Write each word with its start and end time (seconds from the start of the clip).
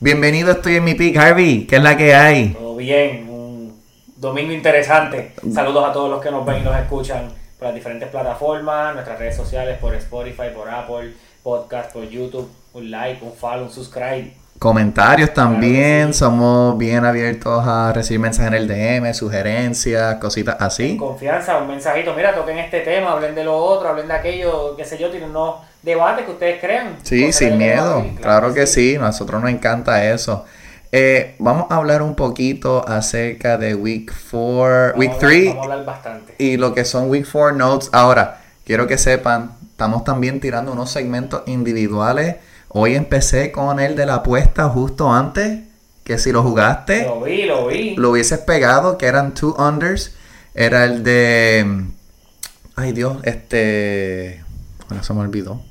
Bienvenido, 0.00 0.52
estoy 0.52 0.76
en 0.76 0.84
mi 0.84 0.94
pick, 0.94 1.16
Harvey. 1.16 1.66
¿Qué 1.66 1.76
es 1.76 1.82
la 1.82 1.96
que 1.96 2.14
hay? 2.14 2.48
Todo 2.50 2.76
bien, 2.76 3.28
un 3.28 3.80
domingo 4.16 4.52
interesante. 4.52 5.32
Saludos 5.52 5.88
a 5.88 5.92
todos 5.92 6.10
los 6.10 6.20
que 6.20 6.30
nos 6.30 6.44
ven 6.44 6.60
y 6.60 6.64
nos 6.64 6.76
escuchan 6.76 7.28
por 7.58 7.68
las 7.68 7.74
diferentes 7.74 8.08
plataformas, 8.10 8.94
nuestras 8.94 9.18
redes 9.18 9.36
sociales, 9.36 9.78
por 9.78 9.94
Spotify, 9.94 10.50
por 10.54 10.68
Apple, 10.68 11.14
Podcast, 11.42 11.92
por 11.92 12.06
YouTube. 12.08 12.50
Un 12.74 12.90
like, 12.90 13.24
un 13.24 13.32
follow, 13.32 13.64
un 13.64 13.70
subscribe. 13.70 14.34
Comentarios 14.58 15.34
también, 15.34 16.12
sí. 16.14 16.20
somos 16.20 16.78
bien 16.78 17.04
abiertos 17.04 17.66
a 17.66 17.92
recibir 17.92 18.20
mensajes 18.20 18.48
en 18.52 18.54
el 18.54 18.68
DM, 18.68 19.12
sugerencias, 19.12 20.14
cositas 20.16 20.56
así. 20.60 20.96
Confianza, 20.96 21.58
un 21.58 21.68
mensajito. 21.68 22.14
Mira, 22.14 22.34
toquen 22.34 22.58
este 22.58 22.80
tema, 22.80 23.12
hablen 23.12 23.34
de 23.34 23.44
lo 23.44 23.56
otro, 23.56 23.88
hablen 23.90 24.08
de 24.08 24.14
aquello, 24.14 24.74
qué 24.76 24.84
sé 24.84 24.96
yo, 24.96 25.10
tienen 25.10 25.30
unos 25.30 25.56
debates 25.82 26.24
que 26.24 26.30
ustedes 26.30 26.60
crean. 26.60 26.96
Sí, 27.02 27.30
sin 27.32 27.58
miedo, 27.58 28.06
claro 28.22 28.54
que 28.54 28.66
sí, 28.66 28.96
nosotros 28.98 29.42
nos 29.42 29.50
encanta 29.50 30.02
eso. 30.04 30.46
Eh, 30.92 31.34
vamos 31.40 31.66
a 31.70 31.76
hablar 31.76 32.00
un 32.02 32.14
poquito 32.14 32.86
acerca 32.88 33.58
de 33.58 33.74
Week 33.74 34.10
4, 34.30 34.92
Vamos 34.94 34.98
Week 34.98 35.10
a 35.10 35.14
hablar- 35.14 35.18
3 35.30 35.46
Vamos 35.48 35.60
a 35.60 35.62
hablar 35.72 35.84
bastante. 35.84 36.34
y 36.38 36.56
lo 36.56 36.72
que 36.72 36.84
son 36.84 37.10
Week 37.10 37.26
4 37.30 37.52
Notes. 37.56 37.90
Ahora, 37.92 38.40
quiero 38.64 38.86
que 38.86 38.96
sepan, 38.96 39.50
estamos 39.72 40.04
también 40.04 40.40
tirando 40.40 40.72
unos 40.72 40.90
segmentos 40.90 41.42
individuales. 41.46 42.36
Hoy 42.76 42.96
empecé 42.96 43.52
con 43.52 43.78
el 43.78 43.94
de 43.94 44.04
la 44.04 44.16
apuesta 44.16 44.68
justo 44.68 45.12
antes, 45.12 45.60
que 46.02 46.18
si 46.18 46.32
lo 46.32 46.42
jugaste, 46.42 47.04
Lo 47.04 47.20
vi, 47.20 47.44
lo 47.44 47.68
vi. 47.68 47.94
lo 47.94 48.10
hubieses 48.10 48.40
pegado, 48.40 48.98
que 48.98 49.06
eran 49.06 49.32
two 49.32 49.54
unders. 49.56 50.16
Era 50.54 50.84
el 50.84 51.04
de... 51.04 51.84
Ay 52.74 52.90
Dios, 52.90 53.18
este... 53.22 54.42
Bueno, 54.88 55.04
se 55.04 55.14
me 55.14 55.20
olvidó. 55.20 55.62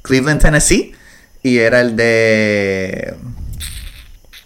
Cleveland, 0.00 0.40
Tennessee. 0.40 0.94
Y 1.42 1.58
era 1.58 1.82
el 1.82 1.96
de... 1.96 3.14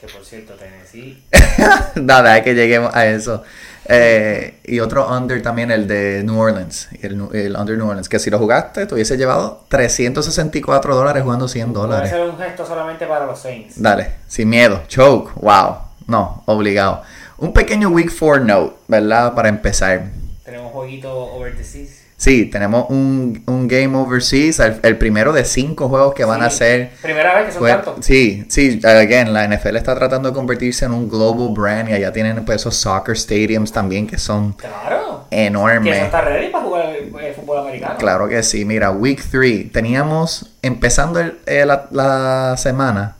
Que 0.01 0.09
por 0.09 0.25
cierto, 0.25 0.55
Tennessee. 0.55 1.23
Nada, 2.03 2.37
es 2.37 2.43
que 2.43 2.55
lleguemos 2.55 2.93
a 2.97 3.07
eso. 3.07 3.45
Eh, 3.87 4.61
y 4.65 4.81
otro 4.81 5.09
under 5.09 5.43
también, 5.43 5.71
el 5.71 5.87
de 5.89 6.23
New 6.25 6.39
Orleans. 6.39 6.89
El, 7.01 7.21
under 7.57 7.77
New 7.77 7.89
Orleans. 7.89 8.09
Que 8.09 8.19
si 8.19 8.31
lo 8.31 8.39
jugaste, 8.39 8.87
te 8.87 8.95
hubiese 8.95 9.17
llevado 9.17 9.65
364 9.69 10.95
dólares 10.95 11.23
jugando 11.23 11.49
100 11.49 11.73
Voy 11.73 11.83
a 11.83 11.87
dólares. 11.87 12.13
hacer 12.13 12.29
un 12.29 12.39
gesto 12.39 12.65
solamente 12.67 13.07
para 13.07 13.27
los 13.27 13.41
Saints. 13.41 13.81
Dale, 13.81 14.13
sin 14.29 14.49
miedo. 14.49 14.83
Choke, 14.89 15.33
wow. 15.37 15.77
No, 16.07 16.43
obligado. 16.47 17.03
Un 17.39 17.53
pequeño 17.53 17.89
Week 17.89 18.11
4 18.17 18.45
note, 18.45 18.77
¿verdad? 18.89 19.35
Para 19.35 19.49
empezar. 19.49 20.05
Tenemos 20.45 20.67
un 20.67 20.73
jueguito 20.73 21.13
over 21.13 21.57
the 21.57 21.65
seas. 21.65 22.02
Sí, 22.23 22.45
tenemos 22.47 22.87
un, 22.89 23.43
un 23.47 23.67
game 23.67 23.97
overseas, 23.99 24.61
el, 24.61 24.79
el 24.85 24.97
primero 24.97 25.33
de 25.33 25.45
cinco 25.45 25.89
juegos 25.89 26.15
que 26.15 26.25
van 26.25 26.41
a 26.41 26.51
ser. 26.51 26.93
Primera 27.03 27.35
vez 27.35 27.47
que 27.47 27.53
son 27.59 27.67
tantos. 27.67 28.07
sí, 28.07 28.45
sí, 28.49 28.81
again, 28.85 29.33
la 29.33 29.49
NFL 29.49 29.75
está 29.77 29.97
tratando 29.97 30.29
de 30.29 30.35
convertirse 30.37 30.85
en 30.85 30.93
un 30.93 31.09
global 31.09 31.49
brand 31.53 31.89
y 31.89 31.95
allá 31.95 32.13
tienen 32.13 32.45
pues, 32.45 32.61
esos 32.61 32.77
soccer 32.77 33.17
stadiums 33.19 33.73
también 33.73 34.07
que 34.07 34.19
son 34.19 34.53
Claro. 34.53 35.27
Que 35.31 35.47
enormes. 35.47 35.97
está 36.01 36.21
ready 36.21 36.51
para 36.53 36.65
jugar 36.65 36.95
eh, 36.95 37.33
fútbol 37.35 37.59
americano. 37.59 37.97
Claro 37.99 38.29
que 38.29 38.41
sí, 38.45 38.65
mira, 38.65 38.93
week 38.93 39.21
3, 39.29 39.73
teníamos, 39.73 40.55
empezando 40.63 41.19
el- 41.19 41.39
eh, 41.47 41.67
la, 41.67 41.89
la 41.91 42.55
semana, 42.57 43.17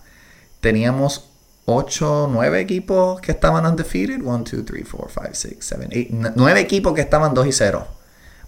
teníamos 0.61 1.29
8, 1.65 2.29
9 2.31 2.61
equipos 2.61 3.21
que 3.21 3.33
estaban 3.33 3.67
undefeated. 3.67 4.21
1, 4.23 4.45
2, 4.45 4.65
3, 4.65 4.85
4, 4.89 5.09
5, 5.13 5.29
6, 5.33 5.57
7, 5.59 6.09
8, 6.21 6.33
9 6.37 6.61
equipos 6.61 6.93
que 6.95 7.01
estaban 7.01 7.35
2 7.35 7.47
y 7.49 7.53
0. 7.53 7.87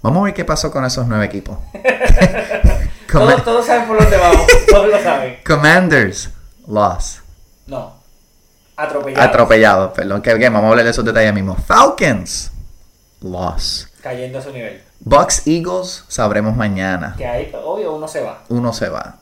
Vamos 0.05 0.21
a 0.21 0.25
ver 0.25 0.35
qué 0.35 0.45
pasó 0.45 0.71
con 0.71 0.85
esos 0.85 1.07
9 1.07 1.25
equipos. 1.25 1.57
Todos, 3.11 3.45
todos 3.45 3.65
saben 3.65 3.87
por 3.87 3.99
dónde 3.99 4.17
vamos. 4.17 4.45
todos 4.69 4.89
lo 4.89 5.01
saben. 5.01 5.39
Commanders, 5.47 6.29
loss. 6.67 7.23
No. 7.67 7.95
Atropellado. 8.77 9.23
Atropellados, 9.29 9.93
perdón, 9.93 10.21
que 10.21 10.37
que 10.37 10.49
vamos 10.51 10.65
a 10.65 10.71
hablar 10.71 10.85
de 10.85 10.91
esos 10.91 11.05
detalles 11.05 11.33
mismos. 11.33 11.65
Falcons, 11.65 12.51
loss. 13.23 13.89
Cayendo 14.03 14.41
a 14.41 14.43
su 14.43 14.53
nivel. 14.53 14.83
Bucks, 15.01 15.47
Eagles, 15.47 16.05
sabremos 16.09 16.55
mañana. 16.57 17.15
Que 17.17 17.27
ahí, 17.27 17.53
obvio, 17.65 17.95
uno 17.95 18.09
se 18.09 18.21
va. 18.21 18.43
Uno 18.49 18.73
se 18.73 18.89
va. 18.89 19.19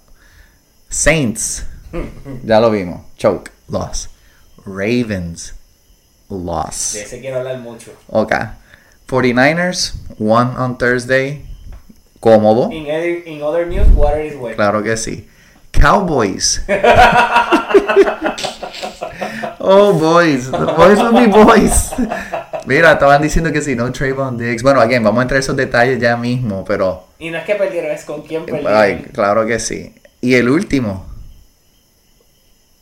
Saints, 0.89 1.65
ya 2.43 2.59
lo 2.61 2.71
vimos. 2.71 3.03
Choke, 3.19 3.53
loss. 3.69 4.09
Ravens, 4.65 5.55
loss. 6.29 6.95
De 6.95 7.03
ese 7.03 7.21
quiero 7.21 7.39
hablar 7.39 7.59
mucho. 7.59 7.93
Ok. 8.09 8.33
49ers, 9.13 9.93
one 10.17 10.57
on 10.57 10.79
Thursday. 10.79 11.45
Cómodo. 12.19 12.73
In, 12.73 12.87
other- 12.87 13.23
in 13.27 13.43
other 13.43 13.67
news, 13.67 13.87
water 13.89 14.23
is 14.23 14.35
wet. 14.37 14.57
Claro 14.57 14.83
que 14.83 14.97
sí. 14.97 15.27
Cowboys. 15.71 16.63
oh, 19.61 19.93
boys. 19.99 20.51
The 20.51 20.73
boys 20.77 20.99
will 20.99 21.13
be 21.13 21.27
boys. 21.27 21.93
Mira, 22.65 22.93
estaban 22.93 23.21
diciendo 23.21 23.53
que 23.53 23.61
si 23.61 23.75
no, 23.75 23.93
Trayvon 23.93 24.39
Diggs. 24.39 24.63
Bueno, 24.63 24.81
again, 24.81 25.05
vamos 25.05 25.19
a 25.19 25.23
entrar 25.23 25.37
en 25.37 25.43
esos 25.43 25.57
detalles 25.57 26.01
ya 26.01 26.17
mismo, 26.17 26.65
pero. 26.65 27.05
Y 27.19 27.29
no 27.29 27.37
es 27.37 27.45
que 27.45 27.57
perdieron, 27.57 27.91
es 27.91 28.05
con 28.05 28.23
quién 28.23 28.47
perdieron. 28.47 28.75
Ay, 28.75 29.05
claro 29.13 29.45
que 29.45 29.59
sí. 29.59 29.95
Y 30.23 30.35
el 30.35 30.49
último. 30.49 31.05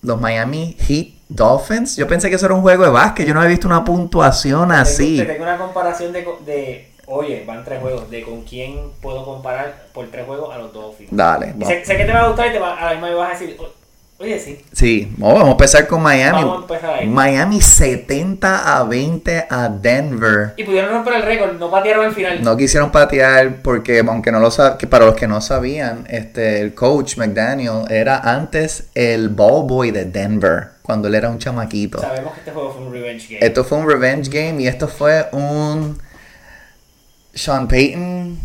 Los 0.02 0.20
Miami 0.20 0.76
Heat 0.86 1.19
Dolphins. 1.30 1.96
Yo 1.96 2.06
pensé 2.06 2.28
que 2.28 2.36
eso 2.36 2.46
era 2.46 2.54
un 2.54 2.62
juego 2.62 2.84
de 2.84 2.90
básquet. 2.90 3.26
Yo 3.26 3.32
no 3.32 3.40
había 3.40 3.50
visto 3.50 3.66
una 3.66 3.84
puntuación 3.84 4.72
así. 4.72 5.18
Te 5.18 5.24
tengo 5.24 5.44
una 5.44 5.56
comparación 5.56 6.12
de, 6.12 6.26
de. 6.44 6.90
Oye, 7.06 7.44
van 7.46 7.64
tres 7.64 7.80
juegos. 7.80 8.10
De 8.10 8.22
con 8.22 8.42
quién 8.42 8.90
puedo 9.00 9.24
comparar 9.24 9.86
por 9.94 10.06
tres 10.08 10.26
juegos 10.26 10.54
a 10.54 10.58
los 10.58 10.72
Dolphins. 10.72 11.10
Dale. 11.12 11.54
Sé, 11.64 11.84
sé 11.84 11.96
que 11.96 12.04
te 12.04 12.12
va 12.12 12.24
a 12.24 12.28
gustar 12.28 12.48
y 12.48 12.52
te 12.52 12.58
va, 12.58 12.76
a 12.76 12.84
la 12.86 12.92
misma 12.92 13.14
vas 13.14 13.28
a 13.28 13.38
decir. 13.38 13.56
"O- 14.20 14.24
Oye, 14.24 14.38
sí. 14.38 14.60
Sí, 14.72 15.10
oh, 15.20 15.32
vamos 15.32 15.48
a 15.48 15.50
empezar 15.52 15.86
con 15.86 16.02
Miami. 16.02 16.42
Vamos 16.42 16.58
a 16.58 16.60
empezar 16.62 16.98
ahí. 16.98 17.06
Miami 17.08 17.60
70 17.62 18.78
a 18.78 18.84
20 18.84 19.46
a 19.48 19.68
Denver. 19.70 20.52
Y 20.58 20.64
pudieron 20.64 20.90
romper 20.92 21.14
el 21.14 21.22
récord, 21.22 21.58
no 21.58 21.70
patearon 21.70 22.04
al 22.04 22.12
final. 22.12 22.42
No 22.42 22.54
quisieron 22.56 22.90
patear 22.92 23.62
porque, 23.62 24.00
aunque 24.06 24.30
no 24.30 24.38
lo 24.38 24.50
sab- 24.50 24.76
que 24.76 24.86
para 24.86 25.06
los 25.06 25.14
que 25.14 25.26
no 25.26 25.40
sabían, 25.40 26.04
este, 26.10 26.60
el 26.60 26.74
coach 26.74 27.16
McDaniel 27.16 27.84
era 27.88 28.18
antes 28.18 28.90
el 28.94 29.30
ball 29.30 29.66
boy 29.66 29.90
de 29.90 30.04
Denver, 30.04 30.68
cuando 30.82 31.08
él 31.08 31.14
era 31.14 31.30
un 31.30 31.38
chamaquito. 31.38 32.00
Sabemos 32.00 32.34
que 32.34 32.40
este 32.40 32.50
juego 32.52 32.72
fue 32.74 32.82
un 32.86 32.92
revenge 32.92 33.26
game. 33.28 33.46
Esto 33.46 33.64
fue 33.64 33.78
un 33.78 33.88
revenge 33.88 34.28
game 34.28 34.62
y 34.62 34.66
esto 34.66 34.86
fue 34.86 35.26
un 35.32 35.98
Sean 37.32 37.66
Payton. 37.68 38.38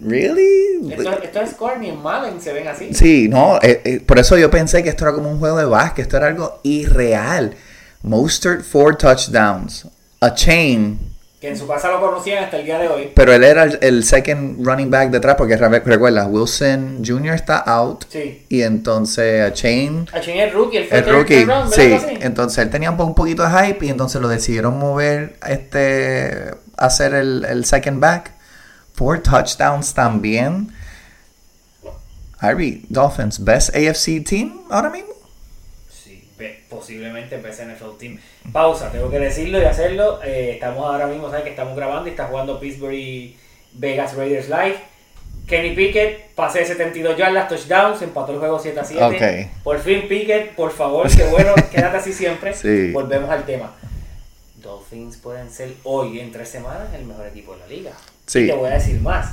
Really? 0.00 0.92
Esto, 0.92 1.10
esto 1.22 1.40
es 1.42 1.50
score 1.50 1.78
ni 1.78 1.90
en 1.90 2.02
Madden 2.02 2.40
se 2.40 2.52
ven 2.52 2.66
así. 2.68 2.94
Sí, 2.94 3.28
no, 3.28 3.58
eh, 3.62 3.80
eh, 3.84 4.00
por 4.00 4.18
eso 4.18 4.38
yo 4.38 4.50
pensé 4.50 4.82
que 4.82 4.88
esto 4.88 5.04
era 5.04 5.12
como 5.14 5.30
un 5.30 5.38
juego 5.38 5.58
de 5.58 5.66
básquet, 5.66 6.02
esto 6.04 6.16
era 6.16 6.28
algo 6.28 6.58
irreal. 6.62 7.54
Mostert 8.02 8.62
four 8.62 8.96
touchdowns, 8.96 9.86
a 10.20 10.32
chain, 10.34 10.98
Que 11.38 11.48
en 11.48 11.56
su 11.58 11.66
casa 11.66 11.90
lo 11.90 12.00
conocían 12.00 12.44
hasta 12.44 12.58
el 12.58 12.64
día 12.64 12.78
de 12.78 12.88
hoy. 12.88 13.10
pero 13.14 13.32
él 13.34 13.44
era 13.44 13.64
el, 13.64 13.78
el 13.82 14.04
second 14.04 14.66
running 14.66 14.90
back 14.90 15.10
detrás 15.10 15.36
porque 15.36 15.56
re- 15.58 15.80
recuerda, 15.80 16.26
Wilson 16.26 17.02
Jr. 17.06 17.34
está 17.34 17.58
out 17.58 18.04
Sí. 18.08 18.44
y 18.48 18.62
entonces 18.62 19.42
a 19.42 19.52
chain 19.52 20.06
A 20.12 20.20
Chen 20.20 20.38
es 20.38 20.52
rookie, 20.54 20.78
el 20.78 20.88
third- 20.88 21.08
rookie, 21.12 21.44
round, 21.44 21.72
sí, 21.72 21.94
entonces 22.20 22.58
él 22.64 22.70
tenía 22.70 22.90
un 22.90 23.14
poquito 23.14 23.42
de 23.42 23.50
hype 23.50 23.84
y 23.84 23.90
entonces 23.90 24.20
lo 24.22 24.28
decidieron 24.28 24.78
mover 24.78 25.36
este 25.46 26.52
hacer 26.78 27.12
el, 27.14 27.44
el 27.44 27.64
second 27.66 28.00
back. 28.00 28.32
Four 29.00 29.22
touchdowns 29.22 29.94
también. 29.94 30.74
Harvey, 32.38 32.84
Dolphins, 32.90 33.42
best 33.42 33.74
AFC 33.74 34.22
team 34.22 34.60
ahora 34.68 34.90
mismo. 34.90 35.14
Sí, 35.88 36.28
posiblemente 36.68 37.36
empecé 37.36 37.64
NFL 37.64 37.96
Team. 37.98 38.18
Pausa, 38.52 38.92
tengo 38.92 39.08
que 39.10 39.18
decirlo 39.18 39.58
y 39.58 39.64
hacerlo. 39.64 40.22
Eh, 40.22 40.50
estamos 40.52 40.84
ahora 40.84 41.06
mismo, 41.06 41.30
¿sabes 41.30 41.44
que 41.44 41.50
estamos 41.50 41.74
grabando 41.74 42.08
y 42.08 42.10
está 42.10 42.26
jugando 42.26 42.60
Pittsburgh 42.60 43.34
Vegas 43.72 44.14
Raiders 44.14 44.50
Live. 44.50 44.76
Kenny 45.46 45.74
Pickett, 45.74 46.34
pase 46.34 46.58
de 46.58 46.66
72 46.66 47.16
yardas, 47.16 47.48
touchdowns, 47.48 48.02
empató 48.02 48.32
el 48.32 48.38
juego 48.38 48.58
7 48.58 48.80
a 48.80 48.84
7. 48.84 49.02
Ok. 49.02 49.62
Por 49.64 49.78
fin 49.78 50.08
Pickett, 50.08 50.54
por 50.54 50.72
favor, 50.72 51.08
qué 51.08 51.24
bueno, 51.30 51.54
quédate 51.72 51.96
así 51.96 52.12
siempre. 52.12 52.52
Sí. 52.52 52.92
Volvemos 52.92 53.30
al 53.30 53.46
tema. 53.46 53.72
Dolphins 54.56 55.16
pueden 55.16 55.50
ser 55.50 55.72
hoy, 55.84 56.20
en 56.20 56.30
tres 56.32 56.50
semanas, 56.50 56.92
el 56.94 57.06
mejor 57.06 57.26
equipo 57.28 57.54
de 57.54 57.58
la 57.60 57.66
liga. 57.66 57.92
Sí. 58.30 58.40
Y 58.44 58.46
te 58.46 58.52
voy 58.54 58.68
a 58.70 58.74
decir 58.74 59.00
más. 59.00 59.30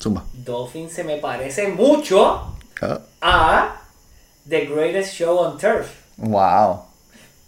Zumba. 0.00 0.24
Dolphins 0.32 0.92
se 0.92 1.02
me 1.02 1.16
parece 1.16 1.66
mucho 1.68 2.54
Oh, 2.82 2.98
a 3.20 3.80
The 4.48 4.66
Greatest 4.66 5.14
Show 5.14 5.36
on 5.38 5.58
Turf. 5.58 5.88
wow. 6.18 6.82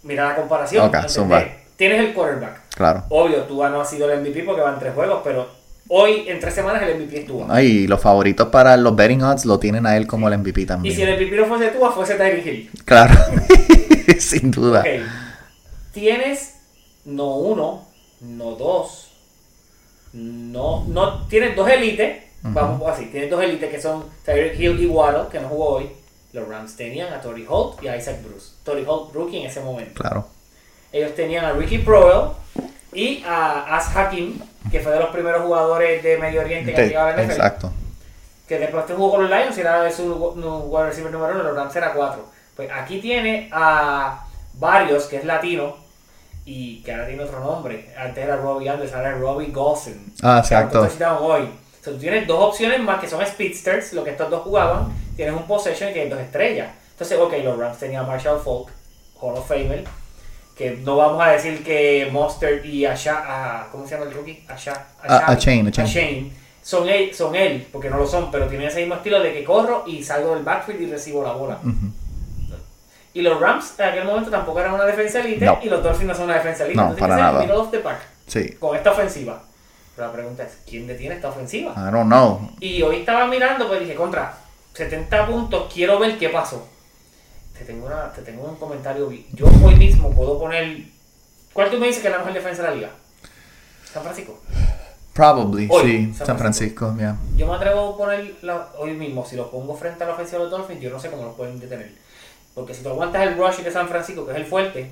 Mira 0.03 0.29
la 0.29 0.35
comparación. 0.35 0.81
Ok, 0.85 0.93
¿entendés? 0.95 1.13
zumba. 1.13 1.43
Tienes 1.77 1.99
el 2.01 2.13
quarterback. 2.13 2.61
Claro. 2.75 3.03
Obvio, 3.09 3.43
Tua 3.43 3.69
no 3.69 3.79
ha 3.81 3.85
sido 3.85 4.11
el 4.11 4.19
MVP 4.21 4.43
porque 4.43 4.61
van 4.61 4.77
tres 4.79 4.93
juegos, 4.93 5.21
pero 5.23 5.47
hoy 5.87 6.25
en 6.27 6.39
tres 6.41 6.53
semanas 6.53 6.83
el 6.83 6.99
MVP 6.99 7.19
es 7.21 7.25
Tua. 7.25 7.47
Ay, 7.49 7.87
los 7.87 8.01
favoritos 8.01 8.47
para 8.49 8.75
los 8.77 8.95
betting 8.95 9.23
odds 9.23 9.45
lo 9.45 9.59
tienen 9.59 9.85
a 9.85 9.95
él 9.97 10.07
como 10.07 10.27
el 10.27 10.37
MVP 10.37 10.61
Y 10.61 10.65
también. 10.65 10.95
si 10.95 11.01
el 11.01 11.15
MVP 11.17 11.35
no 11.37 11.45
fuese 11.45 11.69
Tua, 11.69 11.91
fuese 11.93 12.15
Tyreek 12.15 12.45
Hill. 12.45 12.71
Claro. 12.85 13.13
Sin 14.19 14.51
duda. 14.51 14.81
Ok. 14.81 14.87
Tienes 15.93 16.55
no 17.05 17.35
uno, 17.35 17.85
no 18.21 18.51
dos, 18.51 19.04
no, 20.15 20.85
no, 20.87 21.27
tienes 21.27 21.55
dos 21.57 21.69
élites, 21.69 22.23
vamos 22.41 22.89
así, 22.89 23.07
tienes 23.07 23.29
dos 23.29 23.43
élites 23.43 23.69
que 23.69 23.81
son 23.81 24.05
Tyreek 24.23 24.57
Hill 24.57 24.79
y 24.81 24.87
Waddle, 24.87 25.27
que 25.29 25.41
no 25.41 25.49
jugó 25.49 25.65
hoy, 25.75 25.91
Los 26.31 26.47
Rams 26.47 26.77
tenían 26.77 27.11
a 27.13 27.19
Tori 27.19 27.45
Holt 27.47 27.83
y 27.83 27.89
a 27.89 27.97
Isaac 27.97 28.23
Bruce. 28.23 28.53
Tori 28.63 28.85
Holt, 28.87 29.13
rookie 29.13 29.39
en 29.41 29.47
ese 29.47 29.59
momento. 29.59 30.01
Claro. 30.01 30.25
Ellos 30.93 31.13
tenían 31.15 31.43
a 31.43 31.51
Ricky 31.51 31.79
Proel 31.79 32.29
y 32.93 33.23
a 33.27 33.75
As 33.75 33.93
Hakim, 33.93 34.39
que 34.71 34.79
fue 34.79 34.93
de 34.93 34.99
los 34.99 35.09
primeros 35.09 35.41
jugadores 35.41 36.01
de 36.01 36.17
Medio 36.17 36.39
Oriente 36.39 36.73
que 36.73 36.87
llegado 36.87 37.07
a 37.07 37.11
la 37.11 37.23
NFL. 37.23 37.31
exacto. 37.31 37.71
Que 38.47 38.57
después 38.57 38.85
te 38.85 38.93
jugó 38.93 39.11
con 39.11 39.21
los 39.23 39.29
Lions 39.29 39.57
y 39.57 39.61
era 39.61 39.81
de 39.83 39.91
su 39.91 40.13
wide 40.13 40.85
receiver 40.85 41.11
número 41.11 41.33
uno, 41.33 41.43
los 41.43 41.55
Rams 41.57 41.75
era 41.75 41.91
cuatro. 41.91 42.25
Pues 42.55 42.71
aquí 42.71 43.01
tiene 43.01 43.49
a 43.51 44.25
varios, 44.53 45.07
que 45.07 45.17
es 45.17 45.25
latino, 45.25 45.75
y 46.45 46.81
que 46.83 46.91
ahora 46.93 47.07
tiene 47.07 47.23
otro 47.23 47.39
nombre. 47.39 47.89
Antes 47.97 48.23
era 48.23 48.37
Robbie 48.37 48.69
Anderson, 48.69 48.97
ahora 48.97 49.13
es 49.15 49.19
Robbie 49.19 49.47
Golson. 49.51 50.13
Ah, 50.21 50.39
exacto. 50.39 50.87
Que 50.97 51.05
hoy. 51.05 51.41
O 51.43 51.83
sea, 51.83 51.93
tú 51.93 51.99
tienes 51.99 52.27
dos 52.27 52.43
opciones 52.43 52.79
más 52.79 52.99
que 52.99 53.07
son 53.07 53.25
speedsters, 53.25 53.93
lo 53.93 54.03
que 54.03 54.11
estos 54.11 54.29
dos 54.29 54.41
jugaban. 54.43 54.93
Tienes 55.15 55.35
un 55.35 55.43
possession 55.47 55.89
y 55.89 55.93
tienes 55.93 56.11
dos 56.11 56.19
estrellas. 56.19 56.69
Entonces, 56.91 57.17
ok, 57.19 57.33
los 57.43 57.57
Rams 57.57 57.77
tenían 57.77 58.03
a 58.03 58.07
Marshall 58.07 58.39
Falk, 58.39 58.69
Hall 59.19 59.37
of 59.37 59.47
Famer, 59.47 59.83
que 60.57 60.71
no 60.77 60.95
vamos 60.97 61.21
a 61.21 61.31
decir 61.31 61.63
que 61.63 62.07
Mustard 62.11 62.63
y 62.63 62.85
Asha, 62.85 63.23
a, 63.63 63.69
¿cómo 63.71 63.85
se 63.85 63.95
llama 63.95 64.05
el 64.09 64.13
rookie? 64.13 64.43
Asha, 64.47 64.87
A- 65.03 65.31
a 65.31 65.37
Chain, 65.37 65.67
a 65.67 65.71
Chain. 65.71 66.31
son 66.61 66.87
él, 66.87 67.13
son 67.13 67.35
él, 67.35 67.67
porque 67.71 67.89
no 67.89 67.97
lo 67.97 68.07
son, 68.07 68.31
pero 68.31 68.47
tienen 68.47 68.67
ese 68.67 68.79
mismo 68.79 68.95
estilo 68.95 69.19
de 69.21 69.33
que 69.33 69.43
corro 69.43 69.83
y 69.85 70.01
salgo 70.03 70.33
del 70.35 70.43
backfield 70.43 70.81
y 70.81 70.85
recibo 70.91 71.23
la 71.23 71.33
bola. 71.33 71.59
Ujú. 71.61 71.91
Y 73.15 73.21
los 73.21 73.39
Rams 73.39 73.73
en 73.79 73.85
aquel 73.85 74.05
momento 74.05 74.29
tampoco 74.29 74.59
eran 74.59 74.73
una 74.75 74.85
defensa 74.85 75.19
elite 75.21 75.45
No. 75.45 75.57
y 75.63 75.69
los 75.69 75.81
Dolphins 75.81 76.07
no 76.09 76.13
son 76.15 76.25
una 76.25 76.35
defensa 76.35 76.65
elite. 76.65 76.75
No, 76.77 76.83
tienes 76.93 76.99
para 76.99 77.15
nada. 77.17 77.39
middle 77.39 77.55
of 77.55 77.71
the 77.71 77.79
pack 77.79 77.99
Sí. 78.27 78.51
con 78.59 78.75
esta 78.75 78.91
ofensiva. 78.91 79.41
Pero 79.95 80.07
la 80.07 80.13
pregunta 80.13 80.43
es, 80.43 80.57
¿quién 80.69 80.85
detiene 80.85 81.15
esta 81.15 81.29
ofensiva? 81.29 81.71
I 81.77 81.91
don't 81.91 82.07
know. 82.07 82.51
Y 82.59 82.81
hoy 82.83 82.97
estaba 82.97 83.25
mirando, 83.27 83.67
pues 83.67 83.79
dije, 83.79 83.95
contra 83.95 84.33
70 84.73 85.25
puntos, 85.27 85.73
quiero 85.73 85.97
ver 85.97 86.17
qué 86.17 86.29
pasó. 86.29 86.67
Te 87.57 87.63
tengo, 87.63 87.85
una, 87.87 88.11
te 88.11 88.21
tengo 88.21 88.43
un 88.43 88.57
comentario. 88.57 89.09
Yo 89.31 89.45
hoy 89.63 89.75
mismo 89.75 90.11
puedo 90.13 90.37
poner. 90.37 90.79
¿Cuál 91.53 91.71
tú 91.71 91.77
me 91.79 91.87
dices 91.87 92.01
que 92.01 92.09
es 92.09 92.11
la 92.11 92.17
mejor 92.19 92.33
defensa 92.33 92.63
de 92.63 92.67
la 92.69 92.75
liga? 92.75 92.89
San 93.93 94.03
Francisco. 94.03 94.41
Probably, 95.13 95.69
Hoy, 95.71 95.83
sí. 96.07 96.13
San 96.17 96.27
San 96.27 96.37
Francisco, 96.37 96.93
yeah. 96.97 97.15
Yo 97.37 97.47
me 97.47 97.55
atrevo 97.55 97.93
a 97.93 97.97
poner 97.97 98.35
la- 98.41 98.67
hoy 98.77 98.91
mismo, 98.95 99.25
si 99.25 99.37
lo 99.37 99.49
pongo 99.49 99.73
frente 99.77 100.03
a 100.03 100.07
la 100.07 100.13
ofensiva 100.13 100.39
de 100.39 100.43
los 100.49 100.51
Dolphins, 100.51 100.81
yo 100.81 100.89
no 100.89 100.99
sé 100.99 101.09
cómo 101.09 101.23
los 101.23 101.35
pueden 101.35 101.57
detener. 101.57 101.93
Porque 102.55 102.73
si 102.73 102.81
tú 102.81 102.89
aguantas 102.89 103.21
el 103.21 103.37
rush 103.37 103.57
de 103.57 103.71
San 103.71 103.87
Francisco, 103.87 104.25
que 104.25 104.31
es 104.31 104.37
el 104.37 104.45
fuerte, 104.45 104.89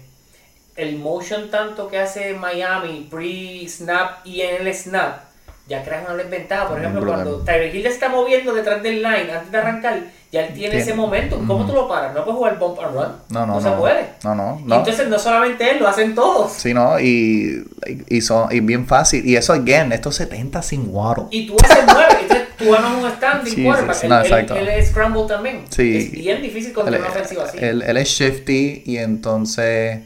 el 0.76 0.98
motion 0.98 1.50
tanto 1.50 1.88
que 1.88 1.98
hace 1.98 2.34
Miami 2.34 3.08
pre-snap 3.10 4.26
y 4.26 4.42
en 4.42 4.68
el 4.68 4.74
snap, 4.74 5.20
ya 5.68 5.84
creas 5.84 6.06
una 6.06 6.16
desventaja. 6.16 6.68
Por 6.68 6.80
ejemplo, 6.80 7.06
cuando 7.06 7.40
Tyreek 7.44 7.74
Hill 7.74 7.86
está 7.86 8.10
moviendo 8.10 8.54
detrás 8.54 8.84
del 8.84 9.02
line 9.02 9.32
antes 9.32 9.52
de 9.52 9.58
arrancar, 9.58 10.04
ya 10.34 10.48
él 10.48 10.54
tiene 10.56 10.78
ese 10.78 10.94
momento. 10.96 11.38
¿Cómo 11.48 11.66
tú 11.66 11.74
lo 11.74 11.88
paras? 11.88 12.14
No 12.14 12.24
puedes 12.26 12.38
jugar 12.38 12.58
bump 12.60 12.80
and 12.80 12.94
run. 12.96 13.08
No, 13.30 13.46
no, 13.46 13.60
no. 13.60 13.62
se 13.62 13.70
puede. 13.78 14.06
No, 14.24 14.34
no, 14.34 14.60
Y 14.60 14.74
entonces 14.80 15.08
no 15.08 15.20
solamente 15.20 15.70
él, 15.72 15.80
lo 15.80 15.88
hacen 15.88 16.16
todos. 16.16 16.52
Sí, 16.54 16.74
no, 16.74 17.00
y, 17.00 17.64
y, 18.10 18.22
son, 18.22 18.52
y 18.52 18.60
bien 18.60 18.88
fácil. 18.88 19.26
Y 19.26 19.36
eso, 19.36 19.54
again, 19.54 19.92
estos 19.92 20.16
70 20.16 20.62
sin 20.64 20.88
Waddle. 20.90 21.26
Y 21.30 21.46
tú 21.48 21.56
haces 21.64 21.84
nueve, 21.86 22.16
entonces 22.22 22.48
tú 22.58 22.72
ganas 22.72 22.92
un 23.04 23.12
standing 23.12 23.54
Sí, 23.54 23.64
quarterback. 23.64 24.04
Él- 24.04 24.10
no, 24.10 24.16
él, 24.20 24.26
exacto. 24.26 24.56
él 24.56 24.68
es 24.70 24.90
scramble 24.90 25.24
también. 25.28 25.62
Sí. 25.70 25.98
Es 25.98 26.12
bien 26.12 26.42
difícil 26.42 26.74
contra 26.74 26.96
Él, 26.96 27.02
una 27.02 27.10
ofensiva 27.12 27.44
así. 27.44 27.58
él- 27.62 27.84
él 27.86 27.98
es 27.98 28.08
shifty 28.10 28.84
y 28.88 28.98
entonces 28.98 30.00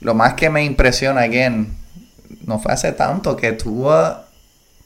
lo 0.00 0.14
más 0.14 0.34
que 0.34 0.50
me 0.50 0.64
impresiona, 0.64 1.22
again, 1.22 1.76
no 2.46 2.58
fue 2.60 2.72
hace 2.72 2.92
tanto 2.92 3.36
que 3.36 3.52
tuvo... 3.52 4.22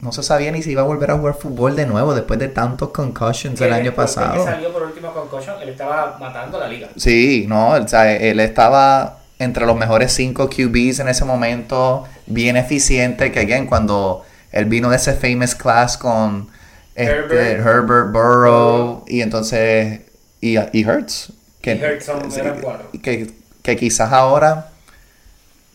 No 0.00 0.12
se 0.12 0.22
sabía 0.22 0.52
ni 0.52 0.62
si 0.62 0.70
iba 0.72 0.82
a 0.82 0.84
volver 0.84 1.10
a 1.10 1.16
jugar 1.18 1.34
fútbol 1.34 1.74
de 1.74 1.84
nuevo 1.84 2.14
después 2.14 2.38
de 2.38 2.46
tantos 2.48 2.90
concussions 2.90 3.60
el 3.60 3.66
Él, 3.68 3.72
año 3.72 3.94
pasado. 3.94 4.44
Que 4.44 4.50
salió 4.52 4.72
por 4.72 4.82
último 4.84 5.12
concussion, 5.12 5.56
él 5.60 5.70
estaba 5.70 6.16
matando 6.20 6.58
la 6.60 6.68
liga. 6.68 6.88
Sí, 6.96 7.46
no, 7.48 7.70
o 7.70 7.88
sea, 7.88 8.12
él 8.14 8.38
estaba 8.38 9.18
entre 9.40 9.66
los 9.66 9.76
mejores 9.76 10.12
cinco 10.12 10.48
QBs 10.48 11.00
en 11.00 11.08
ese 11.08 11.24
momento, 11.24 12.04
bien 12.26 12.56
eficiente, 12.56 13.32
que 13.32 13.40
again, 13.40 13.66
cuando 13.66 14.24
él 14.52 14.66
vino 14.66 14.88
de 14.90 14.96
ese 14.96 15.14
famous 15.14 15.54
class 15.56 15.96
con 15.98 16.48
este, 16.94 17.12
Herbert. 17.12 17.66
Herbert, 17.66 18.12
Burrow, 18.12 19.04
y 19.08 19.20
entonces, 19.20 20.00
y, 20.40 20.56
y 20.72 20.84
Hurts. 20.84 21.32
Que, 21.60 21.74
Y 21.74 21.84
Hurts 21.84 22.04
son- 22.04 22.20
cuatro. 22.62 22.88
que, 23.02 23.32
que 23.62 23.76
quizás 23.76 24.12
ahora 24.12 24.70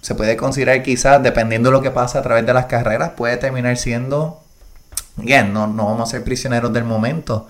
se 0.03 0.15
puede 0.15 0.35
considerar 0.35 0.83
quizás, 0.83 1.23
dependiendo 1.23 1.69
de 1.69 1.77
lo 1.77 1.81
que 1.81 1.89
pasa 1.89 2.19
a 2.19 2.21
través 2.21 2.45
de 2.45 2.53
las 2.53 2.65
carreras, 2.65 3.11
puede 3.15 3.37
terminar 3.37 3.77
siendo, 3.77 4.43
again, 5.17 5.53
no, 5.53 5.65
no 5.65 5.85
vamos 5.85 6.09
a 6.09 6.11
ser 6.11 6.25
prisioneros 6.25 6.73
del 6.73 6.83
momento, 6.83 7.47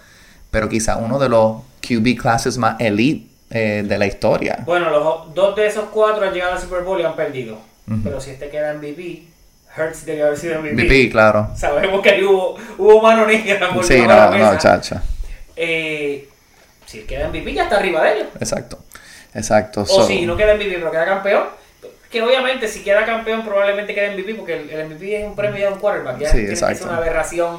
pero 0.51 0.69
quizás 0.69 0.97
uno 1.01 1.17
de 1.17 1.29
los 1.29 1.63
QB 1.81 2.15
classes 2.21 2.59
más 2.59 2.79
elite 2.79 3.27
eh, 3.49 3.83
de 3.83 3.97
la 3.97 4.05
historia. 4.05 4.59
Bueno, 4.67 4.91
los 4.91 5.33
dos 5.33 5.55
de 5.55 5.65
esos 5.65 5.85
cuatro 5.85 6.23
han 6.27 6.31
llegado 6.31 6.53
al 6.53 6.59
Super 6.59 6.83
Bowl 6.83 7.01
y 7.01 7.03
han 7.03 7.15
perdido. 7.15 7.57
Pero 8.03 8.21
si 8.21 8.29
este 8.29 8.49
queda 8.49 8.73
MVP, 8.75 9.23
Hurts 9.75 10.05
debe 10.05 10.21
haber 10.21 10.37
sido 10.37 10.59
MVP. 10.61 10.75
VP, 10.83 11.09
claro. 11.11 11.49
Sabemos 11.57 12.01
que 12.03 12.11
ahí 12.11 12.23
hubo, 12.23 12.55
hubo 12.77 13.01
mano 13.01 13.25
negra 13.25 13.73
por 13.73 13.83
Sí, 13.83 13.99
no, 14.07 14.29
no, 14.37 14.57
chacha. 14.59 15.01
Eh, 15.55 16.29
si 16.85 16.99
queda 17.01 17.29
MVP, 17.29 17.51
ya 17.53 17.63
está 17.63 17.77
arriba 17.77 18.03
de 18.03 18.13
ellos. 18.17 18.27
Exacto. 18.39 18.77
Exacto. 19.33 19.81
O 19.81 19.85
so- 19.85 20.05
si 20.05 20.25
no 20.27 20.37
queda 20.37 20.53
MVP, 20.53 20.75
pero 20.75 20.91
queda 20.91 21.05
campeón. 21.05 21.62
Que 22.13 22.21
obviamente, 22.21 22.67
si 22.67 22.83
queda 22.83 23.05
campeón, 23.05 23.43
probablemente 23.43 23.93
quede 23.95 24.11
MVP, 24.15 24.35
porque 24.35 24.53
el, 24.53 24.69
el 24.69 24.85
MVP 24.87 25.21
es 25.21 25.25
un 25.27 25.35
premio 25.35 25.65
de 25.67 25.73
un 25.73 25.79
quarterback. 25.79 26.19
Ya 26.19 26.27
Sí, 26.29 26.37
tiene 26.37 26.49
que 26.51 26.55
ser 26.55 26.87
una 26.87 26.97
aberración. 26.97 27.57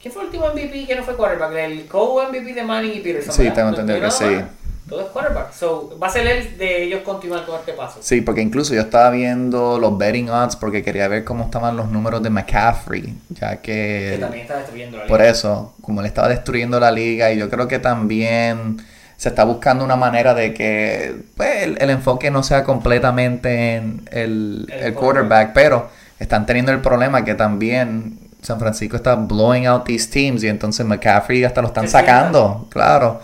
¿Quién 0.00 0.14
fue 0.14 0.22
el 0.22 0.28
último 0.28 0.48
MVP 0.48 0.86
que 0.86 0.96
no 0.96 1.02
fue 1.04 1.14
quarterback? 1.14 1.52
El 1.54 1.86
co-MVP 1.86 2.54
de 2.54 2.62
Manning 2.64 2.94
y 2.94 3.00
Peterson. 3.00 3.34
Sí, 3.34 3.42
¿verdad? 3.42 3.54
tengo 3.54 3.68
entendido 3.68 4.00
que 4.00 4.10
sí. 4.10 4.24
más. 4.24 4.44
Todo 4.88 5.02
es 5.02 5.06
quarterback. 5.08 5.52
So, 5.52 5.98
va 6.02 6.06
a 6.06 6.10
ser 6.10 6.26
él 6.26 6.56
de 6.56 6.82
ellos 6.84 7.02
continuar 7.02 7.44
con 7.44 7.56
este 7.60 7.74
paso. 7.74 7.98
Sí, 8.02 8.22
porque 8.22 8.40
incluso 8.40 8.74
yo 8.74 8.80
estaba 8.80 9.10
viendo 9.10 9.78
los 9.78 9.96
betting 9.98 10.30
odds 10.30 10.56
porque 10.56 10.82
quería 10.82 11.06
ver 11.06 11.22
cómo 11.22 11.44
estaban 11.44 11.76
los 11.76 11.90
números 11.90 12.22
de 12.22 12.30
McCaffrey, 12.30 13.14
ya 13.28 13.60
Que 13.60 14.12
que 14.14 14.18
también 14.18 14.42
está 14.44 14.56
destruyendo 14.56 14.96
la 14.96 15.06
por 15.06 15.20
liga. 15.20 15.30
eso, 15.30 15.74
como 15.82 16.00
él 16.00 16.06
estaba 16.06 16.28
destruyendo 16.28 16.80
la 16.80 16.90
liga 16.90 17.30
y 17.30 17.38
yo 17.38 17.48
creo 17.50 17.68
que 17.68 17.78
también 17.78 18.78
se 19.20 19.28
está 19.28 19.44
buscando 19.44 19.84
una 19.84 19.96
manera 19.96 20.32
de 20.32 20.54
que 20.54 21.14
pues, 21.36 21.62
el, 21.64 21.76
el 21.78 21.90
enfoque 21.90 22.30
no 22.30 22.42
sea 22.42 22.64
completamente 22.64 23.74
en 23.76 24.08
el, 24.10 24.66
El 24.72 24.82
el 24.82 24.94
quarterback, 24.94 25.52
pero 25.52 25.90
están 26.18 26.46
teniendo 26.46 26.72
el 26.72 26.80
problema 26.80 27.22
que 27.22 27.34
también 27.34 28.18
San 28.40 28.58
Francisco 28.58 28.96
está 28.96 29.16
blowing 29.16 29.66
out 29.66 29.84
these 29.84 30.08
teams 30.10 30.42
y 30.42 30.48
entonces 30.48 30.86
McCaffrey 30.86 31.44
hasta 31.44 31.60
lo 31.60 31.68
están 31.68 31.86
sacando, 31.86 32.66
claro. 32.70 33.20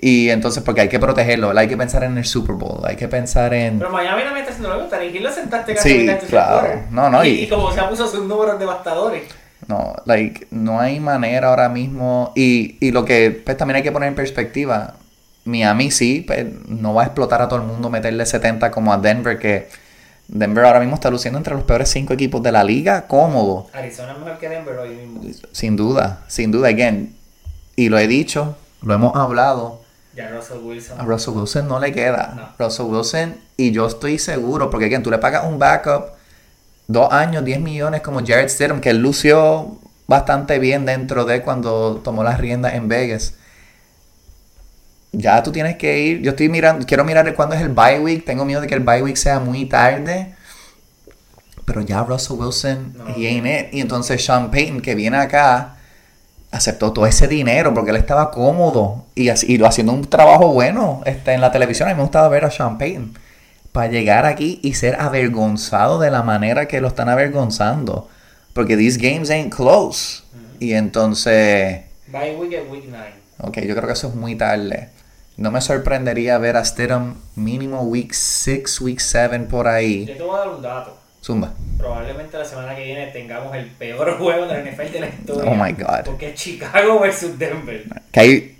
Y 0.00 0.30
entonces, 0.30 0.64
porque 0.64 0.80
hay 0.80 0.88
que 0.88 0.98
protegerlo, 0.98 1.56
hay 1.56 1.68
que 1.68 1.76
pensar 1.76 2.02
en 2.02 2.18
el 2.18 2.24
Super 2.24 2.56
Bowl, 2.56 2.84
hay 2.84 2.96
que 2.96 3.06
pensar 3.06 3.54
en... 3.54 3.78
Pero 3.78 3.90
Miami 3.90 4.22
también 4.24 4.38
está 4.44 4.50
haciendo 4.50 4.70
lo 4.70 4.74
mismo. 4.82 4.90
Tarek 4.90 5.20
lo 5.22 5.30
sentaste 5.32 5.74
casi 5.76 6.08
Sí, 6.08 6.10
claro. 6.28 6.82
No, 6.90 7.08
no, 7.08 7.24
y, 7.24 7.28
y- 7.28 7.42
y 7.44 7.48
como 7.48 7.70
se 7.72 7.80
puso 7.84 8.08
sus 8.08 8.26
números 8.26 8.58
devastadores. 8.58 9.22
No, 9.68 9.94
like, 10.06 10.48
no 10.50 10.80
hay 10.80 10.98
manera 10.98 11.48
ahora 11.50 11.68
mismo. 11.68 12.32
Y, 12.34 12.76
y 12.80 12.90
lo 12.90 13.04
que 13.04 13.30
pues, 13.44 13.56
también 13.56 13.76
hay 13.76 13.82
que 13.84 13.92
poner 13.92 14.08
en 14.08 14.16
perspectiva, 14.16 14.94
Miami 15.46 15.90
sí, 15.90 16.22
pues, 16.26 16.44
no 16.68 16.92
va 16.94 17.02
a 17.02 17.06
explotar 17.06 17.40
a 17.40 17.48
todo 17.48 17.60
el 17.60 17.66
mundo, 17.66 17.88
meterle 17.88 18.26
70 18.26 18.70
como 18.70 18.92
a 18.92 18.98
Denver, 18.98 19.38
que 19.38 19.68
Denver 20.28 20.64
ahora 20.64 20.80
mismo 20.80 20.96
está 20.96 21.08
luciendo 21.10 21.38
entre 21.38 21.54
los 21.54 21.64
peores 21.64 21.88
cinco 21.88 22.12
equipos 22.12 22.42
de 22.42 22.52
la 22.52 22.64
liga, 22.64 23.06
cómodo, 23.06 23.68
Arizona 23.72 24.12
es 24.12 24.18
mejor 24.18 24.38
que 24.38 24.48
Denver 24.48 24.76
hoy 24.76 24.96
mismo. 24.96 25.22
sin 25.52 25.76
duda, 25.76 26.24
sin 26.28 26.50
duda, 26.50 26.68
again. 26.68 27.16
Y 27.76 27.88
lo 27.88 27.98
he 27.98 28.06
dicho, 28.08 28.56
lo 28.82 28.94
hemos 28.94 29.14
hablado, 29.16 29.82
Ya 30.16 30.30
Russell 30.30 30.58
Wilson. 30.64 31.00
a 31.00 31.04
Russell 31.04 31.34
Wilson 31.34 31.68
no 31.68 31.78
le 31.78 31.92
queda. 31.92 32.34
No. 32.58 32.64
Russell 32.66 32.86
Wilson, 32.86 33.36
y 33.56 33.70
yo 33.70 33.86
estoy 33.86 34.18
seguro, 34.18 34.68
porque 34.70 34.86
again, 34.86 35.02
tú 35.02 35.10
le 35.10 35.18
pagas 35.18 35.44
un 35.46 35.58
backup, 35.58 36.06
dos 36.88 37.12
años, 37.12 37.44
10 37.44 37.60
millones 37.60 38.00
como 38.00 38.20
Jared 38.26 38.48
Stidham, 38.48 38.80
que 38.80 38.90
él 38.90 38.98
lució 38.98 39.78
bastante 40.08 40.58
bien 40.58 40.86
dentro 40.86 41.24
de 41.24 41.42
cuando 41.42 42.00
tomó 42.02 42.24
las 42.24 42.38
riendas 42.40 42.74
en 42.74 42.88
Vegas. 42.88 43.34
Ya 45.18 45.42
tú 45.42 45.50
tienes 45.50 45.76
que 45.76 45.98
ir, 45.98 46.20
yo 46.20 46.30
estoy 46.30 46.48
mirando, 46.50 46.84
quiero 46.84 47.02
mirar 47.04 47.32
cuándo 47.34 47.54
es 47.54 47.62
el 47.62 47.70
bye 47.70 47.98
week, 48.00 48.24
tengo 48.26 48.44
miedo 48.44 48.60
de 48.60 48.66
que 48.66 48.74
el 48.74 48.80
bye 48.80 49.02
week 49.02 49.16
sea 49.16 49.40
muy 49.40 49.64
tarde. 49.64 50.34
Pero 51.64 51.80
ya 51.80 52.04
Russell 52.04 52.36
Wilson, 52.38 52.94
No. 52.96 53.06
he 53.16 53.26
ain't 53.26 53.46
it. 53.46 53.74
Y 53.74 53.80
entonces 53.80 54.24
Sean 54.24 54.50
Payton, 54.50 54.80
que 54.82 54.94
viene 54.94 55.16
acá, 55.16 55.76
aceptó 56.52 56.92
todo 56.92 57.06
ese 57.06 57.26
dinero 57.28 57.72
porque 57.74 57.90
él 57.90 57.96
estaba 57.96 58.30
cómodo 58.30 59.06
y, 59.14 59.30
así- 59.30 59.46
y 59.52 59.58
lo 59.58 59.66
haciendo 59.66 59.92
un 59.92 60.04
trabajo 60.04 60.48
bueno 60.52 61.02
este, 61.06 61.32
en 61.32 61.40
la 61.40 61.50
televisión. 61.50 61.88
A 61.88 61.92
mí 61.92 61.96
me 61.96 62.02
gustaba 62.02 62.28
ver 62.28 62.44
a 62.44 62.50
Sean 62.50 62.78
Payton 62.78 63.18
para 63.72 63.88
llegar 63.88 64.26
aquí 64.26 64.60
y 64.62 64.74
ser 64.74 65.00
avergonzado 65.00 65.98
de 65.98 66.10
la 66.10 66.22
manera 66.22 66.66
que 66.68 66.80
lo 66.80 66.88
están 66.88 67.08
avergonzando. 67.08 68.08
Porque 68.52 68.76
these 68.76 68.98
games 68.98 69.30
ain't 69.30 69.52
close. 69.54 70.22
Y 70.60 70.72
entonces, 70.74 71.80
Bye 72.08 72.36
week 72.36 72.52
es 72.52 72.70
week 72.70 72.84
9. 72.88 73.06
ok, 73.38 73.58
yo 73.62 73.74
creo 73.74 73.86
que 73.86 73.92
eso 73.92 74.08
es 74.08 74.14
muy 74.14 74.36
tarde. 74.36 74.90
No 75.36 75.50
me 75.50 75.60
sorprendería 75.60 76.38
ver 76.38 76.56
a 76.56 76.64
Stidham 76.64 77.16
mínimo 77.34 77.82
week 77.82 78.12
6, 78.12 78.80
week 78.80 79.00
7 79.00 79.38
por 79.40 79.68
ahí. 79.68 80.06
Yo 80.06 80.16
te 80.16 80.22
voy 80.22 80.34
a 80.34 80.38
dar 80.38 80.48
un 80.48 80.62
dato. 80.62 80.96
Zumba. 81.22 81.52
Probablemente 81.76 82.38
la 82.38 82.44
semana 82.44 82.74
que 82.74 82.84
viene 82.84 83.08
tengamos 83.08 83.54
el 83.54 83.66
peor 83.66 84.16
juego 84.18 84.46
de 84.46 84.54
la 84.54 84.70
NFL 84.70 84.92
de 84.92 85.00
la 85.00 85.08
historia. 85.08 85.50
Oh 85.50 85.54
my 85.54 85.72
God. 85.72 86.04
Porque 86.04 86.30
es 86.30 86.34
Chicago 86.40 87.00
versus 87.00 87.38
Denver. 87.38 87.84
Que 88.12 88.20
hay, 88.20 88.56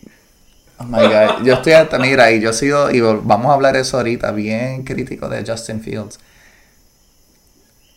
Oh 0.78 0.84
my 0.84 1.02
God. 1.06 1.44
Yo 1.44 1.54
estoy 1.54 1.72
hasta, 1.72 1.98
mira, 1.98 2.30
y 2.30 2.40
yo 2.40 2.50
he 2.50 2.52
sido, 2.52 2.90
y 2.90 3.00
vamos 3.00 3.46
a 3.46 3.54
hablar 3.54 3.76
eso 3.76 3.96
ahorita, 3.96 4.32
bien 4.32 4.84
crítico 4.84 5.28
de 5.28 5.44
Justin 5.46 5.80
Fields. 5.80 6.18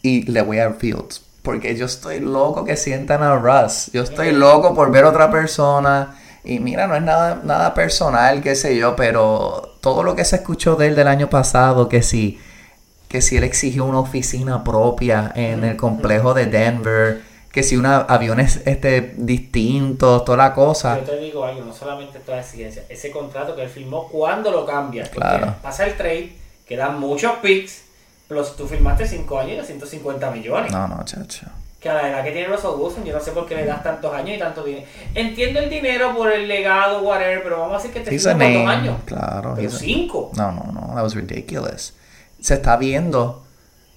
Y 0.02 0.24
le 0.32 0.42
voy 0.42 0.60
a 0.60 0.72
Fields. 0.72 1.22
Porque 1.42 1.76
yo 1.76 1.86
estoy 1.86 2.20
loco 2.20 2.64
que 2.64 2.78
sientan 2.78 3.24
a 3.24 3.36
Russ. 3.36 3.90
Yo 3.92 4.04
estoy 4.04 4.32
loco 4.32 4.74
por 4.74 4.92
ver 4.92 5.04
otra 5.04 5.30
persona. 5.32 6.16
Y 6.50 6.60
mira, 6.60 6.88
no 6.88 6.96
es 6.96 7.03
nada, 7.03 7.41
nada 7.44 7.75
personal, 7.75 8.41
qué 8.41 8.56
sé 8.56 8.75
yo, 8.75 8.96
pero 8.96 9.75
todo 9.82 10.01
lo 10.01 10.15
que 10.15 10.25
se 10.25 10.38
escuchó 10.38 10.75
de 10.75 10.88
él 10.88 10.96
del 10.96 11.08
año 11.08 11.29
pasado, 11.29 11.88
que 11.88 12.01
si, 12.01 12.39
que 13.08 13.22
si 13.22 13.38
él 13.38 13.44
exigió 13.44 13.86
una 13.86 14.00
oficina 14.00 14.63
propia 14.63 15.32
en 15.36 15.63
el 15.63 15.77
complejo 15.77 16.34
de 16.34 16.48
Denver, 16.48 17.22
que 17.51 17.62
si 17.62 17.77
una 17.77 17.98
aviones 17.98 18.63
este, 18.65 19.13
distintos, 19.18 20.25
toda 20.25 20.39
la 20.39 20.53
cosa. 20.56 20.98
Yo 20.98 21.06
te 21.06 21.20
digo 21.20 21.46
algo, 21.46 21.63
no 21.63 21.72
solamente 21.72 22.18
toda 22.18 22.39
exigencia, 22.39 22.84
ese 22.89 23.12
contrato 23.12 23.56
que 23.56 23.62
él 23.62 23.70
firmó, 23.70 24.08
cuando 24.08 24.50
lo 24.50 24.65
cambias? 24.65 25.10
Claro. 25.10 25.53
Pasa 25.62 25.86
el 25.86 25.96
trade, 25.98 26.36
quedan 26.65 27.00
muchos 27.00 27.34
picks, 27.44 27.84
plus 28.27 28.56
tú 28.56 28.65
firmaste 28.68 29.08
5 29.08 29.39
años 29.39 29.63
y 29.65 29.68
150 29.68 30.32
millones. 30.32 30.72
No, 30.72 30.88
no, 30.88 31.06
chacho. 31.06 31.46
Que 31.80 31.90
a 31.90 31.94
la 31.94 32.10
edad 32.10 32.24
que 32.24 32.32
tiene 32.32 32.50
los 32.50 32.64
Wilson, 32.64 33.06
yo 33.06 33.14
no 33.14 33.22
sé 33.22 33.32
por 33.32 33.46
qué 33.48 33.56
le 33.56 33.66
das 33.66 33.82
tantos 33.82 34.14
años 34.14 34.36
y 34.36 34.40
tanto 34.40 34.64
dinero. 34.64 34.86
Entiendo 35.16 35.60
el 35.60 35.70
dinero 35.70 36.14
por 36.16 36.32
el 36.32 36.48
legado, 36.48 37.02
whatever, 37.02 37.42
pero 37.42 37.60
vamos 37.60 37.76
a 37.76 37.78
decir 37.78 37.92
que 37.94 38.10
te 38.10 38.22
cuántos 38.22 38.68
años. 38.68 38.98
Claro. 39.06 39.54
Pero 39.56 39.72
5. 39.72 40.32
No, 40.36 40.52
no, 40.52 40.72
no, 40.74 40.94
that 40.94 41.04
was 41.04 41.16
ridiculous. 41.16 41.94
Se 42.42 42.56
está 42.56 42.76
viendo 42.76 43.44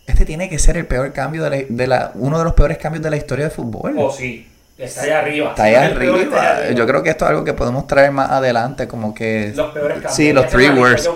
este 0.07 0.25
tiene 0.25 0.49
que 0.49 0.59
ser 0.59 0.77
el 0.77 0.87
peor 0.87 1.13
cambio 1.13 1.49
de 1.49 1.87
la, 1.87 2.13
uno 2.15 2.39
de 2.39 2.45
los 2.45 2.55
peores 2.55 2.79
cambios 2.79 3.03
de 3.03 3.11
la 3.11 3.17
historia 3.17 3.45
del 3.45 3.55
fútbol. 3.55 3.95
Oh, 3.99 4.11
sí. 4.11 4.49
Está 4.77 5.03
allá 5.03 5.21
arriba. 5.21 5.51
Está 5.51 5.65
allá 5.65 5.87
arriba. 5.87 6.71
Yo 6.75 6.87
creo 6.87 7.03
que 7.03 7.11
esto 7.11 7.25
es 7.25 7.31
algo 7.31 7.45
que 7.45 7.53
podemos 7.53 7.87
traer 7.87 8.11
más 8.11 8.31
adelante, 8.31 8.89
como 8.89 9.15
que... 9.15 9.53
Los 9.55 9.73
peores 9.73 9.95
cambios. 9.95 10.15
Sí, 10.15 10.33
los 10.33 10.49
three 10.49 10.71
words. 10.71 11.09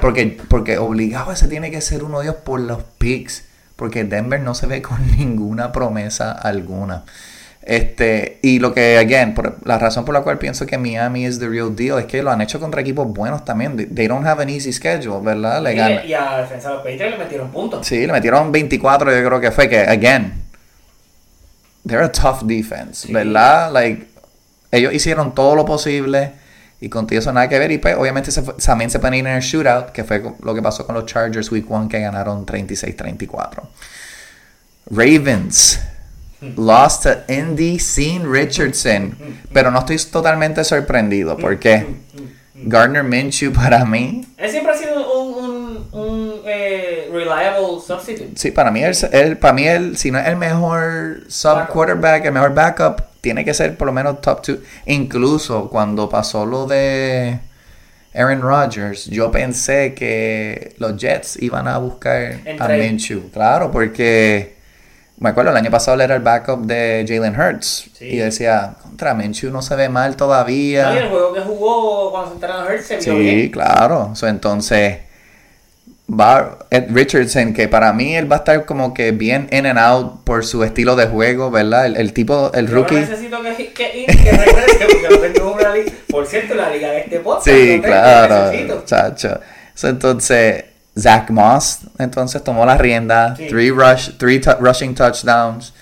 Porque, 0.00 0.38
porque 0.48 0.78
obligado 0.78 1.32
ese 1.32 1.48
tiene 1.48 1.70
que 1.70 1.80
ser 1.82 2.02
uno 2.02 2.20
de 2.20 2.28
ellos 2.28 2.36
por 2.42 2.60
los 2.60 2.82
picks. 2.98 3.44
Porque 3.80 4.04
Denver 4.04 4.38
no 4.38 4.54
se 4.54 4.66
ve 4.66 4.82
con 4.82 4.98
ninguna 5.16 5.72
promesa 5.72 6.32
alguna. 6.32 7.04
Este, 7.62 8.38
y 8.42 8.58
lo 8.58 8.74
que, 8.74 8.98
again, 8.98 9.32
por, 9.32 9.56
la 9.66 9.78
razón 9.78 10.04
por 10.04 10.12
la 10.12 10.20
cual 10.20 10.36
pienso 10.36 10.66
que 10.66 10.76
Miami 10.76 11.24
es 11.24 11.38
the 11.38 11.48
real 11.48 11.74
deal 11.74 11.98
es 11.98 12.04
que 12.04 12.22
lo 12.22 12.30
han 12.30 12.42
hecho 12.42 12.60
contra 12.60 12.82
equipos 12.82 13.08
buenos 13.08 13.42
también. 13.42 13.94
They 13.94 14.06
don't 14.06 14.26
have 14.26 14.42
an 14.42 14.50
easy 14.50 14.70
schedule, 14.70 15.20
¿verdad? 15.22 15.62
Le 15.62 15.72
y, 15.72 16.10
y, 16.10 16.12
a 16.12 16.42
defensa 16.42 16.68
de 16.68 16.74
los 16.74 16.84
Patriots 16.84 17.12
le 17.12 17.24
metieron 17.24 17.50
puntos. 17.50 17.86
Sí, 17.86 18.06
le 18.06 18.12
metieron 18.12 18.52
24, 18.52 19.16
yo 19.18 19.26
creo 19.26 19.40
que 19.40 19.50
fue 19.50 19.70
que, 19.70 19.78
again, 19.78 20.42
they're 21.86 22.04
a 22.04 22.12
tough 22.12 22.42
defense, 22.42 23.10
¿verdad? 23.10 23.72
Like, 23.72 24.08
ellos 24.72 24.92
hicieron 24.92 25.34
todo 25.34 25.56
lo 25.56 25.64
posible 25.64 26.32
y 26.80 26.88
contigo 26.88 27.18
eso 27.18 27.32
nada 27.32 27.48
que 27.48 27.58
ver. 27.58 27.70
Y 27.72 27.78
pues, 27.78 27.96
obviamente, 27.96 28.30
se 28.30 28.42
también 28.42 28.90
se 28.90 28.98
pueden 28.98 29.14
ir 29.14 29.26
en 29.26 29.34
el 29.34 29.42
shootout, 29.42 29.92
que 29.92 30.04
fue 30.04 30.22
lo 30.42 30.54
que 30.54 30.62
pasó 30.62 30.86
con 30.86 30.94
los 30.94 31.06
Chargers 31.06 31.50
Week 31.52 31.68
1 31.68 31.88
que 31.88 32.00
ganaron 32.00 32.46
36-34. 32.46 33.62
Ravens 34.90 35.80
lost 36.56 37.02
to 37.02 37.22
Indy 37.28 37.78
Sean 37.78 38.30
Richardson. 38.30 39.16
Pero 39.52 39.70
no 39.70 39.80
estoy 39.80 39.98
totalmente 40.10 40.64
sorprendido 40.64 41.36
porque 41.36 41.86
Gardner 42.54 43.04
Minshew 43.04 43.52
para 43.52 43.84
mí. 43.84 44.26
Él 44.36 44.50
siempre 44.50 44.72
ha 44.72 44.76
sido 44.76 45.20
un, 45.20 45.88
un, 45.92 46.40
eh, 46.46 47.10
reliable 47.12 47.80
substitute. 47.86 48.32
Sí, 48.36 48.50
para 48.50 48.70
mí, 48.70 48.82
él, 48.82 49.36
para 49.38 49.52
mí 49.52 49.66
él, 49.66 49.96
si 49.96 50.10
no 50.10 50.18
es 50.18 50.26
el 50.26 50.36
mejor 50.36 51.24
sub 51.28 51.68
quarterback, 51.68 52.24
el 52.24 52.32
mejor 52.32 52.54
backup, 52.54 53.02
tiene 53.20 53.44
que 53.44 53.54
ser 53.54 53.76
por 53.76 53.86
lo 53.86 53.92
menos 53.92 54.20
top 54.20 54.42
two. 54.42 54.56
Incluso 54.86 55.68
cuando 55.68 56.08
pasó 56.08 56.46
lo 56.46 56.66
de 56.66 57.38
Aaron 58.14 58.42
Rodgers, 58.42 59.06
yo 59.06 59.30
pensé 59.30 59.94
que 59.94 60.74
los 60.78 60.96
Jets 60.96 61.40
iban 61.42 61.68
a 61.68 61.78
buscar 61.78 62.40
a 62.58 62.68
Minshew. 62.68 63.30
Claro, 63.30 63.70
porque 63.70 64.60
me 65.20 65.28
acuerdo, 65.28 65.50
el 65.50 65.56
año 65.58 65.70
pasado 65.70 65.96
él 65.96 66.00
era 66.00 66.16
el 66.16 66.22
backup 66.22 66.64
de 66.64 67.04
Jalen 67.06 67.38
Hurts. 67.38 67.90
Y 68.00 68.16
decía, 68.16 68.76
contra 68.82 69.12
Minshew 69.12 69.50
no 69.50 69.60
se 69.60 69.76
ve 69.76 69.90
mal 69.90 70.16
todavía. 70.16 70.90
No, 70.94 70.98
el 70.98 71.08
juego 71.10 71.34
que 71.34 71.40
jugó 71.40 72.10
cuando 72.10 72.40
se 72.40 72.72
Hurts 72.72 72.86
se 72.86 72.96
vio 73.12 73.30
Sí, 73.30 73.50
claro. 73.50 74.14
entonces, 74.22 74.96
va 76.10 76.58
Ed 76.70 76.86
Richardson, 76.90 77.52
que 77.52 77.68
para 77.68 77.92
mí 77.92 78.16
él 78.16 78.30
va 78.30 78.36
a 78.36 78.38
estar 78.40 78.64
como 78.64 78.94
que 78.94 79.12
bien 79.12 79.48
in 79.52 79.66
and 79.66 79.78
out 79.78 80.24
por 80.24 80.44
su 80.44 80.64
estilo 80.64 80.96
de 80.96 81.06
juego, 81.06 81.50
¿verdad? 81.50 81.86
El, 81.86 82.12
tipo, 82.12 82.50
el 82.54 82.68
rookie. 82.68 82.94
Yo 82.94 83.00
necesito 83.00 83.42
que, 83.42 83.72
que, 83.72 84.06
que 84.06 84.30
regrese 84.32 84.86
porque 85.08 85.28
tengo 85.30 85.52
una 85.52 85.74
liga. 85.74 85.92
Por 86.08 86.26
cierto, 86.26 86.54
la 86.54 86.70
liga 86.70 86.90
de 86.90 87.00
este 87.00 87.20
podcast. 87.20 87.46
Sí, 87.46 87.80
claro, 87.82 88.84
chacho. 88.84 89.40
entonces 89.82 90.64
Zach 90.98 91.30
Moss 91.30 91.80
entonces 91.98 92.42
tomó 92.42 92.66
la 92.66 92.76
rienda, 92.76 93.34
three, 93.34 93.70
rush, 93.70 94.10
three 94.18 94.40
rushing 94.58 94.94
touchdowns. 94.94 95.72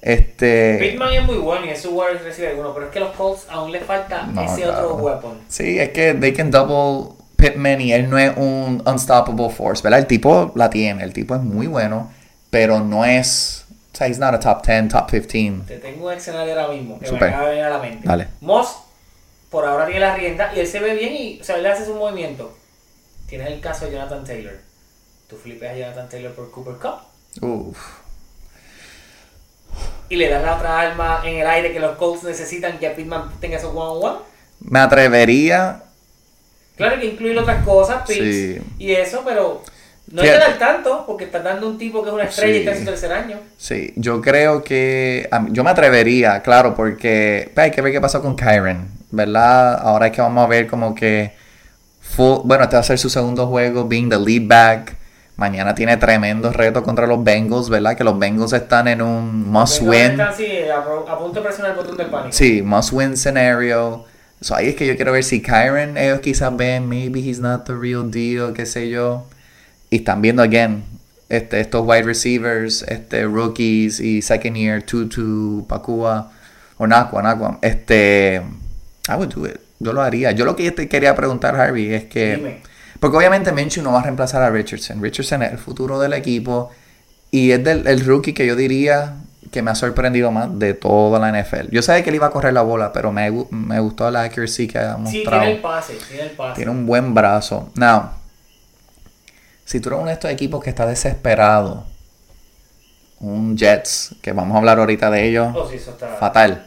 Este... 0.00 0.76
Pittman 0.78 1.14
es 1.14 1.24
muy 1.24 1.38
bueno 1.38 1.66
y 1.66 1.70
es 1.70 1.82
su 1.82 1.90
wide 1.90 2.20
receiver 2.22 2.54
bueno, 2.54 2.72
pero 2.72 2.86
es 2.86 2.92
que 2.92 3.00
los 3.00 3.10
Colts 3.16 3.46
aún 3.50 3.72
le 3.72 3.80
falta 3.80 4.28
ese 4.44 4.68
otro 4.68 4.96
weapon. 4.96 5.40
Sí, 5.48 5.80
es 5.80 5.88
que 5.90 6.14
they 6.14 6.32
can 6.32 6.50
double 6.50 7.16
Pittman 7.36 7.80
y 7.80 7.92
él 7.92 8.08
no 8.08 8.18
es 8.18 8.36
un 8.36 8.82
unstoppable 8.86 9.50
force, 9.50 9.82
¿verdad? 9.82 10.00
El 10.00 10.06
tipo 10.06 10.52
la 10.54 10.70
tiene, 10.70 11.04
el 11.04 11.12
tipo 11.12 11.34
es 11.34 11.42
muy 11.42 11.66
bueno, 11.66 12.10
pero 12.50 12.80
no 12.80 13.04
es... 13.04 13.64
O 13.92 13.96
sea, 13.96 14.08
he's 14.08 14.18
not 14.18 14.34
a 14.34 14.40
top 14.40 14.66
10, 14.66 14.88
top 14.88 15.10
15. 15.10 15.66
Te 15.66 15.78
tengo 15.78 16.06
un 16.06 16.12
escenario 16.12 16.58
ahora 16.58 16.74
mismo 16.74 16.98
que 16.98 17.10
me 17.10 17.18
acaba 17.18 17.44
de 17.44 17.50
venir 17.50 17.64
a 17.64 17.70
la 17.70 17.78
mente. 17.78 18.06
Dale. 18.06 18.28
Moss 18.40 18.76
por 19.50 19.64
ahora 19.64 19.86
tiene 19.86 20.00
la 20.00 20.16
rienda 20.16 20.52
y 20.54 20.60
él 20.60 20.66
se 20.66 20.80
ve 20.80 20.94
bien 20.94 21.14
y 21.14 21.40
o 21.40 21.44
sea, 21.44 21.56
él 21.56 21.66
hace 21.66 21.86
su 21.86 21.94
movimiento. 21.94 22.54
Tienes 23.26 23.48
el 23.48 23.60
caso 23.60 23.86
de 23.86 23.92
Jonathan 23.92 24.24
Taylor. 24.24 24.58
Tú 25.28 25.36
flipes 25.36 25.70
a 25.70 25.76
Jonathan 25.76 26.08
Taylor 26.08 26.32
por 26.34 26.50
Cooper 26.50 26.74
Cup. 26.74 27.42
Uf. 27.42 27.78
Y 30.08 30.16
le 30.16 30.28
das 30.28 30.42
la 30.44 30.56
otra 30.56 30.80
arma 30.80 31.22
en 31.24 31.40
el 31.40 31.46
aire 31.46 31.72
que 31.72 31.80
los 31.80 31.96
Colts 31.96 32.22
necesitan 32.22 32.78
que 32.78 32.90
Pitman 32.90 33.40
tenga 33.40 33.58
su 33.58 33.68
one-on-one. 33.68 34.18
Me 34.60 34.78
atrevería. 34.78 35.82
Claro 36.76 37.00
que 37.00 37.06
incluir 37.06 37.38
otras 37.38 37.64
cosas, 37.64 38.02
picks 38.06 38.60
y 38.78 38.92
eso, 38.92 39.22
pero 39.24 39.62
no 40.10 40.22
hay 40.22 40.28
que 40.28 40.38
dar 40.38 40.58
tanto 40.58 41.04
porque 41.06 41.24
estás 41.24 41.42
dando 41.42 41.68
un 41.68 41.78
tipo 41.78 42.02
que 42.02 42.10
es 42.10 42.14
una 42.14 42.24
estrella 42.24 42.54
y 42.54 42.58
está 42.58 42.72
en 42.72 42.78
su 42.78 42.84
tercer 42.84 43.12
año. 43.12 43.38
Sí, 43.56 43.92
yo 43.96 44.20
creo 44.20 44.62
que. 44.62 45.28
Yo 45.50 45.64
me 45.64 45.70
atrevería, 45.70 46.42
claro, 46.42 46.74
porque 46.74 47.50
hay 47.56 47.70
que 47.70 47.80
ver 47.80 47.92
qué 47.92 48.00
pasó 48.00 48.20
con 48.20 48.36
Kyron, 48.36 48.88
¿verdad? 49.10 49.80
Ahora 49.80 50.08
es 50.08 50.12
que 50.12 50.20
vamos 50.20 50.44
a 50.44 50.48
ver 50.48 50.66
como 50.66 50.94
que 50.94 51.32
bueno, 52.16 52.64
este 52.64 52.76
va 52.76 52.80
a 52.80 52.84
ser 52.84 52.98
su 52.98 53.10
segundo 53.10 53.46
juego, 53.46 53.86
being 53.86 54.08
the 54.08 54.18
lead 54.18 54.46
back. 54.46 54.96
Mañana 55.36 55.74
tiene 55.74 55.98
tremendo 55.98 56.50
reto 56.50 56.82
contra 56.82 57.06
los 57.06 57.22
Bengals, 57.22 57.68
¿verdad? 57.68 57.94
Que 57.94 58.04
los 58.04 58.18
Bengals 58.18 58.54
están 58.54 58.88
en 58.88 59.02
un 59.02 59.50
must 59.50 59.82
win. 59.82 60.18
sí, 60.34 60.46
a, 60.74 61.18
punto 61.18 61.40
de 61.40 61.40
presionar 61.42 61.72
el 61.72 61.76
botón 61.76 61.96
del 61.96 62.06
pánico. 62.06 62.32
Sí, 62.32 62.62
must 62.62 62.92
win 62.92 63.16
scenario. 63.16 64.04
So 64.40 64.54
ahí 64.54 64.68
es 64.68 64.76
que 64.76 64.86
yo 64.86 64.96
quiero 64.96 65.12
ver 65.12 65.24
si 65.24 65.40
Kyron, 65.40 65.96
ellos 65.96 66.20
quizás 66.20 66.54
ven, 66.56 66.88
maybe 66.88 67.20
he's 67.20 67.40
not 67.40 67.64
the 67.64 67.74
real 67.74 68.10
deal, 68.10 68.52
qué 68.52 68.66
sé 68.66 68.90
yo. 68.90 69.26
Y 69.90 69.96
están 69.96 70.20
viendo, 70.20 70.42
again, 70.42 70.84
este, 71.28 71.60
estos 71.60 71.86
wide 71.86 72.02
receivers, 72.02 72.82
este, 72.82 73.24
rookies 73.24 74.00
y 74.00 74.20
second 74.22 74.56
year, 74.56 74.82
Tutu, 74.82 75.66
Pakua, 75.68 76.30
o 76.76 76.86
Nakua, 76.86 77.22
Nakua. 77.22 77.58
Este, 77.62 78.42
I 79.08 79.14
would 79.14 79.32
do 79.32 79.46
it. 79.46 79.60
Yo 79.78 79.92
lo 79.92 80.02
haría. 80.02 80.32
Yo 80.32 80.44
lo 80.44 80.54
que 80.56 80.64
yo 80.64 80.74
te 80.74 80.88
quería 80.88 81.14
preguntar, 81.14 81.58
Harvey, 81.58 81.92
es 81.92 82.04
que... 82.04 82.60
Porque 83.00 83.16
obviamente 83.16 83.52
Minshew 83.52 83.84
no 83.84 83.92
va 83.92 84.00
a 84.00 84.02
reemplazar 84.02 84.42
a 84.42 84.50
Richardson. 84.50 85.02
Richardson 85.02 85.42
es 85.42 85.52
el 85.52 85.58
futuro 85.58 86.00
del 86.00 86.14
equipo 86.14 86.70
y 87.30 87.50
es 87.50 87.62
del, 87.62 87.86
el 87.86 88.04
rookie 88.04 88.32
que 88.32 88.46
yo 88.46 88.56
diría 88.56 89.16
que 89.50 89.62
me 89.62 89.70
ha 89.70 89.74
sorprendido 89.74 90.30
más 90.30 90.58
de 90.58 90.74
toda 90.74 91.18
la 91.18 91.30
NFL. 91.30 91.70
Yo 91.70 91.82
sabía 91.82 92.02
que 92.02 92.10
él 92.10 92.16
iba 92.16 92.26
a 92.26 92.30
correr 92.30 92.52
la 92.52 92.62
bola, 92.62 92.92
pero 92.92 93.12
me, 93.12 93.30
me 93.50 93.80
gustó 93.80 94.10
la 94.10 94.22
accuracy 94.22 94.66
que 94.66 94.78
ha 94.78 94.96
mostrado. 94.96 95.10
Sí, 95.10 95.22
tiene 95.24 95.52
el 95.52 95.60
pase, 95.60 95.98
tiene 96.08 96.22
el 96.24 96.30
pase. 96.30 96.56
Tiene 96.56 96.70
un 96.70 96.86
buen 96.86 97.14
brazo. 97.14 97.70
Now, 97.74 98.10
si 99.64 99.80
tú 99.80 99.88
eres 99.88 99.98
uno 99.98 100.08
de 100.08 100.14
estos 100.14 100.30
equipos 100.30 100.62
que 100.62 100.70
está 100.70 100.86
desesperado, 100.86 101.84
un 103.20 103.56
Jets, 103.56 104.16
que 104.22 104.32
vamos 104.32 104.54
a 104.54 104.58
hablar 104.58 104.78
ahorita 104.78 105.10
de 105.10 105.28
ellos, 105.28 105.48
oh, 105.54 105.68
sí, 105.68 105.76
eso 105.76 105.92
está... 105.92 106.08
fatal. 106.08 106.66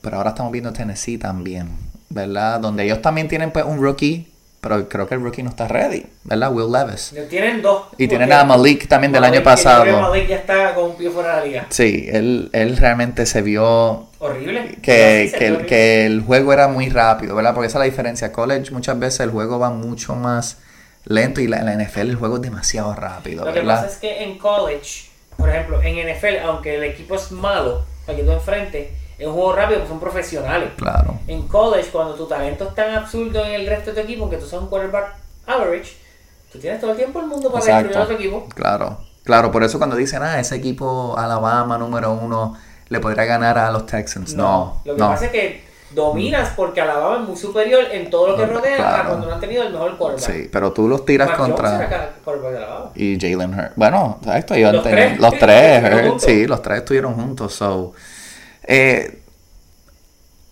Pero 0.00 0.16
ahora 0.16 0.30
estamos 0.30 0.50
viendo 0.50 0.72
Tennessee 0.72 1.18
también. 1.18 1.92
¿verdad? 2.12 2.60
Donde 2.60 2.84
ellos 2.84 3.02
también 3.02 3.28
tienen 3.28 3.50
pues 3.50 3.64
un 3.64 3.80
rookie, 3.80 4.31
pero 4.62 4.88
creo 4.88 5.08
que 5.08 5.16
el 5.16 5.20
rookie 5.20 5.42
no 5.42 5.50
está 5.50 5.66
ready, 5.66 6.06
¿verdad? 6.22 6.52
Will 6.52 6.70
Levis. 6.70 7.12
Tienen 7.28 7.60
dos. 7.60 7.86
Y 7.98 8.06
tienen 8.06 8.32
a 8.32 8.44
Malik 8.44 8.86
también 8.86 9.10
del 9.12 9.24
año 9.24 9.42
pasado. 9.42 10.00
Malik 10.00 10.28
ya 10.28 10.36
está 10.36 10.72
con 10.72 10.90
un 10.90 10.96
pie 10.96 11.10
fuera 11.10 11.30
de 11.30 11.40
la 11.40 11.44
liga. 11.44 11.66
Sí, 11.68 12.08
él, 12.08 12.48
él 12.52 12.76
realmente 12.76 13.26
se 13.26 13.42
vio... 13.42 14.06
Horrible. 14.20 14.78
Que, 14.80 15.34
que, 15.36 15.46
el, 15.48 15.66
que 15.66 16.06
el 16.06 16.20
juego 16.20 16.52
era 16.52 16.68
muy 16.68 16.88
rápido, 16.90 17.34
¿verdad? 17.34 17.54
Porque 17.54 17.66
esa 17.66 17.78
es 17.78 17.80
la 17.80 17.86
diferencia. 17.86 18.30
College 18.30 18.70
muchas 18.70 18.96
veces 19.00 19.18
el 19.18 19.30
juego 19.30 19.58
va 19.58 19.70
mucho 19.70 20.14
más 20.14 20.58
lento 21.06 21.40
y 21.40 21.48
la, 21.48 21.64
la 21.64 21.74
NFL 21.74 22.10
el 22.10 22.14
juego 22.14 22.36
es 22.36 22.42
demasiado 22.42 22.94
rápido. 22.94 23.44
Lo 23.44 23.52
que 23.52 23.62
pasa 23.62 23.88
es 23.88 23.96
que 23.96 24.22
en 24.22 24.38
college, 24.38 25.10
por 25.36 25.48
ejemplo, 25.48 25.82
en 25.82 26.08
NFL, 26.08 26.38
aunque 26.44 26.76
el 26.76 26.84
equipo 26.84 27.16
es 27.16 27.32
malo, 27.32 27.84
aquí 28.06 28.22
tú 28.22 28.30
enfrente, 28.30 28.92
Es 29.22 29.28
un 29.28 29.34
juego 29.34 29.52
rápido, 29.52 29.86
son 29.86 30.00
profesionales. 30.00 30.70
Claro. 30.76 31.14
En 31.28 31.46
college, 31.46 31.90
cuando 31.92 32.14
tu 32.14 32.26
talento 32.26 32.68
es 32.68 32.74
tan 32.74 32.92
absurdo 32.94 33.44
en 33.44 33.52
el 33.52 33.66
resto 33.68 33.92
de 33.92 34.00
tu 34.00 34.08
equipo, 34.08 34.28
que 34.28 34.36
tú 34.36 34.46
sos 34.46 34.60
un 34.62 34.68
quarterback 34.68 35.14
average, 35.46 35.96
tú 36.52 36.58
tienes 36.58 36.80
todo 36.80 36.90
el 36.90 36.96
tiempo 36.96 37.20
el 37.20 37.26
mundo 37.26 37.52
para 37.52 37.64
destruir 37.64 37.96
a 37.96 38.02
otro 38.02 38.14
equipo. 38.16 38.48
Claro. 38.54 38.98
Claro, 39.22 39.52
por 39.52 39.62
eso 39.62 39.78
cuando 39.78 39.94
dicen, 39.94 40.22
ah, 40.24 40.40
ese 40.40 40.56
equipo 40.56 41.14
Alabama 41.16 41.78
número 41.78 42.12
uno 42.12 42.56
le 42.88 42.98
podría 42.98 43.24
ganar 43.24 43.56
a 43.58 43.70
los 43.70 43.86
Texans. 43.86 44.34
No, 44.34 44.80
Lo 44.84 44.94
que 44.96 45.00
no. 45.00 45.08
pasa 45.10 45.26
es 45.26 45.30
que 45.30 45.64
dominas 45.92 46.50
porque 46.56 46.80
Alabama 46.80 47.22
es 47.22 47.28
muy 47.28 47.36
superior 47.36 47.84
en 47.92 48.10
todo 48.10 48.28
lo 48.28 48.36
que 48.36 48.46
No, 48.46 48.54
rodea 48.54 49.00
a 49.02 49.06
cuando 49.06 49.28
no 49.28 49.34
han 49.34 49.40
tenido 49.40 49.62
el 49.62 49.72
mejor 49.72 49.96
quarterback. 49.98 50.32
Sí, 50.34 50.48
pero 50.52 50.72
tú 50.72 50.88
los 50.88 51.04
tiras 51.04 51.28
Mac 51.28 51.38
contra... 51.38 52.10
Y 52.96 53.18
Jalen 53.20 53.54
Hurts. 53.58 53.72
Bueno, 53.76 54.18
exacto. 54.22 54.54
Ellos 54.54 54.72
Los 54.72 54.82
tres. 54.82 55.18
los 55.20 55.34
tres, 55.38 55.82
Hurts, 55.84 56.02
juntos. 56.08 56.22
sí, 56.24 56.46
los 56.46 56.62
tres 56.62 56.78
estuvieron 56.78 57.14
juntos. 57.14 57.54
So, 57.54 57.92
eh, 58.66 59.18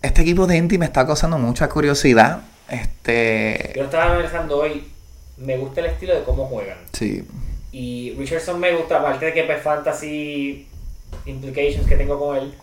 este 0.01 0.21
equipo 0.21 0.47
de 0.47 0.57
Indy 0.57 0.77
me 0.77 0.85
está 0.85 1.05
causando 1.05 1.37
mucha 1.37 1.69
curiosidad. 1.69 2.41
Este, 2.69 3.73
Yo 3.75 3.83
estaba 3.83 4.05
analizando 4.05 4.57
hoy. 4.59 4.87
Me 5.37 5.57
gusta 5.57 5.79
el 5.81 5.87
estilo 5.87 6.13
de 6.15 6.23
cómo 6.23 6.45
juegan. 6.47 6.77
sí, 6.93 7.27
Y 7.71 8.13
Richardson 8.17 8.59
me 8.59 8.75
gusta, 8.75 8.99
aparte 8.99 9.25
de 9.27 9.33
que 9.33 9.43
pues 9.43 9.61
fantasy 9.61 10.67
implications 11.25 11.87
que 11.87 11.95
tengo 11.95 12.19
con 12.19 12.37
él. 12.37 12.53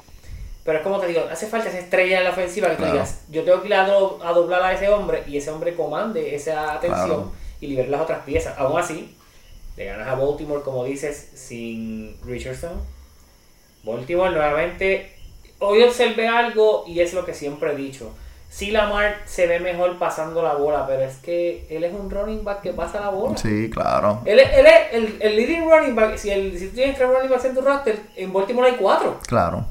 Pero 0.64 0.78
es 0.78 0.84
como 0.84 1.00
te 1.00 1.06
digo, 1.08 1.22
hace 1.30 1.46
falta 1.46 1.68
esa 1.70 1.78
estrella 1.78 2.18
en 2.18 2.24
la 2.24 2.30
ofensiva 2.30 2.68
que 2.70 2.76
tú 2.76 2.84
digas, 2.84 3.20
yo 3.30 3.42
tengo 3.42 3.62
que 3.62 3.68
ir 3.68 3.74
a, 3.74 3.86
do- 3.86 4.20
a 4.22 4.32
doblar 4.32 4.62
a 4.62 4.72
ese 4.74 4.88
hombre 4.90 5.22
y 5.26 5.38
ese 5.38 5.50
hombre 5.50 5.74
comande 5.74 6.34
esa 6.34 6.74
atención 6.74 7.06
Claro. 7.06 7.32
y 7.60 7.68
libere 7.68 7.88
las 7.88 8.02
otras 8.02 8.22
piezas. 8.24 8.56
Aún 8.58 8.78
así, 8.78 9.16
le 9.76 9.86
ganas 9.86 10.06
a 10.08 10.14
Baltimore, 10.14 10.62
como 10.62 10.84
dices, 10.84 11.30
sin 11.34 12.16
Richardson. 12.24 12.72
Baltimore 13.82 14.30
nuevamente, 14.30 15.12
hoy 15.60 15.82
observé 15.82 16.28
algo 16.28 16.84
y 16.86 17.00
es 17.00 17.14
lo 17.14 17.24
que 17.24 17.34
siempre 17.34 17.72
he 17.72 17.76
dicho. 17.76 18.12
Sí, 18.50 18.70
Lamar 18.70 19.16
se 19.26 19.46
ve 19.46 19.60
mejor 19.60 19.98
pasando 19.98 20.42
la 20.42 20.54
bola, 20.54 20.86
pero 20.86 21.02
es 21.02 21.16
que 21.16 21.66
él 21.68 21.84
es 21.84 21.92
un 21.92 22.10
running 22.10 22.42
back 22.44 22.62
que 22.62 22.72
pasa 22.72 22.98
la 23.00 23.10
bola. 23.10 23.36
sí, 23.36 23.68
claro. 23.70 24.22
Él, 24.24 24.38
es- 24.38 24.50
él 24.56 24.66
es 24.66 24.74
el, 24.92 25.16
el 25.20 25.36
leading 25.36 25.68
running 25.68 25.94
back. 25.94 26.16
Si, 26.16 26.30
el, 26.30 26.58
si 26.58 26.68
tú 26.68 26.74
tienes 26.76 26.96
tres 26.96 27.08
running 27.10 27.28
backs 27.30 27.44
en 27.44 27.54
tu 27.54 27.60
roster, 27.60 27.98
en 28.16 28.32
Baltimore 28.32 28.68
hay 28.70 28.76
cuatro. 28.76 29.18
Claro. 29.26 29.66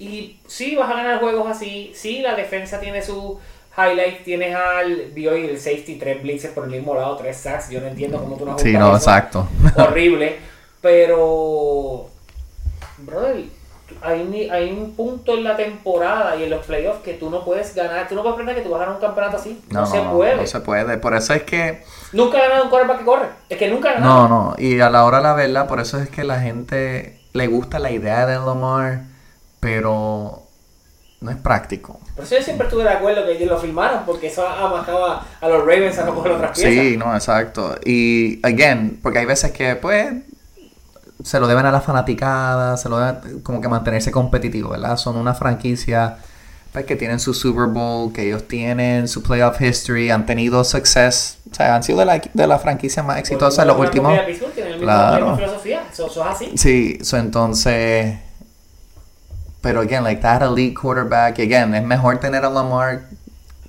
Y 0.00 0.40
sí, 0.46 0.74
vas 0.74 0.90
a 0.90 0.94
ganar 0.94 1.20
juegos 1.20 1.48
así. 1.48 1.92
Sí, 1.94 2.18
la 2.20 2.34
defensa 2.34 2.80
tiene 2.80 3.00
su 3.00 3.38
highlight. 3.78 4.24
Tienes 4.24 4.54
al 4.56 5.12
vi 5.12 5.28
hoy 5.28 5.46
el 5.46 5.58
safety, 5.60 5.94
tres 5.94 6.20
blitzes 6.20 6.50
por 6.50 6.64
el 6.64 6.70
mismo 6.70 6.96
lado, 6.96 7.16
tres 7.16 7.36
sacks. 7.36 7.70
Yo 7.70 7.80
no 7.80 7.86
entiendo 7.86 8.18
cómo 8.18 8.36
tú 8.36 8.44
no 8.44 8.58
Sí, 8.58 8.72
no, 8.72 8.88
eso. 8.88 8.96
exacto. 8.96 9.48
Horrible. 9.76 10.36
Pero, 10.82 12.08
brother, 12.98 13.44
hay, 14.02 14.48
hay 14.50 14.70
un 14.72 14.92
punto 14.94 15.34
en 15.34 15.44
la 15.44 15.56
temporada 15.56 16.36
y 16.36 16.44
en 16.44 16.50
los 16.50 16.64
playoffs 16.66 17.02
que 17.02 17.14
tú 17.14 17.30
no 17.30 17.44
puedes 17.44 17.74
ganar. 17.74 18.08
Tú 18.08 18.14
no 18.14 18.22
puedes 18.22 18.36
pretender 18.36 18.62
que 18.62 18.68
tú 18.68 18.72
vas 18.72 18.82
a 18.82 18.84
ganar 18.84 18.96
un 18.96 19.00
campeonato 19.00 19.36
así. 19.36 19.60
No, 19.70 19.86
se 19.86 20.00
puede. 20.00 20.36
no 20.36 20.46
se 20.46 20.60
puede. 20.60 20.98
Por 20.98 21.14
eso 21.14 21.34
es 21.34 21.42
que 21.42 21.82
Nunca 22.12 22.38
ha 22.38 22.42
ganado 22.42 22.64
un 22.64 22.70
quarterback 22.70 22.98
que 22.98 23.04
corre. 23.04 23.26
Es 23.48 23.58
que 23.58 23.68
nunca 23.68 23.90
ha 23.90 23.94
ganado. 23.94 24.28
No, 24.28 24.28
no, 24.28 24.54
y 24.58 24.80
a 24.80 24.90
la 24.90 25.04
hora 25.04 25.18
de 25.18 25.22
la 25.24 25.34
verdad, 25.34 25.68
por 25.68 25.80
eso 25.80 25.98
es 25.98 26.08
que 26.08 26.24
la 26.24 26.40
gente 26.40 27.20
le 27.32 27.46
gusta 27.46 27.78
la 27.78 27.90
idea 27.90 28.26
de 28.26 28.36
Lamar, 28.36 29.02
pero 29.60 30.42
no 31.20 31.30
es 31.30 31.36
práctico. 31.36 32.00
Por 32.14 32.24
eso 32.24 32.36
yo 32.36 32.42
siempre 32.42 32.66
estuve 32.66 32.84
de 32.84 32.90
acuerdo 32.90 33.24
que 33.26 33.32
ellos 33.32 33.50
lo 33.50 33.58
filmaron, 33.58 34.04
porque 34.06 34.28
eso 34.28 34.46
amajaba 34.46 35.26
a 35.40 35.48
los 35.48 35.60
Ravens 35.60 35.98
a 35.98 36.04
no 36.04 36.14
coger 36.14 36.32
otras 36.32 36.58
piezas. 36.58 36.72
Sí, 36.72 36.96
no, 36.96 37.14
exacto. 37.14 37.74
Y, 37.84 38.40
again, 38.42 39.00
porque 39.02 39.18
hay 39.18 39.26
veces 39.26 39.52
que, 39.52 39.76
pues, 39.76 40.14
se 41.26 41.40
lo 41.40 41.48
deben 41.48 41.66
a 41.66 41.72
la 41.72 41.80
fanaticada, 41.80 42.76
se 42.76 42.88
lo 42.88 42.98
deben 42.98 43.40
como 43.40 43.60
que 43.60 43.66
mantenerse 43.66 44.12
competitivo, 44.12 44.68
¿verdad? 44.70 44.96
Son 44.96 45.16
una 45.16 45.34
franquicia 45.34 46.18
pues, 46.72 46.84
que 46.84 46.94
tienen 46.94 47.18
su 47.18 47.34
Super 47.34 47.66
Bowl, 47.66 48.12
que 48.12 48.28
ellos 48.28 48.46
tienen 48.46 49.08
su 49.08 49.24
playoff 49.24 49.60
history, 49.60 50.10
han 50.10 50.24
tenido 50.24 50.62
success, 50.62 51.38
o 51.50 51.52
sea, 51.52 51.74
han 51.74 51.82
sido 51.82 51.98
de 51.98 52.04
la, 52.04 52.22
de 52.32 52.46
la 52.46 52.60
franquicia 52.60 53.02
más 53.02 53.18
exitosa 53.18 53.62
en 53.62 53.68
los 53.68 53.76
últimos... 53.76 54.16
Claro. 54.78 55.34
filosofía, 55.34 55.82
eso, 55.92 56.06
es 56.06 56.16
así. 56.16 56.52
Sí, 56.56 56.98
so 57.02 57.16
entonces. 57.16 58.20
Pero 59.62 59.80
again, 59.80 60.04
like 60.04 60.22
that 60.22 60.42
elite 60.42 60.76
quarterback, 60.80 61.40
again, 61.40 61.74
es 61.74 61.82
mejor 61.82 62.20
tener 62.20 62.44
a 62.44 62.50
Lamar 62.50 63.08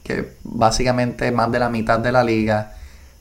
que 0.03 0.33
básicamente 0.43 1.31
más 1.31 1.51
de 1.51 1.57
la 1.57 1.69
mitad 1.69 1.97
de 1.97 2.11
la 2.11 2.23
liga. 2.23 2.73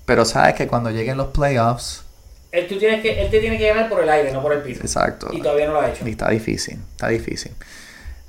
Pero 0.04 0.26
sabes 0.26 0.54
que 0.56 0.66
cuando 0.66 0.90
lleguen 0.90 1.16
los 1.16 1.28
playoffs, 1.28 2.05
Él, 2.52 2.66
tú 2.68 2.78
tienes 2.78 3.02
que, 3.02 3.20
él 3.22 3.30
te 3.30 3.40
tiene 3.40 3.58
que 3.58 3.68
ganar 3.68 3.88
por 3.88 4.02
el 4.02 4.08
aire, 4.08 4.32
no 4.32 4.40
por 4.42 4.52
el 4.52 4.62
piso. 4.62 4.80
exacto. 4.80 5.28
Y 5.32 5.42
todavía 5.42 5.66
no 5.66 5.74
lo 5.74 5.80
ha 5.80 5.90
hecho. 5.90 6.06
Y 6.06 6.10
está 6.12 6.30
difícil, 6.30 6.78
está 6.92 7.08
difícil. 7.08 7.52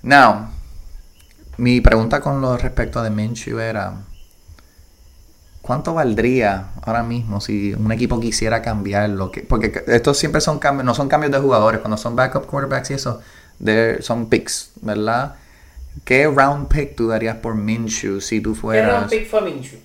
Now, 0.02 0.50
mi 1.58 1.82
pregunta 1.82 2.20
con 2.22 2.42
lo 2.42 2.58
respecto 2.58 3.02
de 3.04 3.10
Minshew 3.10 3.60
era, 3.60 3.94
¿cuánto 5.62 5.94
valdría 5.94 6.70
ahora 6.84 7.04
mismo 7.04 7.42
si 7.42 7.74
un 7.74 7.92
equipo 7.92 8.20
quisiera 8.20 8.62
cambiarlo? 8.62 9.32
Que- 9.32 9.42
Porque 9.42 9.84
estos 9.88 10.18
siempre 10.18 10.42
son 10.42 10.60
cambios, 10.60 10.86
no 10.86 10.94
son 10.94 11.08
cambios 11.10 11.32
de 11.32 11.40
jugadores, 11.40 11.80
cuando 11.82 11.98
son 11.98 12.16
backup 12.16 12.46
quarterbacks 12.46 12.92
y 12.92 12.94
eso, 12.96 13.22
son 14.02 14.30
picks, 14.30 14.72
¿verdad? 14.82 15.36
¿Qué 16.06 16.28
round 16.28 16.68
pick 16.68 16.96
tú 16.96 17.08
darías 17.08 17.38
por 17.38 17.56
Minshew 17.56 18.22
si 18.22 18.40
tú 18.40 18.54
¿Qué 18.54 18.60
fueras... 18.60 18.92
round 18.94 19.10
pick 19.10 19.28
fue 19.28 19.42
Minshew? 19.42 19.80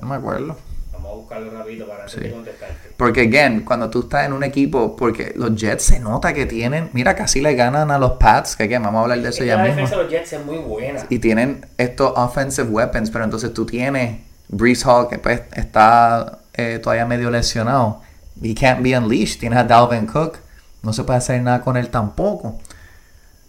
No 0.00 0.08
me 0.08 0.14
acuerdo. 0.16 0.56
Vamos 1.02 1.12
a 1.12 1.14
buscarlo 1.16 1.50
rapidito 1.50 1.86
para 1.86 2.00
antes 2.04 2.14
Sí. 2.14 2.20
de 2.20 2.30
contestarte. 2.32 2.90
Porque, 2.96 3.20
again, 3.22 3.60
cuando 3.62 3.88
tú 3.90 4.00
estás 4.00 4.26
en 4.26 4.32
un 4.32 4.44
equipo, 4.44 4.94
porque 4.96 5.32
los 5.36 5.54
Jets 5.54 5.82
se 5.84 6.00
nota 6.00 6.32
que 6.32 6.46
tienen, 6.46 6.90
mira, 6.92 7.14
casi 7.14 7.40
le 7.40 7.54
ganan 7.54 7.90
a 7.90 7.98
los 7.98 8.12
Pats, 8.12 8.56
que 8.56 8.64
again, 8.64 8.82
vamos 8.82 8.98
a 8.98 9.02
hablar 9.02 9.20
de 9.20 9.28
eso 9.30 9.42
Es 9.42 9.46
ya 9.48 9.56
la 9.56 9.62
mismo. 9.64 9.76
defensa 9.76 9.96
de 9.96 10.02
los 10.02 10.12
Jets 10.12 10.32
es 10.34 10.44
muy 10.44 10.58
buena. 10.58 11.00
Y 11.08 11.18
tienen 11.18 11.66
estos 11.78 12.12
offensive 12.16 12.68
weapons, 12.68 13.10
pero 13.10 13.24
entonces 13.24 13.52
tú 13.54 13.64
tienes 13.66 14.20
Brees 14.48 14.84
Hall, 14.84 15.08
que 15.08 15.18
pues 15.18 15.42
está 15.54 16.38
eh, 16.54 16.78
todavía 16.82 17.06
medio 17.06 17.30
lesionado. 17.30 18.02
He 18.42 18.54
can't 18.54 18.82
be 18.82 18.96
unleashed. 18.96 19.38
Tienes 19.40 19.58
a 19.58 19.64
Dalvin 19.64 20.06
Cook, 20.06 20.38
no 20.82 20.92
se 20.92 21.04
puede 21.04 21.18
hacer 21.18 21.40
nada 21.42 21.60
con 21.62 21.76
él 21.76 21.88
tampoco. 21.88 22.58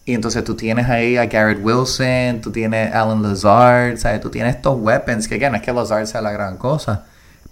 Y 0.05 0.13
entonces 0.15 0.43
tú 0.43 0.55
tienes 0.55 0.89
ahí 0.89 1.15
a 1.17 1.25
Garrett 1.27 1.59
Wilson, 1.63 2.41
tú 2.41 2.51
tienes 2.51 2.93
a 2.93 3.01
Alan 3.03 3.21
Lazard, 3.21 3.97
¿sabes? 3.97 4.19
Tú 4.19 4.29
tienes 4.29 4.55
estos 4.55 4.77
weapons, 4.79 5.27
que 5.27 5.35
again, 5.35 5.55
es 5.55 5.61
que 5.61 5.71
Lazard 5.71 6.07
sea 6.07 6.21
la 6.21 6.31
gran 6.31 6.57
cosa, 6.57 7.05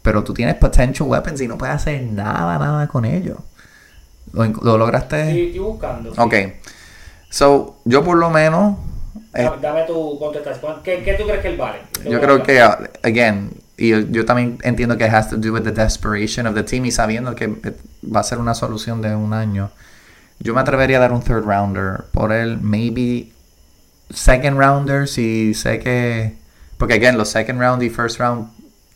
pero 0.10 0.24
tú 0.24 0.34
tienes 0.34 0.56
potential 0.56 1.08
weapons 1.08 1.40
y 1.40 1.48
no 1.48 1.56
puedes 1.56 1.76
hacer 1.76 2.02
nada, 2.02 2.58
nada 2.58 2.88
con 2.88 3.06
ellos. 3.06 3.38
¿Lo, 4.34 4.44
lo 4.44 4.76
lograste? 4.76 5.32
Sí, 5.32 5.42
estoy 5.44 5.60
buscando. 5.60 6.16
sí. 6.16 6.20
Ok. 6.20 6.34
So, 7.30 7.78
yo 7.86 8.04
por 8.04 8.18
lo 8.18 8.32
menos... 8.32 8.78
eh, 9.36 9.48
Dame, 9.62 9.84
tu 9.84 10.18
contestación. 10.18 10.78
¿Qué, 10.84 11.04
¿Qué 11.04 11.14
tú 11.14 11.26
crees 11.26 11.42
que 11.42 11.50
él 11.50 11.58
vale? 11.58 11.82
Yo 12.10 12.20
creo 12.20 12.42
que, 12.42 12.60
uh, 12.60 12.88
again, 13.04 13.52
y 13.78 13.90
yo, 13.90 14.00
yo 14.00 14.26
también 14.26 14.58
entiendo 14.64 14.98
que 14.98 15.04
has 15.04 15.30
to 15.30 15.38
do 15.38 15.54
with 15.54 15.62
the 15.62 15.72
desperation 15.72 16.48
of 16.48 16.56
the 16.56 16.64
team 16.64 16.86
y 16.88 16.92
sabiendo 16.92 17.36
que 17.36 17.46
eh, 17.46 17.78
va 18.04 18.22
a 18.22 18.24
ser 18.24 18.40
una 18.40 18.56
solución 18.56 19.04
de 19.04 19.14
un 19.16 19.32
año. 19.34 19.70
Yo 20.40 20.56
me 20.56 20.62
atrevería 20.62 20.98
a 20.98 21.02
dar 21.02 21.12
un 21.12 21.22
third 21.22 21.44
rounder 21.46 22.06
por 22.12 22.32
él, 22.32 22.58
maybe 22.60 23.32
second 24.10 24.58
rounder 24.58 25.08
si 25.08 25.54
sé 25.54 25.78
que... 25.78 26.36
Porque, 26.80 26.96
again, 26.96 27.16
los 27.16 27.30
second 27.30 27.60
round 27.62 27.84
y 27.84 27.92
first 27.92 28.20
round 28.20 28.48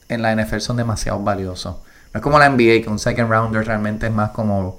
en 0.09 0.21
la 0.21 0.35
NFL 0.35 0.59
son 0.59 0.77
demasiado 0.77 1.19
valiosos. 1.19 1.75
No 2.13 2.17
es 2.19 2.21
como 2.21 2.37
la 2.39 2.49
NBA, 2.49 2.83
que 2.83 2.89
un 2.89 2.99
second 2.99 3.29
rounder 3.29 3.65
realmente 3.65 4.07
es 4.07 4.11
más 4.13 4.31
como 4.31 4.77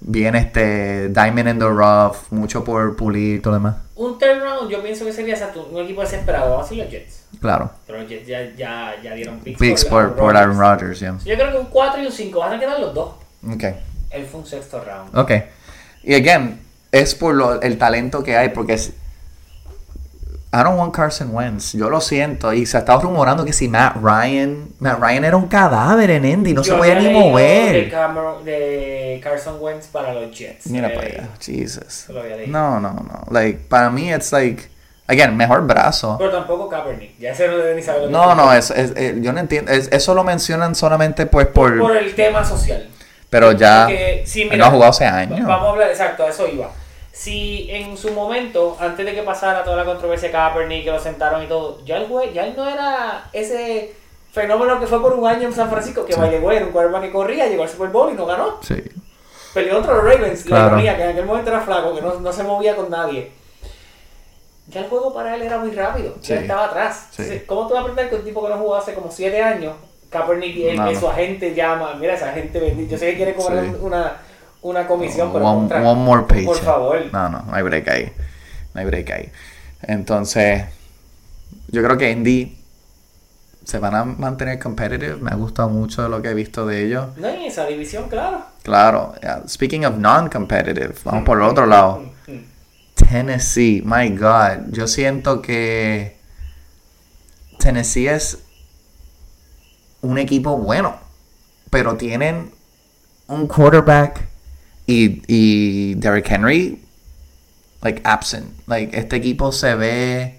bien 0.00 0.34
este 0.34 1.08
diamond 1.08 1.48
in 1.48 1.58
the 1.58 1.66
rough, 1.68 2.16
mucho 2.30 2.62
por 2.64 2.96
pulir 2.96 3.36
y 3.36 3.38
todo 3.40 3.52
lo 3.52 3.58
demás. 3.58 3.76
Un 3.96 4.18
third 4.18 4.42
round 4.42 4.70
yo 4.70 4.82
pienso 4.82 5.04
que 5.04 5.12
sería 5.12 5.34
exacto, 5.34 5.68
un 5.70 5.82
equipo 5.82 6.00
desesperado. 6.02 6.50
Vamos 6.50 6.66
a 6.66 6.68
decir 6.70 6.82
los 6.84 6.90
Jets. 6.92 7.24
Claro. 7.40 7.70
Pero 7.86 8.00
los 8.00 8.08
Jets 8.08 8.26
ya, 8.26 8.42
ya, 8.56 8.94
ya 9.02 9.14
dieron 9.14 9.38
picks, 9.38 9.58
Picks 9.58 9.84
por, 9.84 10.14
por 10.16 10.36
Aaron 10.36 10.58
Rodgers, 10.58 11.00
yeah. 11.00 11.16
Yo 11.24 11.34
creo 11.36 11.52
que 11.52 11.58
un 11.58 11.66
4 11.66 12.02
y 12.02 12.06
un 12.06 12.12
5 12.12 12.38
van 12.38 12.52
a 12.54 12.58
quedar 12.60 12.80
los 12.80 12.92
dos. 12.92 13.14
Ok. 13.48 13.64
Él 14.10 14.26
fue 14.26 14.40
un 14.40 14.46
sexto 14.46 14.82
round. 14.84 15.16
Ok. 15.16 15.30
Y 16.02 16.14
again, 16.14 16.60
es 16.92 17.14
por 17.14 17.34
lo- 17.34 17.60
el 17.62 17.78
talento 17.78 18.22
que 18.22 18.36
hay, 18.36 18.50
porque 18.50 18.74
es, 18.74 18.92
I 20.54 20.62
don't 20.62 20.78
want 20.78 20.94
Carson 20.94 21.34
Wentz. 21.34 21.72
Yo 21.72 21.90
lo 21.90 22.00
siento. 22.00 22.52
Y 22.52 22.64
se 22.66 22.78
estaba 22.78 23.02
rumorando 23.02 23.44
que 23.44 23.52
si 23.52 23.66
Matt 23.68 23.96
Ryan. 24.00 24.68
Matt 24.78 25.00
Ryan 25.00 25.24
era 25.24 25.36
un 25.36 25.48
cadáver 25.48 26.10
en 26.10 26.24
Indy. 26.24 26.54
No 26.54 26.62
se 26.62 26.70
Yo 26.70 26.78
podía 26.78 26.92
había 26.96 27.08
ni 27.08 27.14
leído 27.14 27.24
De, 27.26 27.30
mover. 27.32 27.90
Cameron- 27.90 28.44
de 28.44 29.20
Carson 29.22 29.56
Wentz 29.60 29.88
para 29.88 30.14
los 30.14 30.30
Jets. 30.36 30.66
Mira 30.68 30.94
para 30.94 31.06
allá. 31.06 31.28
Jesus. 31.40 32.06
No, 32.46 32.78
no, 32.78 32.92
no. 32.92 33.24
Like, 33.30 33.60
para 33.68 33.90
mí, 33.90 34.12
it's 34.12 34.30
like. 34.32 34.68
Again, 35.06 35.36
mejor 35.36 35.66
brazo. 35.66 36.16
Pero 36.18 36.30
tampoco 36.30 36.68
Kaepernick. 36.68 37.18
Ya 37.18 37.32
ese 37.32 37.46
no 37.48 37.58
debe 37.58 37.74
ni 37.74 37.82
saber 37.82 38.02
lo 38.02 38.06
que 38.06 38.12
No, 38.12 38.30
es. 38.30 38.36
no, 38.38 38.52
es, 38.54 38.70
es- 38.70 38.92
eh, 38.96 39.18
yo 39.20 39.32
no 39.34 39.40
entiendo. 39.40 39.70
es- 39.72 39.88
eso 39.92 40.14
lo 40.14 40.24
mencionan 40.24 40.74
solamente 40.74 41.26
pues 41.26 41.46
por. 41.48 41.78
Por 41.78 41.96
el 41.96 42.14
tema 42.14 42.42
social. 42.44 42.88
pero 43.28 43.52
ya. 43.52 43.86
Porque, 43.86 44.22
sí, 44.24 44.44
mira, 44.44 44.56
no 44.56 44.64
ha 44.66 44.70
jugado 44.70 44.90
hace 44.92 45.04
años. 45.04 45.46
Vamos 45.46 45.66
a 45.66 45.70
hablar, 45.72 45.90
exacto, 45.90 46.24
a 46.24 46.28
eso 46.30 46.46
iba. 46.48 46.70
Si 47.16 47.68
en 47.70 47.96
su 47.96 48.10
momento, 48.10 48.76
antes 48.80 49.06
de 49.06 49.14
que 49.14 49.22
pasara 49.22 49.62
toda 49.62 49.76
la 49.76 49.84
controversia 49.84 50.28
de 50.28 50.32
Kaepernick, 50.32 50.82
que 50.84 50.90
lo 50.90 50.98
sentaron 50.98 51.44
y 51.44 51.46
todo, 51.46 51.80
ya 51.84 51.98
él, 51.98 52.06
fue- 52.08 52.32
ya 52.32 52.44
él 52.44 52.54
no 52.56 52.68
era 52.68 53.28
ese 53.32 53.94
fenómeno 54.32 54.80
que 54.80 54.86
fue 54.88 55.00
por 55.00 55.12
un 55.12 55.24
año 55.24 55.46
en 55.46 55.54
San 55.54 55.70
Francisco, 55.70 56.04
que 56.04 56.12
Sí. 56.12 56.18
era 56.20 56.66
un 56.66 56.72
quarterback 56.72 57.02
que 57.02 57.12
corría, 57.12 57.46
llegó 57.46 57.62
al 57.62 57.68
Super 57.68 57.90
Bowl 57.90 58.10
y 58.12 58.16
no 58.16 58.26
ganó. 58.26 58.58
Sí. 58.62 58.74
Peleó 59.54 59.74
contra 59.74 59.94
los 59.94 60.04
Ravens, 60.04 60.42
Claro. 60.42 60.64
la 60.64 60.70
ironía, 60.72 60.96
que 60.96 61.02
en 61.04 61.08
aquel 61.10 61.26
momento 61.26 61.50
era 61.50 61.60
flaco, 61.60 61.94
que 61.94 62.02
no, 62.02 62.14
no 62.18 62.32
se 62.32 62.42
movía 62.42 62.74
con 62.74 62.90
nadie. 62.90 63.30
ya 64.66 64.80
el 64.80 64.88
juego 64.88 65.12
para 65.14 65.36
él 65.36 65.42
era 65.42 65.58
muy 65.58 65.70
rápido. 65.72 66.14
Sí. 66.22 66.32
Ya 66.34 66.40
estaba 66.40 66.64
atrás. 66.64 67.08
Sí. 67.12 67.22
Entonces, 67.22 67.42
¿Cómo 67.46 67.68
tú 67.68 67.74
vas 67.74 67.78
a 67.78 67.80
aprender 67.82 68.08
que 68.08 68.16
un 68.16 68.24
tipo 68.24 68.42
que 68.42 68.48
no 68.48 68.56
jugó 68.58 68.74
hace 68.76 68.94
como 68.94 69.10
7 69.10 69.40
años, 69.42 69.74
Kaepernick, 70.10 70.56
y 70.56 70.68
él, 70.68 70.76
No, 70.76 70.86
que 70.88 70.94
no. 70.94 71.00
su 71.00 71.08
agente 71.08 71.54
llama, 71.54 71.94
mira, 72.00 72.14
esa 72.14 72.32
gente 72.32 72.58
bendita, 72.58 72.92
yo 72.92 72.98
sé 72.98 73.10
que 73.10 73.16
quiere 73.18 73.34
cobrar 73.34 73.62
una, 73.80 74.16
una 74.64 74.86
comisión, 74.86 75.30
pero 75.32 75.44
one, 75.46 75.58
contra- 75.68 75.82
one 75.88 76.00
more 76.02 76.22
paycheck. 76.26 76.46
por 76.46 76.56
favor. 76.58 76.98
No, 77.12 77.28
no, 77.28 77.42
no 77.42 77.54
hay 77.54 77.62
break 77.62 77.88
ahí. 77.88 78.12
No 78.72 78.80
hay 78.80 78.86
break 78.86 79.10
ahí. 79.10 79.32
Entonces, 79.82 80.64
yo 81.68 81.82
creo 81.82 81.96
que 81.98 82.10
Indy 82.10 82.56
se 83.64 83.78
van 83.78 83.94
a 83.94 84.04
mantener 84.04 84.58
competitive. 84.58 85.16
Me 85.16 85.30
ha 85.30 85.34
gustado 85.34 85.68
mucho 85.68 86.08
lo 86.08 86.20
que 86.22 86.30
he 86.30 86.34
visto 86.34 86.66
de 86.66 86.86
ellos. 86.86 87.08
No, 87.16 87.28
en 87.28 87.42
esa 87.42 87.66
división, 87.66 88.08
claro. 88.08 88.42
Claro, 88.62 89.14
yeah, 89.22 89.42
speaking 89.46 89.84
of 89.84 89.96
non-competitive, 89.98 90.94
vamos 91.04 91.24
por 91.24 91.36
el 91.38 91.44
otro 91.44 91.66
lado. 91.66 92.02
Tennessee, 92.94 93.82
my 93.84 94.08
God, 94.16 94.70
yo 94.72 94.86
siento 94.86 95.42
que 95.42 96.16
Tennessee 97.58 98.06
es 98.08 98.38
un 100.00 100.16
equipo 100.18 100.56
bueno, 100.56 100.96
pero 101.70 101.96
tienen 101.96 102.50
un 103.26 103.46
quarterback 103.46 104.28
y, 104.86 105.22
y 105.26 105.94
Derrick 105.94 106.30
Henry, 106.30 106.80
like 107.82 108.00
absent. 108.04 108.46
Like 108.66 108.96
este 108.98 109.16
equipo 109.16 109.52
se 109.52 109.74
ve 109.74 110.38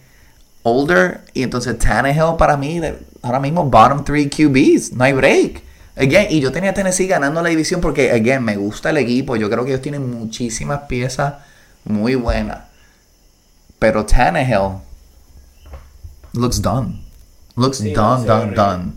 older 0.63 1.21
y 1.34 1.43
entonces 1.43 1.77
Tannehill 1.77 2.36
para 2.38 2.58
mí 2.58 2.81
ahora 3.21 3.39
mismo 3.39 3.63
bottom 3.65 4.03
three 4.03 4.29
QBs, 4.29 4.93
no 4.93 5.03
hay 5.03 5.13
break. 5.13 5.63
Again, 5.97 6.27
y 6.29 6.41
yo 6.41 6.51
tenía 6.51 6.71
a 6.71 6.73
Tennessee 6.73 7.08
ganando 7.08 7.41
la 7.41 7.47
división 7.49 7.79
porque, 7.79 8.12
again, 8.12 8.43
me 8.43 8.58
gusta 8.58 8.89
el 8.89 8.97
equipo. 8.97 9.38
Yo 9.38 9.49
creo 9.49 9.63
que 9.63 9.71
ellos 9.71 9.81
tienen 9.81 10.10
muchísimas 10.12 10.81
piezas 10.89 11.36
muy 11.86 12.15
buenas. 12.15 12.63
Pero 13.79 14.05
Tannehill 14.05 14.79
looks 16.34 16.62
done. 16.62 17.01
Looks 17.55 17.77
Sí, 17.77 17.93
done, 17.93 18.25
done, 18.25 18.39
horrible. 18.41 18.55
done. 18.55 18.93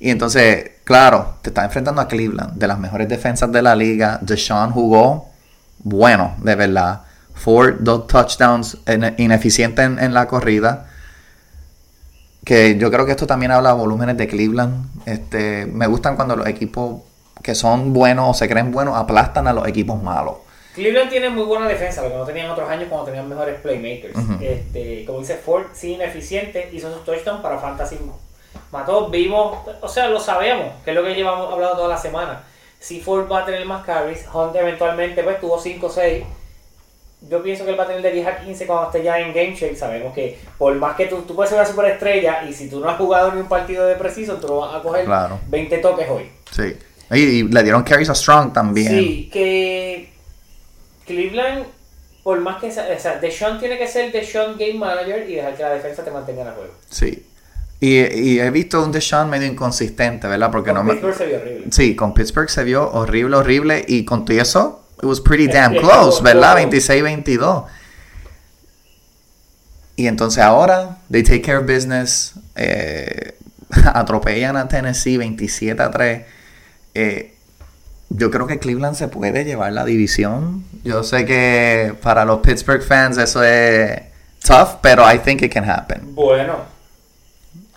Y 0.00 0.10
entonces, 0.10 0.67
claro, 0.88 1.34
te 1.42 1.50
estás 1.50 1.66
enfrentando 1.66 2.00
a 2.00 2.08
Cleveland, 2.08 2.54
de 2.54 2.66
las 2.66 2.78
mejores 2.78 3.06
defensas 3.10 3.52
de 3.52 3.60
la 3.60 3.76
liga. 3.76 4.18
Deshaun 4.22 4.70
jugó 4.70 5.28
bueno, 5.80 6.34
de 6.38 6.54
verdad. 6.54 7.02
Ford, 7.34 7.74
dos 7.80 8.06
touchdowns 8.06 8.78
en- 8.86 9.14
ineficientes 9.18 9.84
en, 9.84 9.98
en 9.98 10.14
la 10.14 10.26
corrida. 10.26 10.86
Que 12.42 12.78
yo 12.78 12.90
creo 12.90 13.04
que 13.04 13.10
esto 13.12 13.26
también 13.26 13.52
habla 13.52 13.70
de 13.72 13.76
volúmenes 13.76 14.16
de 14.16 14.26
Cleveland. 14.26 14.86
Este, 15.04 15.66
me 15.66 15.86
gustan 15.86 16.16
cuando 16.16 16.36
los 16.36 16.46
equipos 16.46 17.02
que 17.42 17.54
son 17.54 17.92
buenos 17.92 18.30
o 18.30 18.34
se 18.34 18.48
creen 18.48 18.72
buenos 18.72 18.96
aplastan 18.96 19.46
a 19.46 19.52
los 19.52 19.68
equipos 19.68 20.02
malos. 20.02 20.36
Cleveland 20.74 21.10
tiene 21.10 21.28
muy 21.28 21.44
buena 21.44 21.66
defensa, 21.68 22.00
lo 22.02 22.08
que 22.08 22.16
no 22.16 22.24
tenían 22.24 22.48
otros 22.50 22.70
años 22.70 22.86
cuando 22.88 23.04
tenían 23.06 23.28
mejores 23.28 23.60
playmakers. 23.60 24.14
Este, 24.40 25.04
como 25.04 25.18
dice 25.20 25.34
Ford, 25.36 25.64
sí 25.74 25.92
ineficiente, 25.94 26.70
hizo 26.72 26.90
sus 26.92 27.04
touchdowns 27.04 27.42
para 27.42 27.58
Fantasy. 27.58 27.98
Mató, 28.72 29.08
vimos, 29.08 29.58
o 29.80 29.88
sea, 29.88 30.08
lo 30.08 30.20
sabemos, 30.20 30.72
que 30.84 30.90
es 30.90 30.96
lo 30.96 31.02
que 31.02 31.14
llevamos 31.14 31.52
hablando 31.52 31.76
toda 31.76 31.88
la 31.88 31.98
semana. 31.98 32.42
Si 32.78 33.00
Ford 33.00 33.30
va 33.30 33.40
a 33.40 33.44
tener 33.44 33.64
más 33.66 33.84
carries, 33.84 34.24
Hunt 34.32 34.54
eventualmente 34.54 35.22
pues 35.22 35.40
tuvo 35.40 35.58
5 35.58 35.86
o 35.86 35.90
6. 35.90 36.24
Yo 37.28 37.42
pienso 37.42 37.64
que 37.64 37.72
él 37.72 37.78
va 37.80 37.82
a 37.82 37.86
tener 37.88 38.02
de 38.02 38.12
10 38.12 38.26
a 38.28 38.38
15 38.38 38.66
cuando 38.66 38.86
esté 38.86 39.02
ya 39.02 39.18
en 39.18 39.34
game 39.34 39.52
shape. 39.54 39.74
Sabemos 39.74 40.14
que 40.14 40.38
por 40.56 40.72
más 40.76 40.94
que 40.94 41.06
tú, 41.06 41.22
tú 41.22 41.34
puedes 41.34 41.50
ser 41.50 41.58
una 41.58 41.66
superestrella 41.68 42.44
y 42.44 42.52
si 42.52 42.70
tú 42.70 42.78
no 42.78 42.88
has 42.88 42.96
jugado 42.96 43.32
ni 43.32 43.40
un 43.40 43.48
partido 43.48 43.84
de 43.86 43.96
preciso, 43.96 44.36
tú 44.36 44.46
no 44.46 44.58
vas 44.58 44.76
a 44.76 44.82
coger 44.82 45.04
Claro. 45.04 45.40
20 45.48 45.78
toques 45.78 46.08
hoy. 46.08 46.30
Sí. 46.52 46.76
Y, 47.10 47.16
y 47.18 47.42
le 47.42 47.62
dieron 47.64 47.82
carries 47.82 48.10
a 48.10 48.14
Strong 48.14 48.52
también. 48.52 48.88
Sí, 48.88 49.28
que 49.32 50.12
Cleveland, 51.06 51.66
por 52.22 52.38
más 52.40 52.60
que... 52.60 52.68
O 52.68 52.98
sea, 53.00 53.18
Deshaun 53.20 53.58
tiene 53.58 53.78
que 53.78 53.88
ser 53.88 54.12
Deshaun 54.12 54.56
Game 54.56 54.74
Manager 54.74 55.28
y 55.28 55.34
dejar 55.34 55.56
que 55.56 55.62
la 55.64 55.70
defensa 55.70 56.04
te 56.04 56.10
mantenga 56.12 56.42
en 56.42 56.48
el 56.48 56.54
juego. 56.54 56.72
Sí. 56.88 57.26
Y, 57.80 57.98
y 57.98 58.40
he 58.40 58.50
visto 58.50 58.82
un 58.84 58.90
Deshaun 58.90 59.30
medio 59.30 59.46
inconsistente, 59.46 60.26
¿verdad? 60.26 60.50
Porque 60.50 60.72
Con 60.72 60.78
no 60.78 60.84
me... 60.84 60.94
Pittsburgh 60.94 61.14
se 61.16 61.26
vio 61.26 61.36
horrible. 61.38 61.66
Sí, 61.70 61.94
con 61.96 62.12
Pittsburgh 62.14 62.48
se 62.50 62.64
vio 62.64 62.90
horrible, 62.90 63.36
horrible. 63.36 63.84
Y 63.86 64.04
con 64.04 64.24
todo 64.24 64.36
eso, 64.40 64.84
it 64.98 65.04
was 65.04 65.20
pretty 65.20 65.46
damn 65.46 65.74
close, 65.80 66.22
¿verdad? 66.22 66.58
estuvo- 66.58 66.72
26-22. 66.72 67.64
Y 69.96 70.06
entonces 70.06 70.42
ahora, 70.42 70.98
they 71.10 71.22
take 71.22 71.42
care 71.42 71.58
of 71.58 71.66
business. 71.66 72.34
eh, 72.56 73.34
atropellan 73.94 74.56
a 74.56 74.66
Tennessee 74.66 75.16
27 75.18 75.80
a 75.82 75.90
3. 75.90 76.22
Eh, 76.94 77.34
yo 78.08 78.30
creo 78.30 78.46
que 78.46 78.58
Cleveland 78.58 78.96
se 78.96 79.08
puede 79.08 79.44
llevar 79.44 79.72
la 79.72 79.84
división. 79.84 80.64
Yo 80.84 81.02
sé 81.02 81.26
que 81.26 81.94
para 82.02 82.24
los 82.24 82.40
Pittsburgh 82.40 82.82
fans 82.82 83.18
eso 83.18 83.42
es 83.44 84.00
tough, 84.42 84.78
pero 84.82 85.04
I 85.12 85.18
think 85.18 85.42
it 85.42 85.52
can 85.52 85.68
happen. 85.68 86.14
Bueno, 86.14 86.56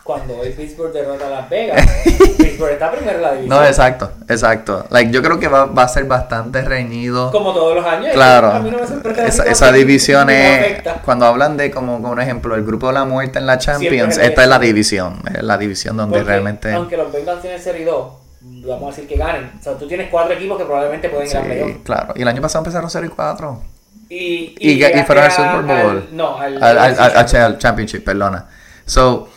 cuando 0.03 0.37
hoy 0.37 0.49
Pittsburgh 0.51 0.91
derrota 0.91 1.27
a 1.27 1.29
Las 1.29 1.49
Vegas, 1.49 1.85
Pittsburgh 2.37 2.71
está 2.71 2.91
primero 2.91 3.17
en 3.17 3.21
la 3.21 3.31
división. 3.33 3.49
No, 3.59 3.65
exacto, 3.65 4.11
exacto. 4.27 4.85
Like, 4.89 5.11
yo 5.11 5.21
creo 5.21 5.39
que 5.39 5.47
va, 5.47 5.65
va 5.65 5.83
a 5.83 5.87
ser 5.87 6.05
bastante 6.05 6.61
reñido. 6.63 7.31
Como 7.31 7.53
todos 7.53 7.75
los 7.75 7.85
años. 7.85 8.11
Claro, 8.13 8.51
A 8.51 8.59
mí 8.59 8.71
no 8.71 8.77
me 8.79 9.27
esa, 9.27 9.43
esa 9.45 9.71
división 9.71 10.29
es, 10.29 10.81
cuando 11.05 11.25
hablan 11.27 11.55
de 11.57 11.69
como, 11.71 12.01
como 12.01 12.11
un 12.13 12.19
ejemplo, 12.21 12.55
el 12.55 12.65
grupo 12.65 12.87
de 12.87 12.93
la 12.93 13.05
muerte 13.05 13.39
en 13.39 13.45
la 13.45 13.57
Champions, 13.57 14.17
es 14.17 14.29
esta 14.29 14.43
es 14.43 14.49
la 14.49 14.59
división. 14.59 15.21
es 15.33 15.43
la 15.43 15.57
división 15.57 15.97
donde 15.97 16.17
Porque, 16.17 16.29
realmente... 16.31 16.73
Aunque 16.73 16.97
los 16.97 17.11
Bengals 17.11 17.41
tienen 17.41 17.61
serie 17.61 17.85
2, 17.85 18.11
vamos 18.67 18.83
a 18.83 18.87
decir 18.95 19.07
que 19.07 19.17
ganen. 19.17 19.51
O 19.59 19.63
sea, 19.63 19.73
tú 19.77 19.87
tienes 19.87 20.09
cuatro 20.09 20.33
equipos 20.33 20.57
que 20.57 20.65
probablemente 20.65 21.09
pueden 21.09 21.27
ir 21.29 21.37
a 21.37 21.41
playoff. 21.41 21.67
Sí, 21.69 21.81
claro. 21.83 22.13
Y 22.15 22.23
el 22.23 22.27
año 22.27 22.41
pasado 22.41 22.61
empezaron 22.65 22.89
0 22.89 23.05
y 23.05 23.09
4. 23.09 23.63
Y, 24.09 24.55
Y, 24.59 24.73
llegaste 24.75 24.99
y 24.99 25.03
fueron 25.03 25.23
al 25.25 25.31
Super 25.31 25.61
Bowl. 25.61 25.97
al- 25.97 26.07
no, 26.11 26.37
al, 26.37 26.57
al, 26.57 26.63
al, 26.63 26.77
al- 26.77 26.99
al- 26.99 27.17
al- 27.17 27.35
al 27.43 27.57
Championship, 27.59 28.03
perdona. 28.03 28.45
So, 28.85 29.29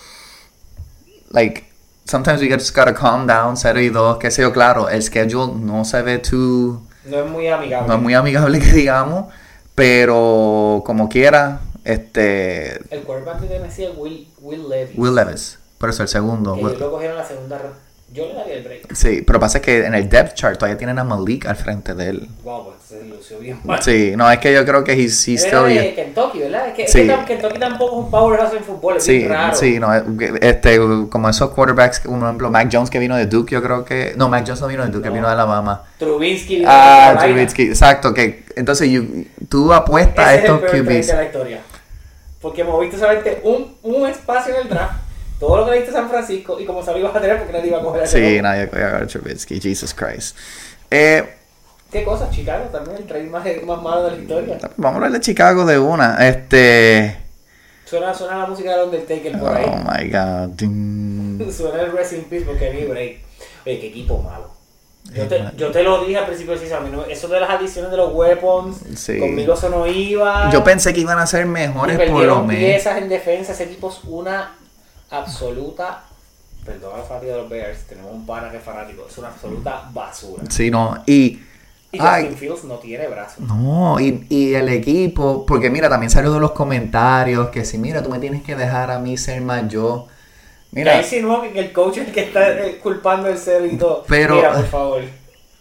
like, 1.35 1.65
sometimes 2.07 2.41
we 2.41 2.49
just 2.49 2.75
gotta 2.75 2.95
calm 2.95 3.27
down, 3.27 3.57
0 3.57 3.81
y 3.81 3.89
2, 3.91 4.19
qué 4.19 4.31
sé 4.31 4.43
yo, 4.43 4.53
claro, 4.53 4.89
el 4.89 5.03
schedule 5.03 5.53
no 5.61 5.85
se 5.85 6.01
ve 6.03 6.19
too... 6.19 6.81
No 7.05 7.19
es 7.25 7.31
muy 7.31 7.49
amigable. 7.49 7.89
No 7.89 7.95
es 7.97 8.01
muy 8.01 8.15
amigable 8.15 8.59
que 8.61 8.73
digamos, 8.73 9.27
pero 9.75 10.83
como 10.87 11.09
quiera, 11.09 11.61
este... 11.85 12.77
El 12.95 13.03
quarterback 13.03 13.41
de 13.41 13.49
Tennessee 13.49 13.85
es 13.85 13.91
Will, 13.97 14.29
Will 14.41 14.69
Levis. 14.69 14.97
Will 14.99 15.15
Levis, 15.15 15.59
por 15.79 15.91
eso 15.91 16.03
el 16.03 16.09
segundo. 16.09 16.55
Que 16.55 16.63
Will- 16.65 16.79
lo 16.79 16.91
cogieron 16.91 17.17
la 17.19 17.27
segunda 17.27 17.59
ronda. 17.59 17.77
Yo 18.13 18.29
le 18.29 18.35
daría 18.35 18.55
el 18.55 18.63
break. 18.63 18.95
Sí, 18.95 19.23
pero 19.27 19.41
pasa 19.41 19.61
que 19.61 19.85
en 19.87 19.93
el 19.95 20.09
depth 20.09 20.35
chart 20.35 20.57
todavía 20.57 20.79
tienen 20.79 20.99
a 21.01 21.05
Malik 21.05 21.47
al 21.47 21.57
frente 21.57 21.95
de 21.95 22.11
él. 22.11 22.29
Wow, 22.45 22.65
pues 22.67 22.77
se 22.89 23.05
lució 23.05 23.39
bien 23.41 23.59
mal. 23.65 23.83
Sí, 23.83 24.13
no, 24.17 24.31
es 24.31 24.39
que 24.39 24.53
yo 24.53 24.65
creo 24.65 24.85
que 24.85 24.93
he's, 24.93 25.27
he's 25.27 25.41
still... 25.43 25.65
de 25.65 25.95
Kentucky, 25.97 26.39
¿verdad? 26.39 26.69
Es 26.69 26.75
que, 26.75 26.83
es 26.85 26.93
Sí. 26.93 27.01
que 27.01 27.09
tam- 27.09 27.25
Kentucky 27.25 27.59
tampoco 27.59 27.99
es 27.99 28.05
un 28.05 28.11
powerhouse 28.13 28.53
en 28.55 28.63
fútbol, 28.63 28.99
es 28.99 29.03
Sí, 29.05 29.19
bien 29.19 29.31
raro. 29.31 29.57
sí, 29.57 29.81
no, 29.81 29.93
este, 30.41 30.79
como 31.11 31.29
esos 31.29 31.51
quarterbacks, 31.51 32.01
por 32.01 32.17
ejemplo, 32.23 32.51
Mac 32.53 32.69
Jones 32.71 32.89
que 32.89 33.01
vino 33.01 33.17
de 33.17 33.27
Duke, 33.27 33.53
yo 33.53 33.61
creo 33.63 33.85
que... 33.85 34.13
No, 34.17 34.29
Mac 34.29 34.45
Jones 34.47 34.61
no 34.61 34.69
vino 34.69 34.85
de 34.85 34.91
Duke, 34.93 35.09
No. 35.09 35.15
vino 35.15 35.27
de 35.27 35.33
Alabama. 35.33 35.83
Trubinsky. 35.99 36.59
de 36.61 36.67
Ah, 36.69 37.15
Carolina. 37.17 37.35
Trubisky, 37.39 37.63
exacto, 37.65 38.15
que 38.15 38.45
entonces 38.55 38.89
you- 38.91 39.27
tú 39.49 39.73
apuestas 39.73 40.25
a 40.25 40.35
Ese 40.35 40.45
es 40.45 40.51
el 40.51 40.55
estos 40.57 40.71
peor 40.71 40.85
QBs. 40.87 41.07
de 41.09 41.15
la 41.17 41.25
historia. 41.25 41.61
Porque 42.41 42.63
moviste 42.63 42.99
solamente 42.99 43.41
un, 43.43 43.75
un 43.83 44.07
espacio 44.09 44.55
en 44.55 44.63
el 44.63 44.69
draft, 44.69 44.93
todo 45.41 45.57
lo 45.59 45.65
que 45.65 45.71
le 45.73 45.77
diste 45.79 45.91
a 45.91 45.95
San 46.01 46.09
Francisco, 46.09 46.59
y 46.61 46.65
como 46.65 46.83
sabías 46.85 47.05
vas 47.05 47.17
a 47.17 47.21
tener 47.21 47.39
porque 47.39 47.53
nadie 47.53 47.69
iba 47.69 47.79
a 47.79 47.83
coger 47.83 48.03
a 48.03 48.07
Sí, 48.07 48.41
nadie 48.43 48.69
cogió 48.69 48.87
a 48.97 49.07
Trubisky, 49.07 49.61
Jesus 49.61 49.93
Christ. 49.95 50.37
Eh, 50.91 51.25
¿Qué 51.91 52.05
cosa? 52.05 52.29
Chicago 52.31 52.65
también, 52.73 52.97
el 52.97 53.05
trade 53.07 53.25
más, 53.25 53.45
más 53.65 53.83
malo 53.83 54.05
de 54.05 54.11
la 54.13 54.17
historia. 54.17 54.59
vamos 54.77 54.93
a 54.93 54.97
hablar 54.97 55.13
de 55.13 55.21
Chicago 55.21 55.65
de 55.65 55.79
una. 55.79 56.17
Este... 56.29 57.19
Suena, 57.85 58.13
suena 58.15 58.39
la 58.39 58.47
música 58.47 58.77
de 58.77 58.85
Undertaker 58.85 59.39
por 59.39 59.53
ahí. 59.57 59.65
Oh 59.69 59.77
my 59.77 60.09
God. 60.09 60.49
Ding. 60.57 61.51
Suena 61.57 61.83
el 61.83 61.89
in 62.17 62.25
Peace 62.25 62.45
porque 62.47 62.71
vi 62.71 62.85
break. 62.87 63.19
Oye, 63.67 63.79
qué 63.81 63.87
equipo 63.89 64.19
malo. 64.23 64.51
Yo 65.13 65.29
te, 65.29 65.45
yo 65.57 65.71
te 65.71 65.83
lo 65.83 66.03
dije 66.05 66.17
al 66.17 66.25
principio 66.27 66.59
de 66.59 66.91
no- 66.91 67.05
eso 67.05 67.29
de 67.29 67.39
las 67.39 67.51
adiciones 67.51 67.91
de 67.91 67.97
los 67.99 68.13
weapons, 68.15 68.79
Sí. 68.97 69.19
conmigo 69.21 69.53
eso 69.53 69.69
no 69.69 69.87
iba. 69.87 70.51
Yo 70.51 70.65
pensé 70.65 70.95
que 70.95 71.01
iban 71.01 71.19
a 71.19 71.27
ser 71.27 71.45
Y 71.45 71.49
mejores 71.51 71.99
por 72.11 72.25
lo 72.25 72.43
menos. 72.43 72.57
piezas 72.65 72.97
en 72.99 73.11
defensa, 73.11 73.53
ese 73.53 73.65
equipo 73.65 73.91
es 73.91 74.01
una 74.05 74.57
absoluta, 75.19 76.05
perdón 76.65 76.99
a 76.99 77.03
fanáticos 77.03 77.35
de 77.37 77.41
los 77.43 77.51
Bears, 77.51 77.79
tenemos 77.89 78.13
un 78.13 78.25
pana 78.27 78.51
que 78.51 78.57
es 78.59 78.63
fanático, 78.63 79.07
es 79.09 79.19
una 79.19 79.29
absoluta 79.29 79.89
basura. 79.93 80.45
Sí, 80.49 80.71
no. 80.71 81.03
Y. 81.07 81.41
Y 81.93 81.99
Ay, 82.01 82.23
Justin 82.25 82.39
Fields 82.39 82.65
no 82.65 82.75
tiene 82.79 83.07
brazos. 83.07 83.39
no, 83.39 84.01
y, 84.01 84.27
y 84.29 84.55
el 84.55 84.69
equipo, 84.69 85.47
porque 85.47 85.71
mira, 85.71 85.89
también 85.89 86.11
salió 86.11 86.33
de 86.33 86.41
los 86.41 86.51
comentarios 86.51 87.51
que 87.51 87.65
si 87.65 87.79
mira, 87.79 88.03
tú 88.03 88.11
me 88.11 88.19
tienes 88.19 88.43
que 88.43 88.57
dejar 88.57 88.91
a 88.91 88.99
mí 88.99 89.17
ser 89.17 89.41
más 89.43 89.69
yo. 89.69 90.09
Mira, 90.73 90.99
ahí 90.99 91.23
no 91.23 91.41
que 91.43 91.57
el 91.57 91.73
coach 91.73 91.99
es 91.99 92.09
el 92.09 92.13
que 92.13 92.23
está 92.25 92.51
eh, 92.51 92.81
culpando 92.83 93.29
el 93.29 93.39
ser 93.39 93.65
y 93.73 93.77
todo. 93.79 94.03
Pero- 94.09 94.35
Mira, 94.35 94.55
por 94.55 94.67
favor. 94.67 95.03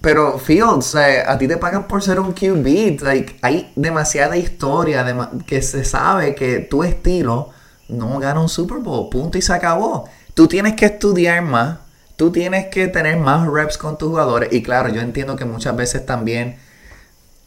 pero 0.02 0.40
Fields, 0.40 0.96
eh, 0.96 1.22
a 1.24 1.38
ti 1.38 1.48
te 1.48 1.58
pagan 1.58 1.88
por 1.88 2.02
ser 2.02 2.20
un 2.20 2.32
QB. 2.34 3.04
Like, 3.04 3.36
hay 3.44 3.72
demasiada 3.76 4.36
historia 4.36 5.06
que 5.46 5.62
se 5.62 5.86
sabe 5.86 6.34
que 6.34 6.62
tu 6.62 6.84
estilo 6.84 7.52
no 7.88 8.20
gana 8.20 8.40
un 8.40 8.50
Super 8.50 8.80
Bowl. 8.80 9.10
Punto 9.10 9.38
y 9.38 9.42
se 9.42 9.54
acabó. 9.54 10.06
Tú 10.34 10.48
tienes 10.48 10.74
que 10.74 10.86
estudiar 10.86 11.42
más. 11.42 11.78
Tú 12.16 12.32
tienes 12.32 12.68
que 12.68 12.88
tener 12.88 13.18
más 13.18 13.48
reps 13.48 13.78
con 13.78 13.98
tus 13.98 14.10
jugadores. 14.10 14.52
Y 14.54 14.62
claro, 14.64 14.90
yo 14.90 15.02
entiendo 15.02 15.36
que 15.36 15.46
muchas 15.46 15.76
veces 15.76 16.06
también 16.06 16.58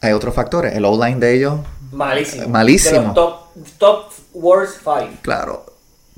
hay 0.01 0.13
otros 0.13 0.35
factores. 0.35 0.75
El 0.75 0.85
O-line 0.85 1.19
de 1.19 1.35
ellos 1.35 1.59
Malísimo. 1.91 2.49
Malísimo. 2.49 2.99
De 2.99 3.05
los 3.07 3.13
top 3.13 3.39
top 3.77 4.11
worst 4.33 4.81
five. 4.83 5.09
Claro. 5.21 5.65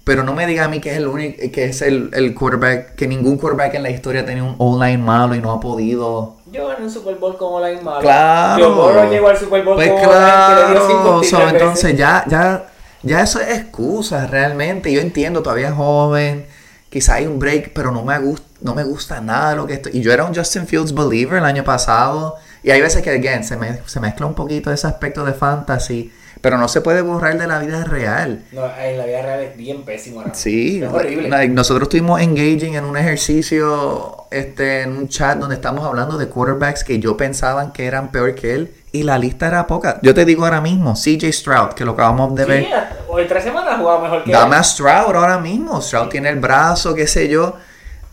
Pero 0.04 0.24
no 0.24 0.34
me 0.34 0.48
diga 0.48 0.66
a 0.66 0.68
mí 0.68 0.80
que 0.80 0.92
es 0.92 0.98
el 0.98 1.08
único, 1.08 1.38
que 1.52 1.66
es 1.66 1.82
el, 1.84 2.10
el 2.14 2.34
quarterback, 2.34 2.96
que 2.96 3.08
ningún 3.08 3.38
quarterback 3.38 3.76
en 3.76 3.84
la 3.84 3.92
historia 3.92 4.26
tenía 4.26 4.44
un 4.44 4.56
online 4.58 4.98
malo 4.98 5.36
y 5.36 5.40
no 5.40 5.52
ha 5.52 5.60
podido. 5.60 6.38
Yo 6.52 6.68
gané 6.68 6.86
un 6.86 6.92
Super 6.92 7.16
Bowl 7.16 7.38
con 7.38 7.54
online 7.54 7.82
malo. 7.82 8.02
Claro. 8.02 8.66
Joe 8.66 8.74
Burrow 8.74 9.10
llegó 9.12 9.28
al 9.28 9.38
Super 9.38 9.64
Bowl 9.64 9.76
Pues 9.76 9.92
con 9.92 10.00
online 10.00 10.68
que 10.68 10.74
le 10.74 10.88
dio 10.88 11.00
claro. 11.00 11.24
So, 11.24 11.50
entonces 11.50 11.84
veces. 11.84 12.00
ya, 12.00 12.26
ya, 12.28 12.66
ya 13.04 13.22
eso 13.22 13.40
es 13.42 13.58
excusa 13.58 14.28
realmente. 14.28 14.92
Yo 14.92 15.02
entiendo, 15.02 15.42
todavía 15.42 15.70
es 15.70 15.74
joven. 15.74 16.46
Quizá 16.90 17.16
hay 17.16 17.28
un 17.28 17.38
break, 17.40 17.72
pero 17.74 17.92
no 17.92 18.04
me 18.04 18.18
gusta, 18.20 18.48
no 18.62 18.74
me 18.74 18.84
gusta 18.84 19.22
nada 19.22 19.56
lo 19.56 19.68
que 19.68 19.74
estoy. 19.74 19.92
Y 19.98 20.02
yo 20.02 20.12
era 20.12 20.26
un 20.26 20.34
Justin 20.36 20.66
Fields 20.68 20.94
believer 20.94 21.38
el 21.38 21.46
año 21.46 21.64
pasado. 21.64 22.36
Y 22.64 22.72
hay 22.72 22.82
veces 22.82 23.02
que, 23.04 23.12
again, 23.12 23.44
se, 23.44 23.56
me, 23.58 23.80
se 23.86 24.00
mezcla 24.00 24.26
un 24.26 24.34
poquito 24.34 24.72
ese 24.72 24.88
aspecto 24.88 25.24
de 25.24 25.34
fantasy. 25.34 26.12
Pero 26.42 26.58
no 26.58 26.70
se 26.70 26.80
puede 26.80 27.02
borrar 27.02 27.38
de 27.38 27.48
la 27.48 27.60
vida 27.60 27.84
real. 27.84 28.46
No, 28.54 28.66
en 28.80 28.98
la 28.98 29.06
vida 29.06 29.22
real 29.22 29.42
es 29.42 29.58
bien 29.58 29.84
pésimo. 29.84 30.24
Sí, 30.34 30.82
Es 30.82 30.90
horrible. 30.90 31.28
like, 31.30 31.54
nosotros 31.54 31.88
estuvimos 31.88 32.22
engaging 32.22 32.76
en 32.76 32.86
un 32.86 32.96
ejercicio, 32.96 34.26
este, 34.32 34.84
en 34.84 34.96
un 34.96 35.10
chat 35.10 35.38
donde 35.38 35.56
estamos 35.56 35.86
hablando 35.86 36.18
de 36.18 36.28
quarterbacks 36.28 36.84
que 36.86 37.00
yo 37.00 37.18
pensaban 37.18 37.74
que 37.74 37.86
eran 37.86 38.12
peor 38.12 38.36
que 38.36 38.54
él 38.54 38.74
y 38.92 39.04
la 39.04 39.18
lista 39.18 39.48
era 39.48 39.68
poca. 39.68 40.00
Yo 40.02 40.14
te 40.14 40.26
digo 40.26 40.46
ahora 40.46 40.62
mismo, 40.62 40.94
CJ 40.96 41.32
Stroud, 41.32 41.70
que 41.74 41.86
lo 41.86 41.92
acabamos 41.92 42.34
de 42.36 42.46
ver, 42.46 42.64
Sí, 42.66 42.70
o 43.08 43.20
en 43.20 43.28
tres 43.28 43.44
semanas 43.44 43.78
jugaba 43.78 44.02
mejor 44.02 44.24
que 44.24 44.32
dame 44.32 44.56
él. 44.56 44.62
a 44.62 44.64
Stroud 44.64 45.16
ahora 45.16 45.38
mismo. 45.38 45.82
Stroud 45.82 46.08
tiene 46.10 46.30
el 46.30 46.40
brazo, 46.40 46.96
qué 46.96 47.06
sé 47.08 47.28
yo. 47.30 47.56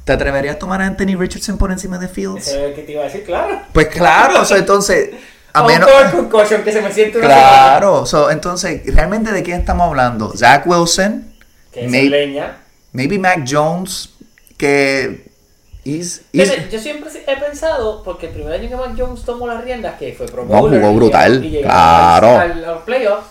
¿Te 0.05 0.12
atreverías 0.12 0.57
a 0.57 0.59
tomar 0.59 0.81
a 0.83 0.87
Anthony 0.87 1.17
Richardson 1.19 1.59
por 1.59 1.73
encima 1.73 1.99
de 1.99 2.07
Fields? 2.09 2.47
Ese 2.49 2.69
es 2.71 2.75
que 2.77 2.83
te 2.83 2.93
iba 2.93 3.01
a 3.03 3.05
decir, 3.07 3.25
claro. 3.25 3.61
Pues 3.73 3.89
claro, 3.89 4.43
o 4.43 4.45
sea, 4.45 4.59
entonces, 4.59 5.11
a 5.53 5.62
menos... 5.67 5.89
que 6.65 6.73
se 6.73 6.81
me 6.83 6.93
siente. 6.93 7.19
Claro, 7.21 8.07
so, 8.07 8.31
entonces, 8.31 8.83
¿realmente 8.95 9.33
de 9.33 9.43
quién 9.43 9.59
estamos 9.61 9.89
hablando? 9.89 10.33
Zach 10.37 10.65
Wilson, 10.67 11.35
Que 11.73 11.87
es 11.87 11.91
May- 11.91 12.09
leña. 12.09 12.59
maybe 12.93 13.19
Mac 13.19 13.45
Jones, 13.51 14.11
que... 14.57 15.26
yo 16.70 16.79
siempre 16.79 17.11
he 17.27 17.37
pensado, 17.37 18.03
porque 18.03 18.27
el 18.27 18.33
primer 18.33 18.53
año 18.55 18.68
que 18.68 18.77
Mac 18.77 18.94
Jones 18.96 19.22
tomó 19.22 19.46
las 19.46 19.62
riendas, 19.64 19.99
que 19.99 20.12
fue 20.12 20.27
Pro 20.27 20.44
No, 20.44 20.59
jugó 20.62 20.92
brutal, 20.94 21.44
y 21.44 21.51
llegó 21.51 21.64
claro. 21.64 22.38
al- 22.38 22.64
a 22.64 22.72
los 22.72 22.83
playoffs, 22.83 23.27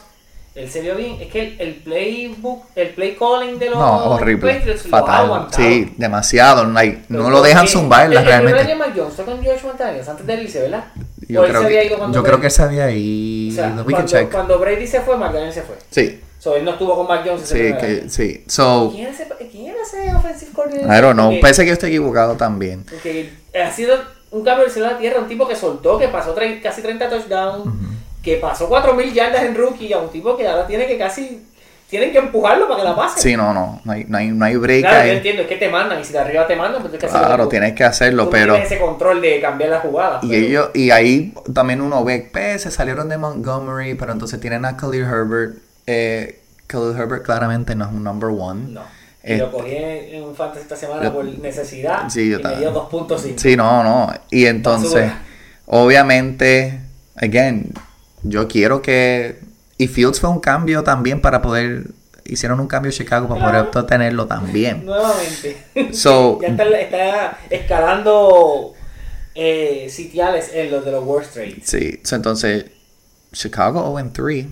él 0.55 0.69
se 0.71 0.79
vio 0.81 0.95
bien. 0.95 1.17
Es 1.19 1.27
que 1.31 1.41
el, 1.41 1.55
el 1.59 1.75
playbook, 1.75 2.63
el 2.75 2.89
play 2.91 3.17
calling 3.17 3.59
de 3.59 3.69
los 3.71 3.77
No, 3.79 4.05
horrible. 4.11 4.53
Patriots 4.53 4.85
lo 4.85 4.97
ha 4.97 5.01
Fatal. 5.01 5.47
Sí, 5.51 5.93
demasiado. 5.97 6.63
like, 6.65 7.01
no 7.09 7.29
lo 7.29 7.41
dejan 7.41 7.63
porque 7.65 7.71
zumbarla 7.73 8.05
el- 8.21 8.27
El 8.27 8.35
primer 8.37 8.53
realmente. 8.55 8.71
año 8.71 8.79
Mac 8.79 8.93
Jones 8.95 9.13
fue 9.15 9.25
con 9.25 9.41
George 9.43 9.67
antes 10.07 10.25
de 10.25 10.41
irse, 10.43 10.61
¿verdad? 10.61 10.85
Yo, 11.27 11.41
creo 11.43 11.59
se 11.61 11.65
había 11.65 11.83
ido 11.83 11.97
cuando 11.97 12.17
yo 12.17 12.23
creo 12.23 12.39
que 12.39 12.49
sabía 12.49 12.85
ahí. 12.85 13.49
O 13.51 13.55
sea, 13.55 13.75
cuando, 13.83 14.29
cuando 14.31 14.59
Brady 14.59 14.87
se 14.87 15.01
fue, 15.01 15.17
McDaniel 15.17 15.51
se 15.51 15.63
fue. 15.63 15.75
Sí, 15.89 16.21
So, 16.45 16.55
él 16.55 16.63
no 16.63 16.69
estuvo 16.73 16.95
con 16.95 17.08
Mac 17.08 17.23
Jones 17.25 17.41
sí, 17.49 17.55
que, 17.58 18.03
sí. 18.08 18.43
So, 18.47 18.91
¿Quién, 18.93 19.08
es 19.08 19.19
ese, 19.19 19.34
¿Quién 19.49 19.65
era 19.71 19.77
ese 19.81 20.13
offensive 20.13 20.51
coordinator? 20.51 20.95
I 20.95 21.01
don't 21.01 21.13
know. 21.15 21.34
Parece 21.41 21.63
que 21.63 21.69
yo 21.69 21.73
estoy 21.73 21.89
equivocado 21.89 22.36
también. 22.36 22.84
Porque 22.88 23.34
ha 23.60 23.71
sido 23.71 23.95
un 24.29 24.43
cambio 24.43 24.65
del 24.65 24.71
cielo 24.71 24.89
a 24.89 24.91
la 24.91 24.97
tierra, 24.99 25.21
un 25.21 25.27
tipo 25.27 25.47
que 25.47 25.55
soltó, 25.55 25.97
que 25.97 26.08
pasó 26.10 26.36
tre- 26.36 26.62
casi 26.62 26.84
30 26.84 27.10
touchdowns, 27.10 27.73
que 28.21 28.36
pasó 28.38 28.69
4.000 28.69 29.12
yardas 29.12 29.41
en 29.43 29.55
rookie, 29.55 29.91
a 29.91 29.97
un 29.97 30.10
tipo 30.12 30.38
que 30.38 30.47
ahora 30.47 30.67
tiene 30.67 30.86
que 30.86 30.99
casi... 30.99 31.47
Tienen 31.89 32.12
que 32.12 32.19
empujarlo 32.19 32.67
para 32.67 32.79
que 32.81 32.89
la 32.89 32.95
pase. 32.95 33.21
Sí, 33.21 33.36
no, 33.36 33.51
no. 33.51 33.81
No 33.84 33.91
hay, 33.93 34.05
no 34.08 34.17
hay, 34.19 34.27
no 34.27 34.45
hay 34.45 34.55
break 34.55 34.81
Claro, 34.81 35.05
yo 35.05 35.12
ahí. 35.12 35.17
entiendo, 35.17 35.41
es 35.41 35.47
que 35.47 35.55
te 35.55 35.69
mandan, 35.69 35.99
y 35.99 36.03
si 36.03 36.13
de 36.13 36.19
arriba 36.19 36.45
te 36.45 36.55
mandan, 36.55 36.81
pues 36.84 36.91
tienes 36.91 36.99
que 36.99 37.05
hacer 37.08 37.21
lo 37.21 37.27
Claro, 37.27 37.47
tienes 37.47 37.73
que 37.73 37.84
hacerlo, 37.84 38.25
tú 38.25 38.29
pero. 38.31 38.53
tienes 38.53 38.71
ese 38.71 38.79
control 38.81 39.19
de 39.21 39.41
cambiar 39.41 39.71
la 39.71 39.79
jugada. 39.79 40.19
Y 40.21 40.29
pero- 40.29 40.45
ellos, 40.45 40.69
y 40.75 40.91
ahí 40.91 41.34
también 41.55 41.81
uno 41.81 42.03
ve, 42.03 42.29
pues, 42.31 42.62
se 42.63 42.69
salieron 42.69 43.10
de 43.10 43.17
Montgomery, 43.17 43.95
pero 43.95 44.12
entonces 44.12 44.39
tienen 44.39 44.63
a 44.65 44.77
Khalil 44.77 45.03
Herbert. 45.05 45.58
Eh, 45.88 46.41
Khalil 46.67 46.98
Herbert 46.98 47.24
claramente 47.24 47.76
no 47.76 47.86
es 47.86 47.91
un 47.91 48.04
number 48.04 48.30
one. 48.30 48.71
No. 48.74 48.82
Y 49.24 49.36
lo 49.38 49.45
Eh, 49.48 49.52
cogí 49.52 49.76
en, 49.76 50.15
en 50.15 50.24
un 50.24 50.36
fantasy 50.36 50.62
esta 50.62 50.76
semana 50.76 51.04
yo- 51.04 51.13
por 51.13 51.26
necesidad 51.26 52.10
Sí, 52.10 52.30
yo 52.30 52.36
y 52.36 52.38
me 52.38 52.43
también. 52.43 52.62
dio 52.62 52.71
2.5. 52.74 53.39
Sí, 53.39 53.56
no, 53.56 53.84
no. 53.84 54.13
Y 54.32 54.45
entonces, 54.45 55.12
obviamente, 55.65 56.80
again, 57.15 57.71
yo 58.24 58.48
quiero 58.48 58.82
que. 58.82 59.39
Y 59.78 59.88
Fields 59.88 60.19
fue 60.21 60.30
un 60.30 60.39
cambio 60.39 60.84
también 60.84 61.21
para 61.21 61.41
poder. 61.41 61.88
Hicieron 62.24 62.60
un 62.60 62.67
cambio 62.67 62.89
en 62.91 62.98
Chicago 62.98 63.28
para 63.28 63.39
Claro. 63.41 63.71
poder 63.71 63.84
obtenerlo 63.84 64.26
también. 64.26 64.86
Nuevamente. 64.86 65.58
So- 65.93 66.39
ya 66.41 66.48
está, 66.48 66.63
está 66.80 67.38
escalando 67.52 68.74
eh, 69.36 69.88
sitiales 69.89 70.50
en 70.54 70.71
los 70.71 70.84
de 70.86 70.91
los 70.91 71.04
worst 71.04 71.34
trades. 71.34 71.58
Sí, 71.63 72.00
so, 72.04 72.15
entonces, 72.15 72.65
Chicago 73.32 73.82
0 73.95 74.00
en 74.00 74.13
3. 74.13 74.45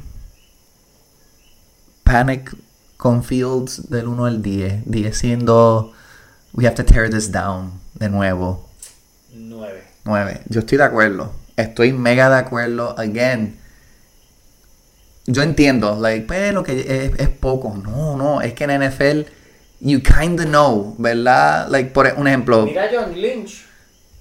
Panic 2.03 2.55
con 2.97 3.23
Fields 3.23 3.89
del 3.89 4.07
1 4.07 4.25
al 4.25 4.41
10. 4.41 4.83
10 4.85 5.17
siendo. 5.17 5.93
We 6.53 6.65
have 6.65 6.75
to 6.75 6.85
tear 6.85 7.09
this 7.09 7.31
down 7.31 7.79
de 7.95 8.09
nuevo. 8.09 8.69
9. 9.33 9.83
9. 10.05 10.41
Yo 10.49 10.59
estoy 10.59 10.77
de 10.77 10.83
acuerdo. 10.83 11.31
Estoy 11.57 11.93
mega 11.93 12.29
de 12.29 12.37
acuerdo. 12.37 12.95
Again. 12.97 13.57
Yo 15.25 15.41
entiendo, 15.41 15.97
like, 16.01 16.25
pues 16.27 16.53
lo 16.53 16.63
que 16.63 16.79
es, 16.81 17.19
es 17.19 17.29
poco. 17.29 17.77
No, 17.77 18.17
no, 18.17 18.41
es 18.41 18.53
que 18.53 18.65
en 18.65 18.71
NFL 18.81 19.25
you 19.79 20.01
kinda 20.01 20.45
know, 20.45 20.95
¿verdad? 20.97 21.67
Like, 21.69 21.91
por 21.91 22.11
un 22.17 22.27
ejemplo, 22.27 22.65
Mira 22.65 22.89
John 22.91 23.13
Lynch. 23.13 23.65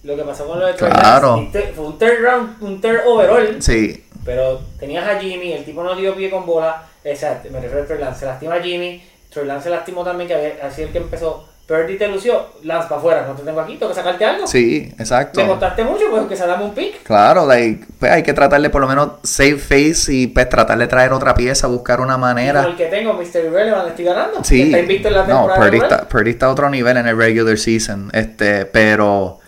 Lo 0.04 0.16
que 0.16 0.22
pasó 0.22 0.46
con 0.46 0.58
lo 0.58 0.66
de 0.66 0.74
Claro. 0.74 1.48
Fue 1.74 1.86
un 1.86 1.98
third 1.98 2.20
round, 2.22 2.62
un 2.62 2.80
third 2.80 3.00
overall. 3.06 3.62
sí, 3.62 4.04
Pero 4.24 4.61
tenías 4.78 5.06
a 5.08 5.18
Jimmy, 5.18 5.52
el 5.52 5.64
tipo 5.64 5.82
no 5.82 5.94
dio 5.96 6.14
pie 6.14 6.30
con 6.30 6.46
bola. 6.46 6.82
O 7.04 7.16
sea, 7.16 7.40
me 7.50 7.61
refiero 7.61 7.82
a 7.82 7.87
Trey 7.87 7.98
Lance. 7.98 8.20
Se 8.20 8.26
lastima 8.26 8.54
a 8.54 8.61
Jimmy. 8.62 9.02
Trey 9.30 9.46
Lance 9.46 9.64
se 9.64 9.70
lastimó 9.70 10.04
también, 10.04 10.28
que 10.28 10.35
había- 10.35 10.54
así 10.66 10.82
el 10.82 10.90
que 10.90 10.98
empezó. 10.98 11.48
Purdy 11.66 11.96
te 11.96 12.06
lució. 12.08 12.46
Lance 12.64 12.88
para 12.88 12.98
afuera. 13.00 13.24
No 13.26 13.35
te 13.35 13.42
tengo 13.44 13.61
aquí, 13.61 13.76
tengo 13.76 13.88
que 13.90 13.94
sacarte 13.96 14.24
algo. 14.24 14.46
sí, 14.46 14.92
exacto. 14.98 15.40
Me 15.40 15.46
contaste 15.46 15.85
mucho, 15.85 16.04
pues 16.11 16.18
aunque 16.20 16.37
se 16.37 16.46
dame 16.46 16.64
un 16.64 16.74
pick. 16.74 17.02
Claro, 17.04 17.46
like, 17.46 17.87
pues 17.98 18.12
hay 18.12 18.22
que 18.22 18.32
tratarle 18.32 18.68
por 18.68 18.80
lo 18.80 18.88
menos 18.88 19.11
save 19.22 19.56
face 19.58 20.12
y 20.12 20.26
pues 20.26 20.48
tratar 20.48 20.76
de 20.76 20.87
traer 20.88 21.12
otra 21.12 21.35
pieza, 21.35 21.68
buscar 21.68 22.00
una 22.00 22.18
manera. 22.18 22.62
el 22.64 22.76
que 22.76 22.87
tengo, 22.87 23.14
Mr. 23.14 23.44
Irrelevant, 23.46 23.88
estoy 23.88 24.04
ganando. 24.04 24.44
Sí, 24.44 24.62
Está 24.62 24.80
invicto 24.80 25.08
en 25.08 25.14
la 25.14 25.20
no, 25.20 25.26
temporada. 25.26 25.54
Purdy 25.61 25.70
regular. 25.70 25.92
está, 25.92 26.08
Purdy 26.08 26.30
está 26.30 26.46
a 26.46 26.50
otro 26.50 26.68
nivel 26.68 26.96
en 26.96 27.06
el 27.06 27.16
regular 27.16 27.56
season, 27.56 28.11
este, 28.12 28.66
pero 28.66 29.38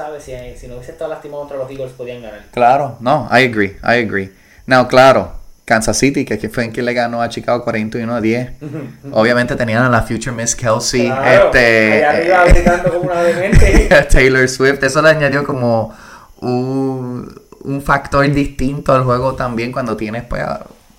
sabe 0.00 0.20
si, 0.20 0.32
si 0.58 0.66
no 0.68 0.74
hubiese 0.74 0.92
estado 0.92 1.10
lastimado 1.10 1.42
contra 1.42 1.56
los 1.58 1.70
Eagles 1.70 1.92
podían 1.92 2.22
ganar. 2.22 2.44
claro, 2.52 2.96
no, 3.00 3.28
I 3.30 3.44
agree, 3.44 3.76
I 3.82 4.02
agree. 4.04 4.30
Now, 4.66 4.86
claro, 4.88 5.32
Kansas 5.64 5.96
City, 5.98 6.24
que 6.24 6.48
fue 6.48 6.64
en 6.64 6.72
quien 6.72 6.84
le 6.86 6.94
ganó 6.94 7.22
a 7.22 7.28
Chicago 7.28 7.62
41 7.62 8.14
a 8.14 8.20
10. 8.20 8.50
Obviamente 9.12 9.54
tenían 9.56 9.84
a 9.84 9.88
la 9.88 10.02
Future 10.02 10.32
Miss 10.32 10.54
Kelsey, 10.56 11.06
Claro, 11.06 11.46
este, 11.46 12.04
arriba 12.04 12.44
gritando 12.46 12.90
como 12.92 13.04
una 13.10 13.22
demente. 13.22 13.88
Taylor 14.10 14.48
Swift, 14.48 14.82
eso 14.82 15.00
le 15.02 15.10
añadió 15.10 15.44
como 15.44 15.92
un, 16.40 17.40
un 17.64 17.82
factor 17.82 18.28
distinto 18.30 18.92
al 18.92 19.04
juego 19.04 19.34
también 19.34 19.72
cuando 19.72 19.96
tienes 19.96 20.24
pues 20.24 20.42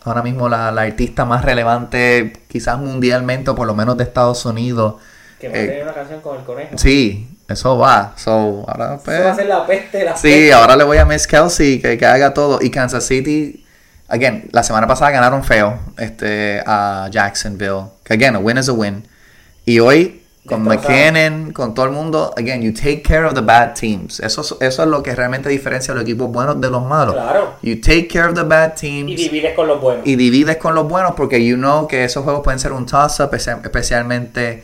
ahora 0.03 0.21
mismo 0.23 0.47
la, 0.49 0.71
la 0.71 0.81
artista 0.83 1.25
más 1.25 1.43
relevante 1.43 2.33
quizás 2.47 2.77
mundialmente 2.79 3.51
o 3.51 3.55
por 3.55 3.67
lo 3.67 3.75
menos 3.75 3.97
de 3.97 4.03
Estados 4.03 4.45
Unidos. 4.45 4.95
que 5.39 5.47
va 5.49 5.53
a 5.55 5.57
Eh, 5.57 5.67
tener 5.67 5.83
una 5.83 5.93
canción 5.93 6.21
con 6.21 6.37
el 6.39 6.43
conejo. 6.45 6.77
Sí, 6.77 7.27
eso 7.51 7.77
va. 7.77 8.13
So, 8.17 8.65
ahora 8.67 8.97
pues, 9.03 9.17
Eso 9.17 9.25
va 9.25 9.31
a 9.31 9.35
ser 9.35 9.45
la 9.47 9.65
peste, 9.67 10.03
la 10.03 10.15
Sí, 10.17 10.27
peste. 10.29 10.53
ahora 10.53 10.75
le 10.75 10.83
voy 10.83 10.97
a 10.97 11.05
Miss 11.05 11.27
Kelsey 11.27 11.79
que, 11.79 11.97
que 11.97 12.05
haga 12.05 12.33
todo. 12.33 12.59
Y 12.61 12.69
Kansas 12.71 13.05
City, 13.05 13.65
again, 14.07 14.49
la 14.51 14.63
semana 14.63 14.87
pasada 14.87 15.11
ganaron 15.11 15.43
feo 15.43 15.77
este, 15.97 16.61
a 16.65 17.07
Jacksonville. 17.11 17.83
Que 18.03 18.13
again, 18.15 18.35
a 18.35 18.39
win 18.39 18.57
is 18.57 18.69
a 18.69 18.73
win. 18.73 19.03
Y 19.65 19.79
hoy, 19.79 20.17
con. 20.47 20.63
McKinnon, 20.63 21.53
con 21.53 21.75
todo 21.75 21.85
el 21.85 21.91
mundo, 21.91 22.33
again, 22.35 22.61
you 22.63 22.73
take 22.73 23.03
care 23.03 23.25
of 23.25 23.35
the 23.35 23.41
bad 23.41 23.73
teams. 23.75 24.19
Eso, 24.19 24.41
es- 24.41 24.55
eso 24.59 24.81
es 24.83 24.89
lo 24.89 25.03
que 25.03 25.13
realmente 25.15 25.49
diferencia 25.49 25.91
a 25.91 25.95
los 25.95 26.03
equipos 26.03 26.31
buenos 26.31 26.59
de 26.59 26.69
los 26.71 26.83
malos. 26.83 27.13
Claro. 27.13 27.53
You 27.61 27.79
take 27.79 28.07
care 28.07 28.27
of 28.27 28.33
the 28.33 28.41
bad 28.43 28.73
Y 28.81 29.05
teams 29.05 29.15
divides 29.17 29.53
con 29.55 29.67
los 29.67 29.79
buenos. 29.79 30.05
y 30.07 30.15
divides 30.15 30.57
con 30.57 30.73
los 30.73 30.87
buenos 30.89 31.13
porque 31.15 31.45
you 31.45 31.55
know 31.57 31.87
que 31.87 32.03
esos 32.05 32.23
juegos 32.23 32.41
pueden 32.43 32.59
ser 32.59 32.71
un 32.71 32.87
toss-up, 32.87 33.29
espe- 33.33 33.61
especialmente 33.63 34.63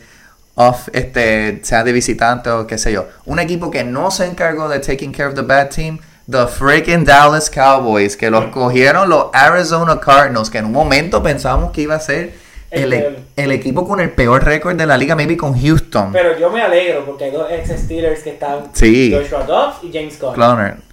off, 0.58 0.88
este, 0.92 1.60
sea 1.62 1.84
de 1.84 1.92
visitante 1.92 2.50
o 2.50 2.66
qué 2.66 2.78
sé 2.78 2.92
yo. 2.92 3.06
Un 3.26 3.38
equipo 3.38 3.70
que 3.70 3.84
no 3.84 4.10
se 4.10 4.26
encargó 4.26 4.68
de 4.68 4.80
taking 4.80 5.12
care 5.12 5.28
of 5.28 5.34
the 5.34 5.42
bad 5.42 5.70
team, 5.70 6.00
the 6.28 6.46
freaking 6.48 7.04
Dallas 7.04 7.48
Cowboys, 7.48 8.16
que 8.16 8.28
los 8.28 8.46
cogieron 8.46 9.08
los 9.08 9.26
Arizona 9.32 10.00
Cardinals, 10.00 10.50
que 10.50 10.58
en 10.58 10.66
un 10.66 10.72
momento 10.72 11.22
pensábamos 11.22 11.70
que 11.70 11.82
iba 11.82 11.94
a 11.94 12.00
ser 12.00 12.34
el, 12.72 12.92
El 12.92 13.16
el 13.36 13.52
equipo 13.52 13.86
con 13.86 14.00
el 14.00 14.10
peor 14.10 14.44
récord 14.44 14.76
de 14.76 14.84
la 14.84 14.98
liga, 14.98 15.14
maybe 15.14 15.36
con 15.36 15.58
Houston. 15.58 16.12
Pero 16.12 16.36
yo 16.36 16.50
me 16.50 16.60
alegro 16.60 17.04
porque 17.06 17.24
hay 17.24 17.30
dos 17.30 17.50
ex 17.50 17.80
Steelers 17.80 18.22
que 18.24 18.30
están 18.30 18.70
Sí. 18.72 19.14
Joshua 19.14 19.44
Dobbs 19.44 19.84
y 19.84 19.92
James 19.92 20.16
Conner. 20.16 20.34
Cloner. 20.34 20.88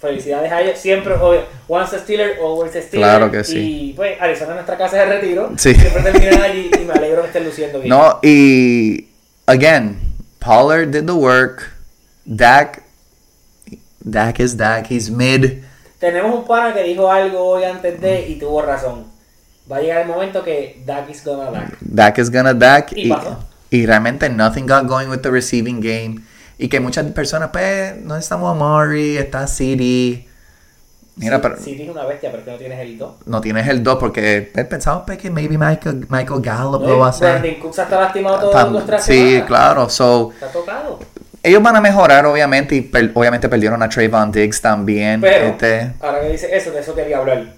Felicidades 0.00 0.50
a 0.50 0.62
ellos. 0.62 0.78
Siempre, 0.78 1.12
obvio, 1.12 1.42
once 1.68 1.94
a 1.94 1.98
Steeler, 1.98 2.38
always 2.40 2.74
a 2.74 2.80
Steeler. 2.80 3.06
Claro 3.06 3.30
que 3.30 3.44
sí. 3.44 3.90
Y 3.90 3.92
pues, 3.92 4.18
Arizona 4.18 4.52
es 4.52 4.54
nuestra 4.54 4.78
casa 4.78 4.96
de 4.96 5.04
retiro. 5.04 5.50
Sí. 5.58 5.74
Siempre 5.74 6.02
terminan 6.10 6.40
allí 6.40 6.70
y 6.74 6.84
me 6.86 6.94
alegro 6.94 7.20
que 7.20 7.26
estén 7.26 7.44
luciendo 7.44 7.80
bien. 7.80 7.90
No, 7.90 8.18
y 8.22 9.09
again, 9.46 10.00
Pollard 10.40 10.90
did 10.90 11.06
the 11.06 11.16
work. 11.16 11.72
Dak, 12.24 12.84
Dak 14.08 14.40
is 14.40 14.54
Dak, 14.54 14.86
he's 14.86 15.10
mid. 15.10 15.64
Tenemos 16.00 16.34
un 16.34 16.44
pana 16.44 16.72
que 16.72 16.82
dijo 16.82 17.10
algo 17.10 17.44
hoy 17.44 17.64
antes 17.64 18.00
de 18.00 18.28
y 18.28 18.38
tuvo 18.38 18.62
razón. 18.62 19.04
va 19.70 19.76
a 19.76 19.80
llegar 19.80 20.02
el 20.02 20.08
momento 20.08 20.42
que 20.42 20.82
Dak 20.84 21.10
is 21.10 21.22
gonna 21.24 21.50
Dak. 21.50 21.76
Dak 21.80 22.18
is 22.18 22.30
gonna 22.30 22.54
Dak. 22.54 22.92
Y 22.96 23.08
pasó. 23.08 23.38
y 23.70 23.86
realmente 23.86 24.28
nothing 24.28 24.66
got 24.66 24.86
going 24.86 25.08
with 25.08 25.22
the 25.22 25.30
receiving 25.30 25.80
game. 25.80 26.22
Y 26.58 26.68
que 26.68 26.80
muchas 26.80 27.06
personas, 27.12 27.50
pues, 27.52 27.96
no 28.02 28.16
estamos 28.16 28.50
a 28.50 28.54
Murray, 28.54 29.16
está 29.16 29.46
CD. 29.46 30.26
Mira, 31.16 31.36
sí, 31.36 31.42
pero 31.42 31.56
sí, 31.58 31.76
tienes 31.76 31.88
una 31.94 32.04
bestia, 32.06 32.30
pero 32.30 32.44
que 32.44 32.50
no 32.52 32.56
tienes 32.56 32.78
el 32.80 32.96
2. 32.96 33.14
no 33.26 33.40
tienes 33.40 33.68
el 33.68 33.82
2 33.82 33.98
porque 33.98 34.50
pensamos 34.68 35.02
pues, 35.04 35.18
que 35.18 35.30
maybe 35.30 35.58
Michael, 35.58 36.06
Michael 36.08 36.40
Gallup 36.40 36.82
No, 36.82 36.88
lo 36.88 36.98
va 37.00 37.06
a 37.06 37.10
hacer. 37.10 37.40
Brandon 37.40 37.60
Cooks 37.60 37.78
está 37.78 38.00
lastimado 38.00 38.38
todo 38.38 38.52
Tam- 38.52 38.70
nuestra 38.70 38.98
sí, 38.98 39.42
claro. 39.46 39.88
So, 39.90 40.30
Está 40.32 40.46
tocado. 40.48 40.98
ellos 41.42 41.62
van 41.62 41.76
a 41.76 41.80
mejorar, 41.80 42.24
obviamente, 42.26 42.74
y 42.76 42.80
per- 42.82 43.10
obviamente 43.14 43.48
perdieron 43.48 43.82
a 43.82 43.88
Trayvon 43.88 44.30
Diggs 44.32 44.60
también. 44.62 45.20
Pero, 45.20 45.46
este, 45.48 45.92
ahora 46.00 46.20
que 46.22 46.28
dice 46.30 46.56
eso, 46.56 46.70
de 46.70 46.80
eso 46.80 46.94
quería 46.94 47.18
hablar. 47.18 47.52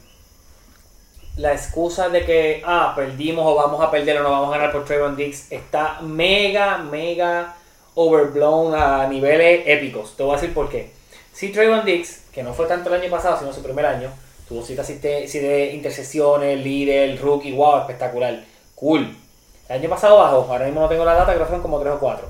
La 1.36 1.52
excusa 1.52 2.08
de 2.10 2.24
que, 2.26 2.62
ah, 2.66 2.92
perdimos 2.94 3.44
o 3.46 3.54
vamos 3.54 3.82
a 3.82 3.90
perder 3.90 4.18
o 4.20 4.22
no 4.22 4.30
vamos 4.30 4.54
a 4.54 4.58
ganar 4.58 4.72
por 4.72 4.84
Trayvon 4.84 5.16
Diggs 5.16 5.50
está 5.50 6.00
mega, 6.02 6.78
mega 6.78 7.54
overblown 7.94 8.74
a 8.74 9.06
niveles 9.06 9.62
épicos. 9.66 10.14
Te 10.16 10.22
voy 10.24 10.32
a 10.32 10.40
decir 10.40 10.52
por 10.52 10.68
qué. 10.68 10.90
Si 11.32 11.50
Trayvon 11.50 11.84
Diggs, 11.86 12.21
que 12.32 12.42
no 12.42 12.54
fue 12.54 12.66
tanto 12.66 12.92
el 12.92 13.00
año 13.00 13.10
pasado, 13.10 13.38
sino 13.38 13.52
su 13.52 13.62
primer 13.62 13.86
año, 13.86 14.10
tuvo 14.48 14.62
siete 14.62 14.82
siete 15.26 15.72
intercepciones, 15.72 16.58
líder, 16.62 17.20
rookie, 17.20 17.52
wow, 17.52 17.80
espectacular. 17.80 18.42
Cool. 18.74 19.16
El 19.68 19.78
año 19.78 19.88
pasado 19.88 20.18
bajó, 20.18 20.46
ahora 20.50 20.66
mismo 20.66 20.80
no 20.80 20.88
tengo 20.88 21.04
la 21.04 21.14
data, 21.14 21.32
creo 21.32 21.40
que 21.40 21.46
fueron 21.46 21.62
como 21.62 21.78
3 21.78 21.94
o 21.94 21.98
4. 21.98 22.28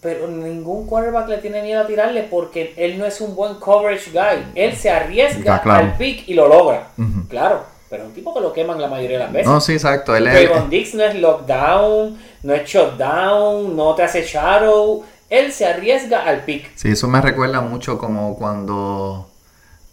Pero 0.00 0.26
ningún 0.26 0.86
quarterback 0.86 1.28
le 1.28 1.38
tiene 1.38 1.62
miedo 1.62 1.80
a 1.80 1.86
tirarle 1.86 2.24
porque 2.24 2.74
él 2.76 2.98
no 2.98 3.06
es 3.06 3.20
un 3.20 3.36
buen 3.36 3.54
coverage 3.56 4.10
guy. 4.10 4.44
Él 4.56 4.74
se 4.74 4.90
arriesga 4.90 5.62
claro. 5.62 5.84
al 5.84 5.96
pick 5.96 6.28
y 6.28 6.34
lo 6.34 6.48
logra. 6.48 6.88
Claro, 7.28 7.62
pero 7.88 8.02
es 8.02 8.08
un 8.08 8.14
tipo 8.14 8.34
que 8.34 8.40
lo 8.40 8.52
queman 8.52 8.80
la 8.80 8.88
mayoría 8.88 9.18
de 9.18 9.24
las 9.24 9.32
veces. 9.32 9.46
no, 9.46 9.60
sí, 9.60 9.74
exacto. 9.74 10.16
Él 10.16 10.24
Trayvon 10.24 10.70
Diggs 10.70 10.94
no 10.94 11.04
es 11.04 11.14
lockdown, 11.14 12.18
no 12.42 12.54
es 12.54 12.68
shutdown, 12.68 13.76
no 13.76 13.94
te 13.94 14.02
hace 14.02 14.22
shadow. 14.22 15.04
Él 15.32 15.50
se 15.52 15.66
arriesga 15.66 16.24
al 16.24 16.44
pick. 16.44 16.70
Sí, 16.74 16.90
eso 16.90 17.08
me 17.08 17.20
recuerda 17.22 17.60
mucho 17.62 17.96
como 17.96 18.36
cuando 18.36 19.28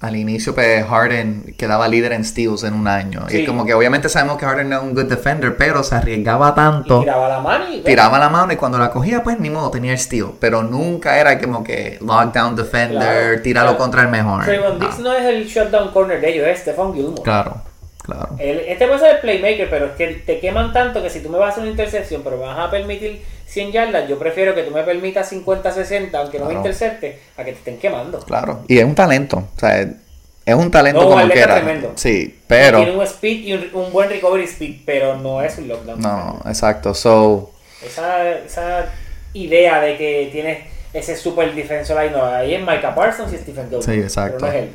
al 0.01 0.15
inicio 0.15 0.53
pues, 0.55 0.85
Harden 0.85 1.55
quedaba 1.57 1.87
líder 1.87 2.13
en 2.13 2.23
steals 2.25 2.63
en 2.63 2.73
un 2.73 2.87
año. 2.87 3.25
Y 3.27 3.31
Sí. 3.31 3.41
es 3.41 3.47
como 3.47 3.65
que 3.65 3.73
obviamente 3.73 4.07
sabemos 4.09 4.37
que 4.37 4.45
Harden 4.45 4.69
no 4.69 4.77
es 4.77 4.83
un 4.83 4.93
good 4.93 5.05
defender, 5.05 5.55
pero 5.57 5.83
se 5.83 5.95
arriesgaba 5.95 6.49
Y 6.49 6.55
tanto. 6.55 6.99
tiraba 7.01 7.27
la 7.29 7.39
mano 7.39 7.65
y 7.73 7.81
Tiraba 7.81 8.19
la 8.19 8.29
mano 8.29 8.51
y 8.51 8.55
cuando 8.57 8.77
la 8.77 8.91
cogía, 8.91 9.23
pues 9.23 9.39
ni 9.39 9.49
modo, 9.49 9.71
tenía 9.71 9.91
el 9.93 9.99
steal. 9.99 10.31
Pero 10.39 10.63
nunca 10.63 11.17
era 11.19 11.39
como 11.39 11.63
que 11.63 11.97
lockdown 12.01 12.55
defender, 12.57 12.97
Claro. 12.99 13.41
tíralo 13.41 13.67
Claro. 13.69 13.77
contra 13.77 14.01
el 14.01 14.07
mejor. 14.09 14.43
Trayvon 14.45 14.79
No. 14.79 14.85
Diggs 14.85 14.99
no 14.99 15.13
es 15.13 15.23
el 15.25 15.45
shutdown 15.45 15.91
corner 15.91 16.19
de 16.21 16.29
ellos, 16.33 16.47
es 16.47 16.59
Stephon 16.59 16.93
Gilmore. 16.93 17.23
Claro, 17.23 17.61
claro. 18.09 18.35
El- 18.39 18.59
este 18.61 18.87
puede 18.87 18.99
ser 18.99 19.15
el 19.15 19.21
playmaker, 19.21 19.69
pero 19.69 19.85
es 19.87 19.91
que 19.93 20.07
te 20.07 20.39
queman 20.39 20.73
tanto 20.73 21.01
que 21.01 21.09
si 21.09 21.21
tú 21.21 21.29
me 21.29 21.37
vas 21.37 21.47
a 21.47 21.51
hacer 21.51 21.61
una 21.63 21.71
intercepción, 21.71 22.21
pero 22.23 22.37
me 22.37 22.43
vas 22.43 22.59
a 22.59 22.69
permitir 22.71 23.21
100 23.47 23.71
yardas, 23.71 24.07
yo 24.07 24.17
prefiero 24.19 24.53
que 24.55 24.63
tú 24.63 24.71
me 24.71 24.83
permitas 24.83 25.27
50, 25.29 25.71
60, 25.71 26.17
aunque 26.19 26.39
no 26.39 26.45
me 26.45 26.53
intercepte, 26.53 27.19
a 27.37 27.43
que 27.43 27.51
te 27.53 27.57
estén 27.57 27.77
quemando. 27.79 28.19
Claro. 28.19 28.61
Y 28.67 28.77
es 28.77 28.85
un 28.85 28.95
talento. 28.95 29.37
O 29.55 29.59
sea, 29.59 29.81
es 29.81 30.55
un 30.55 30.69
talento 30.71 31.01
No, 31.01 31.09
como 31.09 31.27
quiera. 31.29 31.55
tremendo. 31.55 31.91
Sí, 31.95 32.39
pero. 32.47 32.77
Tiene 32.79 32.95
un 32.95 33.03
speed 33.03 33.37
y 33.45 33.53
un, 33.53 33.69
un 33.73 33.91
buen 33.91 34.09
recovery 34.09 34.43
speed, 34.45 34.81
pero 34.85 35.17
no 35.17 35.41
es 35.41 35.57
un 35.57 35.67
lockdown. 35.67 35.99
No, 35.99 36.41
exacto. 36.45 36.93
So, 36.93 37.51
Esa, 37.85 38.29
esa 38.39 38.85
idea 39.33 39.79
de 39.81 39.95
que 39.97 40.29
tienes 40.31 40.59
ese 40.93 41.15
super 41.15 41.53
defensor 41.53 41.97
ahí, 41.99 42.09
no, 42.09 42.25
ahí 42.25 42.55
es 42.55 42.61
Micah 42.61 42.95
Parsons 42.95 43.31
y 43.33 43.37
Stephen 43.37 43.69
Gilmore. 43.69 43.85
Sí, 43.85 43.99
exacto. 44.01 44.37
Pero 44.39 44.51
no 44.51 44.57
es 44.57 44.63
él. 44.63 44.69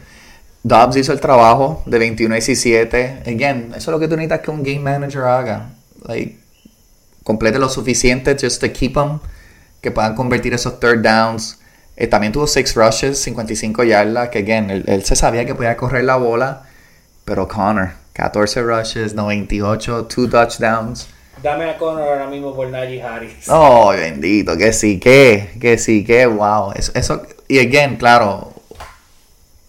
Dobbs 0.64 0.96
hizo 0.96 1.12
el 1.12 1.20
trabajo 1.20 1.82
de 1.84 1.98
21 1.98 2.34
a 2.34 2.36
17. 2.36 3.22
Again, 3.26 3.66
eso 3.76 3.76
es 3.76 3.86
lo 3.88 4.00
que 4.00 4.08
tú 4.08 4.16
necesitas 4.16 4.40
que 4.40 4.50
un 4.50 4.62
game 4.62 4.80
manager 4.80 5.22
haga. 5.24 5.70
Like, 6.06 6.38
complete 7.22 7.58
lo 7.58 7.68
suficiente 7.68 8.34
just 8.40 8.62
to 8.62 8.72
keep 8.72 8.94
them, 8.94 9.18
que 9.82 9.90
puedan 9.90 10.14
convertir 10.14 10.54
esos 10.54 10.80
third 10.80 11.02
downs. 11.02 11.58
Eh, 11.96 12.06
también 12.06 12.32
tuvo 12.32 12.46
6 12.46 12.74
rushes, 12.74 13.18
55 13.20 13.84
yardas, 13.84 14.30
que 14.30 14.38
again, 14.38 14.70
él, 14.70 14.84
él 14.86 15.04
se 15.04 15.14
sabía 15.16 15.44
que 15.44 15.54
podía 15.54 15.76
correr 15.76 16.04
la 16.04 16.16
bola, 16.16 16.62
pero 17.26 17.46
Connor, 17.46 17.90
14 18.14 18.62
rushes, 18.62 19.14
98, 19.14 20.08
2 20.08 20.30
touchdowns. 20.30 21.08
Dame 21.42 21.68
a 21.68 21.76
Connor 21.76 22.08
ahora 22.08 22.26
mismo 22.26 22.54
por 22.56 22.68
Najee 22.68 23.02
Harris. 23.02 23.48
Oh, 23.48 23.90
bendito, 23.90 24.56
que 24.56 24.72
sí, 24.72 24.98
que, 24.98 25.50
que 25.60 25.76
sí, 25.76 26.04
que, 26.04 26.24
wow. 26.26 26.72
Eso, 26.74 26.90
eso- 26.94 27.22
y 27.48 27.58
again, 27.58 27.96
claro, 27.96 28.53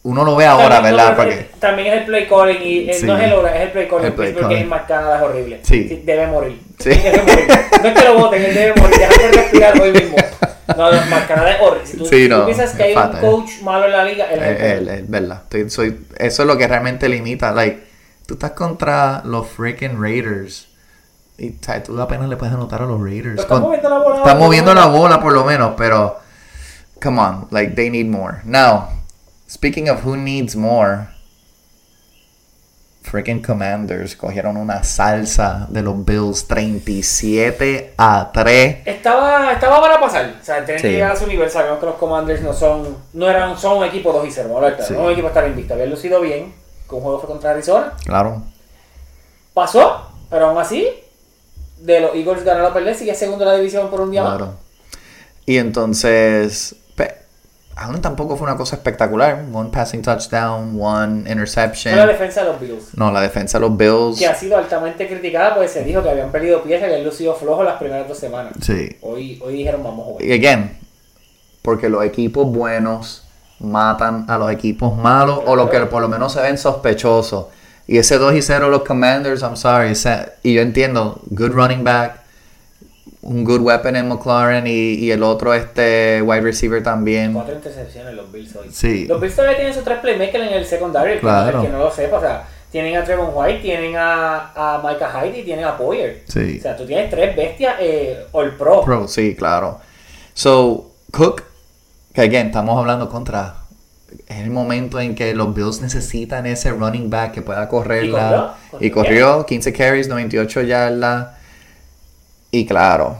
uno 0.07 0.23
lo 0.23 0.35
ve 0.35 0.45
ahora, 0.45 0.75
También, 0.75 0.95
¿verdad? 0.95 1.09
no, 1.11 1.15
Porque, 1.17 1.49
también 1.59 1.87
es 1.93 1.99
el 2.01 2.05
play 2.05 2.27
calling 2.27 2.61
y 2.61 2.89
eh, 2.89 2.93
Sí. 2.93 3.05
no 3.07 3.17
es 3.17 3.23
el 3.23 3.33
hora, 3.33 3.55
es 3.55 3.61
el 3.63 3.71
play 3.71 3.87
calling. 3.87 4.05
El 4.05 4.13
play 4.13 4.33
calling. 4.33 4.57
es 4.59 4.67
más 4.67 4.81
Canadá 4.83 5.17
es 5.17 5.21
horrible. 5.23 5.59
Sí. 5.63 6.01
Debe 6.05 6.27
morir. 6.27 6.61
Sí. 6.79 6.89
Debe 6.89 7.21
morir. 7.23 7.47
No 7.81 7.87
es 7.89 7.93
que 7.99 8.05
lo 8.05 8.13
voten, 8.19 8.43
él 8.45 8.53
debe 8.53 8.81
morir. 8.81 8.97
Deja 8.99 9.17
de 9.21 9.31
respirar 9.31 9.81
hoy 9.81 9.91
mismo. 9.91 10.15
No, 10.77 10.91
no, 10.91 10.99
Canadá 11.27 11.51
es 11.51 11.61
horrible. 11.61 11.87
Si 11.87 11.97
tú, 11.97 12.05
Sí, 12.05 12.23
si 12.23 12.29
tú 12.29 12.35
no, 12.37 12.45
piensas 12.45 12.71
que 12.75 12.83
hay 12.83 12.93
fatal. 12.93 13.23
un 13.23 13.31
coach 13.31 13.61
malo 13.63 13.85
en 13.85 13.91
la 13.91 14.03
liga, 14.05 14.25
él 14.31 14.39
es 14.43 14.61
el 14.61 14.87
Eh, 14.89 14.93
él, 14.99 15.05
verdad. 15.07 15.41
Estoy- 15.43 15.69
soy, 15.69 15.99
eso 16.17 16.41
es 16.43 16.47
lo 16.47 16.55
que 16.57 16.67
realmente 16.67 17.09
limita. 17.09 17.51
Like, 17.51 17.83
tú 18.27 18.35
estás 18.35 18.51
contra 18.51 19.21
los 19.25 19.47
freaking 19.47 19.99
Raiders. 20.01 20.67
Y 21.37 21.49
tú 21.51 21.99
apenas 21.99 22.29
le 22.29 22.37
puedes 22.37 22.53
anotar 22.53 22.81
a 22.81 22.85
los 22.85 23.01
Raiders. 23.01 23.41
Están 23.41 23.61
moviendo 23.61 23.89
la 23.89 23.97
bola. 23.97 24.15
están 24.17 24.37
moviendo 24.39 24.73
la 24.73 24.85
bola 24.85 25.19
por 25.19 25.33
lo 25.33 25.43
menos, 25.43 25.73
pero 25.75 26.17
come 27.01 27.19
on, 27.19 27.47
like 27.51 27.73
they 27.75 27.89
need 27.89 28.05
more. 28.05 28.37
Now, 28.45 28.87
speaking 29.55 29.89
of 29.89 30.05
who 30.05 30.17
needs 30.17 30.55
more, 30.55 31.07
freaking 33.03 33.41
Commanders 33.41 34.15
cogieron 34.15 34.57
una 34.57 34.83
salsa 34.83 35.67
de 35.69 35.81
los 35.81 36.03
Bills 36.03 36.45
37 36.47 37.93
a 37.97 38.31
3. 38.33 38.77
Estaba, 38.85 39.51
estaba 39.53 39.79
para 39.79 39.99
pasar. 39.99 40.35
O 40.41 40.43
sea, 40.43 40.65
tienen 40.65 40.81
Sí. 40.81 40.87
que 40.87 40.93
llegar 40.93 41.11
a 41.11 41.15
su 41.15 41.25
nivel. 41.27 41.49
Sabemos 41.49 41.79
que 41.79 41.85
los 41.85 41.95
Commanders 41.95 42.41
no 42.41 42.53
son, 42.53 42.97
no 43.13 43.29
eran, 43.29 43.57
son 43.57 43.77
un 43.77 43.85
equipo 43.85 44.11
2 44.11 44.27
y 44.27 44.31
0. 44.31 44.59
¿no? 44.59 44.83
Sí. 44.85 44.93
Un 44.93 45.11
equipo 45.11 45.27
estar 45.27 45.47
invicto. 45.47 45.73
Habían 45.73 45.89
lucido 45.91 46.19
bien. 46.21 46.53
Que 46.89 46.95
un 46.95 47.01
juego 47.01 47.19
fue 47.19 47.29
contra 47.29 47.51
Arizona. 47.51 47.93
Claro. 48.05 48.43
Pasó, 49.53 50.11
pero 50.29 50.47
aún 50.47 50.57
así, 50.59 50.87
de 51.79 51.99
los 52.01 52.13
Eagles 52.15 52.43
ganaron 52.43 52.71
a 52.71 52.73
perder, 52.73 52.93
sigue 52.95 53.15
segundo 53.15 53.45
de 53.45 53.51
la 53.51 53.57
división 53.57 53.89
por 53.89 54.01
un 54.01 54.11
día 54.11 54.21
más. 54.23 54.37
Claro. 54.37 54.53
Y 55.45 55.57
entonces, 55.57 56.75
aún 57.75 58.01
tampoco 58.01 58.37
fue 58.37 58.47
una 58.47 58.57
cosa 58.57 58.75
espectacular. 58.77 59.43
One 59.53 59.69
passing 59.71 60.01
touchdown, 60.01 60.77
one 60.79 61.21
Fue 61.21 61.23
la 61.25 61.31
interception. 61.31 62.07
defensa 62.07 62.41
de 62.43 62.47
los 62.47 62.59
Bills. 62.59 62.97
No, 62.97 63.11
la 63.11 63.21
defensa 63.21 63.57
de 63.59 63.67
los 63.67 63.77
Bills. 63.77 64.17
Que 64.19 64.27
ha 64.27 64.35
sido 64.35 64.57
altamente 64.57 65.07
criticada 65.07 65.53
porque 65.55 65.69
se 65.69 65.83
dijo 65.83 66.01
que 66.01 66.09
habían 66.09 66.31
perdido 66.31 66.63
pies 66.63 66.81
y 66.81 66.85
habían 66.85 67.03
lucido 67.03 67.35
flojos 67.35 67.65
las 67.65 67.77
primeras 67.77 68.07
dos 68.07 68.17
semanas. 68.17 68.53
Sí. 68.61 68.95
Hoy, 69.01 69.41
hoy 69.43 69.53
dijeron 69.57 69.83
vamos 69.83 69.99
a 70.01 70.05
jugar. 70.11 70.23
Y 70.25 70.31
again, 70.33 70.77
porque 71.61 71.89
los 71.89 72.03
equipos 72.05 72.47
buenos 72.47 73.23
matan 73.59 74.25
a 74.29 74.37
los 74.37 74.51
equipos 74.51 74.95
malos 74.95 75.39
o 75.45 75.55
los 75.55 75.69
que 75.69 75.79
por 75.81 76.01
lo 76.01 76.07
menos 76.09 76.33
se 76.33 76.41
ven 76.41 76.57
sospechosos. 76.57 77.47
Y 77.87 77.97
ese 77.99 78.17
2 78.17 78.33
y 78.35 78.41
0 78.41 78.69
los 78.69 78.83
Commanders, 78.83 79.41
I'm 79.41 79.55
sorry. 79.55 79.91
ese- 79.91 80.31
y 80.43 80.53
yo 80.55 80.61
entiendo, 80.61 81.21
good 81.29 81.51
running 81.51 81.83
back, 81.83 82.21
un 83.25 83.43
good 83.43 83.61
weapon 83.61 83.95
en 83.95 84.07
McLaren 84.07 84.67
y, 84.67 84.93
y 84.93 85.11
el 85.11 85.23
otro 85.23 85.53
este 85.53 86.21
wide 86.21 86.41
receiver 86.41 86.83
también. 86.83 87.33
Cuatro 87.33 87.55
intercepciones 87.55 88.13
los 88.13 88.31
Bills 88.31 88.55
hoy. 88.55 88.67
Sí. 88.71 89.07
Los 89.07 89.19
Bills 89.19 89.35
todavía 89.35 89.57
tienen 89.57 89.73
sus 89.73 89.83
tres 89.83 89.97
playmakers 89.99 90.47
en 90.47 90.53
el 90.53 90.65
secundario. 90.65 91.19
Claro. 91.19 91.63
Que 91.63 91.69
no 91.69 91.79
lo 91.79 91.91
sepa, 91.91 92.17
o 92.17 92.21
sea, 92.21 92.47
tienen 92.71 92.95
a 92.95 93.03
Trevon 93.03 93.31
White, 93.33 93.61
tienen 93.61 93.95
a, 93.97 94.51
a 94.53 94.81
Micah 94.83 95.09
Hyde 95.09 95.39
y 95.39 95.43
tienen 95.43 95.65
a 95.65 95.75
Poyer. 95.75 96.23
Sí. 96.27 96.57
O 96.59 96.61
sea, 96.61 96.77
tú 96.77 96.85
tienes 96.85 97.09
tres 97.09 97.35
bestias 97.35 97.75
eh, 97.79 98.27
All 98.31 98.55
Pro. 98.55 98.81
Pro, 98.81 99.07
sí, 99.07 99.35
claro. 99.35 99.79
So, 100.35 100.91
Cook, 101.11 101.43
que 102.13 102.21
again, 102.21 102.47
estamos 102.47 102.77
hablando 102.77 103.09
contra. 103.09 103.55
Es 104.27 104.37
el 104.37 104.51
momento 104.51 104.99
en 104.99 105.15
que 105.15 105.33
los 105.33 105.53
Bills 105.55 105.81
necesitan 105.81 106.45
ese 106.45 106.69
running 106.71 107.09
back 107.09 107.33
que 107.33 107.41
pueda 107.41 107.67
correrla. 107.67 108.55
Y 108.79 108.87
Y 108.87 108.91
corrió, 108.91 109.31
corrió, 109.31 109.45
15 109.47 109.73
carries, 109.73 110.07
98 110.07 110.61
yardas. 110.61 111.34
Y 112.55 112.65
claro, 112.65 113.17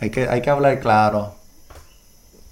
hay 0.00 0.08
que, 0.08 0.26
hay 0.28 0.40
que 0.40 0.48
hablar 0.48 0.80
claro. 0.80 1.34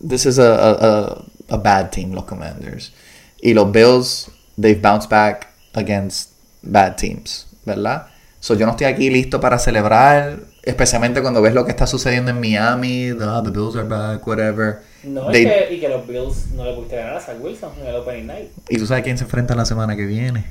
This 0.07 0.27
is 0.27 0.39
a, 0.39 0.55
a, 0.55 0.71
a, 0.73 1.25
a 1.49 1.57
bad 1.57 1.89
team, 1.91 2.13
los 2.13 2.25
Commanders. 2.25 2.93
Y 3.41 3.55
los 3.55 3.73
Bills, 3.73 4.31
they've 4.61 4.81
bounced 4.83 5.09
back 5.09 5.49
against 5.73 6.33
bad 6.63 6.97
teams, 6.97 7.47
¿verdad? 7.65 8.09
So, 8.41 8.55
yo 8.55 8.67
no 8.67 8.73
estoy 8.73 8.87
aquí 8.87 9.09
listo 9.09 9.41
para 9.41 9.59
celebrar, 9.59 10.41
especialmente 10.63 11.23
cuando 11.23 11.41
ves 11.41 11.55
lo 11.55 11.65
que 11.65 11.71
está 11.71 11.87
sucediendo 11.87 12.31
en 12.33 12.39
Miami, 12.41 13.13
the, 13.19 13.25
the 13.45 13.51
Bills 13.51 13.77
are 13.77 13.89
back, 13.89 14.27
whatever. 14.27 14.83
No, 15.05 15.31
They- 15.31 15.47
es 15.47 15.69
que, 15.69 15.75
y 15.75 15.81
que 15.81 15.89
los 15.89 16.07
Bills 16.07 16.49
no 16.55 16.65
le 16.67 16.75
pudiste 16.75 16.97
ganar 16.97 17.17
a 17.17 17.21
Zach 17.21 17.37
Wilson 17.41 17.71
en 17.81 17.87
el 17.87 17.95
Opening 17.97 18.27
Night. 18.27 18.51
Y 18.69 18.77
tú 18.77 18.87
sabes 18.87 19.03
quién 19.05 19.17
se 19.17 19.25
enfrenta 19.25 19.55
la 19.55 19.65
semana 19.65 19.97
que 19.97 20.05
viene. 20.05 20.45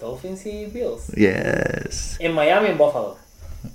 Dolphins 0.00 0.46
y 0.46 0.64
Bills. 0.66 1.08
Yes. 1.14 2.16
En 2.20 2.32
Miami, 2.32 2.68
en 2.68 2.78
Buffalo. 2.78 3.18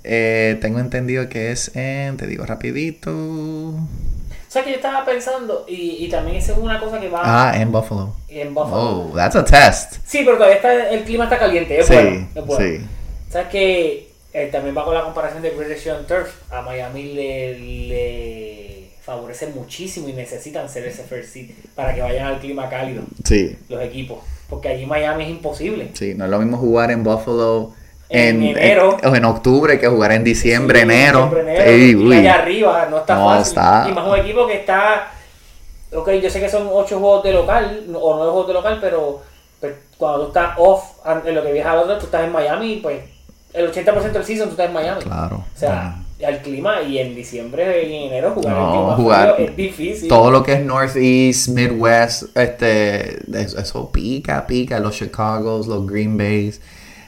Eh, 0.04 0.58
tengo 0.60 0.78
entendido 0.78 1.28
que 1.28 1.50
es 1.52 1.74
en, 1.76 2.16
te 2.16 2.26
digo 2.26 2.44
rapidito. 2.46 3.10
O 3.12 3.78
sea 4.52 4.62
que 4.64 4.70
yo 4.70 4.76
estaba 4.76 5.04
pensando, 5.04 5.64
y, 5.66 6.04
y 6.04 6.08
también 6.10 6.36
esa 6.36 6.52
es 6.52 6.58
una 6.58 6.78
cosa 6.78 7.00
que 7.00 7.08
va 7.08 7.20
Ah, 7.24 7.58
en 7.60 7.72
Buffalo. 7.72 8.14
en 8.28 8.52
Buffalo. 8.52 9.08
Oh, 9.10 9.12
that's 9.16 9.34
a 9.36 9.44
test. 9.44 9.94
Sí, 10.06 10.20
pero 10.24 10.34
todavía 10.36 10.56
está, 10.56 10.90
el 10.90 11.04
clima 11.04 11.24
está 11.24 11.38
caliente, 11.38 11.78
es 11.80 11.86
Sí, 11.86 11.94
bueno. 11.94 12.28
Es 12.34 12.44
bueno. 12.46 12.64
sí. 12.78 12.84
¿Sabes 13.30 13.48
que 13.48 14.10
eh, 14.34 14.48
también 14.52 14.76
va 14.76 14.84
con 14.84 14.92
la 14.94 15.02
comparación 15.04 15.42
de 15.42 15.50
British 15.50 15.88
on 15.88 16.06
Turf? 16.06 16.28
A 16.50 16.60
Miami 16.60 17.14
le, 17.14 17.58
le 17.58 18.88
favorece 19.02 19.46
muchísimo 19.48 20.08
y 20.08 20.12
necesitan 20.12 20.68
ser 20.68 20.84
ese 20.86 21.02
first 21.04 21.32
seed 21.32 21.50
para 21.74 21.94
que 21.94 22.02
vayan 22.02 22.26
al 22.26 22.38
clima 22.38 22.68
cálido 22.68 23.04
Sí, 23.24 23.56
los 23.70 23.82
equipos. 23.82 24.18
Porque 24.50 24.68
allí 24.68 24.84
Miami 24.84 25.24
es 25.24 25.30
imposible. 25.30 25.90
sí. 25.94 26.12
No 26.14 26.26
es 26.26 26.30
lo 26.30 26.38
mismo 26.38 26.58
jugar 26.58 26.90
en 26.90 27.02
Buffalo 27.04 27.72
En 28.12 28.42
enero. 28.42 28.96
o 29.02 29.14
en 29.14 29.24
octubre 29.24 29.78
que 29.78 29.88
jugar 29.88 30.12
en 30.12 30.24
diciembre, 30.24 30.78
Sí, 30.80 30.82
enero. 30.84 31.28
diciembre, 31.30 31.54
enero, 31.64 32.12
y 32.12 32.16
allá 32.18 32.34
arriba 32.34 32.86
no 32.90 32.98
está 32.98 33.14
No, 33.16 33.24
fácil. 33.28 33.48
está- 33.58 33.86
Y 33.88 33.92
más 33.92 34.06
un 34.08 34.16
equipo 34.18 34.46
que 34.46 34.54
está. 34.56 35.08
Ok, 35.94 36.10
yo 36.22 36.30
sé 36.30 36.40
que 36.40 36.48
son 36.48 36.68
8 36.70 36.98
juegos 36.98 37.22
de 37.22 37.32
local 37.32 37.84
o 37.94 38.14
9 38.16 38.30
juegos 38.32 38.46
de 38.48 38.52
local, 38.54 38.78
pero 38.80 39.22
pues, 39.60 39.74
cuando 39.98 40.22
tú 40.22 40.26
estás 40.28 40.54
off 40.58 40.82
en 41.24 41.34
lo 41.34 41.42
que 41.42 41.52
viajas 41.52 41.72
al 41.74 41.78
otro, 41.80 41.98
tú 41.98 42.06
estás 42.06 42.24
en 42.24 42.32
Miami, 42.32 42.80
pues 42.82 43.00
el 43.52 43.70
80% 43.70 44.18
del 44.18 44.24
season 44.24 44.46
tú 44.46 44.52
estás 44.52 44.66
en 44.68 44.72
Miami. 44.72 45.02
Claro. 45.02 45.44
O 45.54 45.58
sea, 45.58 45.98
al 46.26 46.40
clima 46.40 46.80
y 46.82 46.98
en 46.98 47.14
diciembre 47.14 47.82
y 47.84 47.94
en 47.96 48.02
enero 48.12 48.30
jugar 48.30 48.54
No, 48.54 48.64
en 48.66 48.70
clima 48.72 48.96
jugar- 48.96 49.34
frío 49.34 49.46
es 49.48 49.56
difícil. 49.56 50.08
Todo 50.08 50.30
lo 50.30 50.42
que 50.42 50.52
es 50.54 50.60
Northeast, 50.64 51.48
Midwest, 51.48 52.36
este, 52.36 53.18
es- 53.38 53.54
eso 53.54 53.90
pica, 53.92 54.46
pica. 54.46 54.78
Los 54.80 54.96
Chicagos, 54.96 55.66
los 55.66 55.86
Green 55.86 56.16
Bays. 56.16 56.60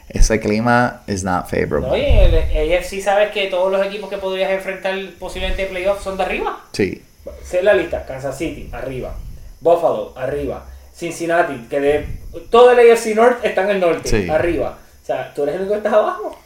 Ese 0.08 0.38
clima 0.38 1.02
is 1.06 1.24
not 1.24 1.48
favorable. 1.48 1.88
No, 1.88 1.96
y 1.96 2.02
en 2.04 2.34
el 2.34 2.78
AFC 2.78 3.00
sabes 3.02 3.30
que 3.32 3.46
todos 3.46 3.72
los 3.72 3.84
equipos 3.86 4.10
que 4.10 4.18
podrías 4.18 4.50
enfrentar 4.50 4.94
posiblemente 5.18 5.62
en 5.64 5.68
playoffs 5.70 6.04
son 6.04 6.16
de 6.16 6.22
arriba. 6.24 6.60
Sí, 6.72 7.02
Sé 7.42 7.62
la 7.62 7.72
lista, 7.72 8.04
Kansas 8.04 8.36
City, 8.36 8.68
arriba. 8.72 9.14
Buffalo, 9.60 10.12
arriba. 10.16 10.66
Cincinnati, 10.94 11.66
que 11.70 11.80
de 11.80 12.06
todo 12.50 12.70
el 12.72 12.90
AFC 12.92 13.14
North 13.14 13.42
está 13.44 13.62
en 13.62 13.70
el 13.70 13.80
norte, 13.80 14.08
Sí. 14.08 14.28
arriba. 14.28 14.76
O 15.02 15.06
sea, 15.06 15.32
tú 15.34 15.42
eres 15.44 15.54
el 15.56 15.62
único 15.62 15.72
que 15.74 15.78
estás 15.78 15.94
abajo. 15.94 16.38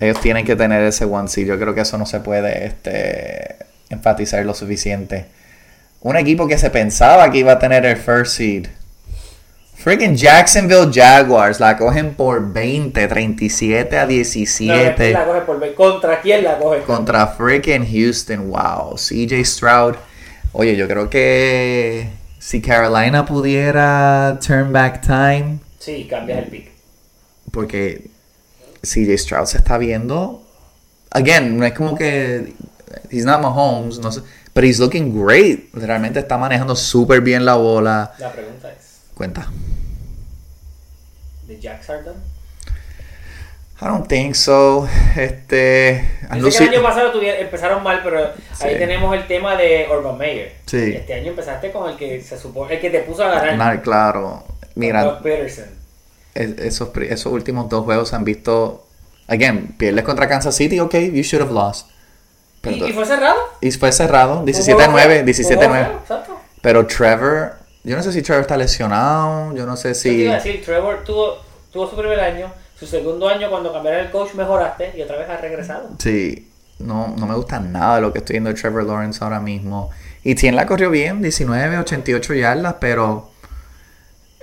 ellos 0.00 0.18
tienen 0.22 0.46
que 0.46 0.56
tener 0.56 0.82
ese 0.84 1.04
one 1.04 1.28
seed. 1.28 1.46
Yo 1.46 1.58
creo 1.58 1.74
que 1.74 1.82
eso 1.82 1.98
no 1.98 2.06
se 2.06 2.20
puede 2.20 2.64
este, 2.66 3.56
enfatizar 3.90 4.44
lo 4.46 4.54
suficiente. 4.54 5.26
Un 6.00 6.16
equipo 6.16 6.48
que 6.48 6.56
se 6.58 6.70
pensaba 6.70 7.30
que 7.30 7.38
iba 7.38 7.52
a 7.52 7.58
tener 7.58 7.84
el 7.84 7.96
first 7.98 8.36
seed. 8.36 8.66
Freaking 9.82 10.14
Jacksonville 10.14 10.90
Jaguars 10.92 11.58
la 11.58 11.76
cogen 11.76 12.14
por 12.14 12.52
20, 12.52 13.08
37 13.08 13.98
a 13.98 14.02
No, 14.02 14.06
¿quién 14.06 14.18
17 14.18 15.12
la 15.12 15.24
coge 15.24 15.40
por 15.40 15.58
ver? 15.58 15.74
¿Contra 15.74 16.20
quién 16.20 16.44
la 16.44 16.56
coge? 16.58 16.82
contra 16.82 17.26
freaking 17.26 17.84
Houston. 17.84 18.48
Wow, 18.48 18.94
CJ 18.96 19.44
Stroud. 19.44 19.94
Oye, 20.52 20.76
yo 20.76 20.86
creo 20.86 21.10
que 21.10 22.08
si 22.38 22.60
Carolina 22.62 23.24
pudiera 23.26 24.38
turn 24.46 24.72
back 24.72 25.00
time, 25.00 25.58
Sí, 25.80 26.06
cambias 26.08 26.38
el 26.38 26.44
pick. 26.46 26.70
porque 27.50 28.08
CJ 28.82 29.18
Stroud 29.18 29.46
se 29.46 29.56
está 29.58 29.78
viendo. 29.78 30.44
Again, 31.10 31.58
no 31.58 31.66
es 31.66 31.72
como 31.72 31.96
que. 31.96 32.52
He's 33.10 33.24
not 33.24 33.40
Mahomes, 33.40 33.98
no 33.98 34.12
sé. 34.12 34.20
But 34.54 34.62
he's 34.64 34.78
looking 34.78 35.12
great. 35.24 35.70
Realmente 35.72 36.20
está 36.20 36.36
manejando 36.38 36.76
súper 36.76 37.20
bien 37.20 37.44
la 37.44 37.54
bola. 37.54 38.12
La 38.18 38.30
pregunta 38.30 38.70
es, 38.70 38.81
Cuenta. 39.22 39.46
¿de 41.46 41.60
Jack 41.60 41.80
Sarton? 41.84 42.14
I 43.80 43.84
don't 43.84 44.08
think 44.08 44.34
so. 44.34 44.88
Este. 45.16 45.98
el 46.28 46.44
año 46.68 46.82
pasado 46.82 47.12
empezaron 47.22 47.84
mal, 47.84 48.00
pero 48.02 48.18
ahí 48.18 48.32
Sí. 48.72 48.78
tenemos 48.80 49.14
el 49.14 49.28
tema 49.28 49.54
de 49.54 49.86
Urban 49.96 50.18
Meyer. 50.18 50.56
Sí. 50.66 50.94
Este 50.96 51.14
año 51.14 51.28
empezaste 51.28 51.70
con 51.70 51.88
el 51.88 51.96
que 51.96 52.20
se 52.20 52.36
supone, 52.36 52.74
el 52.74 52.80
que 52.80 52.90
te 52.90 52.98
puso 53.02 53.22
a 53.22 53.28
ganar. 53.30 53.56
Nah, 53.56 53.80
claro. 53.80 54.42
Mira, 54.74 55.04
Doug 55.04 55.22
Peterson. 55.22 55.66
es- 56.34 56.58
esos, 56.58 56.88
esos 57.08 57.32
últimos 57.32 57.68
dos 57.68 57.84
juegos 57.84 58.08
se 58.08 58.16
han 58.16 58.24
visto. 58.24 58.88
Again, 59.28 59.76
pierdes 59.78 60.02
contra 60.04 60.26
Kansas 60.28 60.56
City, 60.56 60.80
ok, 60.80 60.94
you 61.12 61.22
should 61.22 61.42
have 61.46 61.52
lost. 61.54 61.88
Pero- 62.60 62.88
¿Y, 62.88 62.90
y 62.90 62.92
fue 62.92 63.04
cerrado? 63.06 63.36
y 63.60 63.70
fue 63.70 63.92
cerrado, 63.92 64.40
Un 64.40 64.46
17-9, 64.46 64.90
juego 64.90 65.08
feo, 65.10 65.20
un 65.20 65.26
17-9. 65.26 65.84
juego 65.84 65.84
feo, 65.84 65.98
Exacto. 66.16 66.40
Pero 66.60 66.86
Trevor, 66.88 67.61
yo 67.84 67.96
no 67.96 68.02
sé 68.02 68.12
si 68.12 68.22
Trevor 68.22 68.42
está 68.42 68.56
lesionado, 68.56 69.54
yo 69.54 69.66
no 69.66 69.76
sé 69.76 69.88
Yo 69.88 69.92
te 69.94 69.98
si... 70.00 70.08
iba 70.22 70.32
a 70.32 70.36
decir, 70.36 70.62
Trevor 70.64 71.02
tuvo, 71.04 71.38
tuvo 71.72 71.88
su 71.90 71.96
primer 71.96 72.20
año, 72.20 72.52
su 72.78 72.86
segundo 72.86 73.28
año 73.28 73.48
cuando 73.50 73.72
cambiaron 73.72 74.00
el 74.06 74.10
coach 74.10 74.34
mejoraste 74.34 74.92
y 74.96 75.02
otra 75.02 75.16
vez 75.18 75.28
ha 75.28 75.36
regresado. 75.38 75.90
Sí, 75.98 76.48
no, 76.78 77.14
no 77.18 77.26
me 77.26 77.34
gusta 77.34 77.60
nada 77.60 77.96
de 77.96 78.00
lo 78.02 78.12
que 78.12 78.18
estoy 78.18 78.34
viendo 78.34 78.50
de 78.52 78.60
Trevor 78.60 78.84
Lawrence 78.84 79.22
ahora 79.22 79.40
mismo. 79.40 79.90
Y 80.24 80.34
Tien 80.36 80.54
la 80.56 80.66
corrió 80.66 80.90
bien, 80.90 81.20
19, 81.22 81.78
88 81.78 82.34
yardas, 82.34 82.74
pero 82.80 83.30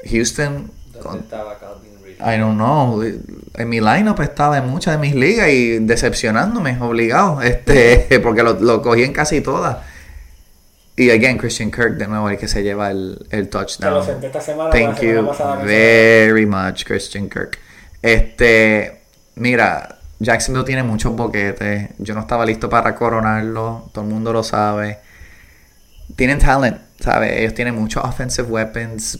Houston, 0.10 0.72
¿Dónde 0.94 1.00
con- 1.00 1.20
estaba 1.20 1.58
Calvin? 1.58 1.90
I 2.22 2.38
don't 2.38 2.56
know, 2.58 3.02
en 3.02 3.70
mi 3.70 3.80
lineup 3.80 4.20
estaba 4.20 4.58
en 4.58 4.68
muchas 4.68 4.96
de 4.96 4.98
mis 5.00 5.16
ligas 5.16 5.48
y 5.50 5.80
decepcionándome, 5.80 6.78
obligado, 6.82 7.42
este, 7.42 8.20
porque 8.20 8.44
lo, 8.44 8.54
lo 8.60 8.82
cogí 8.82 9.04
en 9.04 9.14
casi 9.14 9.40
todas. 9.40 9.78
Y 11.00 11.12
again, 11.12 11.38
Christian 11.38 11.72
Kirk 11.72 11.96
de 11.96 12.08
nuevo 12.08 12.30
el 12.30 12.38
que 12.38 12.50
se 12.50 12.62
lleva 12.62 12.92
el, 12.92 13.26
el 13.32 13.48
Te 13.48 13.58
lo 13.58 13.66
touchdown. 13.66 14.06
senté 14.06 14.28
esta 14.28 14.42
semana. 14.42 14.70
Thank 14.70 14.90
la 14.90 14.96
semana 14.98 15.22
you 15.22 15.28
pasada 15.28 15.56
very 15.64 16.46
much, 16.46 16.84
Christian 16.84 17.30
Kirk. 17.30 17.58
Este, 18.02 19.00
mira, 19.36 20.00
Jacksonville 20.20 20.66
tiene 20.66 20.84
muchos 20.84 21.16
boquetes. 21.16 21.92
Yo 22.00 22.14
no 22.16 22.20
estaba 22.20 22.46
listo 22.46 22.70
para 22.70 22.96
coronarlo. 22.96 23.90
Todo 23.94 24.04
el 24.04 24.12
mundo 24.12 24.34
lo 24.34 24.44
sabe. 24.44 25.00
Tienen 26.18 26.38
talent, 26.38 26.82
¿sabes? 27.00 27.32
Ellos 27.32 27.54
tienen 27.54 27.76
muchos 27.76 28.04
offensive 28.04 28.50
weapons. 28.50 29.20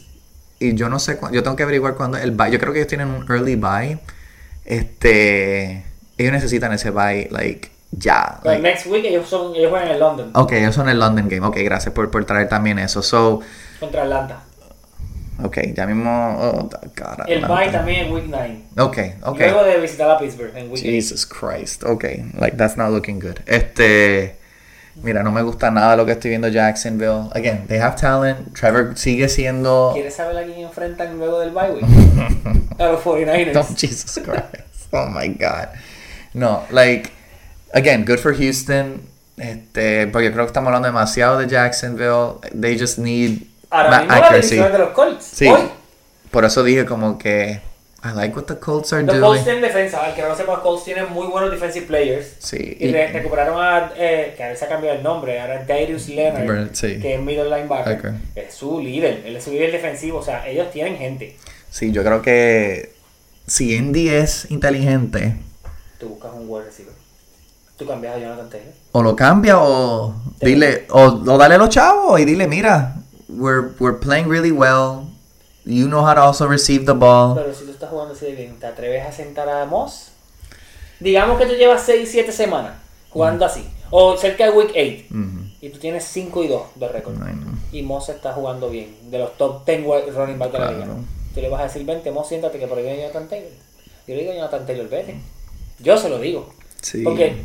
Y 0.58 0.74
yo 0.74 0.90
no 0.90 0.98
sé, 0.98 1.18
yo 1.32 1.42
tengo 1.42 1.56
que 1.56 1.62
averiguar 1.62 1.94
cuándo 1.94 2.18
el 2.18 2.32
bye. 2.32 2.50
Yo 2.50 2.58
creo 2.58 2.74
que 2.74 2.80
ellos 2.80 2.88
tienen 2.88 3.08
un 3.08 3.24
early 3.30 3.56
bye. 3.56 3.98
Este, 4.66 5.82
ellos 6.18 6.32
necesitan 6.34 6.74
ese 6.74 6.90
bye, 6.90 7.28
like, 7.30 7.70
ya. 7.98 8.14
nada. 8.14 8.40
like- 8.44 8.62
next 8.62 8.86
week 8.86 9.04
ellos, 9.04 9.28
son, 9.28 9.54
ellos 9.54 9.70
juegan 9.70 9.88
en 9.88 9.98
London 10.00 10.30
ok, 10.34 10.52
ellos 10.52 10.74
son 10.74 10.88
el 10.88 10.98
London 10.98 11.28
Game. 11.28 11.46
Ok, 11.46 11.56
gracias 11.64 11.92
por, 11.94 12.10
por 12.10 12.24
traer 12.24 12.48
también 12.48 12.78
eso. 12.78 13.02
So, 13.02 13.40
contra 13.78 14.02
Atlanta. 14.02 14.40
ok, 15.42 15.58
ya 15.74 15.86
mismo. 15.86 16.10
oh, 16.40 16.68
God, 16.96 17.24
El 17.26 17.46
bye 17.46 17.70
también 17.70 18.06
en 18.06 18.12
week 18.12 18.26
9. 18.28 18.62
Ok, 18.78 18.98
ok. 19.22 19.38
Luego 19.38 19.64
de 19.64 19.80
visitar 19.80 20.10
a 20.10 20.18
Pittsburgh 20.18 20.56
en 20.56 20.70
week 20.70 20.82
8. 20.82 20.82
Jesus 20.82 21.26
Christ. 21.26 21.84
Ok, 21.84 22.04
like 22.38 22.56
that's 22.56 22.76
not 22.76 22.90
looking 22.90 23.18
good. 23.18 23.38
Este, 23.46 24.36
mira, 25.02 25.22
no 25.22 25.30
me 25.32 25.42
gusta 25.42 25.70
nada 25.70 25.96
lo 25.96 26.04
que 26.06 26.12
estoy 26.12 26.30
viendo 26.30 26.48
Jacksonville. 26.48 27.30
Again, 27.32 27.66
they 27.68 27.78
have 27.78 27.96
talent. 27.96 28.54
Trevor 28.54 28.96
sigue 28.96 29.28
siendo. 29.28 29.92
¿Quieres 29.94 30.14
saber 30.14 30.36
a 30.36 30.44
quién 30.44 30.60
enfrentan 30.60 31.18
luego 31.18 31.40
del 31.40 31.50
bye 31.50 31.70
week? 31.70 31.84
a 32.78 32.84
los 32.88 33.02
49ers. 33.02 33.54
No, 33.54 33.64
Jesus 33.76 34.20
Christ. 34.22 34.92
Oh 34.92 35.06
my 35.06 35.28
God. 35.28 35.68
No, 36.34 36.64
like, 36.70 37.10
again, 37.72 38.04
good 38.04 38.18
for 38.18 38.34
Houston. 38.36 39.02
Este, 39.36 40.06
porque 40.08 40.30
creo 40.32 40.44
que 40.44 40.48
estamos 40.48 40.68
hablando 40.68 40.88
demasiado 40.88 41.38
de 41.38 41.48
Jacksonville. 41.48 42.34
They 42.58 42.78
just 42.78 42.98
need 42.98 43.42
Ahora 43.70 44.00
mismo 44.00 44.14
la 44.16 44.30
división 44.30 44.66
es 44.66 44.72
de 44.72 44.78
los 44.78 44.90
Colts. 44.90 45.24
Sí. 45.24 45.46
Hoy, 45.48 45.60
Por 46.30 46.44
eso 46.44 46.62
dije 46.62 46.84
como 46.84 47.16
que 47.18 47.60
I 48.02 48.08
like 48.14 48.34
what 48.34 48.44
the 48.44 48.56
Colts 48.58 48.92
are 48.92 49.02
los 49.02 49.12
doing. 49.14 49.24
Colts 49.24 49.44
tienen 49.44 49.62
defensa. 49.62 50.04
Al 50.04 50.14
que 50.14 50.22
no 50.22 50.28
lo 50.28 50.36
sepa, 50.36 50.52
los 50.52 50.60
Colts 50.62 50.84
tienen 50.84 51.10
muy 51.10 51.26
buenos 51.26 51.50
defensive 51.50 51.86
players. 51.86 52.34
Sí. 52.38 52.76
Y 52.80 52.90
re- 52.92 53.12
recuperaron 53.12 53.62
a, 53.62 53.92
eh, 53.96 54.34
que 54.36 54.42
a 54.44 54.48
veces 54.48 54.62
ha 54.64 54.68
cambiado 54.68 54.96
el 54.96 55.02
nombre, 55.02 55.40
ahora 55.40 55.64
Darius 55.64 56.08
Leonard, 56.08 56.70
sí. 56.72 56.98
que 57.00 57.14
es 57.14 57.20
middle 57.20 57.44
linebacker. 57.44 58.14
Es 58.34 58.54
su 58.54 58.80
líder, 58.80 59.22
él 59.26 59.36
es 59.36 59.44
su 59.44 59.52
líder 59.52 59.72
defensivo, 59.72 60.18
o 60.18 60.22
sea, 60.22 60.46
ellos 60.48 60.70
tienen 60.70 60.96
gente. 60.96 61.36
Sí, 61.70 61.92
yo 61.92 62.02
creo 62.02 62.20
que 62.22 62.92
si 63.46 63.74
Indy 63.76 64.08
es 64.08 64.50
inteligente, 64.50 65.36
Tú 65.98 66.08
buscas 66.08 66.32
un 66.34 66.46
wide 66.48 66.64
receiver. 66.64 66.94
Tú 67.80 67.86
cambias 67.86 68.14
a 68.14 68.18
Jonathan 68.18 68.50
Taylor. 68.50 68.72
o 68.92 69.02
lo 69.02 69.16
cambia 69.16 69.58
o 69.58 70.14
dile, 70.38 70.86
o, 70.90 71.00
o 71.26 71.38
dale 71.38 71.56
los 71.56 71.70
chavos 71.70 72.20
y 72.20 72.26
dile, 72.26 72.46
mira, 72.46 72.94
we're, 73.28 73.70
we're 73.80 73.98
playing 73.98 74.28
really 74.28 74.52
well. 74.52 75.06
You 75.64 75.86
know 75.88 76.00
how 76.06 76.14
to 76.14 76.20
also 76.22 76.46
receive 76.46 76.84
the 76.84 76.92
ball. 76.92 77.34
Pero 77.34 77.54
si 77.54 77.64
tú 77.64 77.70
estás 77.70 77.88
jugando 77.90 78.12
así 78.14 78.26
de 78.26 78.32
bien, 78.32 78.58
¿te 78.58 78.66
atreves 78.66 79.06
a 79.06 79.12
sentar 79.12 79.48
a 79.48 79.64
Moss? 79.64 80.08
Digamos 81.00 81.38
que 81.38 81.46
tú 81.46 81.54
llevas 81.54 81.82
6, 81.86 82.08
7 82.10 82.32
semanas 82.32 82.74
jugando 83.10 83.44
así. 83.46 83.66
O 83.90 84.16
cerca 84.16 84.44
de 84.44 84.50
week 84.50 84.70
8. 85.10 85.14
Ujú. 85.18 85.50
Y 85.62 85.68
tú 85.70 85.78
tienes 85.78 86.04
5 86.04 86.44
y 86.44 86.48
2 86.48 86.62
de 86.76 86.88
récord. 86.88 87.14
Y 87.72 87.82
Moss 87.82 88.08
está 88.10 88.32
jugando 88.34 88.68
bien. 88.70 88.94
De 89.10 89.18
los 89.18 89.36
top 89.38 89.64
10 89.66 89.84
wide- 89.86 90.10
running 90.14 90.38
back 90.38 90.52
de 90.52 90.58
la 90.58 90.72
liga. 90.72 90.86
Tú 91.34 91.40
le 91.40 91.48
vas 91.48 91.60
a 91.60 91.64
decir, 91.64 91.84
vente, 91.86 92.10
Moss, 92.10 92.28
siéntate 92.28 92.58
que 92.58 92.66
por 92.66 92.76
ahí 92.78 92.84
viene 92.84 93.00
Jonathan 93.02 93.28
Taylor. 93.28 93.50
Yo 94.06 94.14
le 94.14 94.20
digo 94.20 94.32
a 94.32 94.34
Jonathan 94.36 94.66
Taylor, 94.66 94.88
vete. 94.88 95.20
Yo 95.78 95.96
se 95.96 96.08
lo 96.10 96.18
digo. 96.18 96.52
Sí. 96.82 97.02
Porque 97.02 97.36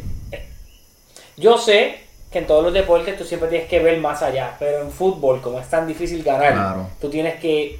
yo 1.38 1.58
sé 1.58 2.00
que 2.32 2.40
en 2.40 2.48
todos 2.48 2.64
los 2.64 2.74
deportes 2.74 3.18
tú 3.18 3.24
siempre 3.24 3.50
tienes 3.50 3.68
que 3.70 3.80
ver 3.80 4.00
más 4.00 4.22
allá. 4.22 4.56
Pero 4.60 4.82
en 4.82 4.92
fútbol, 4.92 5.42
como 5.42 5.60
es 5.60 5.68
tan 5.70 5.88
difícil 5.88 6.24
ganar, 6.24 6.54
Claro. 6.54 6.88
tú 7.00 7.10
tienes 7.10 7.40
que 7.40 7.80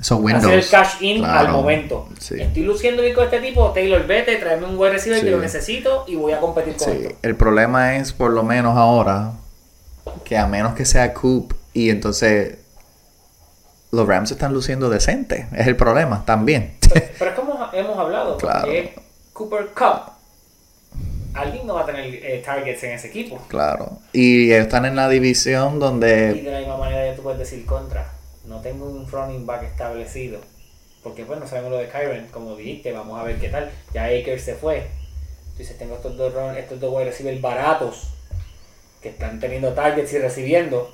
So 0.00 0.22
hacer 0.28 0.52
el 0.58 0.68
cash 0.68 0.96
in 1.02 1.18
Claro. 1.20 1.38
al 1.38 1.48
momento. 1.52 2.08
Sí. 2.18 2.34
Estoy 2.40 2.62
luciendo 2.64 3.02
bien 3.02 3.14
con 3.14 3.24
este 3.24 3.40
tipo, 3.40 3.70
Taylor, 3.70 4.06
vete, 4.06 4.36
tráeme 4.36 4.66
un 4.66 4.76
buen 4.76 4.92
receiver 4.92 5.20
Sí. 5.20 5.24
que 5.24 5.30
lo 5.30 5.38
necesito 5.38 6.04
y 6.06 6.16
voy 6.16 6.32
a 6.32 6.40
competir 6.40 6.76
con 6.76 6.92
Sí, 6.92 6.98
esto. 7.06 7.16
el 7.22 7.34
problema 7.36 7.96
es, 7.96 8.12
por 8.12 8.30
lo 8.32 8.42
menos 8.42 8.76
ahora, 8.76 9.32
que 10.24 10.36
a 10.36 10.46
menos 10.46 10.74
que 10.74 10.84
sea 10.84 11.14
Coop 11.14 11.54
y 11.72 11.88
entonces 11.90 12.58
los 13.92 14.06
Rams 14.06 14.30
están 14.32 14.52
luciendo 14.52 14.90
decente. 14.90 15.46
Es 15.56 15.66
el 15.66 15.76
problema 15.76 16.24
también. 16.26 16.76
Pero, 16.92 17.06
pero 17.18 17.30
es 17.30 17.36
como 17.38 17.68
hemos 17.72 17.98
hablado, 17.98 18.36
Claro. 18.36 18.70
Cooper 19.32 19.68
Cup. 19.68 20.12
Alguien 21.36 21.66
no 21.66 21.74
va 21.74 21.82
a 21.82 21.86
tener 21.86 22.04
eh, 22.14 22.42
targets 22.44 22.82
en 22.84 22.92
ese 22.92 23.08
equipo. 23.08 23.38
claro. 23.48 23.98
Y 24.12 24.50
están 24.52 24.84
en 24.86 24.96
la 24.96 25.08
división 25.08 25.76
Y 25.76 25.78
donde... 25.78 26.32
de 26.34 26.50
la 26.50 26.58
misma 26.58 26.76
manera 26.76 27.06
ya 27.06 27.14
tú 27.16 27.22
puedes 27.22 27.38
decir 27.38 27.64
contra. 27.66 28.12
No 28.44 28.60
tengo 28.60 28.86
un 28.86 29.10
running 29.10 29.44
back 29.46 29.64
establecido. 29.64 30.40
Porque 31.02 31.24
pues 31.24 31.38
no 31.38 31.46
sabemos 31.46 31.70
lo 31.70 31.78
de 31.78 31.88
Kyron, 31.88 32.26
como 32.32 32.56
dijiste, 32.56 32.92
vamos 32.92 33.20
a 33.20 33.24
ver 33.24 33.36
qué 33.38 33.48
tal. 33.48 33.70
Ya 33.94 34.04
Akers 34.06 34.42
se 34.42 34.54
fue. 34.54 34.88
Dices, 35.56 35.78
tengo 35.78 35.94
estos 35.94 36.16
dos, 36.16 36.34
run- 36.34 36.56
estos 36.56 36.80
dos 36.80 36.92
wide 36.92 37.06
receivers 37.06 37.40
baratos 37.40 38.08
que 39.00 39.10
están 39.10 39.38
teniendo 39.40 39.72
targets 39.72 40.12
y 40.12 40.18
recibiendo. 40.18 40.90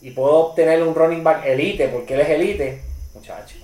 Y 0.00 0.12
puedo 0.12 0.32
obtener 0.48 0.82
un 0.82 0.94
running 0.94 1.22
back 1.22 1.44
elite, 1.44 1.88
porque 1.88 2.14
él 2.14 2.20
es 2.20 2.28
elite. 2.30 2.80
Muchacho. 3.14 3.56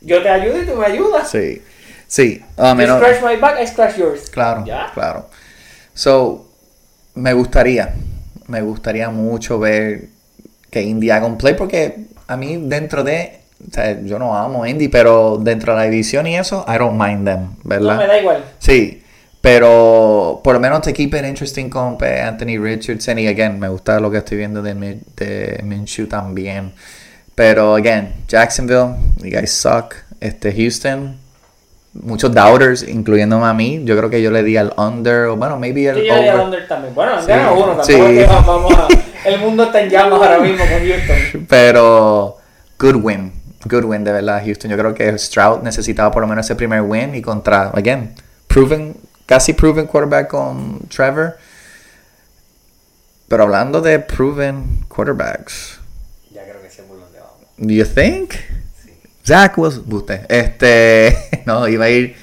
Yo 0.00 0.22
te 0.22 0.28
ayudo 0.28 0.62
y 0.62 0.66
tú 0.66 0.74
me 0.76 0.86
ayudas. 0.86 1.28
Sí. 1.30 1.62
Sí. 2.06 2.42
A 2.56 2.70
You 2.70 2.76
menos... 2.76 2.98
scratch 2.98 3.22
my 3.22 3.36
back, 3.36 3.60
I 3.62 3.66
scratch 3.66 3.96
yours. 3.96 4.30
Claro, 4.30 4.64
¿Ya? 4.64 4.90
claro. 4.94 5.28
So, 5.94 6.46
me 7.14 7.32
gustaría, 7.32 7.94
me 8.48 8.60
gustaría 8.62 9.10
mucho 9.10 9.58
ver 9.58 10.08
que 10.70 10.82
Indy 10.82 11.10
haga 11.10 11.26
un 11.26 11.38
play 11.38 11.54
porque 11.54 12.06
a 12.26 12.36
mí 12.36 12.58
dentro 12.62 13.02
de, 13.02 13.40
o 13.66 13.72
sea, 13.72 14.00
yo 14.02 14.18
no 14.18 14.36
amo 14.36 14.66
Indy, 14.66 14.88
pero 14.88 15.38
dentro 15.40 15.72
de 15.72 15.78
la 15.78 15.84
división 15.90 16.26
y 16.26 16.36
eso, 16.36 16.64
I 16.68 16.76
don't 16.78 17.00
mind 17.00 17.24
them, 17.26 17.40
No 17.40 17.56
¿verdad? 17.64 17.98
me 17.98 18.06
da 18.06 18.18
igual. 18.20 18.44
Sí, 18.58 19.02
pero 19.40 20.40
por 20.44 20.54
lo 20.54 20.60
menos 20.60 20.82
te 20.82 20.92
keep 20.92 21.14
it 21.14 21.24
interesting 21.24 21.68
con 21.70 21.96
Anthony 22.02 22.58
Richardson 22.60 23.18
y 23.18 23.28
again, 23.28 23.58
me 23.58 23.68
gusta 23.68 23.98
lo 24.00 24.10
que 24.10 24.18
estoy 24.18 24.38
viendo 24.38 24.60
de, 24.60 24.74
de 25.16 25.60
Minshew 25.62 26.06
también. 26.08 26.72
Pero 27.34 27.74
again, 27.76 28.12
Jacksonville, 28.28 28.96
you 29.18 29.30
guys 29.30 29.52
suck. 29.52 29.94
Este 30.20 30.52
Houston, 30.52 31.16
muchos 32.02 32.32
doubters, 32.34 32.86
incluyéndome 32.88 33.46
a 33.46 33.52
mí. 33.54 33.82
Yo 33.84 33.96
creo 33.96 34.08
que 34.10 34.20
yo 34.22 34.30
le 34.30 34.42
di 34.42 34.56
al 34.56 34.72
under, 34.76 35.26
o 35.26 35.36
bueno, 35.36 35.58
maybe 35.58 35.86
el 35.88 35.96
Sí, 36.00 36.06
yo 36.06 36.14
le 36.14 36.22
di 36.22 36.28
al 36.28 36.34
over. 36.36 36.44
under 36.46 36.68
también. 36.68 36.94
Bueno, 36.94 37.20
Sí. 37.22 37.30
uno, 37.32 37.84
Sí. 37.84 37.92
es 37.94 37.98
que 38.00 38.26
vamos 38.26 38.74
a... 38.74 38.88
El 39.28 39.40
mundo 39.40 39.64
está 39.64 39.80
en 39.80 39.90
llamas 39.90 40.20
ahora 40.22 40.38
mismo 40.38 40.58
con 40.58 40.88
Houston. 40.88 41.46
Pero 41.48 42.36
good 42.78 42.96
win, 43.02 43.32
good 43.64 43.84
win 43.84 44.04
de 44.04 44.12
verdad 44.12 44.42
Houston. 44.44 44.70
Yo 44.70 44.76
creo 44.76 44.94
que 44.94 45.18
Stroud 45.18 45.62
necesitaba 45.62 46.10
por 46.12 46.22
lo 46.22 46.28
menos 46.28 46.44
ese 46.46 46.54
primer 46.54 46.82
win 46.82 47.14
y 47.14 47.22
contra, 47.22 47.70
again, 47.70 48.14
proven, 48.46 48.96
casi 49.26 49.52
proven 49.52 49.86
quarterback 49.86 50.28
con 50.28 50.78
Trevor. 50.88 51.36
Pero 53.28 53.42
hablando 53.42 53.80
de 53.80 53.98
proven 53.98 54.84
quarterbacks, 54.88 55.80
Ya 56.32 56.42
creo 56.44 56.62
que 56.62 56.70
sé 56.70 56.82
por 56.84 57.00
dónde 57.00 57.18
vamos. 57.18 57.40
do 57.58 57.72
you 57.74 57.84
think? 57.84 58.34
Zach 59.26 59.58
was, 59.58 59.80
usted, 59.90 60.26
este, 60.28 61.42
no, 61.46 61.66
iba 61.66 61.86
a 61.86 61.90
ir 61.90 62.16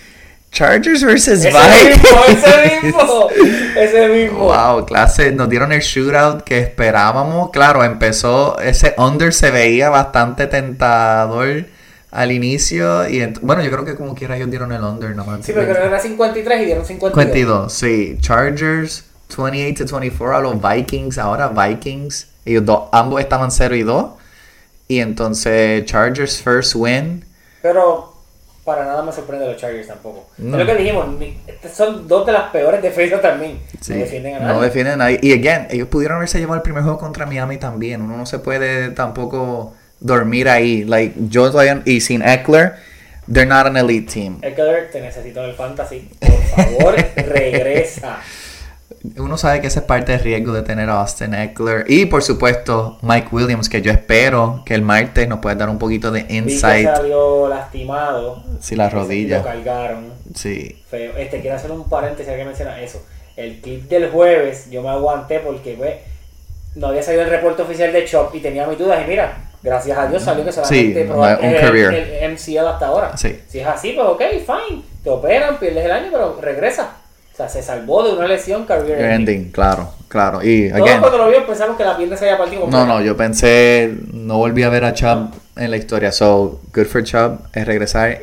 Chargers 0.54 1.04
versus 1.04 1.44
Ese 1.44 1.50
Vikings. 1.50 2.10
ese 2.30 2.86
mismo, 2.86 3.30
ese 3.76 4.08
mismo. 4.10 4.40
Wow, 4.46 4.86
clase, 4.86 5.32
nos 5.32 5.50
dieron 5.50 5.72
el 5.72 5.82
shootout 5.82 6.44
que 6.44 6.60
esperábamos. 6.60 7.50
Claro, 7.50 7.84
empezó, 7.84 8.60
ese 8.60 8.94
under 8.98 9.34
se 9.34 9.50
veía 9.50 9.90
bastante 9.90 10.46
tentador 10.46 11.66
al 12.12 12.32
inicio. 12.32 13.10
Y 13.10 13.26
bueno, 13.42 13.64
yo 13.64 13.72
creo 13.72 13.84
que 13.84 13.96
como 13.96 14.14
quiera 14.14 14.38
ellos 14.38 14.52
dieron 14.52 14.72
el 14.72 14.84
under 14.84 15.16
nomás. 15.16 15.44
Sí, 15.44 15.54
pero 15.54 15.66
creo 15.66 15.82
que 15.82 15.88
era 15.88 16.00
53 16.00 16.62
y 16.62 16.66
dieron 16.66 16.86
52. 16.86 17.26
52, 17.26 17.74
sí. 17.74 18.18
Chargers 18.22 19.06
28 19.36 19.86
to 19.86 20.00
24 20.00 20.38
a 20.38 20.40
los 20.40 20.62
Vikings. 20.62 21.18
Ahora 21.18 21.48
Vikings, 21.48 22.28
ellos 22.46 22.64
dos, 22.64 22.90
ambos 22.92 23.20
estaban 23.20 23.50
0 23.50 23.76
y 23.76 23.82
2. 23.82 24.06
Y 24.94 25.00
entonces 25.00 25.86
Chargers 25.86 26.42
first 26.42 26.76
win. 26.76 27.26
Pero 27.62 28.14
para 28.64 28.86
nada 28.86 29.02
me 29.02 29.12
sorprende 29.12 29.46
los 29.48 29.58
Chargers 29.58 29.88
tampoco. 29.88 30.28
No. 30.38 30.60
Es 30.60 30.66
lo 30.68 30.72
que 30.72 30.80
dijimos, 30.82 31.08
son 31.74 32.08
dos 32.08 32.26
de 32.26 32.32
las 32.32 32.52
peores 32.52 32.82
defensas 32.82 33.22
también. 33.22 33.60
Sí, 33.82 33.94
No 33.94 34.00
defienden 34.00 34.36
a 34.36 34.40
nadie. 34.40 34.54
no 34.54 34.62
defienden 34.62 34.94
a 34.94 34.98
nadie. 34.98 35.20
Y 35.24 35.34
again, 35.34 35.68
ellos 35.72 35.88
pudieron 35.88 36.18
haberse 36.18 36.38
llevado 36.40 36.58
el 36.58 36.62
primer 36.62 36.84
juego 36.84 36.98
contra 37.00 37.26
Miami 37.26 37.58
también. 37.58 38.02
Uno 38.04 38.16
no 38.18 38.26
se 38.26 38.38
puede 38.40 38.90
tampoco 38.92 39.74
dormir 40.00 40.48
ahí. 40.48 40.84
Like, 40.84 41.16
yo 41.30 41.50
todavía, 41.50 41.82
y 41.86 42.00
sin 42.02 42.22
Eckler, 42.22 42.76
they're 43.32 43.48
not 43.50 43.66
an 43.66 43.76
elite 43.78 44.12
team. 44.14 44.38
Eckler, 44.44 44.92
te 44.92 45.02
necesito 45.02 45.44
el 45.44 45.56
fantasy. 45.56 46.10
Por 46.20 46.42
favor, 46.44 46.96
regresa. 47.16 48.20
Uno 49.18 49.38
sabe 49.38 49.60
que 49.60 49.68
esa 49.68 49.82
es 49.82 49.86
parte 49.86 50.14
del 50.14 50.22
riesgo 50.22 50.54
de 50.54 50.62
tener 50.62 50.90
a 50.90 51.02
Austin 51.02 51.34
Eckler. 51.34 51.84
Y 51.90 52.06
por 52.06 52.24
supuesto, 52.24 52.98
Mike 53.02 53.28
Williams, 53.34 53.68
que 53.68 53.82
yo 53.82 53.92
espero 53.92 54.64
que 54.66 54.74
el 54.76 54.82
martes 54.82 55.28
nos 55.28 55.40
pueda 55.40 55.56
dar 55.56 55.70
un 55.70 55.78
poquito 55.78 56.10
de 56.12 56.22
Vi 56.22 56.28
que 56.28 56.34
insight. 56.36 56.86
salió 56.88 57.50
lastimado. 57.50 58.42
Sí, 58.62 58.76
la 58.78 58.86
Lo 58.86 58.92
rodilla. 58.92 59.44
cargaron. 59.44 60.14
Sí. 60.34 60.82
Feo. 60.90 61.18
Este, 61.18 61.42
quiero 61.42 61.58
hacer 61.58 61.72
un 61.72 61.90
paréntesis 61.90 62.34
que 62.34 62.46
menciona 62.46 62.80
eso. 62.82 63.06
El 63.36 63.60
clip 63.60 63.90
del 63.90 64.10
jueves, 64.10 64.70
yo 64.72 64.82
me 64.82 64.90
aguanté 64.90 65.40
porque 65.40 65.74
pues, 65.78 65.96
no 66.76 66.88
había 66.88 67.04
salido 67.04 67.24
el 67.24 67.30
reporte 67.30 67.62
oficial 67.62 67.92
de 67.92 68.06
Chop 68.06 68.34
y 68.36 68.40
tenía 68.40 68.66
mis 68.68 68.78
dudas. 68.80 69.04
Y 69.06 69.10
mira, 69.10 69.38
gracias 69.62 69.98
a 69.98 70.08
Dios 70.08 70.24
salió 70.24 70.46
que 70.46 70.52
solamente 70.54 71.02
Sí, 71.02 71.08
probaste 71.10 71.46
un 71.46 71.54
el- 71.54 71.60
career. 71.62 71.94
el, 71.94 72.32
MCL 72.32 72.68
hasta 72.70 72.88
ahora. 72.88 73.18
Sí. 73.18 73.38
Si 73.50 73.60
es 73.60 73.68
así, 73.68 73.92
pues 73.94 74.08
ok, 74.08 74.22
fine. 74.46 74.82
Te 75.04 75.10
operan, 75.10 75.58
pierdes 75.60 75.84
el 75.84 75.92
año, 75.92 76.08
pero 76.10 76.40
regresa. 76.42 76.96
O 77.34 77.36
sea, 77.36 77.50
se 77.50 77.64
salvó 77.64 78.04
de 78.04 78.14
una 78.14 78.28
lesión 78.28 78.66
career 78.66 79.00
ending. 79.00 79.36
Ending, 79.36 79.52
claro, 79.52 79.92
claro. 80.08 80.44
Y 80.44 80.70
Todos 80.70 80.82
again, 80.84 81.00
cuando 81.00 81.18
lo 81.18 81.28
vimos 81.30 81.46
pensamos 81.46 81.76
que 81.76 81.84
la 81.84 81.98
pierna 81.98 82.16
se 82.16 82.26
había 82.26 82.38
partido. 82.38 82.68
no, 82.70 82.86
no, 82.86 83.02
yo 83.02 83.18
pensé, 83.18 83.92
no 84.12 84.38
volví 84.38 84.62
a 84.62 84.70
ver 84.70 84.86
a 84.86 84.94
Chubb 84.94 85.32
en 85.56 85.72
la 85.72 85.78
historia. 85.78 86.12
So, 86.12 86.62
good 86.74 86.86
for 86.86 87.04
Chubb 87.04 87.40
es 87.54 87.66
regresar. 87.66 88.20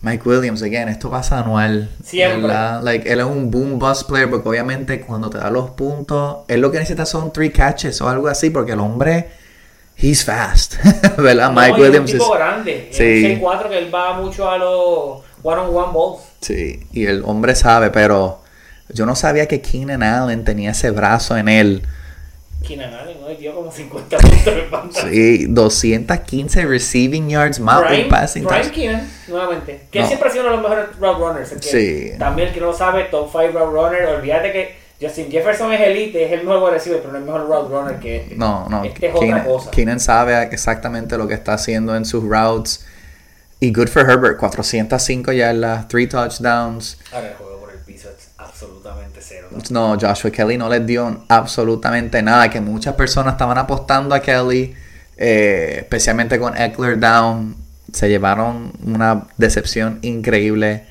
Mike 0.00 0.26
Williams, 0.28 0.62
again, 0.62 0.88
esto 0.88 1.10
pasa 1.10 1.40
anual. 1.40 1.90
Siempre. 2.02 2.42
¿verdad? 2.42 2.82
Like, 2.82 3.10
él 3.10 3.20
es 3.20 3.26
un 3.26 3.50
boom 3.50 3.78
bust 3.78 4.06
player 4.08 4.30
porque 4.30 4.48
obviamente 4.48 5.00
cuando 5.00 5.28
te 5.30 5.38
da 5.38 5.50
los 5.50 5.70
puntos, 5.70 6.44
él 6.48 6.60
lo 6.60 6.70
que 6.70 6.78
necesita 6.78 7.04
son 7.06 7.32
three 7.32 7.50
catches 7.50 8.00
o 8.00 8.08
algo 8.08 8.28
así 8.28 8.50
porque 8.50 8.72
el 8.72 8.80
hombre, 8.80 9.28
he's 9.98 10.24
fast. 10.24 10.76
¿Verdad? 11.18 11.52
No, 11.52 11.60
Mike 11.60 11.80
Williams 11.80 12.10
es 12.10 12.14
un 12.14 12.20
tipo 12.20 12.34
es. 12.34 12.38
grande. 12.38 12.88
Sí. 12.90 13.26
Es 13.26 13.38
un 13.38 13.44
6'4 13.44 13.68
que 13.68 13.78
él 13.78 13.94
va 13.94 14.14
mucho 14.14 14.50
a 14.50 14.56
los 14.58 15.23
one-on-one 15.44 15.92
balls. 15.92 16.22
Sí, 16.40 16.80
y 16.92 17.06
el 17.06 17.22
hombre 17.24 17.54
sabe, 17.54 17.90
pero 17.90 18.40
yo 18.88 19.06
no 19.06 19.14
sabía 19.14 19.46
que 19.46 19.60
Keenan 19.60 20.02
Allen 20.02 20.44
tenía 20.44 20.72
ese 20.72 20.90
brazo 20.90 21.36
en 21.36 21.48
él. 21.48 21.82
Keenan 22.66 22.94
Allen 22.94 23.18
hoy 23.22 23.36
dio 23.36 23.54
como 23.54 23.70
50 23.70 24.16
puntos 24.16 24.46
en 24.46 24.70
fantasy. 24.70 25.08
Sí, 25.10 25.46
215 25.48 26.64
receiving 26.66 27.28
yards 27.28 27.60
más 27.60 27.82
un 27.90 28.08
passing 28.08 28.44
touchdown. 28.44 28.70
Keenan, 28.70 29.10
nuevamente. 29.28 29.82
Que 29.90 30.00
No. 30.00 30.06
siempre 30.06 30.28
ha 30.28 30.32
sido 30.32 30.44
uno 30.44 30.56
de 30.56 30.62
los 30.62 30.70
mejores 30.70 30.96
route 30.98 31.18
runners. 31.18 31.52
el 31.52 31.60
que- 31.60 31.68
Sí. 32.12 32.18
También 32.18 32.48
el 32.48 32.54
que 32.54 32.60
no 32.60 32.72
sabe, 32.72 33.04
top 33.04 33.28
5 33.30 33.58
route 33.58 33.70
runner. 33.98 34.06
Olvídate 34.16 34.50
que 34.52 34.76
Justin 35.00 35.30
Jefferson 35.30 35.72
es 35.74 35.80
elite, 35.82 36.24
es 36.24 36.32
el 36.32 36.46
mejor 36.46 36.72
receiver, 36.72 37.00
pero 37.00 37.12
no 37.12 37.18
es 37.18 37.22
el 37.22 37.26
mejor 37.26 37.46
route 37.48 37.68
runner 37.74 37.98
que 38.00 38.16
este. 38.16 38.36
No, 38.36 38.66
no, 38.70 38.82
Este 38.84 39.08
es 39.08 39.14
otra 39.14 39.26
Keenan, 39.26 39.44
cosa. 39.44 39.70
Keenan 39.70 40.00
sabe 40.00 40.42
exactamente 40.50 41.18
lo 41.18 41.28
que 41.28 41.34
está 41.34 41.52
haciendo 41.54 41.94
en 41.96 42.06
sus 42.06 42.24
routes. 42.24 42.86
Y 43.64 43.72
good 43.72 43.88
for 43.88 44.02
Herbert, 44.02 44.36
405 44.36 45.32
yardas, 45.32 45.88
3 45.88 46.08
touchdowns. 46.10 46.98
Ahora 47.10 47.28
el 47.28 47.34
juego 47.34 47.60
por 47.60 47.72
el 47.72 47.78
piso 47.78 48.10
es 48.10 48.28
absolutamente 48.36 49.20
cero. 49.22 49.48
¿no? 49.50 49.58
No, 49.70 49.98
Joshua 49.98 50.30
Kelly 50.30 50.58
no 50.58 50.68
les 50.68 50.84
dio 50.84 51.24
absolutamente 51.28 52.20
nada. 52.22 52.50
Que 52.50 52.60
muchas 52.60 52.94
personas 52.94 53.34
estaban 53.34 53.56
apostando 53.56 54.14
a 54.14 54.20
Kelly, 54.20 54.74
eh, 55.16 55.76
especialmente 55.78 56.38
con 56.38 56.54
Eckler 56.54 57.00
down. 57.00 57.56
Se 57.90 58.06
llevaron 58.10 58.70
una 58.84 59.28
decepción 59.38 59.98
increíble. 60.02 60.84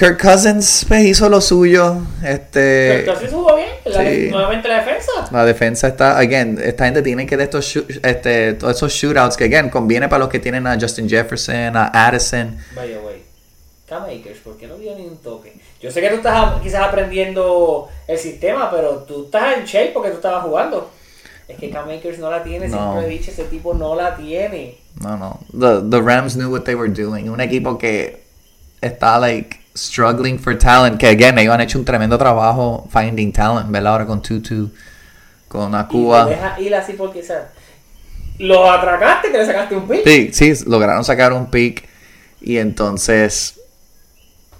Kirk 0.00 0.18
Cousins 0.20 0.86
pues, 0.88 1.04
hizo 1.04 1.28
lo 1.28 1.40
suyo. 1.42 1.98
Este, 2.24 2.88
Pero 2.88 2.98
entonces 3.00 3.30
jugó 3.30 3.54
bien, 3.56 3.68
la- 3.84 4.02
sí. 4.02 4.28
nuevamente 4.30 4.66
la 4.68 4.76
defensa. 4.76 5.10
la 5.30 5.44
defensa 5.44 5.88
está, 5.88 6.16
again, 6.18 6.58
esta 6.62 6.86
gente 6.86 7.02
tiene 7.02 7.26
que 7.26 7.36
de 7.36 7.44
estos, 7.44 7.66
shoot- 7.66 8.00
este, 8.02 8.54
todos 8.54 8.76
esos 8.76 8.92
shootouts 8.92 9.36
que, 9.36 9.44
again, 9.44 9.68
conviene 9.68 10.08
para 10.08 10.20
los 10.20 10.28
que 10.30 10.38
tienen 10.38 10.66
a 10.66 10.78
Justin 10.80 11.06
Jefferson, 11.08 11.76
a 11.76 11.86
Addison. 12.08 12.56
Vaya, 12.74 12.96
güey. 12.98 13.20
Cam 13.86 14.04
Akers, 14.04 14.38
¿por 14.38 14.56
qué 14.56 14.66
no 14.68 14.76
dio 14.78 14.94
ni 14.96 15.04
un 15.04 15.18
toque? 15.18 15.52
Yo 15.82 15.90
sé 15.90 16.00
que 16.00 16.08
tú 16.08 16.16
estás 16.16 16.60
quizás 16.62 16.82
aprendiendo 16.82 17.88
el 18.08 18.16
sistema, 18.18 18.70
pero 18.70 19.00
tú 19.06 19.26
estás 19.26 19.58
en 19.58 19.64
shape 19.66 19.90
porque 19.92 20.10
tú 20.10 20.16
estabas 20.16 20.44
jugando. 20.44 20.90
Es 21.46 21.58
que 21.58 21.68
Cam 21.70 21.90
Akers 21.90 22.18
no 22.20 22.30
la 22.30 22.42
tiene, 22.42 22.68
No. 22.68 22.76
siempre 22.94 23.06
he 23.06 23.18
dicho, 23.18 23.30
ese 23.32 23.44
tipo 23.44 23.74
no 23.74 23.94
la 23.96 24.16
tiene. 24.16 24.78
No, 25.02 25.16
no. 25.18 25.40
The, 25.52 25.82
the 25.90 26.00
Rams 26.00 26.34
knew 26.36 26.48
what 26.50 26.62
they 26.62 26.74
were 26.74 26.88
doing. 26.90 27.28
Un 27.28 27.40
equipo 27.40 27.76
que 27.76 28.22
está, 28.80 29.18
like, 29.18 29.59
struggling 29.80 30.38
for 30.38 30.56
talent. 30.56 30.98
Que, 30.98 31.08
again, 31.08 31.38
ellos 31.38 31.54
han 31.54 31.60
hecho 31.60 31.78
un 31.78 31.84
tremendo 31.84 32.16
trabajo 32.18 32.86
finding 32.92 33.32
talent, 33.32 33.70
¿verdad? 33.70 33.92
Ahora 33.92 34.06
con 34.06 34.20
Tutu, 34.22 34.70
con 35.48 35.72
Y 35.72 35.76
Akua. 35.76 36.24
te 36.26 36.30
deja 36.34 36.60
ir 36.60 36.74
así 36.74 36.92
porque, 36.94 37.20
o 37.20 37.24
sea, 37.24 37.48
lo 38.38 38.70
atracaste 38.70 39.30
que 39.30 39.38
le 39.38 39.46
sacaste 39.46 39.76
un 39.76 39.86
pick. 39.88 40.04
Sí, 40.04 40.30
sí, 40.32 40.64
lograron 40.66 41.04
sacar 41.04 41.32
un 41.32 41.46
pick. 41.50 41.88
Y 42.40 42.56
entonces, 42.58 43.60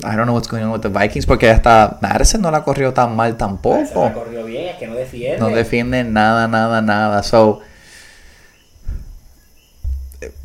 I 0.01 0.17
don't 0.17 0.25
know 0.25 0.35
what's 0.35 0.49
going 0.49 0.63
on 0.65 0.71
with 0.71 0.81
the 0.83 0.89
Vikings 0.89 1.25
porque 1.27 1.49
hasta 1.51 1.99
Madison 2.03 2.43
no 2.43 2.51
la 2.51 2.63
corrió 2.63 2.93
tan 2.93 3.17
mal 3.17 3.29
Se 3.29 3.33
la 3.33 3.39
tampoco. 3.39 4.13
corrió 4.13 4.45
bien, 4.45 4.69
es 4.69 4.77
que 4.77 4.87
no 4.87 4.95
defiende. 4.95 5.39
No 5.39 5.49
defienden 5.49 6.13
nada, 6.13 6.47
nada, 6.49 6.83
nada. 6.83 7.23
So, 7.23 7.61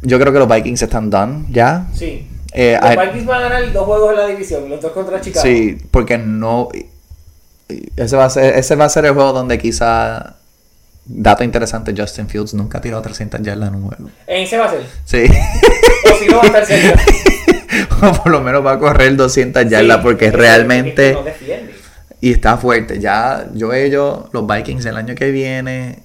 yo 0.01 0.19
creo 0.19 0.31
que 0.31 0.39
los 0.39 0.47
Vikings 0.47 0.81
están 0.81 1.09
done 1.09 1.45
ya. 1.49 1.87
Sí. 1.93 2.29
Eh, 2.57 2.79
los 2.81 3.05
Vikings 3.05 3.25
van 3.25 3.43
a 3.43 3.49
ganar 3.49 3.73
dos 3.73 3.83
juegos 3.83 4.11
en 4.11 4.17
la 4.17 4.27
división, 4.27 4.69
los 4.69 4.79
dos 4.79 4.93
contra 4.93 5.19
Chicago. 5.19 5.45
Sí, 5.45 5.77
porque 5.91 6.17
no. 6.17 6.69
Ese 7.97 8.15
va, 8.15 8.25
a 8.25 8.29
ser, 8.29 8.55
ese 8.57 8.75
va 8.75 8.85
a 8.85 8.89
ser 8.89 9.05
el 9.05 9.13
juego 9.13 9.33
donde 9.33 9.57
quizá. 9.57 10.37
Dato 11.03 11.43
interesante: 11.43 11.93
Justin 11.95 12.29
Fields 12.29 12.53
nunca 12.53 12.77
ha 12.77 12.81
tirado 12.81 13.01
300 13.01 13.41
yardas 13.41 13.69
en 13.69 13.75
un 13.75 13.87
juego. 13.87 14.09
En 14.25 14.43
ese 14.43 14.57
va 14.57 14.65
a 14.65 14.71
ser. 14.71 14.83
Sí. 15.03 15.25
O 16.05 16.17
si 16.17 16.27
no 16.27 16.37
va 16.37 16.43
a 16.43 16.45
estar 16.45 16.65
cerca. 16.65 17.01
o 18.07 18.13
por 18.23 18.31
lo 18.31 18.39
menos 18.39 18.65
va 18.65 18.73
a 18.73 18.79
correr 18.79 19.15
200 19.17 19.67
yardas 19.67 19.97
Sí, 19.97 20.03
porque 20.03 20.31
realmente. 20.31 21.13
no. 21.13 21.23
Y 22.21 22.31
está 22.31 22.57
fuerte. 22.57 22.99
Ya, 22.99 23.47
yo 23.53 23.73
ellos, 23.73 24.29
los 24.31 24.47
Vikings 24.47 24.85
el 24.85 24.95
año 24.95 25.13
que 25.13 25.31
viene. 25.31 25.99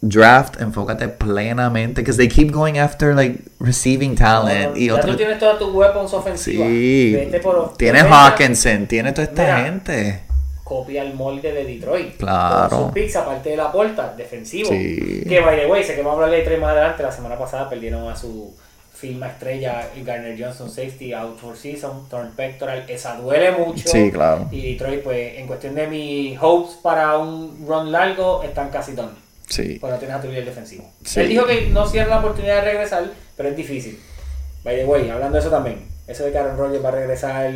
Draft, 0.00 0.60
enfócate 0.60 1.08
plenamente. 1.08 2.00
Because 2.00 2.18
they 2.18 2.28
keep 2.28 2.50
going 2.50 2.78
after 2.78 3.14
like 3.14 3.38
receiving 3.62 4.14
talent. 4.14 4.72
No, 4.72 4.76
y 4.76 4.86
ya 4.88 4.94
otro, 4.94 5.10
tú 5.12 5.16
tienes 5.16 5.38
todas 5.38 5.58
tus 5.58 5.72
weapons 5.72 6.12
ofensivas. 6.12 6.68
sí. 6.68 7.16
Por- 7.42 7.76
Tienes 7.76 8.04
Hawkinson, 8.04 8.86
tienes 8.86 9.14
toda 9.14 9.24
esta 9.28 9.42
Mira, 9.42 9.64
gente. 9.64 10.20
Copia 10.64 11.02
el 11.02 11.14
molde 11.14 11.52
de 11.52 11.64
Detroit. 11.64 12.16
Claro. 12.16 12.68
Con 12.70 12.84
sus 12.84 12.92
picks, 12.92 13.16
aparte 13.16 13.50
de 13.50 13.56
la 13.56 13.70
puerta, 13.70 14.14
defensivo. 14.16 14.70
Sí. 14.70 15.24
Que, 15.28 15.40
by 15.40 15.58
the 15.60 15.66
way, 15.66 15.82
sé 15.84 15.94
que 15.94 16.02
vamos 16.02 16.20
a 16.20 16.24
hablar 16.24 16.38
de 16.38 16.44
tres 16.44 16.58
más 16.60 16.70
adelante. 16.70 17.02
La 17.02 17.12
semana 17.12 17.36
pasada 17.38 17.68
perdieron 17.68 18.08
a 18.10 18.16
su 18.16 18.54
firma 18.94 19.26
estrella, 19.26 19.88
Garner 20.04 20.36
Johnson 20.40 20.70
Safety, 20.70 21.12
out 21.12 21.36
for 21.38 21.56
season, 21.56 22.08
torn 22.08 22.30
pectoral. 22.36 22.84
Esa 22.88 23.16
duele 23.16 23.50
mucho. 23.52 23.86
Sí, 23.88 24.10
claro. 24.12 24.48
Y 24.50 24.72
Detroit, 24.72 25.02
pues, 25.02 25.38
en 25.38 25.46
cuestión 25.46 25.74
de 25.74 25.88
mis 25.88 26.38
hopes 26.40 26.76
para 26.82 27.18
un 27.18 27.64
run 27.66 27.90
largo, 27.92 28.42
están 28.42 28.70
casi 28.70 28.92
done. 28.92 29.10
Sí. 29.48 29.76
Porque 29.80 29.92
no 29.94 29.98
tienes 29.98 30.16
a 30.16 30.20
tu 30.22 30.28
líder 30.28 30.44
defensivo. 30.46 30.88
Sí. 31.04 31.20
Él 31.20 31.28
dijo 31.28 31.44
que 31.44 31.66
no 31.68 31.84
cierra 31.86 32.10
la 32.10 32.18
oportunidad 32.20 32.62
de 32.62 32.70
regresar, 32.70 33.04
pero 33.42 33.50
es 33.50 33.56
difícil. 33.56 33.98
By 34.64 34.76
the 34.76 34.84
way, 34.84 35.10
hablando 35.10 35.34
de 35.34 35.40
eso 35.40 35.50
también. 35.50 35.90
Eso 36.06 36.24
de 36.24 36.32
que 36.32 36.38
Aaron 36.38 36.56
Rodgers 36.58 36.84
va 36.84 36.88
a 36.88 36.92
regresar, 36.92 37.52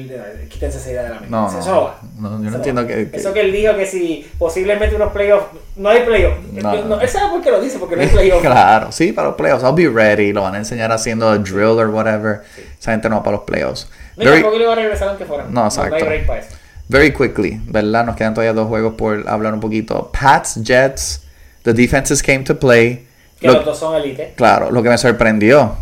quítense 0.49 0.79
esa 0.79 0.91
idea 0.91 1.03
de 1.03 1.09
la 1.11 1.15
mente. 1.17 1.31
No, 1.31 1.49
eso 1.49 1.59
no, 1.59 1.75
no 1.75 1.83
va. 1.85 2.01
no, 2.17 2.31
yo 2.31 2.39
no 2.39 2.49
Eso 2.49 2.57
entiendo 2.57 2.83
va. 2.83 2.89
que- 2.89 3.11
que- 3.11 3.17
Eso 3.17 3.33
que 3.33 3.41
él 3.41 3.53
dijo 3.53 3.77
que 3.77 3.87
si 3.87 4.27
posiblemente 4.39 4.95
unos 4.97 5.13
playoffs. 5.13 5.47
No 5.77 5.89
hay 5.89 6.05
playoffs. 6.05 6.39
No. 6.53 6.85
No, 6.85 7.01
él 7.01 7.09
sabe 7.09 7.31
por 7.31 7.43
qué 7.43 7.51
lo 7.51 7.61
dice, 7.61 7.79
porque 7.79 7.97
no 7.97 8.03
hay 8.03 8.09
playoffs. 8.09 8.43
Claro, 8.47 8.93
sí, 8.93 9.13
para 9.13 9.29
los 9.29 9.37
playoffs. 9.37 9.63
I'll 9.65 9.75
be 9.75 9.89
ready. 9.89 10.33
Lo 10.33 10.43
van 10.43 10.55
a 10.55 10.59
enseñar 10.59 10.91
haciendo 10.93 11.29
a 11.29 11.39
drill 11.39 11.79
or 11.79 11.89
whatever. 11.91 12.43
Esa 12.81 12.93
gente 12.93 13.09
no 13.09 13.17
va 13.17 13.23
para 13.25 13.37
los 13.37 13.45
playoffs. 13.47 13.89
No, 14.17 14.25
Very, 14.25 14.37
tampoco 14.37 14.57
le 14.59 14.65
iba 14.65 14.73
a 14.73 14.77
regresar 14.77 15.09
aunque 15.09 15.25
fuera. 15.27 15.45
No, 15.51 15.65
exacto. 15.65 15.95
hay 15.97 16.03
break 16.03 16.27
para 16.27 16.41
eso. 16.41 16.51
very 16.89 17.13
quickly, 17.13 17.61
¿verdad? 17.67 18.07
Nos 18.07 18.17
quedan 18.17 18.33
todavía 18.33 18.53
dos 18.53 18.69
juegos 18.69 18.95
por 18.95 19.29
hablar 19.29 19.53
un 19.55 19.61
poquito. 19.61 20.11
Pats, 20.19 20.55
Jets, 20.63 21.23
the 21.65 21.73
defenses 21.75 22.23
came 22.23 22.45
to 22.45 22.59
play. 22.59 23.07
Que 23.41 23.47
Lo- 23.49 23.55
los 23.55 23.65
dos 23.65 23.79
son 23.79 23.95
elite. 23.97 24.33
claro, 24.37 24.71
lo 24.71 24.83
que 24.83 24.89
me 24.89 24.99
sorprendió. 24.99 25.77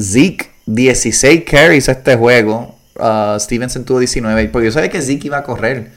Zeke, 0.00 0.50
16 0.66 1.44
carries 1.44 1.88
este 1.88 2.16
juego. 2.16 2.74
Uh, 2.98 3.38
Stevenson 3.38 3.84
tuvo 3.84 3.98
19. 3.98 4.48
Porque 4.48 4.66
yo 4.66 4.72
sabía 4.72 4.88
que 4.90 5.00
Zeke 5.02 5.26
iba 5.26 5.38
a 5.38 5.42
correr. 5.42 5.90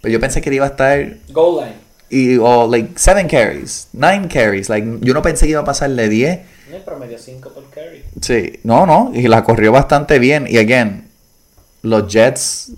Pero 0.00 0.12
yo 0.12 0.20
pensé 0.20 0.40
que 0.40 0.54
iba 0.54 0.66
a 0.66 0.68
estar 0.70 1.16
Goal 1.30 1.64
line. 1.64 1.76
y 2.10 2.36
o 2.38 2.68
like 2.70 2.90
7 2.96 3.26
carries, 3.26 3.88
9 3.92 4.28
carries, 4.32 4.68
like 4.68 4.86
yo 5.00 5.12
no 5.14 5.22
pensé 5.22 5.46
que 5.46 5.52
iba 5.52 5.60
a 5.62 5.64
pasarle 5.64 6.08
10. 6.08 6.38
No, 6.70 6.78
promedio 6.84 7.18
5 7.18 7.48
por 7.50 7.68
carry. 7.70 8.04
Sí, 8.20 8.60
no, 8.62 8.86
no, 8.86 9.10
y 9.14 9.26
la 9.26 9.42
corrió 9.42 9.72
bastante 9.72 10.18
bien 10.20 10.46
y 10.48 10.58
again, 10.58 11.08
los 11.82 12.06
Jets 12.12 12.72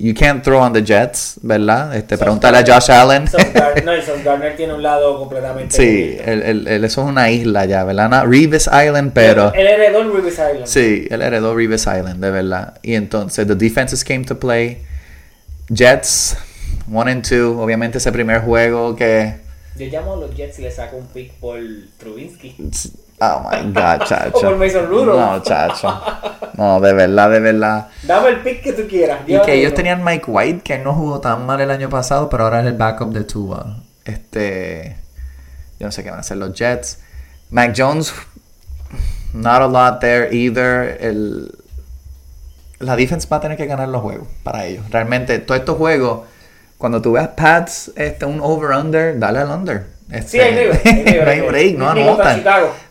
you 0.00 0.14
can't 0.14 0.42
throw 0.42 0.58
on 0.60 0.72
the 0.72 0.82
Jets, 0.82 1.38
¿verdad? 1.42 1.94
Este 1.94 2.16
Sauce 2.16 2.24
pregúntale 2.24 2.58
a 2.58 2.62
Gardner. 2.62 2.74
Josh 2.80 2.90
Allen. 2.90 3.24
No, 3.84 3.96
y 3.96 4.02
Sauce 4.02 4.22
Gardner 4.22 4.56
tiene 4.56 4.74
un 4.74 4.82
lado 4.82 5.18
completamente. 5.18 5.76
sí, 5.76 6.16
el, 6.24 6.42
el- 6.42 6.68
el- 6.68 6.84
eso 6.84 7.02
es 7.02 7.08
una 7.08 7.30
isla 7.30 7.64
ya, 7.66 7.84
¿verdad? 7.84 8.08
No, 8.10 8.26
Reeves 8.26 8.66
Island, 8.66 9.12
pero 9.14 9.52
Él 9.54 9.66
heredó 9.66 10.00
el 10.02 10.12
Rivers 10.12 10.34
Island. 10.34 10.66
sí, 10.66 11.06
él 11.10 11.22
heredó 11.22 11.54
Reeves 11.54 11.82
Island, 11.82 12.22
de 12.22 12.30
verdad. 12.30 12.74
Y 12.82 12.94
entonces 12.94 13.46
the 13.46 13.54
defenses 13.54 14.02
came 14.04 14.24
to 14.24 14.38
play. 14.38 14.82
Jets 15.72 16.36
1 16.88 17.10
and 17.10 17.22
2, 17.26 17.56
obviamente 17.58 17.98
ese 17.98 18.10
primer 18.10 18.40
juego 18.42 18.96
que 18.96 19.36
Yo 19.76 19.86
llamo 19.86 20.14
a 20.14 20.16
los 20.16 20.34
Jets 20.34 20.58
y 20.58 20.62
le 20.62 20.70
saco 20.70 20.96
un 20.96 21.06
pick 21.06 21.32
por 21.34 21.58
Trubinsky. 21.98 22.56
Oh 23.20 23.48
my 23.50 23.72
god, 23.72 24.02
chacho. 24.06 24.38
O 24.38 24.40
por 24.40 24.56
Mason 24.56 24.86
Rudolph. 24.86 25.18
No, 25.18 25.42
chacho. 25.42 26.02
No, 26.54 26.80
de 26.80 26.92
verdad, 26.92 27.30
de 27.30 27.40
verdad. 27.40 27.88
Dame 28.02 28.28
el 28.30 28.40
pick 28.40 28.62
que 28.62 28.72
tú 28.72 28.88
quieras. 28.88 29.20
Y 29.26 29.40
que 29.42 29.54
ellos 29.54 29.74
tenían 29.74 30.02
Mike 30.02 30.24
White, 30.26 30.62
que 30.62 30.78
no 30.78 30.94
jugó 30.94 31.20
tan 31.20 31.44
mal 31.46 31.60
el 31.60 31.70
año 31.70 31.88
pasado, 31.88 32.28
pero 32.30 32.44
ahora 32.44 32.60
es 32.60 32.66
el 32.66 32.74
backup 32.74 33.12
de 33.12 33.24
Tua. 33.24 33.76
Este. 34.04 34.96
Yo 35.78 35.86
no 35.86 35.92
sé 35.92 36.02
qué 36.02 36.10
van 36.10 36.18
a 36.18 36.20
hacer 36.20 36.36
los 36.36 36.52
Jets. 36.54 36.98
Mac 37.50 37.74
Jones, 37.76 38.12
not 39.32 39.62
a 39.62 39.66
lot 39.66 40.00
there 40.00 40.28
either. 40.34 40.96
El, 41.00 41.52
la 42.78 42.96
defense 42.96 43.28
va 43.30 43.38
a 43.38 43.40
tener 43.40 43.56
que 43.56 43.66
ganar 43.66 43.88
los 43.88 44.02
juegos 44.02 44.28
para 44.42 44.64
ellos. 44.64 44.88
Realmente, 44.90 45.38
todos 45.38 45.60
estos 45.60 45.76
juegos, 45.76 46.22
cuando 46.78 47.02
tú 47.02 47.12
veas 47.12 47.28
Pats, 47.28 47.92
este, 47.96 48.24
un 48.24 48.40
over-under, 48.40 49.18
dale 49.18 49.40
al 49.40 49.50
under. 49.50 49.86
Este, 50.12 50.28
Sí, 50.30 50.40
hay 50.40 50.52
nivel, 50.54 50.80
hay 50.84 50.92
nivel, 51.04 51.24
no 51.24 51.30
hay 51.30 51.40
break, 51.40 51.76
no 51.78 51.90
anotan. 51.90 52.42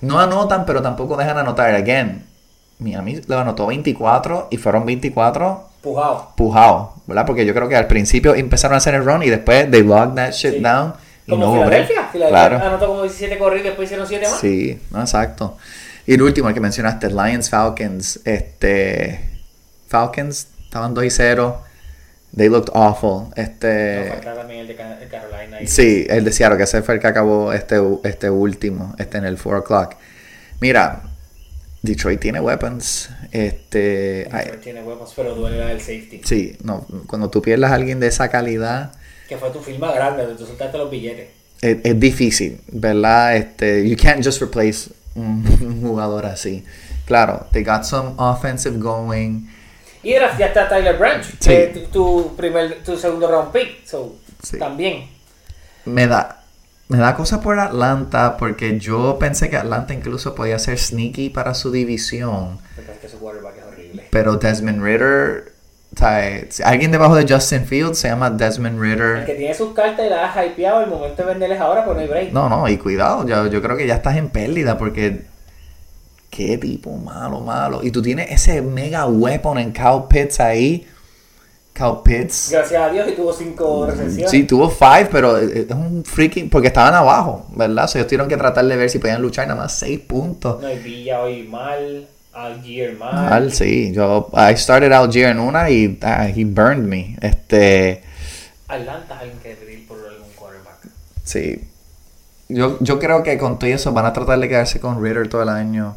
No 0.01 0.19
anotan, 0.19 0.65
pero 0.65 0.81
tampoco 0.81 1.17
dejan 1.17 1.37
anotar. 1.37 1.73
Again, 1.75 2.25
Miami 2.79 3.21
le 3.27 3.35
anotó 3.35 3.67
24 3.67 4.47
y 4.51 4.57
fueron 4.57 4.85
24 4.85 5.69
Pujado. 5.81 6.31
pujados, 6.35 6.89
¿verdad? 7.07 7.25
Porque 7.25 7.45
yo 7.45 7.53
creo 7.53 7.67
que 7.67 7.75
al 7.75 7.87
principio 7.87 8.35
empezaron 8.35 8.75
a 8.75 8.77
hacer 8.77 8.95
el 8.95 9.03
run 9.05 9.23
y 9.23 9.29
después 9.29 9.69
they 9.69 9.83
logged 9.83 10.15
that 10.15 10.31
shit 10.31 10.55
Sí. 10.55 10.59
down. 10.61 10.93
Y 11.27 11.31
Como 11.31 11.45
no. 11.47 11.53
Filadelfia. 11.53 12.07
Filadelfia 12.11 12.49
Claro. 12.49 12.65
anotó 12.67 12.87
como 12.87 13.01
17 13.03 13.37
corridos 13.37 13.65
y 13.65 13.67
después 13.67 13.87
hicieron 13.87 14.07
7 14.07 14.27
más. 14.29 14.39
Sí, 14.39 14.81
no, 14.91 15.01
exacto. 15.01 15.57
Y 16.07 16.13
el 16.15 16.21
último, 16.23 16.47
el 16.47 16.53
que 16.55 16.59
mencionaste, 16.61 17.07
Lions 17.09 17.49
Falcons. 17.49 18.19
Este. 18.25 19.29
Falcons 19.87 20.47
estaban 20.63 20.93
2 20.93 21.03
y 21.05 21.09
0. 21.11 21.61
They 22.35 22.47
looked 22.49 22.69
awful. 22.73 23.27
Este. 23.35 24.11
también 24.23 24.61
el 24.61 24.67
de 24.67 24.75
Carolina. 24.75 25.61
y- 25.61 25.67
Sí, 25.67 26.05
el 26.09 26.23
de 26.23 26.31
Seattle, 26.31 26.57
que 26.57 26.63
ese 26.63 26.81
fue 26.83 26.95
el 26.95 26.99
que 27.01 27.07
acabó 27.07 27.51
este, 27.53 27.77
este 28.03 28.29
último, 28.29 28.95
este 28.99 29.17
en 29.17 29.25
el 29.25 29.35
4 29.37 29.59
o'clock. 29.59 29.95
Mira, 30.61 31.01
Detroit 31.81 32.19
tiene 32.19 32.39
weapons. 32.39 33.09
Este. 33.31 34.27
Detroit 34.31 34.61
tiene 34.61 34.83
huevos, 34.83 35.13
pero 35.15 35.33
duele 35.33 35.57
la 35.57 35.67
del 35.67 35.79
safety. 35.79 36.21
sí, 36.23 36.57
no, 36.63 36.85
cuando 37.07 37.29
tú 37.29 37.41
pierdas 37.41 37.71
a 37.71 37.75
alguien 37.75 37.99
de 37.99 38.07
esa 38.07 38.29
calidad, 38.29 38.91
Que 39.27 39.37
fue 39.37 39.49
tu 39.51 39.59
firma 39.59 39.91
grande, 39.91 40.23
donde 40.23 40.37
tú 40.37 40.45
soltaste 40.45 40.77
los 40.77 40.89
billetes. 40.91 41.29
es, 41.61 41.77
es 41.83 41.99
difícil, 41.99 42.59
¿verdad? 42.71 43.35
Este, 43.37 43.87
you 43.89 43.95
can't 43.97 44.23
just 44.23 44.41
replace 44.41 44.89
un, 45.15 45.45
un 45.61 45.81
jugador 45.87 46.25
así. 46.25 46.63
Claro, 47.05 47.47
they 47.53 47.63
got 47.63 47.83
some 47.85 48.11
offensive 48.17 48.77
going. 48.77 49.47
Y 50.03 50.13
drafteaste 50.13 50.59
a 50.59 50.69
Tyler 50.69 50.97
Branch, 50.97 51.23
Sí. 51.25 51.49
que 51.49 51.67
tu, 51.67 51.79
tu 52.25 52.35
primer, 52.35 52.83
tu 52.83 52.97
segundo 52.97 53.29
round 53.29 53.51
pick. 53.51 53.85
So, 53.85 54.15
Sí. 54.41 54.57
también. 54.57 55.09
Me 55.85 56.07
da, 56.07 56.43
me 56.87 56.97
da 56.97 57.15
cosa 57.15 57.41
por 57.41 57.59
Atlanta 57.59 58.37
porque 58.37 58.79
yo 58.79 59.17
pensé 59.19 59.49
que 59.49 59.57
Atlanta 59.57 59.93
incluso 59.93 60.33
podía 60.35 60.57
ser 60.59 60.77
sneaky 60.77 61.29
para 61.29 61.53
su 61.53 61.71
división. 61.71 62.59
Porque 62.75 62.91
es 62.93 62.97
que 62.99 63.09
su 63.09 63.19
quarterback 63.19 63.57
es 63.57 63.63
horrible. 63.65 64.07
Pero 64.09 64.35
Desmond 64.37 64.83
Ritter, 64.83 65.53
alguien 66.63 66.91
debajo 66.91 67.15
de 67.15 67.25
Justin 67.31 67.65
Fields 67.65 67.97
se 67.99 68.07
llama 68.07 68.29
Desmond 68.29 68.75
El 68.75 68.91
Ritter. 68.91 69.25
que 69.25 69.33
tiene 69.35 69.53
sus 69.53 69.73
cartas 69.73 70.05
y 70.05 70.09
la 70.09 70.31
ha 70.33 70.45
hypeado, 70.45 70.81
el 70.83 70.89
momento 70.89 71.23
de 71.23 71.27
venderles 71.29 71.59
ahora, 71.59 71.83
pues 71.83 71.95
no 71.97 72.01
hay 72.03 72.07
break. 72.07 72.31
No, 72.31 72.47
no, 72.47 72.67
y 72.69 72.77
cuidado, 72.77 73.27
yo, 73.27 73.47
yo 73.47 73.61
creo 73.61 73.75
que 73.75 73.85
ya 73.87 73.95
estás 73.95 74.15
en 74.15 74.29
pérdida 74.29 74.77
porque 74.77 75.23
qué 76.29 76.57
tipo 76.57 76.95
malo, 76.97 77.41
malo. 77.41 77.83
Y 77.83 77.91
tú 77.91 78.01
tienes 78.01 78.31
ese 78.31 78.61
mega 78.61 79.05
weapon 79.05 79.57
en 79.57 79.71
Cal 79.71 80.07
Pitts 80.07 80.39
ahí. 80.39 80.87
Cal 81.73 82.01
Pitts. 82.03 82.49
Gracias 82.51 82.81
a 82.81 82.89
Dios 82.89 83.07
y 83.09 83.13
tuvo 83.13 83.33
5 83.33 83.85
recepciones. 83.87 84.31
Sí, 84.31 84.43
tuvo 84.43 84.69
five, 84.69 85.07
pero 85.11 85.37
es 85.37 85.69
un 85.71 86.03
freaking. 86.03 86.49
Porque 86.49 86.67
estaban 86.67 86.93
abajo, 86.93 87.45
¿verdad? 87.55 87.85
O 87.85 87.87
sea, 87.87 87.99
ellos 87.99 88.07
tuvieron 88.07 88.27
que 88.27 88.37
tratar 88.37 88.65
de 88.65 88.75
ver 88.75 88.89
si 88.89 88.99
podían 88.99 89.21
luchar 89.21 89.47
nada 89.47 89.61
más 89.61 89.73
seis 89.73 89.99
puntos. 89.99 90.61
No 90.61 90.67
hay 90.67 90.79
Villa 90.79 91.21
hoy 91.21 91.43
mal, 91.43 92.07
Algier 92.33 92.97
mal. 92.97 93.13
Mal, 93.13 93.53
sí. 93.53 93.91
Yo, 93.93 94.29
I 94.33 94.55
started 94.57 94.91
out 94.91 95.11
year 95.11 95.31
en 95.31 95.39
una 95.39 95.69
y 95.69 95.97
ah, 96.01 96.27
he 96.27 96.43
burned 96.43 96.85
me. 96.85 97.17
Este. 97.21 98.03
Atlanta 98.67 99.15
es 99.15 99.21
alguien 99.21 99.39
que 99.39 99.55
debe 99.55 99.73
ir 99.73 99.87
por 99.87 99.97
algún 99.97 100.29
quarterback. 100.35 100.87
Sí. 101.23 101.61
Yo, 102.49 102.77
yo 102.81 102.99
creo 102.99 103.23
que 103.23 103.37
con 103.37 103.57
todo 103.57 103.69
eso 103.69 103.93
van 103.93 104.05
a 104.05 104.13
tratar 104.13 104.39
de 104.39 104.49
quedarse 104.49 104.79
con 104.79 105.03
Ritter 105.03 105.29
todo 105.29 105.43
el 105.43 105.49
año. 105.49 105.95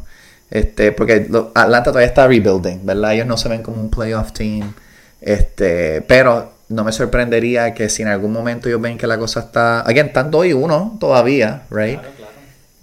Este, 0.49 0.91
porque 0.91 1.27
Atlanta 1.55 1.91
todavía 1.91 2.07
está 2.07 2.27
rebuilding, 2.27 2.85
¿verdad? 2.85 3.13
Ellos 3.13 3.27
no 3.27 3.37
se 3.37 3.49
ven 3.49 3.63
como 3.63 3.81
un 3.81 3.89
playoff 3.89 4.33
team. 4.33 4.73
Este, 5.19 6.01
pero 6.01 6.53
no 6.69 6.83
me 6.83 6.91
sorprendería 6.91 7.73
que 7.73 7.89
si 7.89 8.01
en 8.01 8.09
algún 8.09 8.31
momento 8.31 8.67
ellos 8.67 8.81
ven 8.81 8.97
que 8.97 9.07
la 9.07 9.17
cosa 9.17 9.41
está. 9.41 9.81
Again, 9.81 10.07
están 10.07 10.31
2 10.31 10.45
y 10.47 10.53
1 10.53 10.97
todavía, 10.99 11.63
right? 11.69 11.99
Claro, 11.99 12.15
claro. 12.17 12.31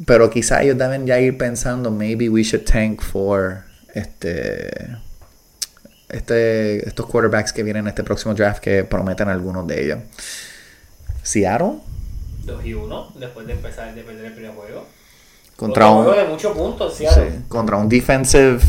Pero 0.06 0.30
quizá 0.30 0.62
ellos 0.62 0.78
deben 0.78 1.06
ya 1.06 1.20
ir 1.20 1.36
pensando, 1.36 1.90
maybe 1.90 2.28
we 2.28 2.42
should 2.42 2.64
tank 2.64 3.02
for 3.02 3.64
este 3.94 4.70
este, 6.10 6.86
estos 6.88 7.06
quarterbacks 7.06 7.52
que 7.52 7.62
vienen 7.62 7.84
en 7.84 7.88
este 7.88 8.02
próximo 8.02 8.34
draft 8.34 8.60
que 8.60 8.84
prometen 8.84 9.28
algunos 9.28 9.66
de 9.66 9.84
ellos. 9.84 9.98
Seattle 11.22 11.78
2 12.44 12.64
y 12.64 12.74
1 12.74 13.12
después 13.16 13.46
de 13.46 13.52
empezar 13.52 13.94
de 13.94 14.02
perder 14.02 14.26
el 14.26 14.32
primer 14.32 14.52
juego. 14.52 14.86
Contra 15.60 15.90
un, 15.90 16.10
de 16.16 16.24
muchos 16.24 16.56
puntos, 16.56 16.94
Seattle. 16.94 17.30
sí, 17.30 17.44
contra 17.46 17.76
un 17.76 17.86
defensive, 17.86 18.60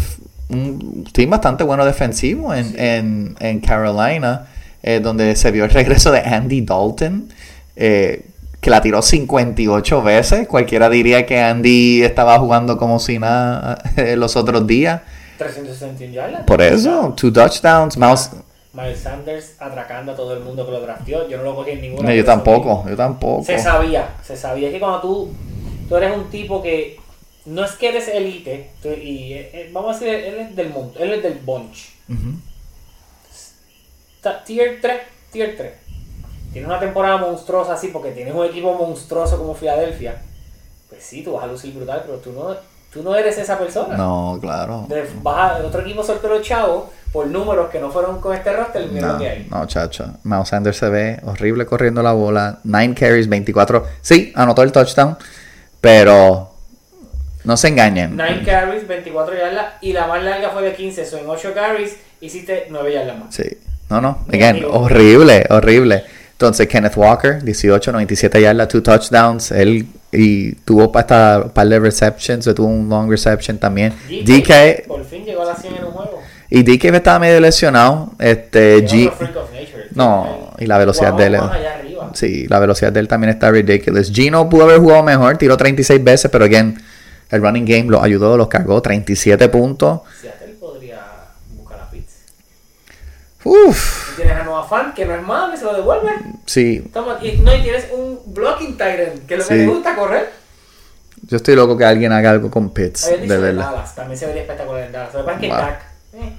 un 0.50 1.06
team 1.14 1.30
bastante 1.30 1.64
bueno 1.64 1.86
defensivo 1.86 2.54
en, 2.54 2.78
en, 2.78 3.36
en 3.40 3.62
Carolina, 3.62 4.48
eh, 4.84 5.00
donde 5.00 5.38
se 5.38 5.52
vio 5.52 5.64
el 5.64 5.72
regreso 5.72 6.12
de 6.12 6.20
Andy 6.20 6.60
Dalton, 6.60 7.30
eh, 7.78 8.26
que 8.60 8.70
la 8.70 8.82
tiró 8.82 9.02
58 9.02 10.04
veces. 10.04 10.48
Cualquiera 10.50 10.90
diría 10.90 11.26
que 11.26 11.40
Andy 11.40 12.04
estaba 12.04 12.38
jugando 12.40 12.78
como 12.78 13.00
si 13.00 13.20
nada 13.20 13.82
eh, 13.96 14.18
los 14.18 14.36
otros 14.36 14.68
días. 14.68 15.00
361 15.38 16.14
yardas. 16.14 16.44
Por 16.44 16.62
eso, 16.62 17.14
two 17.16 17.32
touchdowns, 17.32 17.96
mouse. 17.96 18.32
Miles 18.74 19.00
Sanders 19.00 19.56
atracando 19.60 20.12
a 20.12 20.16
todo 20.16 20.34
el 20.34 20.42
mundo 20.42 20.66
que 20.66 20.72
lo 20.74 20.82
drafteó. 20.82 21.28
Yo 21.30 21.38
no 21.38 21.44
lo 21.44 21.56
cogí 21.56 21.72
en 21.72 21.82
ninguna. 21.82 22.10
No, 22.10 22.14
yo 22.14 22.26
tampoco, 22.26 22.86
yo 22.90 22.98
tampoco. 22.98 23.46
Se 23.46 23.58
sabía, 23.58 24.10
se 24.22 24.36
sabía 24.36 24.70
que 24.72 24.80
cuando 24.80 25.00
tú, 25.00 25.34
tú 25.92 25.98
eres 25.98 26.16
un 26.16 26.30
tipo 26.30 26.64
que 26.64 26.98
no 27.46 27.66
es 27.66 27.72
que 27.74 27.90
eres 27.90 28.08
elite, 28.08 28.70
y 28.86 29.34
eh, 29.34 29.50
eh, 29.54 29.70
vamos 29.74 29.98
a 29.98 30.00
decir, 30.00 30.08
él 30.24 30.36
es 30.40 30.56
del 30.56 30.70
mundo, 30.70 30.98
él 31.00 31.12
es 31.12 31.22
del 31.22 31.34
bunch. 31.40 31.90
Tier 34.46 34.80
3, 34.82 35.00
tier 35.32 35.58
3. 35.58 35.72
Tienes 36.54 36.70
una 36.70 36.80
temporada 36.80 37.18
monstruosa 37.18 37.74
así 37.74 37.88
porque 37.90 38.12
tienes 38.12 38.34
un 38.34 38.46
equipo 38.46 38.74
monstruoso 38.74 39.38
como 39.38 39.54
Filadelfia. 39.56 40.22
Pues 40.90 41.04
sí, 41.04 41.24
tú 41.24 41.34
vas 41.34 41.44
a 41.44 41.48
lucir 41.48 41.74
brutal, 41.74 42.04
pero 42.06 42.20
tú 42.20 42.32
no, 42.32 42.56
tú 42.94 43.02
no 43.04 43.16
eres 43.16 43.38
esa 43.38 43.58
persona. 43.58 43.98
No, 43.98 44.38
claro. 44.42 44.86
De- 44.88 45.10
vas 45.22 45.54
a- 45.60 45.66
otro 45.66 45.82
equipo 45.82 46.04
soltó 46.04 46.28
los 46.30 46.42
chavos 46.46 46.86
por 47.12 47.28
números 47.28 47.70
que 47.70 47.80
no 47.80 47.90
fueron 47.90 48.22
con 48.22 48.34
este 48.36 48.54
roster, 48.56 48.88
mira 48.90 49.14
No, 49.14 49.18
que 49.18 49.30
hay. 49.30 49.48
no, 49.50 49.66
chacho. 49.66 50.06
Miles 50.24 50.48
Sanders 50.50 50.78
se 50.78 50.90
ve 50.90 51.20
horrible 51.26 51.66
corriendo 51.66 52.02
la 52.04 52.14
bola. 52.14 52.60
9 52.64 52.94
carries, 52.98 53.28
24. 53.28 53.86
Sí, 54.02 54.32
anotó 54.36 54.62
el 54.64 54.72
touchdown, 54.72 55.18
pero 55.82 56.52
no 57.44 57.58
se 57.58 57.68
engañen. 57.70 58.16
9 58.16 58.44
carries, 58.46 58.88
24 58.88 59.36
yardas 59.36 59.66
y 59.82 59.94
la 59.94 60.08
más 60.08 60.24
larga 60.24 60.50
fue 60.52 60.62
de 60.62 60.74
15. 60.76 61.06
So, 61.06 61.18
en 61.18 61.28
8 61.30 61.54
carries 61.54 61.98
hiciste 62.22 62.68
9 62.70 62.94
yardas 62.94 63.18
más. 63.20 63.36
Sí. 63.36 63.44
No, 63.90 64.00
no. 64.00 64.20
Again, 64.30 64.64
horrible, 64.70 65.46
horrible. 65.50 66.04
Entonces, 66.34 66.68
Kenneth 66.68 66.96
Walker, 66.96 67.44
18, 67.44 67.92
97 67.92 68.42
yardas, 68.42 68.70
2 68.70 68.82
touchdowns. 68.84 69.52
Él 69.52 69.86
y 70.14 70.54
tuvo 70.54 70.92
hasta 70.98 71.42
un 71.46 71.50
par 71.52 71.68
de 71.68 71.80
receptions, 71.80 72.46
o 72.48 72.54
tuvo 72.54 72.68
un 72.68 72.88
long 72.90 73.10
reception 73.10 73.58
también. 73.58 73.94
DK, 74.10 74.86
Por 74.88 75.06
fin 75.06 75.24
llegó 75.26 75.44
a 75.44 75.46
la 75.46 75.56
100 75.56 75.76
en 75.78 75.84
un 75.86 75.92
juego. 75.92 76.22
y 76.50 76.64
DK 76.64 76.86
estaba 76.96 77.20
medio 77.20 77.40
lesionado. 77.40 78.12
Este, 78.20 78.78
Es 78.78 78.92
G, 78.92 79.12
No, 79.96 80.52
y 80.58 80.66
la 80.66 80.78
velocidad 80.78 81.14
de 81.14 81.26
él. 81.28 81.38
Sí, 82.14 82.48
la 82.48 82.60
velocidad 82.60 82.92
de 82.92 83.00
él 83.00 83.08
también 83.08 83.30
está 83.32 83.50
ridiculous. 83.52 84.12
Gino 84.12 84.50
pudo 84.50 84.64
haber 84.64 84.80
jugado 84.80 85.04
mejor, 85.04 85.38
tiró 85.38 85.56
36 85.58 86.04
veces, 86.04 86.30
pero 86.32 86.46
again, 86.46 86.82
el 87.30 87.42
running 87.42 87.66
game 87.66 87.86
lo 87.86 88.02
ayudó, 88.02 88.36
los 88.38 88.48
cargó 88.48 88.82
37 88.82 89.48
puntos. 89.50 90.02
Seattle 90.22 90.56
podría 90.60 91.00
buscar 91.56 91.78
la 91.80 91.90
pizza. 91.90 92.18
Uf, 93.44 94.16
tienes 94.18 94.34
a 94.36 94.44
Noah 94.44 94.68
Fan, 94.68 94.94
que 94.94 95.06
no 95.06 95.16
es 95.16 95.22
malo, 95.24 95.52
que 95.52 95.58
se 95.58 95.66
lo 95.66 95.74
devuelve. 95.74 96.12
sí, 96.46 96.90
Toma, 96.94 97.18
y, 97.22 97.38
no, 97.38 97.56
y 97.56 97.62
tienes 97.62 97.88
un 97.96 98.20
blocking 98.28 98.78
tight 98.78 99.26
que 99.28 99.36
es 99.36 99.40
lo 99.40 99.48
que 99.48 99.54
Sí. 99.54 99.60
te 99.62 99.66
gusta 99.68 99.96
correr. 99.96 100.30
yo 101.28 101.38
estoy 101.38 101.56
loco 101.56 101.78
que 101.78 101.86
alguien 101.86 102.12
haga 102.12 102.32
algo 102.32 102.52
con 102.52 102.72
Pitts, 102.72 103.08
de 103.10 103.26
verdad. 103.38 103.72
Dallas, 103.72 103.96
también 103.96 104.18
se 104.18 104.26
vería 104.26 104.42
espectacular 104.42 104.84
en 104.84 104.92
Dallas. 104.92 105.14
Lo 105.14 105.20
que 105.22 105.26
pasa 105.26 105.36
es 105.36 105.42
que 105.42 105.48
Wow. 105.48 105.58
Dak, 105.58 105.82
eh, 106.14 106.34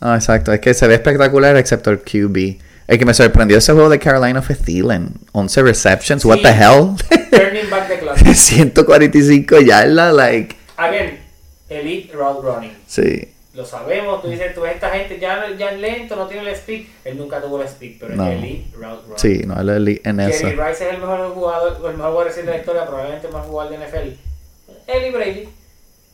No, 0.00 0.14
exacto, 0.14 0.52
es 0.52 0.60
que 0.60 0.72
se 0.74 0.86
ve 0.86 0.94
espectacular 0.94 1.56
excepto 1.56 1.90
el 1.90 1.98
QB. 2.00 2.58
El 2.88 2.98
que 2.98 3.04
me 3.04 3.12
sorprendió 3.14 3.58
ese 3.58 3.72
juego 3.72 3.88
de 3.90 3.98
Carolina 3.98 4.42
fue 4.42 4.54
Thielen. 4.56 5.10
11 5.32 5.62
receptions, 5.62 6.24
what 6.24 6.38
Sí. 6.38 6.42
the 6.42 6.48
hell? 6.52 6.96
turning 7.30 7.70
back 7.70 7.86
the 7.88 7.98
clock. 7.98 8.16
145 8.34 9.60
yardas, 9.60 10.14
like, 10.14 10.56
Again, 10.76 11.18
elite 11.68 12.12
route 12.14 12.40
running. 12.42 12.72
sí. 12.86 13.28
Lo 13.54 13.64
sabemos, 13.66 14.22
tú 14.22 14.28
dices, 14.28 14.54
tú 14.54 14.64
esta 14.64 14.88
gente 14.90 15.18
ya, 15.18 15.44
ya 15.58 15.72
lento, 15.72 16.14
no 16.14 16.26
tiene 16.28 16.42
el 16.48 16.54
speed. 16.54 16.86
Él 17.04 17.18
nunca 17.18 17.40
tuvo 17.42 17.60
el 17.60 17.66
speed, 17.66 17.96
pero 17.98 18.14
No. 18.14 18.28
es 18.28 18.38
elite 18.38 18.76
route 18.76 19.02
running. 19.02 19.18
Sí, 19.18 19.42
no, 19.46 19.54
es 19.60 19.76
elite 19.76 20.08
en 20.08 20.20
eso. 20.20 20.46
Jerry 20.46 20.56
Rice 20.68 20.86
es 20.88 20.94
el 20.94 20.98
mejor 21.00 21.34
jugador, 21.34 21.72
el 21.90 21.96
mejor 21.96 22.12
jugador 22.12 22.34
de 22.34 22.42
la 22.44 22.56
historia, 22.56 22.86
probablemente 22.86 23.26
el 23.26 23.32
más 23.32 23.44
jugador 23.46 23.72
de 23.72 23.78
NFL. 23.84 24.16
Y 24.86 25.10
Brady. 25.10 25.48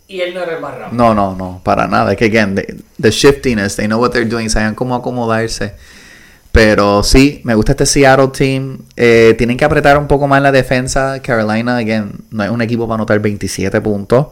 Y 0.08 0.20
él 0.22 0.32
no 0.34 0.42
era 0.42 0.54
el 0.54 0.60
más 0.60 0.74
rápido. 0.78 0.96
No, 0.96 1.14
no, 1.14 1.34
no, 1.36 1.60
para 1.62 1.86
nada. 1.86 2.12
Es 2.12 2.18
que, 2.18 2.24
again, 2.26 2.54
the, 2.54 2.76
the 3.00 3.10
shiftiness, 3.10 3.76
they 3.76 3.86
know 3.86 4.00
what 4.00 4.10
they're 4.12 4.28
doing, 4.28 4.48
saben 4.48 4.74
cómo 4.74 4.94
acomodarse. 4.94 5.74
Pero 6.54 7.02
sí, 7.02 7.40
me 7.42 7.56
gusta 7.56 7.72
este 7.72 7.84
Seattle 7.84 8.28
team. 8.28 8.78
Eh, 8.94 9.34
tienen 9.36 9.56
que 9.56 9.64
apretar 9.64 9.98
un 9.98 10.06
poco 10.06 10.28
más 10.28 10.40
la 10.40 10.52
defensa. 10.52 11.20
Carolina, 11.20 11.78
again, 11.78 12.12
no 12.30 12.44
es 12.44 12.50
un 12.50 12.62
equipo 12.62 12.86
para 12.86 12.94
anotar 12.94 13.18
27 13.18 13.80
puntos. 13.80 14.28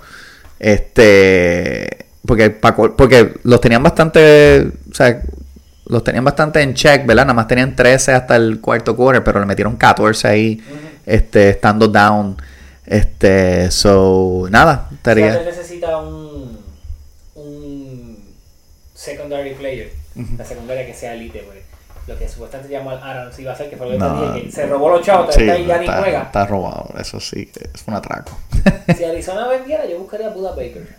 Este, 0.61 2.07
porque, 2.25 2.51
porque 2.51 3.35
los 3.43 3.61
tenían 3.61 3.83
bastante, 3.83 4.71
o 4.89 4.95
sea, 4.95 5.21
los 5.87 6.05
tenían 6.05 6.25
bastante 6.25 6.63
en 6.63 6.75
check, 6.75 7.05
¿verdad? 7.07 7.25
Nada 7.25 7.35
más 7.35 7.49
tenían 7.49 7.75
13 7.75 8.13
hasta 8.13 8.37
el 8.37 8.61
cuarto 8.61 8.95
quarter, 8.95 9.25
pero 9.25 9.41
le 9.41 9.47
metieron 9.47 9.75
14 9.75 10.29
ahí, 10.29 10.63
este, 11.05 11.51
estando 11.51 11.89
down. 11.89 12.37
Este, 12.87 13.69
so, 13.73 14.47
nada, 14.49 14.89
estaría. 14.93 15.33
Seattle 15.33 15.51
necesita 15.51 15.99
un, 15.99 16.57
un 17.35 18.19
secondary 18.95 19.55
player. 19.55 19.91
La 20.39 20.45
secundaria 20.45 20.87
que 20.87 20.95
sea 20.95 21.15
elite, 21.15 21.41
pues. 21.41 21.72
Lo 22.07 22.19
que 22.19 22.29
supuestamente 22.29 22.73
llama 22.73 22.95
Adams 22.95 23.39
iba 23.39 23.53
a 23.53 23.57
ser 23.57 23.71
que 23.71 23.77
fue 23.77 23.87
lo 23.87 23.93
que 23.93 23.99
No. 23.99 24.35
que 24.35 24.51
se 24.51 24.67
robó 24.67 24.89
los 24.91 25.03
chavos, 25.03 25.33
Sí, 25.35 25.43
está 25.43 25.53
ahí 25.55 25.67
ya 25.67 25.79
ni 25.79 25.87
juega. 25.87 26.23
está 26.23 26.47
robado, 26.47 26.89
eso 26.99 27.21
sí, 27.21 27.49
es 27.55 27.85
un 27.87 27.95
atraco. 27.95 28.37
Si 28.97 29.05
Arizona 29.05 29.47
vendiera, 29.49 29.87
yo 29.87 29.99
buscaría 29.99 30.27
a 30.27 30.31
Buda 30.31 30.51
Baker. 30.51 30.97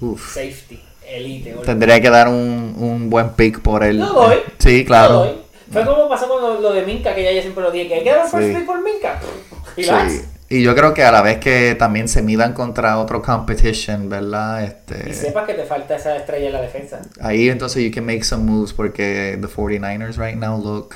Uf. 0.00 0.32
Safety, 0.34 0.82
elite. 1.06 1.54
all- 1.54 1.66
Tendría 1.66 2.00
que 2.00 2.08
dar 2.08 2.28
un, 2.28 2.74
un 2.78 3.10
buen 3.10 3.30
pick 3.30 3.60
por 3.60 3.84
él. 3.84 3.98
Lo 3.98 4.06
doy. 4.14 4.36
Sí, 4.58 4.80
Lo 4.80 4.86
claro. 4.86 5.14
doy. 5.20 5.40
Fue 5.70 5.84
como 5.84 6.08
pasó 6.08 6.26
con 6.26 6.62
lo 6.62 6.72
de 6.72 6.82
Minka, 6.86 7.14
que 7.14 7.22
ya 7.22 7.32
yo 7.32 7.42
siempre 7.42 7.62
lo 7.62 7.70
dije, 7.70 7.86
que 7.88 7.94
hay 7.96 8.02
que 8.04 8.10
dar 8.10 8.24
un 8.24 8.30
first 8.30 8.48
Sí. 8.48 8.54
pick 8.54 8.66
por 8.66 8.82
Minka. 8.82 9.20
Relax. 9.76 10.12
Sí. 10.12 10.20
Y 10.52 10.62
yo 10.62 10.74
creo 10.74 10.92
que 10.94 11.04
a 11.04 11.12
la 11.12 11.22
vez 11.22 11.38
que 11.38 11.76
también 11.76 12.08
se 12.08 12.22
midan 12.22 12.54
contra 12.54 12.98
otro 12.98 13.22
competition, 13.22 14.08
¿verdad? 14.08 14.62
Y 14.62 14.64
Este, 14.66 15.14
sepas 15.14 15.46
que 15.46 15.54
te 15.54 15.64
falta 15.64 15.94
esa 15.94 16.16
estrella 16.16 16.48
en 16.48 16.52
la 16.52 16.60
defensa. 16.60 17.00
ahí 17.20 17.48
entonces 17.48 17.84
you 17.84 17.92
can 17.92 18.04
make 18.04 18.24
some 18.24 18.42
moves 18.44 18.72
porque 18.72 19.38
the 19.40 19.46
49ers 19.46 20.16
right 20.16 20.36
now 20.36 20.60
look 20.60 20.94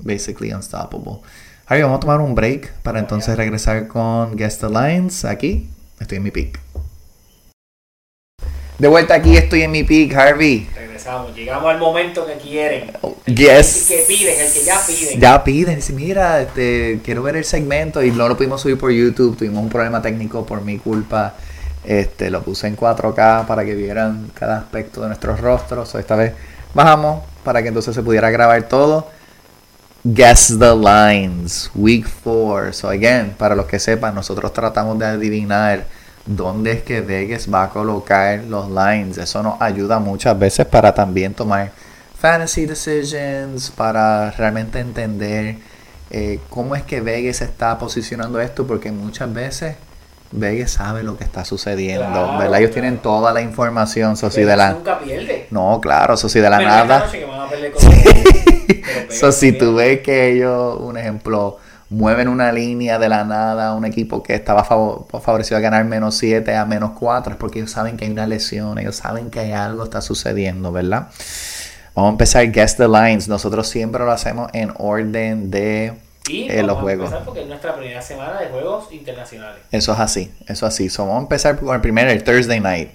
basically 0.00 0.52
unstoppable. 0.52 1.20
Harry, 1.66 1.82
vamos 1.82 1.98
a 1.98 2.00
tomar 2.00 2.20
un 2.20 2.34
break 2.34 2.72
para 2.82 2.98
entonces 2.98 3.36
regresar 3.36 3.86
con 3.86 4.36
Guest 4.36 4.64
Lines 4.64 5.24
aquí. 5.24 5.70
Estoy 6.00 6.16
en 6.16 6.24
mi 6.24 6.30
pick. 6.32 6.58
De 8.78 8.86
vuelta 8.86 9.14
aquí, 9.14 9.36
estoy 9.36 9.62
en 9.62 9.72
mi 9.72 9.82
pick, 9.82 10.14
Harvey. 10.14 10.68
Regresamos, 10.72 11.34
llegamos 11.34 11.68
al 11.68 11.80
momento 11.80 12.24
que 12.24 12.34
quieren. 12.34 12.92
Yes. 13.26 13.90
El 13.90 13.96
que 13.96 14.04
piden, 14.06 14.40
el 14.40 14.52
que 14.52 14.64
ya 14.64 14.80
piden. 14.86 15.20
Ya 15.20 15.44
piden, 15.44 15.76
dice, 15.76 15.92
mira, 15.92 16.40
este, 16.42 17.00
quiero 17.04 17.24
ver 17.24 17.34
el 17.34 17.44
segmento 17.44 18.00
y 18.04 18.12
no 18.12 18.28
lo 18.28 18.36
pudimos 18.36 18.60
subir 18.60 18.78
por 18.78 18.92
YouTube, 18.92 19.36
tuvimos 19.36 19.64
un 19.64 19.68
problema 19.68 20.00
técnico 20.00 20.46
por 20.46 20.62
mi 20.62 20.78
culpa. 20.78 21.34
Este, 21.84 22.30
lo 22.30 22.42
puse 22.42 22.68
en 22.68 22.76
4K 22.76 23.46
para 23.46 23.64
que 23.64 23.74
vieran 23.74 24.30
cada 24.32 24.58
aspecto 24.58 25.00
de 25.00 25.08
nuestros 25.08 25.40
rostros. 25.40 25.96
Esta 25.96 26.14
vez 26.14 26.34
bajamos 26.72 27.24
para 27.42 27.62
que 27.62 27.68
entonces 27.68 27.96
se 27.96 28.02
pudiera 28.04 28.30
grabar 28.30 28.62
todo. 28.68 29.08
Guess 30.04 30.56
the 30.60 30.76
lines, 30.76 31.68
week 31.74 32.06
4. 32.22 32.72
So 32.72 32.90
again, 32.90 33.34
para 33.36 33.56
los 33.56 33.66
que 33.66 33.80
sepan, 33.80 34.14
nosotros 34.14 34.52
tratamos 34.52 34.96
de 35.00 35.06
adivinar 35.06 35.84
dónde 36.28 36.72
es 36.72 36.82
que 36.82 37.00
Vegas 37.00 37.48
va 37.52 37.64
a 37.64 37.70
colocar 37.70 38.44
los 38.44 38.68
lines. 38.70 39.18
Eso 39.18 39.42
nos 39.42 39.60
ayuda 39.60 39.98
muchas 39.98 40.38
veces 40.38 40.66
para 40.66 40.94
también 40.94 41.34
tomar 41.34 41.72
fantasy 42.20 42.66
decisions, 42.66 43.70
para 43.70 44.30
realmente 44.32 44.78
entender 44.78 45.56
eh, 46.10 46.38
cómo 46.50 46.76
es 46.76 46.82
que 46.82 47.00
Vegas 47.00 47.40
está 47.40 47.78
posicionando 47.78 48.40
esto, 48.40 48.66
porque 48.66 48.92
muchas 48.92 49.32
veces 49.32 49.76
Vegas 50.30 50.72
sabe 50.72 51.02
lo 51.02 51.16
que 51.16 51.24
está 51.24 51.44
sucediendo, 51.44 52.06
Claro, 52.12 52.38
¿verdad? 52.38 52.58
Ellos 52.58 52.70
claro. 52.70 52.72
tienen 52.72 52.98
toda 52.98 53.32
la 53.32 53.40
información, 53.40 54.16
so 54.16 54.30
si 54.30 54.42
de 54.42 54.56
la... 54.56 54.72
Nunca 54.72 54.98
pierde. 54.98 55.46
No, 55.50 55.80
claro, 55.80 56.14
eso 56.14 56.28
de 56.28 56.50
la 56.50 56.58
nada. 56.60 56.98
noche 57.00 57.20
que 57.20 57.24
van 57.24 57.40
a 57.40 57.48
perder 57.48 57.72
con- 57.72 57.82
Pero 57.88 59.12
So, 59.12 59.32
si 59.32 59.52
tú 59.52 59.74
ves 59.76 60.00
que 60.00 60.32
ellos, 60.32 60.78
un 60.80 60.98
ejemplo, 60.98 61.56
mueven 61.90 62.28
una 62.28 62.52
línea 62.52 62.98
de 62.98 63.08
la 63.08 63.24
nada, 63.24 63.74
un 63.74 63.84
equipo 63.84 64.22
que 64.22 64.34
estaba 64.34 64.64
favo- 64.64 65.06
favorecido 65.20 65.56
a 65.56 65.60
ganar 65.60 65.84
menos 65.84 66.16
7 66.16 66.54
a 66.54 66.64
menos 66.66 66.90
4, 66.98 67.32
es 67.32 67.38
porque 67.38 67.60
ellos 67.60 67.70
saben 67.70 67.96
que 67.96 68.04
hay 68.04 68.10
una 68.10 68.26
lesión, 68.26 68.78
ellos 68.78 68.96
saben 68.96 69.30
que 69.30 69.40
hay 69.40 69.52
algo 69.52 69.84
está 69.84 70.00
sucediendo, 70.02 70.70
¿verdad? 70.72 71.08
Vamos 71.94 72.10
a 72.10 72.12
empezar 72.12 72.46
Guess 72.52 72.76
the 72.76 72.86
Lines. 72.88 73.26
Nosotros 73.28 73.66
siempre 73.68 74.04
lo 74.04 74.12
hacemos 74.12 74.50
en 74.52 74.72
orden 74.78 75.50
de 75.50 75.94
Y 76.28 76.48
eh, 76.48 76.62
los 76.62 76.76
a 76.76 76.80
juegos. 76.80 77.10
porque 77.24 77.42
es 77.42 77.48
nuestra 77.48 77.74
primera 77.74 78.00
semana 78.02 78.38
de 78.40 78.48
juegos 78.48 78.92
internacionales. 78.92 79.62
Eso 79.72 79.92
es 79.94 79.98
así, 79.98 80.30
eso 80.46 80.66
es 80.66 80.74
así. 80.74 80.90
So, 80.90 81.04
vamos 81.06 81.20
a 81.20 81.22
empezar 81.22 81.58
con 81.58 81.74
el 81.74 81.80
primero, 81.80 82.10
el 82.10 82.22
Thursday 82.22 82.60
night. 82.60 82.90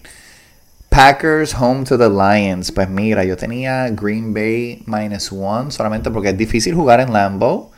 Packers 0.89 1.53
home 1.59 1.83
to 1.85 1.97
the 1.97 2.07
Lions. 2.09 2.71
Pues 2.71 2.87
mira, 2.87 3.23
yo 3.23 3.35
tenía 3.35 3.89
Green 3.89 4.33
Bay 4.33 4.83
minus 4.85 5.31
one 5.33 5.71
solamente 5.71 6.11
porque 6.11 6.29
es 6.29 6.37
difícil 6.37 6.75
jugar 6.75 6.99
en 6.99 7.11
Lambeau. 7.11 7.71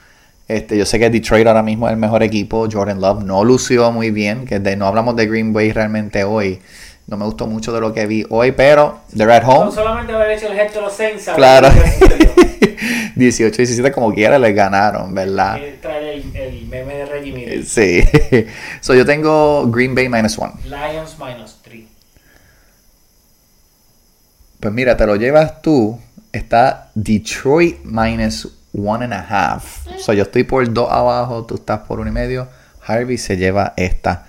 Este, 0.47 0.77
yo 0.77 0.85
sé 0.85 0.99
que 0.99 1.09
Detroit 1.09 1.47
ahora 1.47 1.63
mismo 1.63 1.87
es 1.87 1.93
el 1.93 1.97
mejor 1.97 2.21
equipo. 2.23 2.67
Jordan 2.71 3.01
Love 3.01 3.23
no 3.23 3.43
lució 3.43 3.91
muy 3.91 4.11
bien. 4.11 4.45
Que 4.45 4.59
de- 4.59 4.75
no 4.75 4.85
hablamos 4.87 5.15
de 5.15 5.25
Green 5.27 5.53
Bay 5.53 5.71
realmente 5.71 6.23
hoy. 6.23 6.59
No 7.07 7.17
me 7.17 7.25
gustó 7.25 7.47
mucho 7.47 7.71
de 7.73 7.81
lo 7.81 7.93
que 7.93 8.05
vi 8.07 8.25
hoy, 8.29 8.51
pero 8.51 9.01
they're 9.15 9.31
at 9.33 9.43
home. 9.45 9.71
solamente 9.71 10.13
haber 10.13 10.31
hecho 10.31 10.47
el 10.47 10.55
gesto 10.57 10.79
de 10.79 10.85
los 10.85 10.93
Saints. 10.93 11.29
Claro. 11.35 11.67
sabía 11.69 11.95
18-17 13.15 13.91
como 13.91 14.13
quiera 14.13 14.37
le 14.37 14.51
ganaron, 14.53 15.13
¿verdad? 15.15 15.57
el, 15.57 16.35
el 16.35 16.65
meme 16.67 16.95
de 16.95 17.05
Reggie 17.05 17.31
Miller. 17.31 17.65
Sí. 17.65 18.03
so 18.81 18.93
yo 18.93 19.05
tengo 19.05 19.67
Green 19.67 19.95
Bay 19.95 20.09
minus 20.09 20.37
one. 20.37 20.53
Lions 20.65 21.15
minus 21.19 21.57
3. 21.63 21.83
Pues 24.59 24.73
mira, 24.73 24.97
te 24.97 25.05
lo 25.05 25.15
llevas 25.15 25.61
tú. 25.61 25.99
Está 26.31 26.89
Detroit 26.95 27.77
minus 27.85 28.51
one 28.75 29.03
and 29.03 29.13
a 29.13 29.21
half. 29.21 29.87
So 29.97 30.13
yo 30.13 30.23
estoy 30.23 30.43
por 30.43 30.71
dos 30.71 30.91
abajo, 30.91 31.45
tú 31.45 31.55
estás 31.55 31.79
por 31.81 31.99
uno 31.99 32.09
y 32.09 32.13
medio. 32.13 32.47
Harvey 32.85 33.17
se 33.17 33.37
lleva 33.37 33.73
esta. 33.77 34.25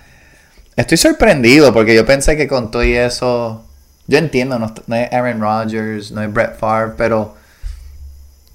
Estoy 0.75 0.97
sorprendido 0.97 1.73
porque 1.73 1.95
yo 1.95 2.05
pensé 2.05 2.37
que 2.37 2.47
con 2.47 2.71
todo 2.71 2.83
y 2.83 2.93
eso. 2.93 3.63
Yo 4.07 4.17
entiendo, 4.17 4.57
no, 4.57 4.73
no 4.87 4.95
es 4.95 5.11
Aaron 5.11 5.41
Rodgers, 5.41 6.11
no 6.11 6.21
es 6.21 6.31
Brett 6.31 6.57
Favre, 6.57 6.93
pero 6.97 7.35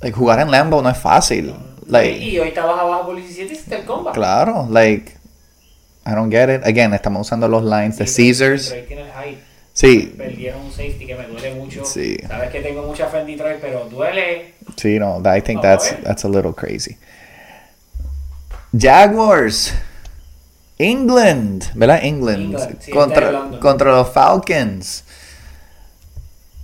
like, 0.00 0.16
jugar 0.16 0.40
en 0.40 0.50
Lambeau 0.50 0.82
no 0.82 0.88
es 0.88 0.96
fácil. 0.96 1.54
Like, 1.86 2.18
y 2.18 2.38
hoy 2.38 2.48
estabas 2.48 2.78
abajo 2.80 3.06
por 3.06 3.16
17 3.16 3.52
y 3.52 3.56
hiciste 3.56 3.76
el 3.76 3.84
combat. 3.84 4.14
claro, 4.14 4.66
like, 4.70 5.12
I 6.06 6.12
don't 6.14 6.32
get 6.32 6.48
it. 6.48 6.66
Again, 6.66 6.94
estamos 6.94 7.26
usando 7.26 7.48
los 7.48 7.62
lines 7.62 7.98
de 7.98 8.06
Caesars. 8.06 8.74
Tiene 8.88 9.02
el. 9.02 9.51
Sí, 9.74 10.14
Perdieron 10.18 10.60
un 10.62 10.70
safety 10.70 11.06
que 11.06 11.14
me 11.14 11.26
duele 11.26 11.54
mucho. 11.54 11.84
Sí. 11.84 12.18
Sabes 12.28 12.50
que 12.50 12.60
tengo 12.60 12.82
mucha 12.82 13.08
fe 13.08 13.20
en 13.20 13.26
Detroit, 13.26 13.56
pero 13.60 13.86
duele. 13.86 14.54
Sí, 14.76 14.98
no, 14.98 15.22
I 15.24 15.40
think 15.40 15.60
a 15.60 15.62
that's 15.62 15.90
ver. 15.92 16.02
that's 16.04 16.24
a 16.24 16.28
little 16.28 16.52
crazy. 16.52 16.98
Jaguars, 18.76 19.72
England, 20.78 21.64
¿verdad? 21.74 22.04
England, 22.04 22.54
England, 22.54 22.80
sí, 22.80 22.90
contra, 22.90 23.50
contra 23.60 23.92
los 23.92 24.10
Falcons. 24.10 25.04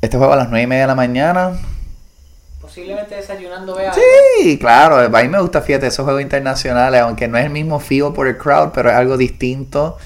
Este 0.00 0.16
juego 0.16 0.32
a 0.32 0.36
las 0.36 0.48
9 0.50 0.62
y 0.62 0.66
media 0.66 0.82
de 0.82 0.88
la 0.88 0.94
mañana. 0.94 1.58
Posiblemente 2.60 3.14
desayunando 3.14 3.74
vea. 3.74 3.92
Sí, 3.94 4.58
claro, 4.58 4.96
a 4.96 5.22
mí 5.22 5.28
me 5.28 5.40
gusta, 5.40 5.62
fíjate, 5.62 5.86
esos 5.86 6.04
juegos 6.04 6.22
internacionales, 6.22 7.00
aunque 7.00 7.26
no 7.26 7.38
es 7.38 7.44
el 7.46 7.50
mismo 7.50 7.80
feel 7.80 8.12
por 8.14 8.28
el 8.28 8.36
crowd, 8.36 8.70
pero 8.72 8.90
es 8.90 8.94
algo 8.96 9.16
distinto. 9.16 9.96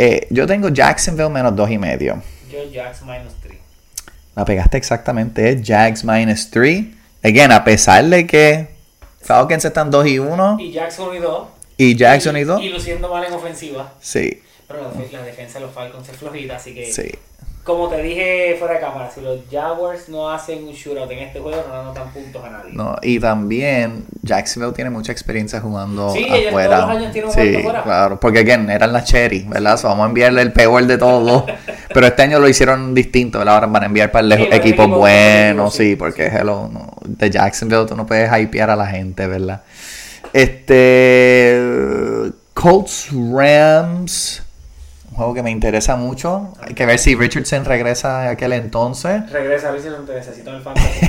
Eh, 0.00 0.28
yo 0.30 0.46
tengo 0.46 0.68
Jacksonville 0.68 1.28
menos 1.28 1.56
dos 1.56 1.68
y 1.68 1.76
medio. 1.76 2.22
Yo 2.48 2.70
Jacks 2.70 3.02
minus 3.02 3.34
3. 3.42 3.58
La 4.36 4.44
pegaste 4.44 4.76
exactamente, 4.76 5.48
es 5.50 5.60
Jags 5.66 6.04
minus 6.04 6.50
3. 6.50 6.84
Again, 7.24 7.50
a 7.50 7.64
pesar 7.64 8.04
de 8.04 8.24
que 8.24 8.68
Falcons 9.20 9.64
están 9.64 9.90
2 9.90 10.06
y 10.06 10.18
1 10.20 10.58
Y 10.60 10.70
Jackson 10.70 11.16
y 11.16 11.18
2. 11.18 11.48
y 11.78 11.96
Jackson 11.96 12.36
y 12.36 12.44
2. 12.44 12.62
Y 12.62 12.68
luciendo 12.68 13.08
mal 13.08 13.24
en 13.24 13.32
ofensiva. 13.32 13.92
Sí, 14.00 14.40
Pero 14.68 14.82
la, 14.82 15.18
la 15.18 15.24
defensa 15.24 15.58
de 15.58 15.64
los 15.66 15.74
Falcons 15.74 16.08
es 16.08 16.16
flojita, 16.16 16.54
así 16.54 16.74
que. 16.74 16.92
sí. 16.92 17.10
Como 17.64 17.88
te 17.88 18.02
dije 18.02 18.56
fuera 18.58 18.74
de 18.74 18.80
cámara, 18.80 19.10
si 19.14 19.20
los 19.20 19.40
Jaguars 19.50 20.08
no 20.08 20.30
hacen 20.30 20.64
un 20.66 20.72
shootout 20.72 21.10
en 21.10 21.18
este 21.18 21.38
juego, 21.38 21.62
no 21.68 21.74
anotan 21.74 22.10
puntos 22.12 22.42
a 22.42 22.48
nadie. 22.48 22.72
No, 22.72 22.96
y 23.02 23.20
también 23.20 24.06
Jacksonville 24.22 24.72
tiene 24.72 24.88
mucha 24.88 25.12
experiencia 25.12 25.60
jugando 25.60 26.10
Sí, 26.14 26.24
ellos 26.26 26.48
afuera. 26.48 26.76
todos 26.76 26.88
los 26.88 26.96
años 26.96 27.12
tienen 27.12 27.28
un 27.30 27.34
sí, 27.34 27.56
afuera. 27.56 27.82
claro, 27.82 28.18
porque 28.20 28.38
again, 28.38 28.70
eran 28.70 28.92
las 28.94 29.04
Cherry, 29.04 29.44
¿verdad? 29.48 29.76
So, 29.76 29.88
vamos 29.88 30.04
a 30.04 30.08
enviarle 30.08 30.40
el 30.40 30.52
peor 30.54 30.86
de 30.86 30.96
todos. 30.96 31.44
Pero 31.92 32.06
este 32.06 32.22
año 32.22 32.38
lo 32.38 32.48
hicieron 32.48 32.94
distinto, 32.94 33.38
¿verdad? 33.38 33.54
Ahora 33.56 33.66
van 33.66 33.82
a 33.82 33.86
enviar 33.86 34.10
para 34.12 34.26
el 34.26 34.32
Sí, 34.32 34.42
equipos 34.44 34.58
equipo 34.86 34.88
buenos, 34.88 35.74
sí, 35.74 35.90
sí, 35.90 35.96
porque 35.96 36.26
hello, 36.26 36.70
no, 36.72 36.94
de 37.04 37.28
Jacksonville 37.30 37.84
tú 37.86 37.96
no 37.96 38.06
puedes 38.06 38.30
hypear 38.40 38.70
a 38.70 38.76
la 38.76 38.86
gente, 38.86 39.26
¿verdad? 39.26 39.62
Este 40.32 41.60
Colts 42.54 43.08
Rams, 43.12 44.42
juego 45.18 45.34
que 45.34 45.42
me 45.42 45.50
interesa 45.50 45.96
mucho. 45.96 46.54
Hay 46.60 46.74
que 46.74 46.86
ver 46.86 46.98
si 46.98 47.14
Richardson 47.14 47.64
regresa 47.64 48.20
de 48.20 48.28
aquel 48.28 48.52
entonces. 48.52 49.30
Regresa 49.30 49.68
a 49.68 49.72
ver 49.72 49.82
si 49.82 49.88
no 49.88 49.96
te 49.96 50.14
necesito 50.14 50.50
en 50.50 50.56
el 50.56 50.62
fantasy. 50.62 51.06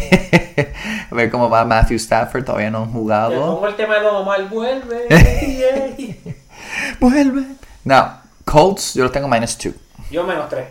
a 1.11 1.15
ver 1.15 1.29
cómo 1.29 1.49
va 1.49 1.63
Matthew 1.63 1.97
Stafford, 1.97 2.43
todavía 2.43 2.71
no 2.71 2.79
han 2.79 2.87
Te 2.87 2.93
jugado. 2.93 3.55
pongo 3.55 3.67
el 3.67 3.75
tema 3.75 3.95
de 3.95 4.01
Don 4.01 4.15
Omar, 4.15 4.49
vuelve. 4.49 5.07
Vuelve. 6.99 7.43
No, 7.85 8.19
Colts, 8.43 8.93
yo 8.95 9.03
los 9.03 9.11
tengo 9.11 9.27
minus 9.27 9.57
2. 9.57 9.73
Yo 10.11 10.23
menos 10.23 10.49
3. 10.49 10.65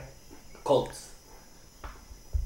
Colts. 0.62 1.08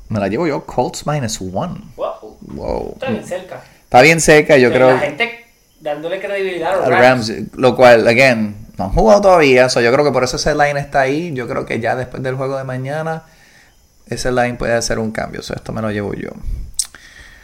Me 0.08 0.20
la 0.20 0.28
llevo 0.28 0.46
yo, 0.46 0.64
Colts 0.64 1.06
minus 1.06 1.40
1. 1.40 1.92
Wow. 1.96 2.36
Wow. 2.42 2.92
Está 2.94 3.10
bien 3.10 3.26
cerca. 3.26 3.62
Está 3.84 4.02
bien 4.02 4.20
seca, 4.20 4.56
yo 4.58 4.70
creo. 4.70 4.92
La 4.92 4.98
gente 4.98 5.46
dándole 5.80 6.20
credibilidad 6.20 6.82
a 6.82 6.88
Rams. 6.88 7.28
Rams, 7.28 7.56
lo 7.56 7.74
cual, 7.74 8.06
again, 8.06 8.61
no 8.78 8.84
han 8.84 8.90
jugado 8.90 9.20
todavía, 9.20 9.68
so 9.68 9.80
yo 9.80 9.92
creo 9.92 10.04
que 10.04 10.12
por 10.12 10.24
eso 10.24 10.36
ese 10.36 10.54
line 10.54 10.78
está 10.78 11.02
ahí. 11.02 11.32
Yo 11.34 11.46
creo 11.48 11.66
que 11.66 11.80
ya 11.80 11.94
después 11.96 12.22
del 12.22 12.36
juego 12.36 12.56
de 12.56 12.64
mañana, 12.64 13.24
ese 14.06 14.32
line 14.32 14.54
puede 14.54 14.74
hacer 14.74 14.98
un 14.98 15.12
cambio. 15.12 15.42
So 15.42 15.54
esto 15.54 15.72
me 15.72 15.82
lo 15.82 15.90
llevo 15.90 16.14
yo. 16.14 16.30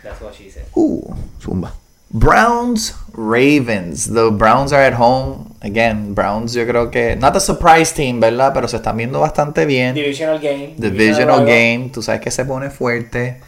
That's 0.03 0.21
what 0.21 0.35
she 0.35 0.51
said. 0.51 0.65
Uh, 0.75 1.15
zumba. 1.41 1.73
Browns, 2.11 2.95
Ravens. 3.13 4.13
The 4.13 4.31
Browns 4.31 4.73
are 4.73 4.83
at 4.83 4.95
home. 4.99 5.55
Again, 5.61 6.15
Browns 6.15 6.55
yo 6.55 6.67
creo 6.67 6.91
que... 6.91 7.17
Not 7.17 7.37
a 7.37 7.41
surprise 7.41 7.93
team, 7.93 8.19
¿verdad? 8.19 8.53
Pero 8.55 8.67
se 8.67 8.77
están 8.77 8.97
viendo 8.97 9.21
bastante 9.21 9.67
bien. 9.67 9.95
Divisional 9.95 10.39
game. 10.39 10.75
Divisional 10.79 11.45
game. 11.45 11.91
Tú 11.93 12.01
sabes 12.01 12.23
que 12.23 12.31
se 12.31 12.47
pone 12.47 12.71
fuerte. 12.71 13.41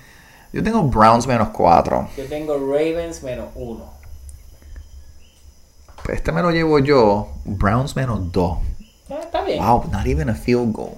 Yo 0.52 0.62
tengo 0.62 0.82
Browns 0.82 1.26
menos 1.26 1.48
4. 1.50 2.10
Yo 2.16 2.24
tengo 2.24 2.58
Ravens 2.58 3.22
menos 3.22 3.46
1. 3.54 3.99
Este 6.12 6.32
me 6.32 6.42
lo 6.42 6.50
llevo 6.50 6.78
yo. 6.78 7.28
Browns 7.44 7.96
menos 7.96 8.32
2. 8.32 8.58
Ah, 9.10 9.18
está 9.22 9.42
bien. 9.42 9.62
Wow, 9.64 9.84
not 9.90 10.06
even 10.06 10.28
a 10.30 10.34
field 10.34 10.72
goal. 10.72 10.94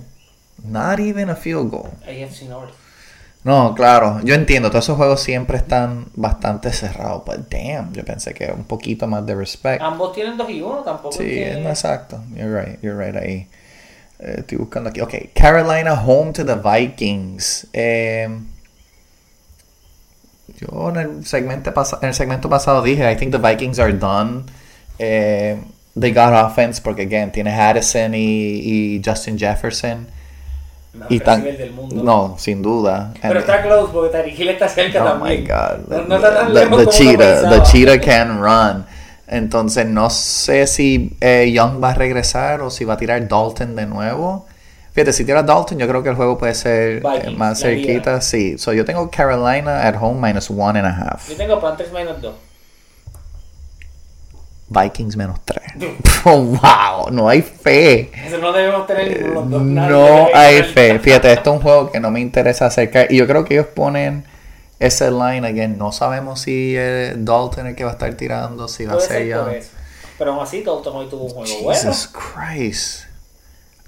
Not 0.64 1.00
even 1.00 1.30
a 1.30 1.34
field 1.36 1.70
goal. 1.70 1.90
AFC 2.06 2.42
North. 2.48 2.72
No, 3.44 3.74
claro, 3.74 4.20
yo 4.22 4.36
entiendo, 4.36 4.70
todos 4.70 4.84
esos 4.84 4.96
juegos 4.96 5.20
siempre 5.20 5.56
están 5.56 6.06
bastante 6.14 6.72
cerrados, 6.72 7.24
but 7.26 7.50
damn, 7.50 7.92
yo 7.92 8.04
pensé 8.04 8.32
que 8.34 8.46
un 8.56 8.62
poquito 8.62 9.08
más 9.08 9.26
de 9.26 9.34
respect. 9.34 9.82
Ambos 9.82 10.12
tienen 10.12 10.36
2 10.36 10.48
y 10.50 10.62
1, 10.62 10.76
tampoco. 10.84 11.10
Sí, 11.16 11.40
es 11.40 11.56
que- 11.56 11.60
no, 11.60 11.68
exacto. 11.70 12.22
You're 12.36 12.64
right, 12.64 12.80
you're 12.82 13.04
right 13.04 13.16
ahí. 13.20 13.48
Eh, 14.20 14.36
estoy 14.38 14.58
buscando 14.58 14.90
aquí. 14.90 15.00
Ok, 15.00 15.14
Carolina 15.34 15.94
home 15.94 16.32
to 16.32 16.44
the 16.46 16.54
Vikings. 16.54 17.66
Eh, 17.72 18.28
yo 20.58 20.90
en 20.90 20.96
el, 20.96 21.26
segmento 21.26 21.72
pasa- 21.74 21.98
en 22.02 22.08
el 22.08 22.14
segmento 22.14 22.48
pasado 22.48 22.82
dije, 22.82 23.10
I 23.10 23.16
think 23.16 23.32
the 23.32 23.38
Vikings 23.38 23.78
are 23.78 23.92
done. 23.92 24.44
Eh, 25.02 25.56
they 25.98 26.12
got 26.12 26.32
offense 26.32 26.80
porque, 26.80 27.02
again, 27.02 27.30
tiene 27.32 27.50
Addison 27.50 28.14
y, 28.14 28.96
y 28.96 29.02
Justin 29.04 29.36
Jefferson. 29.38 30.06
Mejor 30.94 31.12
Y 31.12 31.20
tan, 31.20 31.42
del 31.42 31.72
mundo. 31.72 32.02
no, 32.04 32.36
sin 32.38 32.60
duda. 32.62 33.12
Pero 33.20 33.34
And- 33.34 33.40
está 33.40 33.62
close 33.62 33.90
porque 33.92 34.10
Tyreek 34.16 34.38
Hill 34.38 34.48
está 34.50 34.68
cerca 34.68 35.02
Oh 35.02 35.08
también. 35.18 35.40
my 35.42 35.46
god. 35.48 35.88
No, 35.88 36.02
no 36.06 36.16
está 36.16 36.34
tan 36.34 36.46
the, 36.48 36.52
lejos 36.52 36.78
the 36.78 36.84
como 36.84 36.90
cheetah, 36.98 37.48
the 37.50 37.62
cheetah 37.62 37.98
can 38.00 38.40
run. 38.42 38.84
Entonces 39.26 39.86
no 39.86 40.10
sé 40.10 40.66
si 40.66 41.16
eh, 41.20 41.50
Young 41.50 41.82
va 41.82 41.92
a 41.92 41.94
regresar 41.94 42.60
o 42.60 42.68
si 42.70 42.84
va 42.84 42.94
a 42.94 42.96
tirar 42.98 43.26
Dalton 43.26 43.74
de 43.74 43.86
nuevo. 43.86 44.46
Fíjate, 44.92 45.14
si 45.14 45.24
tira 45.24 45.42
Dalton, 45.42 45.78
yo 45.78 45.88
creo 45.88 46.02
que 46.02 46.10
el 46.10 46.16
juego 46.16 46.36
puede 46.36 46.54
ser 46.54 46.98
eh, 46.98 47.00
Vikings, 47.02 47.38
más 47.38 47.58
cerquita. 47.60 48.20
Sí, 48.20 48.58
so 48.58 48.74
yo 48.74 48.84
tengo 48.84 49.10
Carolina 49.10 49.88
at 49.88 49.94
home 49.98 50.20
minus 50.20 50.50
one 50.50 50.78
and 50.78 50.86
a 50.86 50.90
half. 50.92 51.30
Yo 51.30 51.36
tengo 51.36 51.58
Panthers 51.58 51.90
menos 51.90 52.20
2. 52.20 52.34
Vikings 54.68 55.16
menos 55.16 55.40
tres. 55.44 55.62
Oh, 56.24 56.38
wow, 56.38 57.10
no 57.10 57.28
hay 57.28 57.42
fe. 57.42 58.12
Eso 58.24 58.38
no 58.38 58.52
debemos 58.52 58.86
tener 58.86 59.22
los 59.26 59.50
dos. 59.50 59.60
No 59.60 60.28
hay 60.32 60.62
fe. 60.62 61.00
Fíjate, 61.00 61.32
esto 61.32 61.50
es 61.50 61.56
un 61.56 61.62
juego 61.62 61.90
que 61.90 61.98
no 61.98 62.12
me 62.12 62.20
interesa 62.20 62.66
acercar. 62.66 63.10
Y 63.10 63.16
yo 63.16 63.26
creo 63.26 63.44
que 63.44 63.54
ellos 63.54 63.66
ponen 63.74 64.24
ese 64.78 65.10
line 65.10 65.44
again. 65.44 65.76
No 65.76 65.90
sabemos 65.90 66.42
si 66.42 66.74
eh, 66.76 67.14
Dalton 67.16 67.66
es 67.66 67.70
el 67.70 67.74
que 67.74 67.82
va 67.82 67.90
a 67.90 67.94
estar 67.94 68.14
tirando, 68.14 68.68
si 68.68 68.84
va 68.84 68.94
a 68.94 69.00
ser 69.00 69.22
eso. 69.22 69.48
Pero 70.16 70.34
aún 70.34 70.44
así, 70.44 70.62
Dalton 70.62 70.94
hoy 70.94 71.08
tuvo 71.08 71.24
un 71.24 71.30
juego 71.30 71.62
bueno. 71.62 71.80
Jesus 71.80 72.08
Christ. 72.08 73.04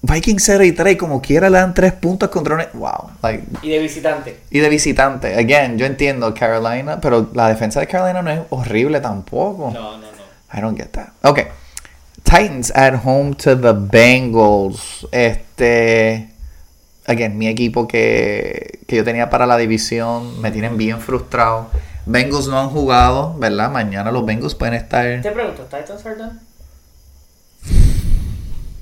Vikings 0.02 0.42
0 0.44 0.64
y 0.64 0.72
3, 0.72 0.96
como 0.96 1.22
quiera 1.22 1.48
le 1.48 1.58
dan 1.58 1.72
3 1.72 1.92
puntos 1.92 2.28
contra 2.30 2.56
un... 2.56 2.62
Wow. 2.80 3.10
Like, 3.22 3.44
Y 3.62 3.70
de 3.70 3.78
visitante. 3.78 4.40
y 4.50 4.58
de 4.58 4.68
visitante. 4.68 5.34
Again, 5.36 5.78
yo 5.78 5.86
entiendo 5.86 6.34
Carolina, 6.34 7.00
pero 7.00 7.30
la 7.32 7.48
defensa 7.48 7.78
de 7.78 7.86
Carolina 7.86 8.22
no 8.22 8.30
es 8.30 8.40
horrible 8.50 9.00
tampoco. 9.00 9.70
No, 9.72 9.98
no. 9.98 10.13
I 10.54 10.60
don't 10.60 10.76
get 10.76 10.92
that. 10.92 11.12
Okay. 11.24 11.48
Titans 12.22 12.70
at 12.70 13.04
home 13.04 13.34
to 13.34 13.56
the 13.56 13.74
Bengals. 13.74 15.06
Este. 15.10 16.30
Again, 17.06 17.36
mi 17.36 17.48
equipo 17.48 17.86
que, 17.86 18.80
que 18.86 18.96
yo 18.96 19.04
tenía 19.04 19.28
para 19.28 19.46
la 19.46 19.58
división 19.58 20.40
me 20.40 20.50
tienen 20.50 20.78
bien 20.78 21.00
frustrado. 21.00 21.68
Bengals 22.06 22.48
no 22.48 22.58
han 22.60 22.70
jugado, 22.70 23.34
¿verdad? 23.38 23.70
Mañana 23.70 24.10
los 24.10 24.24
Bengals 24.24 24.54
pueden 24.54 24.74
estar. 24.74 25.20
Te 25.20 25.30
pregunto, 25.32 25.64
¿Titans 25.64 26.06
are 26.06 26.16
done? 26.16 26.38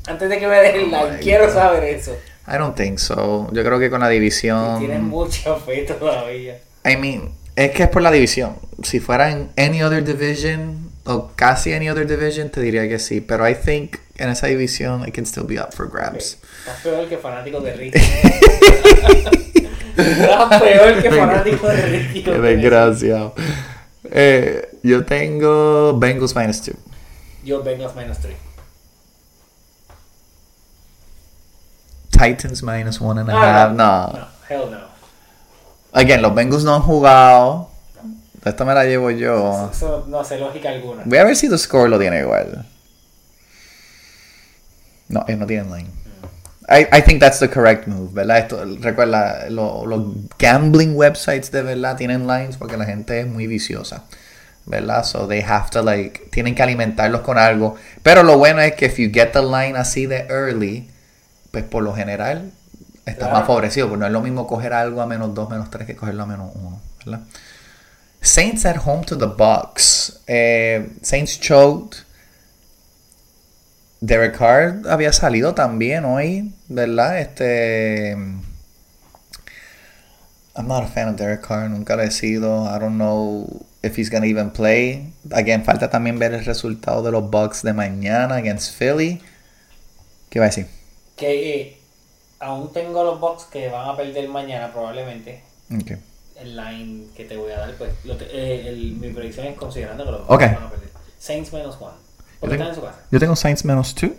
Antes 0.07 0.29
de 0.29 0.39
que 0.39 0.47
me 0.47 0.71
el 0.71 0.91
like, 0.91 1.19
quiero 1.21 1.51
saber 1.53 1.85
eso. 1.85 2.13
I 2.47 2.59
don't 2.59 2.77
think 2.77 2.99
so. 2.99 3.49
Yo 3.53 3.65
creo 3.65 3.79
que 3.79 3.89
con 3.89 4.01
la 4.01 4.09
división. 4.09 4.79
Tienen 4.79 5.05
mucha 5.05 5.57
fe 5.57 5.83
todavía. 5.83 6.59
I 6.85 6.97
mean, 6.97 7.31
es 7.57 7.71
que 7.71 7.85
es 7.85 7.89
por 7.89 8.03
la 8.03 8.11
división. 8.11 8.57
Si 8.83 9.01
fuera 9.01 9.31
en 9.31 9.51
any 9.57 9.83
other 9.83 10.05
division 10.05 10.92
o 11.05 11.31
casi 11.37 11.73
any 11.73 11.89
other 11.91 12.07
division, 12.07 12.51
te 12.51 12.61
diría 12.61 12.89
que 12.89 12.99
sí. 12.99 13.21
Pero 13.21 13.49
I 13.49 13.55
think 13.55 13.97
en 14.19 14.29
esa 14.31 14.47
división 14.47 15.07
it 15.07 15.15
can 15.15 15.25
still 15.27 15.45
be 15.45 15.59
up 15.61 15.73
for 15.73 15.89
grabs. 15.89 16.39
Estás 16.61 16.81
peor 16.83 17.09
que 17.09 17.19
fanático 17.19 17.61
de 17.61 17.73
Ricky. 17.75 17.99
Estás 19.97 20.61
peor 20.63 21.03
que 21.03 21.11
fanático 21.11 21.67
de 21.69 21.83
Ricky. 21.83 22.23
Qué 22.25 22.39
desgraciado. 22.39 23.35
Eh, 24.05 24.69
yo 24.83 25.05
tengo 25.05 25.99
Bengals 25.99 26.35
minus 26.37 26.65
2. 26.65 26.77
Yo 27.45 27.63
Bengals 27.63 27.95
minus 27.97 28.19
3. 28.19 28.35
Titans 32.11 32.63
minus 32.63 33.01
one 33.01 33.19
and 33.19 33.31
a 33.31 33.35
Ah, 33.35 33.43
half. 33.69 33.73
No. 33.73 34.13
No, 34.13 34.27
hell 34.49 34.71
no. 34.71 34.81
Again, 35.93 36.23
los 36.23 36.35
Bengals 36.35 36.65
no 36.65 36.75
han 36.77 36.83
jugado. 36.83 37.69
Esta 38.45 38.65
me 38.65 38.75
la 38.75 38.85
llevo 38.85 39.11
yo. 39.11 39.71
Eso 39.73 40.05
no 40.09 40.21
hace 40.21 40.39
lógica 40.39 40.71
alguna. 40.71 41.03
Voy 41.05 41.19
a 41.19 41.25
ver 41.25 41.37
si 41.37 41.49
the 41.49 41.59
score 41.59 41.89
lo 41.89 41.99
tiene 41.99 42.21
igual. 42.21 42.67
No, 45.09 45.25
ellos 45.29 45.41
no 45.41 45.47
tienen 45.47 45.71
line. 45.73 45.89
I, 46.69 46.87
I 46.97 47.03
think 47.03 47.21
that's 47.21 47.39
the 47.41 47.49
correct 47.51 47.87
move, 47.87 48.11
¿verdad? 48.15 48.39
Esto, 48.39 48.65
recuerda, 48.81 49.51
lo- 49.51 49.85
los 49.85 50.03
gambling 50.39 50.95
websites 50.97 51.51
de 51.51 51.63
verdad 51.63 51.97
tienen 51.97 52.27
lines 52.27 52.57
porque 52.57 52.77
la 52.77 52.85
gente 52.85 53.21
es 53.21 53.27
muy 53.27 53.47
viciosa, 53.47 54.05
¿verdad? 54.65 55.05
So 55.05 55.27
they 55.27 55.43
have 55.43 55.71
to 55.71 55.83
like, 55.83 56.29
tienen 56.31 56.55
que 56.55 56.63
alimentarlos 56.63 57.21
con 57.23 57.37
algo. 57.37 57.77
Pero 58.03 58.23
lo 58.23 58.39
bueno 58.39 58.61
es 58.61 58.75
que 58.75 58.87
if 58.87 58.97
you 58.99 59.11
get 59.13 59.33
the 59.33 59.43
line 59.43 59.77
así 59.77 60.07
de 60.07 60.27
early, 60.31 60.89
pues 61.51 61.65
por 61.65 61.83
lo 61.83 61.95
general 61.95 62.53
estás 63.05 63.17
Claro. 63.29 63.35
más 63.35 63.47
favorecido, 63.47 63.89
porque 63.89 64.01
no 64.01 64.07
es 64.07 64.13
lo 64.13 64.23
mismo 64.23 64.47
coger 64.47 64.73
algo 64.73 65.03
a 65.03 65.07
menos 65.07 65.35
2, 65.35 65.51
menos 65.51 65.69
3 65.69 65.87
que 65.87 65.97
cogerlo 65.97 66.23
a 66.23 66.27
menos 66.27 66.53
1, 66.55 66.81
¿verdad? 67.05 67.21
Saints 68.23 68.65
at 68.65 68.77
home 68.87 69.05
to 69.05 69.17
the 69.17 69.27
Bucks. 69.27 70.21
Eh, 70.29 70.87
Saints 71.03 71.39
choked. 71.39 72.05
Derek 74.01 74.37
Carr 74.37 74.83
había 74.89 75.13
salido 75.13 75.55
también 75.55 76.05
hoy, 76.05 76.53
¿verdad? 76.69 77.19
Este. 77.19 78.13
I'm 80.55 80.69
not 80.69 80.85
a 80.85 80.87
fan 80.87 81.09
of 81.09 81.17
Derek 81.17 81.43
Carr, 81.43 81.69
nunca 81.69 81.97
lo 81.97 82.03
he 82.03 82.11
sido. 82.11 82.65
I 82.67 82.79
don't 82.79 82.97
know 82.97 83.65
if 83.83 83.97
he's 83.97 84.11
gonna 84.11 84.27
even 84.27 84.51
play. 84.51 85.13
Again, 85.31 85.65
falta 85.65 85.91
también 85.91 86.19
ver 86.19 86.33
el 86.33 86.45
resultado 86.45 87.03
de 87.03 87.11
los 87.11 87.29
Bucks 87.29 87.63
de 87.63 87.73
mañana 87.73 88.37
against 88.37 88.77
Philly. 88.79 89.21
¿Qué 90.31 90.39
va 90.39 90.47
a 90.47 90.49
decir? 90.49 90.67
Que 91.17 91.61
eh, 91.61 91.79
aún 92.39 92.73
tengo 92.73 93.03
los 93.03 93.19
Bucks 93.19 93.45
que 93.45 93.69
van 93.69 93.89
a 93.89 93.97
perder 93.97 94.29
mañana 94.29 94.73
probablemente. 94.73 95.43
Okay. 95.81 95.99
El 96.43 96.57
line 96.57 97.07
que 97.17 97.25
te 97.25 97.37
voy 97.37 97.53
a 97.53 97.59
dar, 97.61 97.75
pues 97.77 97.91
lo 98.05 98.17
te- 98.17 98.25
eh, 98.27 98.69
el- 98.69 98.97
mi 99.01 99.11
predicción 99.11 99.47
es 99.47 99.57
considerando 99.57 100.05
que 100.05 100.11
los 100.11 100.21
Bucks 100.27 100.33
Ok. 100.35 100.41
van 100.41 100.65
a 100.65 100.71
perder. 100.71 100.89
Saints 101.19 101.53
menos 101.53 101.77
one. 101.81 101.93
Porque 102.41 102.57
tengo- 102.57 102.69
están 102.69 102.69
en 102.69 102.75
su 102.75 102.81
casa. 102.83 103.07
Yo 103.11 103.21
tengo 103.21 103.37
Saints 103.37 103.65
menos 103.65 103.95
2. 103.95 104.11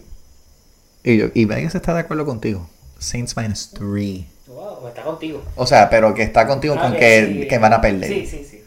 Y, 1.03 1.17
yo, 1.17 1.25
y 1.33 1.43
Vegas 1.45 1.75
está 1.75 1.93
de 1.93 1.99
acuerdo 1.99 2.25
contigo. 2.25 2.69
Saints 2.97 3.35
minus 3.35 3.71
3. 3.71 4.25
Wow, 4.47 4.87
está 4.87 5.01
contigo. 5.03 5.43
O 5.57 5.67
sea, 5.67 5.89
pero 5.89 6.13
que 6.13 6.23
está 6.23 6.47
contigo 6.47 6.75
Ah, 6.77 6.81
con 6.83 6.93
que 6.93 6.99
que, 6.99 7.39
sí. 7.41 7.47
que 7.49 7.57
van 7.57 7.73
a 7.73 7.81
perder. 7.81 8.07
Sí, 8.07 8.25
sí, 8.25 8.45
sí. 8.49 8.63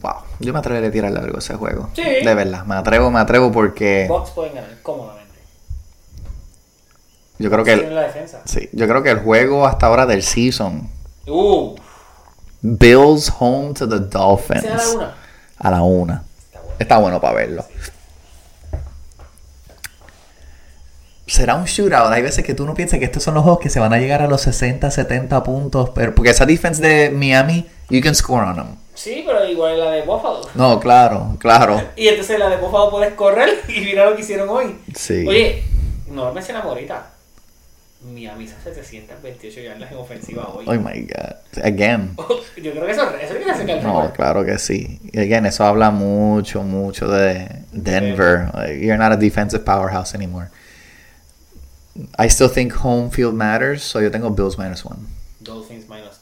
Wow, 0.00 0.14
yo 0.40 0.52
me 0.52 0.58
atrevería 0.58 0.88
a 0.88 0.92
tirarle 0.92 1.18
algo 1.20 1.36
a 1.36 1.38
ese 1.38 1.54
juego. 1.54 1.90
Sí. 1.94 2.02
De 2.02 2.34
verdad, 2.34 2.64
me 2.64 2.74
atrevo, 2.74 3.10
me 3.10 3.20
atrevo 3.20 3.52
porque 3.52 4.06
Bucks 4.08 4.30
pueden 4.30 4.54
ganar 4.54 4.78
cómodamente. 4.82 5.23
Yo 7.38 7.50
creo 7.50 7.64
que 7.64 7.72
el, 7.72 7.94
la 7.94 8.02
defensa. 8.02 8.42
sí, 8.44 8.68
yo 8.72 8.86
creo 8.88 9.02
que 9.02 9.10
el 9.10 9.18
juego 9.20 9.66
hasta 9.66 9.86
ahora 9.86 10.06
del 10.06 10.22
season, 10.22 10.88
Uh, 11.26 11.74
Bills 12.60 13.32
home 13.38 13.72
to 13.74 13.88
the 13.88 13.98
Dolphins 13.98 14.60
¿se 14.62 14.68
da 14.68 14.76
la 14.76 14.88
una? 14.94 15.14
a 15.58 15.70
la 15.70 15.82
una. 15.82 16.22
Está 16.52 16.60
bueno. 16.60 16.74
Está 16.78 16.98
bueno 16.98 17.20
para 17.20 17.34
verlo. 17.34 17.64
Será 21.26 21.54
un 21.54 21.64
shootout. 21.64 22.12
Hay 22.12 22.22
veces 22.22 22.44
que 22.44 22.52
tú 22.54 22.66
no 22.66 22.74
piensas 22.74 22.98
que 22.98 23.06
estos 23.06 23.22
son 23.22 23.34
los 23.34 23.42
juegos 23.42 23.60
que 23.60 23.70
se 23.70 23.80
van 23.80 23.92
a 23.94 23.98
llegar 23.98 24.20
a 24.20 24.26
los 24.28 24.42
60, 24.42 24.90
70 24.90 25.42
puntos. 25.42 25.90
Pero 25.94 26.14
porque 26.14 26.30
esa 26.30 26.44
defense 26.44 26.82
de 26.86 27.10
Miami, 27.10 27.66
you 27.88 28.02
can 28.02 28.14
score 28.14 28.44
on 28.44 28.56
them. 28.56 28.66
Sí, 28.94 29.24
pero 29.26 29.44
igual 29.48 29.72
es 29.72 29.78
la 29.78 29.90
de 29.90 30.02
Buffalo. 30.02 30.42
No, 30.54 30.78
claro, 30.78 31.36
claro. 31.38 31.80
Y 31.96 32.08
entonces 32.08 32.38
la 32.38 32.50
de 32.50 32.58
Buffalo 32.58 32.90
puedes 32.90 33.14
correr 33.14 33.48
y 33.68 33.80
mira 33.80 34.04
lo 34.04 34.14
que 34.14 34.20
hicieron 34.22 34.48
hoy. 34.50 34.78
Sí. 34.94 35.26
Oye, 35.26 35.64
no 36.08 36.32
mencionamos 36.32 36.68
ahorita. 36.68 37.06
Miami 38.04 38.44
hizo 38.44 38.54
728 38.62 39.60
yardas 39.62 39.90
en 39.90 39.96
ofensiva 39.98 40.46
hoy. 40.48 40.64
Oh 40.68 40.74
my 40.74 41.00
God. 41.02 41.36
Again. 41.64 42.14
Oh, 42.18 42.40
yo 42.56 42.72
creo 42.72 42.84
que 42.84 42.92
eso, 42.92 43.08
eso 43.16 43.34
quiere 43.34 43.50
hacer 43.50 43.82
No, 43.82 44.02
récord. 44.02 44.14
claro 44.16 44.44
que 44.44 44.58
sí. 44.58 45.00
Again, 45.16 45.46
eso 45.46 45.64
habla 45.64 45.90
mucho, 45.90 46.62
mucho 46.62 47.08
de 47.08 47.48
Denver. 47.72 48.50
Like, 48.54 48.80
you're 48.84 48.98
not 48.98 49.12
a 49.12 49.16
defensive 49.16 49.64
powerhouse 49.64 50.14
anymore. 50.14 50.50
I 52.18 52.28
still 52.28 52.48
think 52.48 52.72
home 52.74 53.10
field 53.10 53.34
matters, 53.34 53.82
so 53.82 54.00
yo 54.00 54.10
tengo 54.10 54.28
Bills 54.30 54.58
minus 54.58 54.84
one. 54.84 55.06
Dolphins 55.42 55.88
minus 55.88 56.18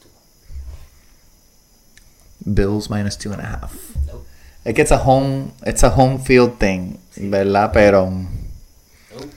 2. 2.45 2.53
Bills 2.55 2.91
minus 2.91 3.17
two 3.17 3.33
and 3.33 3.41
a 3.41 3.45
half. 3.47 3.73
Nope. 4.07 4.27
Que 4.65 4.83
it's 4.83 4.91
a 4.91 4.99
home, 4.99 5.53
it's 5.65 5.83
a 5.83 5.91
home 5.91 6.19
field 6.19 6.59
thing, 6.59 6.99
¿verdad? 7.17 7.73
Pero 7.73 8.11
Nope. 8.11 9.31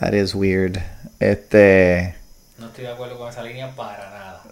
that 0.00 0.12
is 0.14 0.34
weird. 0.34 0.82
Este 1.20 2.14
No 2.58 2.66
estoy 2.66 2.84
de 2.84 2.92
acuerdo 2.92 3.18
con 3.18 3.28
esa 3.28 3.42
línea 3.42 3.74
para 3.74 4.10
nada. 4.10 4.42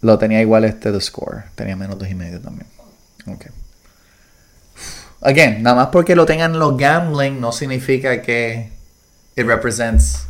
lo 0.00 0.18
tenía 0.18 0.40
igual 0.40 0.64
este 0.64 0.92
the 0.92 1.00
score, 1.00 1.44
tenía 1.54 1.74
menos 1.76 1.98
dos 1.98 2.08
y 2.08 2.14
medio 2.14 2.40
también. 2.40 2.66
Okay. 3.26 3.50
Again, 5.20 5.62
nada 5.62 5.74
más 5.76 5.88
porque 5.88 6.14
lo 6.14 6.24
tengan 6.26 6.58
los 6.58 6.76
gambling 6.76 7.40
no 7.40 7.50
significa 7.50 8.22
que 8.22 8.70
it 9.36 9.46
represents 9.46 10.26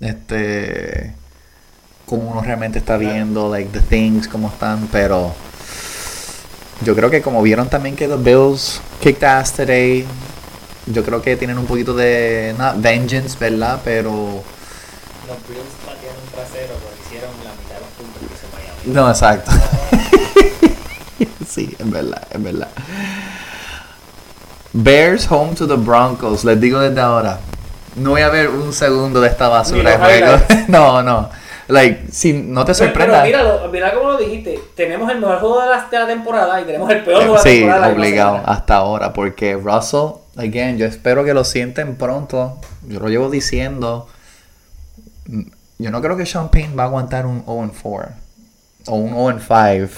este 0.00 1.12
como 2.06 2.30
uno 2.30 2.40
realmente 2.40 2.78
está 2.78 2.96
viendo 2.96 3.50
like 3.50 3.70
the 3.70 3.80
things 3.80 4.26
como 4.28 4.48
están, 4.48 4.88
pero 4.90 5.34
yo 6.82 6.94
creo 6.96 7.10
que 7.10 7.22
como 7.22 7.42
vieron 7.42 7.68
también 7.68 7.94
que 7.94 8.08
the 8.08 8.16
Bills 8.16 8.80
kicked 9.00 9.22
ass 9.24 9.52
today, 9.52 10.06
yo 10.86 11.04
creo 11.04 11.20
que 11.20 11.36
tienen 11.36 11.58
un 11.58 11.66
poquito 11.66 11.94
de 11.94 12.54
not 12.58 12.80
vengeance, 12.80 13.36
¿verdad? 13.38 13.80
Pero 13.84 14.42
Los 15.30 15.48
Bills 15.48 15.74
patearon 15.86 16.18
un 16.26 16.30
trasero, 16.34 16.74
pero 16.74 16.92
hicieron 17.06 17.30
la 17.44 17.52
mitad 17.52 17.74
de 17.74 17.80
los 17.80 17.90
puntos 17.96 18.18
que 18.18 18.34
hizo 18.34 18.46
Miami. 18.52 18.94
no, 18.94 19.08
exacto. 19.08 19.50
sí, 21.48 21.74
es 21.78 21.90
verdad, 21.90 22.22
es 22.30 22.42
verdad. 22.42 22.68
Bears 24.72 25.26
home 25.30 25.54
to 25.54 25.66
the 25.66 25.74
Broncos. 25.76 26.44
Les 26.44 26.60
digo 26.60 26.80
desde 26.80 27.00
ahora. 27.00 27.38
No 27.96 28.10
voy 28.10 28.22
a 28.22 28.28
ver 28.28 28.48
un 28.50 28.72
segundo 28.72 29.20
de 29.20 29.28
esta 29.28 29.48
basura 29.48 29.90
de 29.90 29.98
juego. 29.98 30.38
No, 30.68 31.02
no. 31.02 31.28
Like, 31.68 32.06
si 32.10 32.32
no 32.32 32.64
te 32.64 32.74
sorprenda. 32.74 33.22
pero 33.22 33.26
míralo, 33.42 33.68
mira 33.70 33.92
cómo 33.94 34.10
lo 34.12 34.18
dijiste. 34.18 34.58
Tenemos 34.74 35.10
el 35.10 35.20
mejor 35.20 35.38
juego 35.38 35.60
de 35.62 35.68
la, 35.68 35.86
de 35.90 35.98
la 35.98 36.06
temporada 36.06 36.60
y 36.60 36.64
tenemos 36.64 36.90
el 36.90 37.04
peor 37.04 37.18
juego 37.18 37.32
de 37.34 37.38
la 37.38 37.42
Sí, 37.42 37.58
temporada. 37.58 37.80
la 37.80 37.86
misma 37.88 38.00
obligado 38.02 38.32
semana. 38.36 38.52
hasta 38.52 38.74
ahora. 38.76 39.12
Porque 39.12 39.54
Russell, 39.54 40.10
again, 40.36 40.78
yo 40.78 40.86
espero 40.86 41.24
que 41.24 41.34
lo 41.34 41.44
sienten 41.44 41.96
pronto. 41.96 42.56
Yo 42.88 42.98
lo 43.00 43.08
llevo 43.08 43.28
diciendo. 43.30 44.08
Yo 45.78 45.90
no 45.90 46.00
creo 46.02 46.16
que 46.16 46.26
Sean 46.26 46.50
Payne 46.50 46.74
va 46.74 46.84
a 46.84 46.86
aguantar 46.86 47.26
un 47.26 47.44
0-4 47.44 48.10
o 48.86 48.94
un 48.94 49.12
0-5 49.40 49.88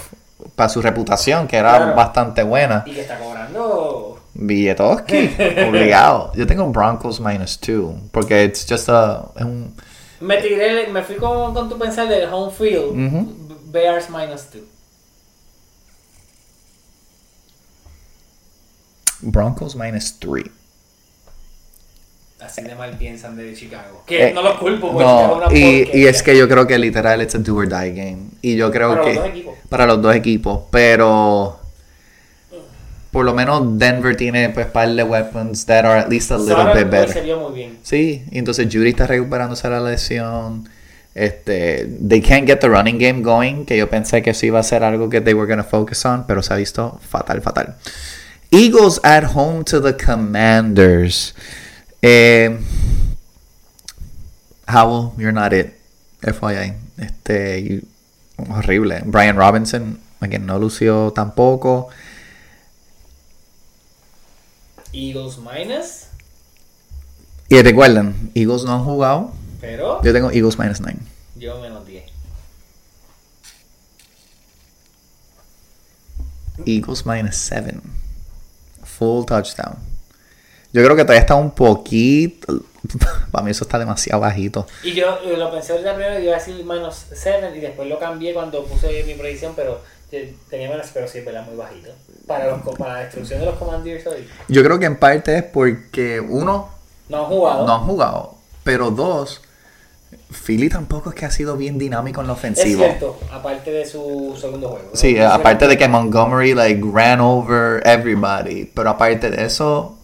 para 0.55 0.69
su 0.69 0.81
reputación, 0.81 1.47
que 1.47 1.57
era 1.57 1.77
Claro. 1.77 1.95
bastante 1.95 2.43
buena. 2.43 2.83
Y 2.85 2.91
que 2.93 3.01
está 3.01 3.17
cobrando. 3.19 4.21
Billetoski, 4.35 5.35
obligado. 5.67 6.31
Yo 6.35 6.47
tengo 6.47 6.65
Broncos 6.71 7.19
minus 7.19 7.59
2 7.59 7.95
porque 8.11 8.43
it's 8.45 8.65
just 8.67 8.89
a. 8.89 9.25
es 9.35 9.43
un, 9.43 9.75
Me 10.21 10.37
tiré, 10.41 10.87
me 10.87 11.03
fui 11.03 11.15
con, 11.17 11.53
con 11.53 11.69
tu 11.69 11.77
pensar 11.77 12.07
del 12.07 12.31
home 12.33 12.51
field. 12.51 12.93
Bears 13.71 14.09
minus 14.09 14.45
2. 14.51 14.61
Broncos 19.21 19.75
minus 19.75 20.19
3. 20.19 20.43
Así 22.45 22.61
de 22.61 22.75
mal 22.75 22.97
piensan 22.97 23.35
de 23.35 23.53
Chicago. 23.55 24.03
Que 24.05 24.27
Eh, 24.29 24.33
no 24.33 24.41
los 24.41 24.57
culpo 24.59 24.91
porque 24.91 25.03
es 25.03 25.09
No, 25.27 25.35
una 25.37 25.53
y, 25.57 25.89
y 25.93 26.05
es 26.07 26.21
que 26.23 26.37
yo 26.37 26.47
creo 26.49 26.67
que 26.67 26.77
literal 26.77 27.21
it's 27.21 27.35
a 27.35 27.39
do 27.39 27.55
or 27.55 27.67
die 27.67 27.91
game. 27.93 28.17
Y 28.41 28.55
yo 28.55 28.71
creo 28.71 28.89
Para 28.95 29.03
que. 29.03 29.13
los 29.13 29.17
dos 29.23 29.27
equipos. 29.29 29.53
Para 29.69 29.85
los 29.85 30.01
dos 30.01 30.15
equipos. 30.15 30.59
Pero. 30.71 31.59
Por 33.11 33.25
lo 33.25 33.33
menos 33.35 33.77
Denver 33.77 34.15
tiene 34.17 34.49
pues 34.49 34.65
par 34.65 34.89
de 34.89 35.03
weapons 35.03 35.65
that 35.67 35.85
are 35.85 35.99
at 36.01 36.09
least 36.09 36.31
a 36.31 36.37
little 36.37 36.55
Sara 36.55 36.73
bit 36.73 36.89
better. 36.89 37.13
se 37.13 37.21
vio 37.21 37.39
muy 37.39 37.53
bien. 37.53 37.77
Sí, 37.83 38.23
y 38.31 38.39
entonces 38.39 38.67
Judy 38.71 38.89
está 38.89 39.05
recuperándose 39.05 39.69
la 39.69 39.79
lesión. 39.79 40.67
Este, 41.13 41.87
they 42.07 42.21
can't 42.21 42.47
get 42.47 42.57
the 42.59 42.67
running 42.67 42.97
game 42.97 43.21
going, 43.21 43.65
que 43.65 43.77
yo 43.77 43.87
pensé 43.87 44.23
que 44.23 44.31
eso 44.31 44.47
iba 44.47 44.59
a 44.59 44.63
ser 44.63 44.83
algo 44.83 45.09
que 45.09 45.21
they 45.21 45.35
were 45.35 45.45
going 45.45 45.63
to 45.63 45.69
focus 45.69 46.03
on, 46.05 46.25
pero 46.25 46.41
se 46.41 46.55
ha 46.55 46.57
visto 46.57 46.99
fatal, 47.07 47.39
fatal. 47.43 47.75
Eagles 48.49 48.99
at 49.03 49.25
home 49.35 49.63
to 49.63 49.79
the 49.79 49.95
Commanders. 49.95 51.35
Eh, 52.05 52.59
Howell, 54.67 55.13
you're 55.17 55.31
not 55.31 55.53
it. 55.53 55.79
FYI. 56.21 56.75
Este, 56.97 57.81
horrible. 58.49 59.01
Brian 59.05 59.37
Robinson, 59.37 59.99
again, 60.19 60.45
no 60.45 60.59
lució 60.59 61.13
tampoco. 61.13 61.87
Eagles 64.91 65.37
minus, 65.37 66.07
Y 67.49 67.61
recuerden, 67.61 68.31
Eagles 68.35 68.63
no 68.63 68.73
han 68.73 68.83
jugado. 68.83 69.31
pero 69.61 70.01
Yo 70.03 70.11
tengo 70.13 70.29
Eagles 70.31 70.59
minus 70.59 70.81
9. 70.81 70.99
yo 71.35 71.59
menos 71.61 71.85
10. 71.85 72.03
Eagles 76.65 77.05
minus 77.05 77.35
7. 77.37 77.79
Full 78.83 79.25
touchdown. 79.25 79.77
Yo 80.73 80.83
creo 80.83 80.95
que 80.95 81.03
todavía 81.03 81.21
está 81.21 81.35
un 81.35 81.51
poquito. 81.51 82.61
Para 83.31 83.45
mí 83.45 83.51
eso 83.51 83.63
está 83.63 83.79
demasiado 83.79 84.19
bajito. 84.21 84.67
Y 84.83 84.91
yo 84.93 85.19
lo 85.37 85.51
pensé 85.51 85.71
ahorita 85.71 85.95
primero 85.95 86.19
y 86.19 86.23
iba 86.23 86.35
a 86.35 86.39
decir 86.39 86.65
menos 86.65 87.05
7 87.13 87.53
y 87.55 87.59
después 87.59 87.87
lo 87.87 87.97
cambié 87.99 88.33
cuando 88.33 88.65
puse 88.65 89.03
mi 89.05 89.13
predicción, 89.13 89.53
pero 89.55 89.79
tenía 90.49 90.69
menos, 90.69 90.87
pero 90.93 91.07
sí, 91.07 91.21
¿verdad? 91.21 91.45
Muy 91.45 91.55
bajito. 91.55 91.89
Para, 92.27 92.47
los, 92.47 92.61
para 92.77 92.93
la 92.93 92.99
destrucción 93.01 93.39
de 93.39 93.45
los 93.45 93.55
Commanders 93.55 94.05
hoy. 94.07 94.27
Yo 94.47 94.63
creo 94.63 94.79
que 94.79 94.85
en 94.85 94.97
parte 94.97 95.37
es 95.37 95.43
porque, 95.43 96.19
uno, 96.19 96.69
No 97.09 97.17
han 97.17 97.25
jugado. 97.25 97.67
no 97.67 97.75
han 97.75 97.85
jugado. 97.85 98.35
Pero 98.63 98.91
dos, 98.91 99.41
Philly 100.31 100.69
tampoco 100.69 101.09
es 101.09 101.15
que 101.15 101.25
ha 101.25 101.31
sido 101.31 101.57
bien 101.57 101.77
dinámico 101.77 102.21
en 102.21 102.27
lo 102.27 102.33
es 102.33 102.39
ofensivo. 102.39 102.83
cierto, 102.83 103.19
aparte 103.31 103.71
de 103.71 103.85
su 103.85 104.37
segundo 104.39 104.69
juego. 104.69 104.89
¿no? 104.91 104.95
Sí, 104.95 105.19
aparte 105.19 105.67
de 105.67 105.77
que 105.77 105.87
Montgomery 105.87 106.53
like 106.53 106.81
ran 106.93 107.19
over 107.19 107.81
everybody, 107.85 108.65
pero 108.65 108.91
aparte 108.91 109.29
de 109.29 109.45
eso, 109.45 109.97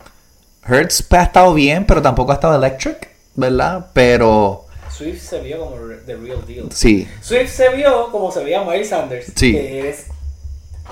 Hurts 0.68 1.06
ha 1.12 1.24
estado 1.24 1.54
bien, 1.54 1.86
pero 1.86 2.02
tampoco 2.02 2.32
ha 2.32 2.36
estado 2.36 2.56
electric, 2.56 3.10
¿verdad? 3.36 3.88
Pero 3.94 4.66
Swift 4.92 5.22
se 5.22 5.40
vio 5.42 5.60
como 5.60 5.76
the 6.06 6.16
real 6.16 6.44
deal. 6.48 6.68
sí, 6.72 7.08
Swift 7.22 7.50
se 7.52 7.70
vio 7.76 8.12
como 8.12 8.32
se 8.32 8.44
veía 8.44 8.64
Miles 8.64 8.90
Sanders. 8.90 9.32
Sí. 9.36 9.52
Que 9.54 9.90
es 9.90 10.06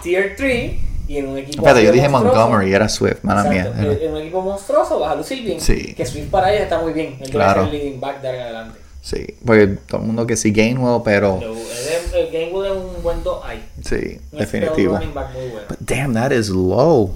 Tier 0.02 0.36
3 0.38 0.74
y 1.08 1.18
en 1.18 1.28
un 1.28 1.38
equipo. 1.38 1.58
espérate, 1.60 1.84
yo 1.86 1.92
dije. 1.92 2.08
Montgomery, 2.10 2.74
era 2.74 2.88
Swift, 2.90 3.24
mala 3.24 3.44
mía. 3.50 3.72
En 3.78 4.12
un 4.12 4.18
equipo 4.18 4.42
monstruoso 4.42 5.00
vas 5.00 5.12
a 5.12 5.16
lucir 5.16 5.44
bien. 5.44 5.60
Sí. 5.60 5.94
Que 5.96 6.06
Swift 6.06 6.30
para 6.30 6.52
ellos 6.52 6.64
está 6.64 6.80
muy 6.80 6.94
bien. 6.94 7.18
Él 7.20 7.30
Claro. 7.30 7.66
debe 7.66 7.72
ser 7.72 7.80
el 7.80 7.86
leading 7.86 8.00
back 8.02 8.22
de 8.22 8.28
ahora 8.28 8.38
en 8.40 8.44
adelante. 8.46 8.80
Sí, 9.02 9.26
porque 9.46 9.68
todo 9.68 10.02
el 10.02 10.08
mundo 10.08 10.28
que 10.28 10.36
sí 10.36 10.52
Gainwell, 10.52 11.02
pero 11.04 11.40
él 11.42 11.48
es- 11.54 12.14
el 12.14 12.30
Gamewood 12.32 12.66
es 12.66 12.72
un 12.74 13.04
buen 13.04 13.24
2 13.24 13.44
ahí. 13.46 13.64
sí, 13.84 14.20
definitivo. 14.32 14.96
running 14.98 15.14
back 15.14 15.32
muy 15.34 15.48
bueno. 15.50 15.66
But 15.70 15.80
damn, 15.80 16.14
that 16.14 16.32
is 16.32 16.50
low. 16.50 17.14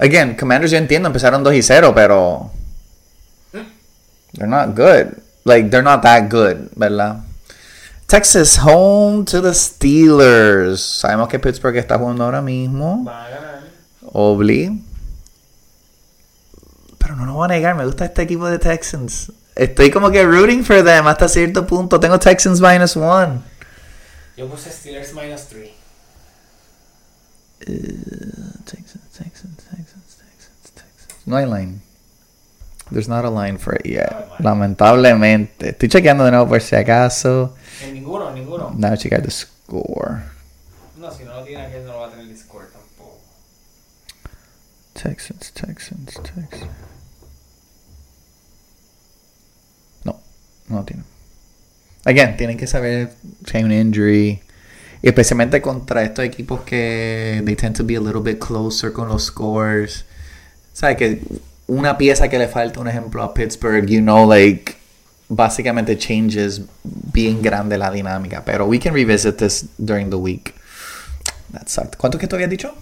Again, 0.00 0.34
Commanders 0.34 0.70
yo 0.70 0.78
entiendo, 0.78 1.08
empezaron 1.08 1.44
2 1.44 1.54
y 1.54 1.62
0, 1.62 1.92
pero 1.94 2.50
they're 4.32 4.48
not 4.48 4.74
good. 4.74 5.22
Like 5.44 5.68
they're 5.68 5.82
not 5.82 6.02
that 6.02 6.30
good, 6.30 6.70
¿verdad? 6.74 7.22
Texas 8.06 8.58
home 8.58 9.24
to 9.26 9.42
the 9.42 9.52
Steelers. 9.54 10.80
Sabemos 10.80 11.28
que 11.28 11.38
Pittsburgh 11.38 11.76
está 11.76 11.98
jugando 11.98 12.24
ahora 12.24 12.40
mismo. 12.40 13.04
Van 13.04 13.26
a 13.26 13.28
ganar. 13.28 13.60
Obli. 14.12 14.82
Pero 16.98 17.16
no 17.16 17.26
lo 17.26 17.34
voy 17.34 17.44
a 17.44 17.48
negar, 17.48 17.76
me 17.76 17.84
gusta 17.84 18.06
este 18.06 18.22
equipo 18.22 18.48
de 18.48 18.58
Texans. 18.58 19.30
Estoy 19.54 19.90
como 19.90 20.10
que 20.10 20.24
rooting 20.24 20.64
for 20.64 20.82
them 20.82 21.06
hasta 21.06 21.28
cierto 21.28 21.66
punto. 21.66 22.00
Tengo 22.00 22.18
Texans 22.18 22.60
minus 22.60 22.96
one. 22.96 23.40
Yo 24.36 24.48
puse 24.48 24.70
Steelers 24.70 25.12
minus 25.12 25.44
3. 25.48 25.70
Texans, 27.60 28.64
Texans, 28.64 29.10
Texans, 29.12 29.56
Texans, 29.56 29.56
Texans. 29.70 29.89
No 31.26 31.36
hay 31.36 31.46
line. 31.46 31.80
There's 32.90 33.08
not 33.08 33.24
a 33.24 33.30
line 33.30 33.58
for 33.58 33.74
it 33.74 33.86
yet. 33.86 34.10
No. 34.40 34.50
Lamentablemente. 34.50 35.70
Estoy 35.70 35.88
chequeando 35.88 36.24
de 36.24 36.32
nuevo 36.32 36.48
por 36.48 36.60
si 36.60 36.74
acaso. 36.74 37.54
En 37.84 37.94
ninguno, 37.94 38.28
en 38.28 38.34
ninguno. 38.34 38.74
Now 38.76 38.96
checar 38.96 39.22
the 39.22 39.30
score. 39.30 40.24
No, 40.96 41.10
si 41.10 41.24
no 41.24 41.34
lo 41.34 41.44
tiene 41.44 41.62
aquí, 41.66 41.76
no 41.84 41.92
lo 41.92 42.00
va 42.00 42.06
a 42.08 42.10
tener 42.10 42.26
Discord 42.26 42.66
tampoco. 42.72 43.20
Texans, 44.92 45.52
Texans, 45.52 46.14
Texans. 46.14 46.68
No, 50.04 50.20
no 50.68 50.76
lo 50.76 50.84
tienen. 50.84 51.04
Again, 52.04 52.36
tienen 52.36 52.56
que 52.56 52.66
saber 52.66 53.12
si 53.46 53.56
hay 53.56 53.64
un 53.64 53.72
injury. 53.72 54.42
Y 55.02 55.08
especialmente 55.08 55.62
contra 55.62 56.02
estos 56.02 56.24
equipos 56.24 56.62
que 56.62 57.40
they 57.46 57.54
tend 57.54 57.76
to 57.76 57.84
be 57.84 57.96
a 57.96 58.00
little 58.00 58.20
bit 58.20 58.38
closer 58.38 58.92
con 58.92 59.08
los 59.08 59.26
scores. 59.26 60.04
¿Sabes? 60.72 60.96
Que 60.96 61.22
una 61.66 61.96
pieza 61.98 62.28
que 62.28 62.38
le 62.38 62.48
falta, 62.48 62.80
un 62.80 62.88
ejemplo, 62.88 63.22
a 63.22 63.32
Pittsburgh, 63.34 63.86
you 63.86 64.00
know, 64.00 64.26
like, 64.28 64.74
básicamente 65.28 65.96
changes 65.96 66.62
bien 66.82 67.42
grande 67.42 67.78
la 67.78 67.90
dinámica. 67.90 68.44
Pero 68.44 68.66
we 68.66 68.78
can 68.78 68.94
revisit 68.94 69.36
this 69.38 69.66
during 69.78 70.10
the 70.10 70.16
week. 70.16 70.54
That 71.52 71.68
sucked. 71.68 71.96
¿Cuánto 71.96 72.18
que 72.18 72.26
tú 72.26 72.36
habías 72.36 72.50
dicho? 72.50 72.74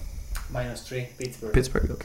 Minus 0.51 0.85
3, 0.85 1.09
Pittsburgh. 1.19 1.53
Pittsburgh, 1.53 1.91
ok. 1.93 2.05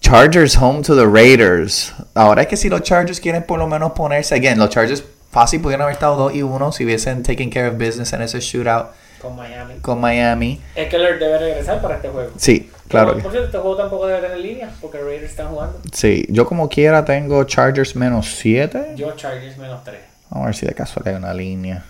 Chargers 0.00 0.54
home 0.56 0.82
to 0.82 0.94
the 0.94 1.06
Raiders. 1.06 1.92
Ahora 2.14 2.42
es 2.42 2.48
que 2.48 2.56
si 2.56 2.68
los 2.68 2.82
Chargers 2.82 3.18
quieren 3.20 3.42
por 3.44 3.58
lo 3.58 3.66
menos 3.66 3.92
ponerse, 3.92 4.34
again, 4.34 4.58
los 4.58 4.70
Chargers 4.70 5.02
fácil 5.32 5.60
pudieron 5.60 5.82
haber 5.82 5.94
estado 5.94 6.16
2 6.16 6.34
y 6.36 6.42
1 6.42 6.72
si 6.72 6.84
hubiesen 6.84 7.22
taken 7.22 7.50
care 7.50 7.68
of 7.68 7.74
business 7.76 8.12
en 8.12 8.22
ese 8.22 8.38
shootout 8.40 8.88
Con 9.20 9.34
Miami. 9.36 9.74
con 9.80 10.00
Miami. 10.00 10.60
Eckler 10.76 11.18
debe 11.18 11.38
regresar 11.38 11.82
para 11.82 11.96
este 11.96 12.08
juego. 12.08 12.30
Sí, 12.36 12.70
claro 12.88 13.12
Por, 13.14 13.22
cierto, 13.22 13.44
este 13.44 13.58
juego 13.58 13.76
tampoco 13.76 14.06
debe 14.06 14.20
tener 14.20 14.38
línea 14.38 14.70
porque 14.80 14.98
Raiders 14.98 15.30
están 15.30 15.48
jugando. 15.48 15.80
sí. 15.92 16.24
Yo 16.28 16.46
como 16.46 16.68
quiera 16.68 17.04
tengo 17.04 17.42
Chargers 17.44 17.96
menos 17.96 18.36
7. 18.36 18.92
Yo 18.96 19.12
Chargers 19.16 19.56
menos 19.58 19.82
3. 19.84 20.00
Vamos 20.30 20.44
a 20.44 20.46
ver 20.46 20.54
si 20.56 20.66
de 20.66 20.74
casualidad 20.74 21.14
hay 21.14 21.22
una 21.22 21.34
línea. 21.34 21.84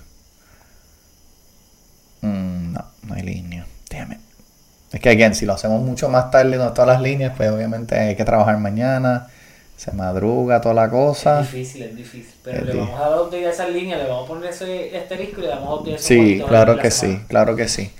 Mm, 2.20 2.72
no, 2.72 2.84
no 3.02 3.14
hay 3.14 3.22
línea. 3.22 3.66
It. 3.90 4.18
Es 4.92 5.00
que, 5.00 5.08
again, 5.10 5.34
si 5.34 5.46
lo 5.46 5.54
hacemos 5.54 5.82
mucho 5.82 6.08
más 6.08 6.30
tarde 6.30 6.56
con 6.56 6.72
todas 6.72 6.88
las 6.88 7.00
líneas, 7.00 7.32
pues 7.36 7.50
obviamente 7.50 7.98
hay 7.98 8.16
que 8.16 8.24
trabajar 8.24 8.58
mañana. 8.58 9.28
Se 9.76 9.92
madruga 9.92 10.60
toda 10.60 10.74
la 10.74 10.88
cosa. 10.88 11.40
Es 11.40 11.52
difícil, 11.52 11.82
es 11.82 11.96
difícil. 11.96 12.34
Pero 12.42 12.58
Es 12.58 12.64
le 12.66 12.80
vamos 12.80 12.98
a 12.98 13.08
dar 13.10 13.20
update 13.20 13.46
a 13.46 13.50
esas 13.50 13.70
líneas, 13.70 14.02
le 14.02 14.08
vamos 14.08 14.24
a 14.24 14.28
poner 14.28 14.50
ese 14.50 14.96
asterisco 14.96 15.40
y 15.40 15.42
le 15.42 15.48
damos 15.48 15.86
a 15.86 15.90
esos 15.90 16.06
Sí, 16.06 16.42
claro 16.46 16.78
que 16.78 16.90
sí, 16.90 17.20
claro 17.28 17.56
que 17.56 17.68
sí. 17.68 17.92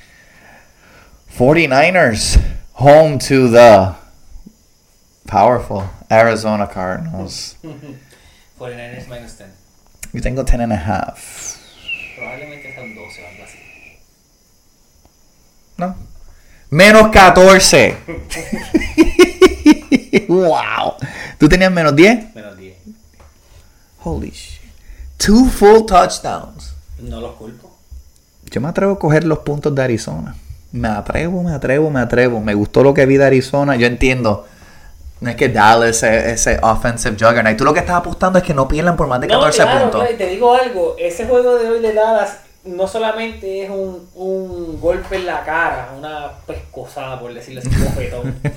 49ers 1.39 2.39
home 2.77 3.19
to 3.19 3.49
the 3.49 3.95
powerful 5.27 5.89
Arizona 6.11 6.67
Cardinals. 6.67 7.57
49ers 8.59 9.09
minus 9.09 9.35
10. 9.39 9.51
Yo 10.13 10.21
tengo 10.21 10.45
10 10.45 10.61
and 10.61 10.73
a 10.73 10.77
half. 10.77 11.59
Probablemente 12.17 12.73
sean 12.75 12.95
12 12.95 13.23
o 13.23 13.27
algo 13.29 13.45
así. 13.45 13.59
No. 15.77 15.95
Menos 16.71 17.11
14. 17.13 17.97
wow. 20.29 20.97
¿Tú 21.39 21.49
tenías 21.49 21.71
menos 21.71 21.95
10? 21.95 22.35
Menos 22.35 22.57
10. 22.57 22.77
Holy 24.05 24.31
shit. 24.31 24.61
Two 25.19 25.47
full 25.47 25.85
touchdowns. 25.87 26.75
No 26.99 27.21
los 27.21 27.37
culpo. 27.37 27.77
Yo 28.51 28.61
me 28.61 28.69
atrevo 28.69 28.93
a 28.93 28.99
coger 28.99 29.25
los 29.25 29.41
puntos 29.41 29.75
de 29.75 29.83
Arizona. 29.83 30.35
Me 30.77 30.89
atrevo, 30.89 31.43
me 31.43 31.53
atrevo, 31.53 31.91
me 31.91 32.01
atrevo. 32.01 32.41
Me 32.41 32.55
gustó 32.55 32.83
lo 32.83 32.93
que 32.95 33.07
vi 33.07 33.17
de 33.17 33.27
Arizona. 33.27 33.77
Yo 33.77 33.87
entiendo. 33.87 34.47
No 35.21 35.31
es 35.31 35.37
que 35.37 35.49
Dallas 35.49 36.03
ese, 36.03 36.33
ese 36.33 36.59
offensive 36.63 37.17
juggernaut. 37.19 37.57
Tú 37.57 37.65
lo 37.65 37.73
que 37.73 37.81
estás 37.81 37.97
apostando 37.97 38.39
es 38.39 38.45
que 38.45 38.53
no 38.53 38.69
pierdan 38.69 38.97
por 38.97 39.07
más 39.07 39.21
de 39.21 39.29
14 39.29 39.63
claro, 39.63 39.81
puntos. 39.81 40.01
claro, 40.03 40.17
te 40.17 40.27
digo 40.27 40.55
algo, 40.55 40.95
ese 40.99 41.25
juego 41.27 41.57
de 41.57 41.71
hoy 41.71 41.81
de 41.81 41.95
Dallas 41.95 42.41
no 42.65 42.87
solamente 42.87 43.65
es 43.65 43.71
un, 43.71 44.11
un 44.15 44.79
golpe 44.79 45.17
en 45.17 45.27
la 45.27 45.43
cara, 45.43 45.93
una 45.97 46.33
pescosada, 46.47 47.19
por 47.19 47.33
decirlo 47.33 47.61
así, 47.61 47.71
un 47.71 48.41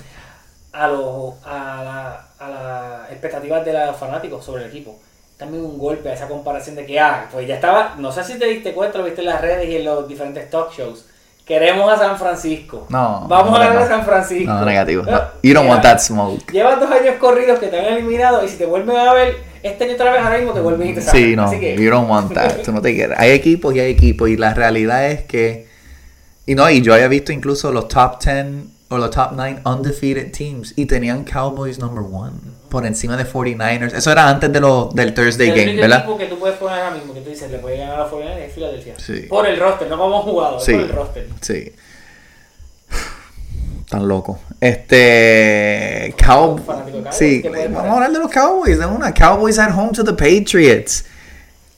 a, 0.73 0.87
los 0.87 1.33
a, 1.45 1.83
la, 1.83 2.27
a 2.39 2.49
las 2.49 3.11
expectativas 3.11 3.63
de 3.63 3.73
los 3.73 3.95
fanáticos 3.95 4.43
sobre 4.43 4.63
el 4.63 4.69
equipo. 4.69 4.99
También 5.37 5.63
un 5.63 5.77
golpe 5.77 6.09
a 6.09 6.13
esa 6.13 6.27
comparación 6.27 6.75
de 6.75 6.85
que, 6.85 6.99
ah, 6.99 7.29
pues 7.31 7.47
ya 7.47 7.55
estaba, 7.55 7.95
no 7.97 8.11
sé 8.11 8.25
si 8.25 8.37
te 8.37 8.47
diste 8.47 8.73
cuenta, 8.73 8.97
lo 8.97 9.05
viste 9.05 9.21
en 9.21 9.27
las 9.27 9.39
redes 9.39 9.69
y 9.69 9.77
en 9.77 9.85
los 9.85 10.07
diferentes 10.07 10.49
talk 10.49 10.73
shows. 10.73 11.05
Queremos 11.49 11.91
a 11.91 11.97
San 11.97 12.15
Francisco. 12.19 12.85
No, 12.89 13.25
Vamos 13.27 13.49
no, 13.49 13.55
a 13.57 13.59
ganar 13.59 13.75
no. 13.75 13.81
a 13.81 13.87
San 13.87 14.05
Francisco. 14.05 14.53
No, 14.53 14.63
negativo. 14.63 15.01
No. 15.03 15.11
Ah, 15.15 15.33
You 15.41 15.55
don't 15.55 15.65
mira, 15.65 15.73
want 15.77 15.81
that 15.81 15.97
smoke. 15.99 16.51
Llevas 16.51 16.79
dos 16.79 16.91
años 16.91 17.15
corridos 17.19 17.57
que 17.57 17.67
te 17.69 17.79
han 17.79 17.85
eliminado 17.93 18.45
y 18.45 18.47
si 18.47 18.55
te 18.57 18.67
vuelven 18.67 18.95
a 18.95 19.11
ver 19.13 19.37
este 19.63 19.85
año 19.85 19.93
otra 19.95 20.11
vez 20.11 20.21
ahora 20.21 20.37
mismo 20.37 20.53
te 20.53 20.61
vuelven 20.61 20.89
y 20.89 20.93
te 20.93 21.01
sacan. 21.01 21.19
Sí, 21.21 21.35
no. 21.35 21.45
Así 21.45 21.59
que, 21.59 21.75
You 21.75 21.89
don't 21.89 22.07
want 22.07 22.31
that. 22.35 22.61
Tú 22.63 22.71
no 22.71 22.83
te 22.83 22.93
quieres. 22.93 23.17
Hay 23.19 23.31
equipos 23.31 23.73
y 23.75 23.79
hay 23.79 23.89
equipos. 23.91 24.29
Y 24.29 24.37
la 24.37 24.53
realidad 24.53 25.09
es 25.09 25.23
que. 25.23 25.67
Y 26.45 26.53
no, 26.53 26.69
y 26.69 26.81
yo 26.83 26.93
había 26.93 27.07
visto 27.07 27.31
incluso 27.31 27.71
los 27.71 27.87
top 27.87 28.23
10 28.23 28.45
o 28.89 28.97
los 28.99 29.09
top 29.09 29.31
9 29.33 29.61
undefeated 29.65 30.31
teams. 30.31 30.73
Y 30.75 30.85
tenían 30.85 31.23
Cowboys 31.23 31.79
number 31.79 32.03
one. 32.03 32.33
Por 32.69 32.85
encima 32.85 33.17
de 33.17 33.25
49ers. 33.25 33.93
Eso 33.93 34.11
era 34.11 34.29
antes 34.29 34.51
de 34.51 34.59
lo, 34.59 34.89
del 34.93 35.13
Thursday 35.13 35.49
el 35.49 35.55
game, 35.55 35.81
¿verdad? 35.81 35.99
equipo 35.99 36.17
que 36.17 36.25
tú 36.27 36.37
puedes 36.39 36.57
poner 36.57 36.79
ahora 36.79 36.91
mismo 36.95 37.13
que 37.13 37.21
tú 37.21 37.29
dices 37.29 37.49
le 37.49 37.59
puede 37.59 37.77
ganar 37.77 37.95
a 37.95 37.99
los 37.99 38.09
49 38.09 38.45
es 38.45 38.53
Filadelfia. 38.53 38.93
Sí. 38.97 39.25
Por 39.29 39.47
el 39.47 39.59
roster, 39.59 39.87
no 39.89 39.97
como 39.97 40.21
jugador, 40.21 40.61
Sí. 40.61 40.73
por 40.73 40.81
el 40.81 40.89
roster. 40.89 41.27
Sí. 41.41 41.73
Tan 43.89 44.07
loco. 44.07 44.39
Este. 44.61 46.13
Cow... 46.23 46.63
Cowboys, 46.63 47.15
Sí, 47.15 47.41
¿qué 47.41 47.49
puede 47.49 47.67
vamos 47.69 47.89
a 47.89 47.93
hablar 47.95 48.11
de 48.11 48.19
los 48.19 48.31
Cowboys. 48.31 48.77
De 48.77 48.85
una. 48.85 49.13
Cowboys 49.13 49.57
at 49.57 49.75
home 49.75 49.91
to 49.93 50.03
the 50.03 50.13
Patriots. 50.13 51.05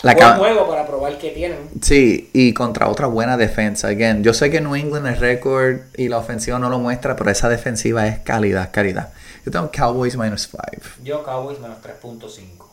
La 0.01 0.15
Buen 0.15 0.33
juego 0.37 0.67
para 0.67 0.87
probar 0.87 1.17
que 1.19 1.29
tienen. 1.29 1.59
Sí, 1.81 2.31
y 2.33 2.53
contra 2.53 2.87
otra 2.89 3.05
buena 3.05 3.37
defensa. 3.37 3.87
Again, 3.87 4.23
yo 4.23 4.33
sé 4.33 4.49
que 4.49 4.59
New 4.59 4.75
England 4.75 5.05
el 5.05 5.17
récord 5.17 5.77
y 5.95 6.09
la 6.09 6.17
ofensiva 6.17 6.57
no 6.57 6.69
lo 6.69 6.79
muestra, 6.79 7.15
pero 7.15 7.29
esa 7.29 7.49
defensiva 7.49 8.07
es 8.07 8.19
calidad, 8.19 8.71
calidad. 8.71 9.09
Yo 9.45 9.51
tengo 9.51 9.71
Cowboys 9.71 10.15
minus 10.17 10.43
5. 10.49 10.61
Yo 11.03 11.23
Cowboys 11.23 11.59
menos 11.59 11.77
3.5. 11.81 12.67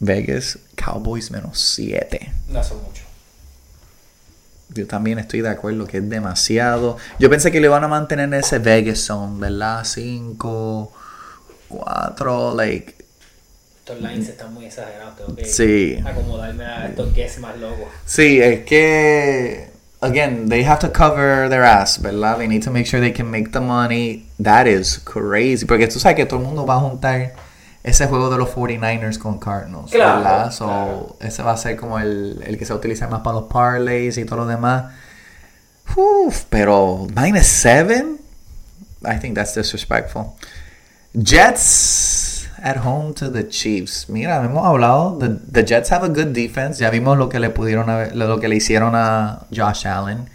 Vegas, 0.00 0.58
Cowboys 0.76 1.30
menos 1.30 1.58
7. 1.60 2.32
No 2.48 2.62
son 2.62 2.82
mucho. 2.82 3.02
Yo 4.74 4.86
también 4.86 5.18
estoy 5.18 5.40
de 5.40 5.48
acuerdo 5.48 5.86
que 5.86 5.98
es 5.98 6.08
demasiado. 6.08 6.98
Yo 7.18 7.28
pensé 7.30 7.50
que 7.50 7.58
le 7.60 7.66
iban 7.66 7.82
a 7.84 7.88
mantener 7.88 8.26
en 8.26 8.34
ese 8.34 8.58
Vegas 8.58 8.98
zone, 9.00 9.40
¿verdad? 9.40 9.84
5, 9.84 10.92
4, 11.68 12.54
like. 12.54 12.94
Estos 13.80 14.00
lines 14.00 14.28
están 14.28 14.52
muy 14.52 14.66
exagerados. 14.66 15.16
Tengo 15.16 15.34
que 15.34 15.46
Sí. 15.46 15.98
acomodarme 16.06 16.64
a 16.64 16.86
estos 16.88 17.12
guess 17.14 17.38
más 17.38 17.56
locos. 17.58 17.88
Sí, 18.04 18.40
es 18.40 18.64
que. 18.66 19.70
Again, 20.00 20.48
they 20.48 20.62
have 20.64 20.78
to 20.78 20.92
cover 20.92 21.48
their 21.48 21.64
ass, 21.64 22.00
¿verdad? 22.00 22.36
They 22.38 22.46
need 22.46 22.62
to 22.64 22.70
make 22.70 22.84
sure 22.86 23.00
they 23.00 23.12
can 23.12 23.28
make 23.30 23.50
the 23.50 23.58
money. 23.60 24.27
That 24.42 24.66
is 24.66 24.98
crazy. 24.98 25.64
Porque 25.66 25.88
tú 25.88 25.98
sabes 25.98 26.16
que 26.16 26.24
todo 26.26 26.40
el 26.40 26.46
mundo 26.46 26.64
va 26.66 26.76
a 26.76 26.80
juntar 26.80 27.34
ese 27.82 28.06
juego 28.06 28.28
de 28.30 28.38
los 28.38 28.50
49ers 28.50 29.18
con 29.18 29.38
Cardinals, 29.38 29.90
Claro, 29.90 30.18
¿verdad? 30.18 30.50
So, 30.52 30.66
claro. 30.66 31.16
ese 31.20 31.42
va 31.42 31.52
a 31.52 31.56
ser 31.56 31.76
como 31.76 31.98
el, 31.98 32.42
el 32.46 32.58
que 32.58 32.64
se 32.66 32.74
utiliza 32.74 33.08
más 33.08 33.20
para 33.22 33.40
los 33.40 33.44
parlays 33.50 34.16
y 34.18 34.24
todo 34.24 34.36
lo 34.40 34.46
demás. 34.46 34.92
Uf, 35.96 36.44
pero 36.50 37.06
minus 37.16 37.46
7? 37.46 38.04
I 39.04 39.18
think 39.18 39.34
that's 39.34 39.54
disrespectful. 39.54 40.34
Jets 41.14 42.48
at 42.62 42.78
home 42.84 43.14
to 43.14 43.30
the 43.30 43.44
Chiefs. 43.48 44.08
Mira, 44.08 44.42
hemos 44.44 44.64
hablado. 44.66 45.18
The, 45.18 45.28
the 45.50 45.62
Jets 45.64 45.90
have 45.90 46.04
a 46.04 46.08
good 46.08 46.32
defense. 46.34 46.78
Ya 46.80 46.90
vimos 46.90 47.16
lo 47.16 47.28
que 47.28 47.38
le 47.40 47.50
pudieron 47.50 47.88
haber- 47.88 48.14
lo 48.14 48.38
que 48.40 48.48
le 48.48 48.56
hicieron 48.56 48.94
a 48.94 49.46
Josh 49.54 49.86
Allen. 49.86 50.28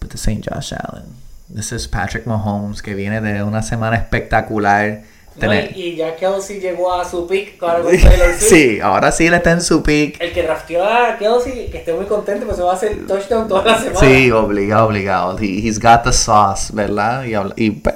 But 0.00 0.10
this 0.10 0.26
ain't 0.28 0.44
Josh 0.48 0.72
Allen. 0.72 1.06
This 1.54 1.72
is 1.72 1.88
Patrick 1.88 2.26
Mahomes 2.26 2.82
que 2.82 2.94
viene 2.94 3.20
de 3.20 3.42
una 3.42 3.62
semana 3.62 3.96
espectacular. 3.96 5.02
No, 5.36 5.40
Tener- 5.40 5.76
y, 5.76 5.82
y 5.90 5.96
ya 5.96 6.16
Kelsey 6.16 6.58
llegó 6.60 6.92
a 6.92 7.08
su 7.08 7.26
pick 7.26 7.62
ahora 7.62 7.80
con 7.82 7.92
Taylor 7.96 8.34
Swift. 8.34 8.50
sí, 8.50 8.80
ahora 8.80 9.12
sí 9.12 9.30
le 9.30 9.36
está 9.36 9.52
en 9.52 9.62
su 9.62 9.82
pick. 9.82 10.20
El 10.20 10.32
que 10.32 10.42
drafteó 10.42 10.84
a 10.84 11.16
Kelsey, 11.16 11.70
que 11.70 11.78
esté 11.78 11.92
muy 11.94 12.06
contento, 12.06 12.44
pues 12.44 12.56
se 12.56 12.62
va 12.64 12.72
a 12.72 12.74
hacer 12.74 13.06
touchdown 13.06 13.46
toda 13.48 13.64
la 13.64 13.78
semana. 13.78 14.00
Sí, 14.00 14.30
obligado, 14.32 14.86
obligado. 14.88 15.38
He, 15.38 15.60
he's 15.66 15.78
got 15.78 16.02
the 16.02 16.12
sauce, 16.12 16.72
¿verdad? 16.74 17.24
Y, 17.24 17.34
y 17.64 17.70
pues, 17.70 17.94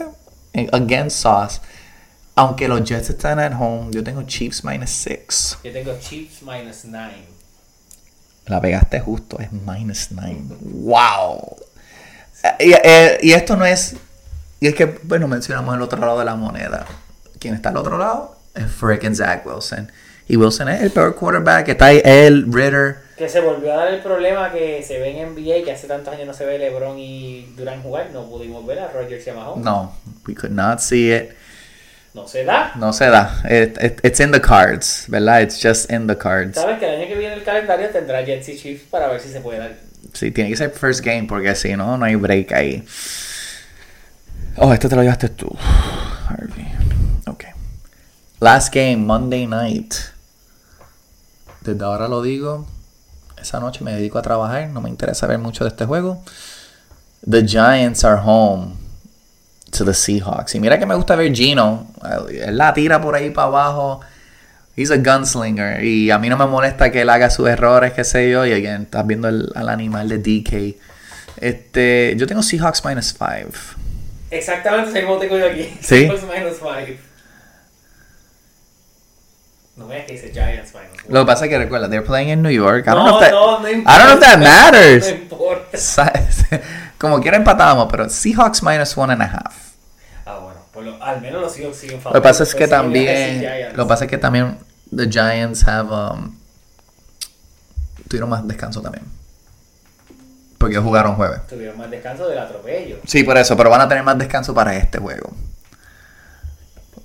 again, 0.72 1.10
sauce. 1.10 1.60
Aunque 2.36 2.68
los 2.68 2.82
Jets 2.88 3.10
están 3.10 3.38
at 3.40 3.52
home, 3.60 3.90
yo 3.90 4.02
tengo 4.04 4.22
Chiefs 4.22 4.64
minus 4.64 4.90
6. 4.90 5.58
Yo 5.64 5.72
tengo 5.72 5.92
Chiefs 6.00 6.42
minus 6.42 6.84
9. 6.84 7.12
La 8.46 8.60
pegaste 8.60 9.00
justo, 9.00 9.38
es 9.40 9.50
minus 9.52 10.08
9. 10.12 10.36
¡Wow! 10.60 11.56
Eh, 12.42 12.54
Y, 12.66 12.72
eh, 12.72 13.18
y 13.22 13.32
esto 13.32 13.56
no 13.56 13.64
es. 13.64 13.96
Y 14.60 14.68
es 14.68 14.74
que, 14.74 14.84
bueno, 15.02 15.26
mencionamos 15.28 15.74
el 15.74 15.82
otro 15.82 15.98
lado 16.00 16.18
de 16.18 16.24
la 16.24 16.34
moneda. 16.36 16.86
¿Quién 17.38 17.54
está 17.54 17.70
al 17.70 17.76
otro 17.76 17.98
lado? 17.98 18.36
Es 18.54 18.66
freaking 18.70 19.16
Zach 19.16 19.44
Wilson. 19.46 19.90
Y 20.28 20.36
Wilson 20.36 20.68
es 20.68 20.82
el 20.82 20.90
peor 20.90 21.14
quarterback. 21.16 21.68
Está 21.68 21.86
ahí 21.86 22.00
él, 22.04 22.46
Ritter. 22.52 22.98
Que 23.16 23.28
se 23.28 23.40
volvió 23.40 23.72
a 23.72 23.76
dar 23.76 23.88
el 23.88 24.00
problema 24.00 24.52
que 24.52 24.82
se 24.82 24.98
ve 24.98 25.20
en 25.20 25.34
NBA, 25.34 25.64
que 25.64 25.72
hace 25.72 25.86
tantos 25.88 26.14
años 26.14 26.26
no 26.26 26.34
se 26.34 26.46
ve 26.46 26.58
LeBron 26.58 26.98
y 26.98 27.52
Durant 27.56 27.82
jugar. 27.82 28.10
No 28.12 28.26
pudimos 28.28 28.64
ver 28.66 28.78
a 28.80 28.88
Rodgers 28.92 29.26
y 29.26 29.30
a 29.30 29.34
Mahomes. 29.34 29.64
No, 29.64 29.94
we 30.26 30.34
could 30.34 30.52
not 30.52 30.78
see 30.80 31.12
it. 31.12 31.30
No 32.14 32.28
se 32.28 32.44
da. 32.44 32.72
No 32.76 32.92
se 32.92 33.06
da. 33.06 33.42
It- 33.48 33.78
it- 33.82 34.00
it's 34.04 34.20
in 34.20 34.32
the 34.32 34.40
cards, 34.40 35.06
¿verdad? 35.08 35.42
It's 35.42 35.60
just 35.62 35.90
in 35.90 36.06
the 36.06 36.16
cards. 36.16 36.56
Sabes 36.60 36.78
que 36.78 36.86
el 36.86 37.00
año 37.00 37.08
que 37.08 37.14
viene 37.16 37.34
el 37.34 37.42
calendario 37.42 37.88
tendrá 37.90 38.22
Jets 38.22 38.48
y 38.50 38.56
Chiefs 38.58 38.84
para 38.90 39.08
ver 39.08 39.20
si 39.20 39.28
se 39.30 39.40
puede 39.40 39.58
dar. 39.58 39.72
Sí, 40.12 40.30
tiene 40.30 40.50
que 40.50 40.56
ser 40.56 40.70
first 40.70 41.04
game 41.04 41.24
porque 41.24 41.54
si 41.54 41.74
no, 41.76 41.96
no 41.96 42.04
hay 42.04 42.14
break 42.16 42.52
ahí. 42.52 42.84
Oh, 44.56 44.72
este 44.72 44.88
te 44.88 44.96
lo 44.96 45.02
llevaste 45.02 45.30
tú. 45.30 45.48
Harvey. 46.28 46.70
Ok. 47.26 47.44
Last 48.40 48.74
game, 48.74 48.98
Monday 48.98 49.46
night. 49.46 49.94
Desde 51.62 51.84
ahora 51.84 52.08
lo 52.08 52.22
digo. 52.22 52.66
Esa 53.40 53.60
noche 53.60 53.82
me 53.82 53.94
dedico 53.94 54.18
a 54.18 54.22
trabajar. 54.22 54.68
No 54.68 54.80
me 54.80 54.90
interesa 54.90 55.26
ver 55.26 55.38
mucho 55.38 55.64
de 55.64 55.68
este 55.68 55.86
juego. 55.86 56.22
The 57.28 57.46
Giants 57.46 58.04
are 58.04 58.20
home 58.22 58.74
to 59.70 59.84
the 59.84 59.94
Seahawks. 59.94 60.54
Y 60.54 60.60
mira 60.60 60.78
que 60.78 60.86
me 60.86 60.94
gusta 60.94 61.16
ver 61.16 61.34
Gino. 61.34 61.86
Él 62.30 62.56
la 62.56 62.74
tira 62.74 63.00
por 63.00 63.14
ahí 63.14 63.30
para 63.30 63.48
abajo. 63.48 64.00
He's 64.76 64.90
a 64.90 64.96
gunslinger. 64.96 65.84
Y 65.84 66.10
a 66.10 66.18
mí 66.18 66.28
no 66.28 66.36
me 66.36 66.46
molesta 66.46 66.90
que 66.90 67.02
él 67.02 67.10
haga 67.10 67.28
sus 67.30 67.48
errores, 67.48 67.92
qué 67.92 68.04
sé 68.04 68.30
yo. 68.30 68.46
Y 68.46 68.52
again, 68.52 68.82
estás 68.82 69.06
viendo 69.06 69.28
el, 69.28 69.50
al 69.54 69.68
animal 69.68 70.08
de 70.08 70.18
DK. 70.18 70.76
Este, 71.38 72.14
yo 72.16 72.26
tengo 72.26 72.42
Seahawks 72.42 72.84
minus 72.84 73.14
5. 73.18 73.50
Exactamente 74.30 74.90
ese 74.90 75.00
mismo 75.00 75.18
tengo 75.18 75.36
yo 75.38 75.46
aquí. 75.46 75.64
Sí. 75.80 76.06
Seahawks 76.06 76.22
minus 76.24 76.56
5. 76.58 76.98
No 79.76 79.88
veas 79.88 80.04
que 80.06 80.12
dice 80.12 80.30
Giants 80.32 80.72
minus 80.74 81.04
1. 81.06 81.14
Lo 81.14 81.20
que 81.20 81.26
pasa 81.26 81.44
es 81.46 81.50
que 81.50 81.58
recuerda, 81.58 81.88
they're 81.88 82.04
playing 82.06 82.28
in 82.30 82.42
New 82.42 82.50
York. 82.50 82.86
I 82.86 82.90
don't 82.92 83.04
No, 83.04 83.06
know 83.06 83.16
if 83.18 83.24
that, 83.24 83.32
no, 83.32 83.58
no 83.60 83.68
I 83.68 83.98
don't 83.98 84.06
know 84.08 84.14
if 84.14 84.20
that 84.20 84.38
No 84.38 84.44
matters. 84.44 85.10
importa. 85.10 85.76
¿Sabes? 85.78 86.44
Como 86.98 87.20
quiera 87.20 87.36
empatábamos, 87.36 87.88
pero 87.90 88.08
Seahawks 88.08 88.62
minus 88.62 88.96
one 88.96 89.12
and 89.12 89.22
a 89.22 89.26
half. 89.26 89.71
Por 90.72 90.84
lo- 90.84 91.02
al 91.02 91.20
menos 91.20 91.40
los 91.42 91.52
Seahawks 91.52 91.76
siguen 91.76 92.00
Lo 92.02 92.12
que 92.12 92.20
pasa 92.20 92.42
es 92.44 92.54
que 92.54 92.66
Pues 92.66 92.70
decir 92.70 92.82
también, 92.82 93.76
lo 93.76 93.84
que 93.84 93.88
pasa 93.88 94.04
es 94.04 94.10
que 94.10 94.18
también 94.18 94.58
the 94.94 95.08
Giants 95.10 95.66
have 95.68 95.90
um, 95.92 96.34
tuvieron 98.08 98.30
más 98.30 98.46
descanso 98.46 98.80
también. 98.80 99.04
Porque 100.58 100.78
jugaron 100.78 101.16
jueves. 101.16 101.40
Tuvieron 101.48 101.76
más 101.76 101.90
descanso 101.90 102.28
del 102.28 102.38
atropello. 102.38 102.98
Sí, 103.06 103.24
por 103.24 103.36
eso, 103.36 103.56
pero 103.56 103.68
van 103.68 103.80
a 103.80 103.88
tener 103.88 104.04
más 104.04 104.16
descanso 104.16 104.54
para 104.54 104.76
este 104.76 104.98
juego. 104.98 105.32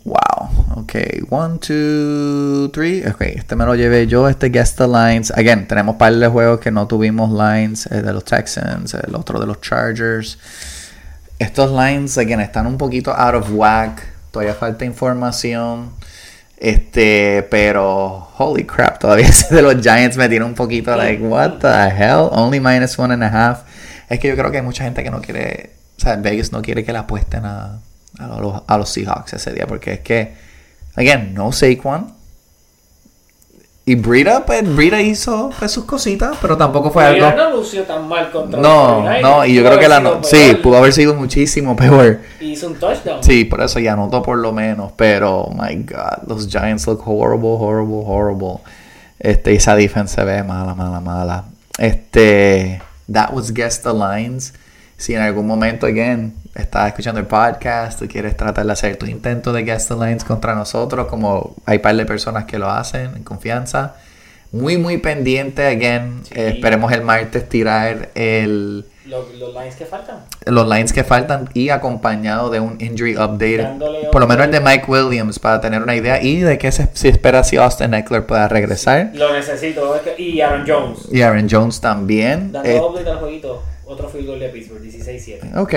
Wow. 0.03 0.75
Ok, 0.77 0.93
one, 1.29 1.57
two, 1.59 2.69
three. 2.71 3.05
Ok, 3.07 3.21
este 3.21 3.55
me 3.55 3.65
lo 3.65 3.75
llevé 3.75 4.07
yo, 4.07 4.29
este 4.29 4.49
guest 4.49 4.77
the 4.77 4.87
lines. 4.87 5.31
Again, 5.31 5.67
tenemos 5.67 5.95
par 5.97 6.13
de 6.13 6.27
juegos 6.27 6.59
que 6.59 6.71
no 6.71 6.87
tuvimos 6.87 7.31
lines, 7.31 7.87
el 7.87 8.05
de 8.05 8.13
los 8.13 8.23
Texans, 8.23 8.93
el 8.93 9.15
otro 9.15 9.39
de 9.39 9.47
los 9.47 9.59
Chargers. 9.59 10.37
Estos 11.39 11.71
lines, 11.71 12.17
again, 12.17 12.39
están 12.39 12.65
un 12.67 12.77
poquito 12.77 13.13
out 13.15 13.35
of 13.35 13.49
whack. 13.51 14.03
Todavía 14.31 14.55
falta 14.55 14.85
información. 14.85 15.91
Este, 16.57 17.47
pero 17.51 18.29
holy 18.37 18.65
crap, 18.65 18.97
todavía 18.97 19.27
ese 19.29 19.53
de 19.53 19.61
los 19.61 19.75
Giants 19.75 20.17
me 20.17 20.27
tiene 20.27 20.43
un 20.43 20.55
poquito 20.55 20.95
like, 20.95 21.21
what 21.21 21.59
the 21.59 21.89
hell? 21.89 22.29
Only 22.31 22.59
minus 22.59 22.97
one 22.97 23.13
and 23.13 23.23
a 23.23 23.27
half. 23.27 23.61
Es 24.09 24.19
que 24.19 24.27
yo 24.27 24.35
creo 24.35 24.49
que 24.49 24.57
hay 24.57 24.63
mucha 24.63 24.83
gente 24.83 25.03
que 25.03 25.11
no 25.11 25.21
quiere, 25.21 25.71
o 25.97 25.99
sea, 25.99 26.15
Vegas 26.15 26.51
no 26.51 26.61
quiere 26.61 26.83
que 26.83 26.91
le 26.91 26.99
apuesten 26.99 27.45
a, 27.45 27.79
a, 28.17 28.27
los, 28.39 28.63
a 28.65 28.77
los 28.77 28.89
Seahawks 28.89 29.33
ese 29.33 29.53
día, 29.53 29.67
porque 29.67 29.93
es 29.93 29.99
que, 29.99 30.33
again, 30.95 31.33
no 31.33 31.51
Saquon. 31.51 32.16
Y 33.89 33.95
Brita, 33.95 34.45
pues 34.45 34.75
Brita 34.75 34.99
hizo 35.01 35.49
pues, 35.57 35.71
sus 35.71 35.85
cositas, 35.85 36.35
pero 36.41 36.57
tampoco 36.57 36.91
fue 36.91 37.05
Pero 37.05 37.27
algo. 37.27 37.37
no 37.41 37.55
lució 37.55 37.83
tan 37.83 38.05
mal 38.05 38.29
contra 38.31 38.59
No, 38.59 38.99
los 38.99 39.05
49ers. 39.05 39.21
no, 39.21 39.45
y 39.45 39.53
yo 39.53 39.61
Pudo 39.61 39.69
creo 39.71 39.79
que 39.79 39.87
la 39.87 39.99
no, 40.01 40.23
sí, 40.25 40.57
pudo 40.61 40.75
haber 40.77 40.91
sido 40.91 41.15
muchísimo 41.15 41.73
peor. 41.77 42.19
Y 42.41 42.51
hizo 42.51 42.67
un 42.67 42.75
touchdown. 42.75 43.23
Sí, 43.23 43.45
por 43.45 43.61
eso 43.61 43.79
ya 43.79 43.93
anotó 43.93 44.21
por 44.21 44.39
lo 44.39 44.51
menos. 44.51 44.91
Pero, 44.97 45.49
my 45.53 45.73
God, 45.85 46.27
los 46.27 46.49
Giants 46.49 46.85
look 46.85 47.01
horrible, 47.05 47.47
horrible, 47.57 48.03
horrible. 48.05 48.59
Este, 49.19 49.53
esa 49.55 49.73
defense 49.77 50.15
se 50.15 50.23
ve 50.25 50.43
mala, 50.43 50.75
mala, 50.75 50.99
mala. 50.99 51.45
Este, 51.77 52.81
that 53.09 53.31
was 53.31 53.53
Guess 53.53 53.83
the 53.83 53.93
Lines. 53.93 54.53
Si 54.97 55.13
en 55.15 55.21
algún 55.21 55.47
momento, 55.47 55.85
again, 55.85 56.33
estás 56.57 56.87
escuchando 56.87 57.19
el 57.19 57.27
podcast, 57.27 57.99
tú 57.99 58.07
quieres 58.07 58.35
tratar 58.35 58.65
de 58.65 58.71
hacer 58.73 58.97
tu 58.97 59.05
intento 59.05 59.53
de 59.53 59.63
Guess 59.63 59.87
the 59.89 59.93
Lines 59.95 60.23
contra 60.23 60.55
nosotros, 60.55 61.07
como 61.07 61.55
hay 61.65 61.79
par 61.79 61.95
de 61.95 62.05
personas 62.05 62.45
que 62.45 62.57
lo 62.59 62.69
hacen 62.69 63.11
en 63.15 63.23
confianza. 63.23 63.95
Muy, 64.51 64.77
muy 64.77 64.97
pendiente, 64.97 65.65
again. 65.67 66.21
Sí. 66.23 66.33
eh, 66.35 66.49
esperemos 66.55 66.91
el 66.93 67.01
martes 67.01 67.49
tirar 67.49 68.09
el 68.15 68.85
Los, 69.05 69.33
los 69.35 69.53
lines 69.53 69.75
que 69.75 69.85
faltan. 69.85 70.19
los 70.45 70.65
lines 70.67 70.93
que 70.93 71.03
faltan 71.03 71.49
y 71.53 71.67
acompañado 71.69 72.49
de 72.49 72.61
un 72.61 72.77
injury 72.79 73.15
update, 73.17 73.57
Dándole 73.57 73.99
por 74.09 74.21
lo 74.21 74.27
menos 74.27 74.45
el 74.45 74.51
de 74.53 74.61
Mike 74.61 74.85
Williams, 74.87 75.37
para 75.39 75.59
tener 75.59 75.83
una 75.83 75.95
idea 75.97 76.23
y 76.23 76.37
de 76.39 76.57
qué 76.57 76.71
se, 76.71 76.87
se 76.93 77.09
espera 77.09 77.43
si 77.43 77.57
Austin 77.57 77.93
Eckler 77.93 78.25
pueda 78.25 78.47
regresar. 78.47 79.11
Lo 79.15 79.33
necesito. 79.33 79.93
Y 80.17 80.39
Aaron 80.39 80.63
Jones. 80.65 80.99
Y 81.11 81.21
Aaron 81.21 81.47
Jones 81.49 81.81
también. 81.81 82.53
Dando 82.53 82.69
Eh, 82.69 82.79
update 82.79 83.09
al 83.09 83.17
jueguito. 83.19 83.63
Otro 83.85 84.07
field 84.09 84.27
goal 84.27 84.39
de 84.39 84.49
Pittsburgh, 84.49 84.81
16-7. 84.81 85.57
ok, 85.57 85.73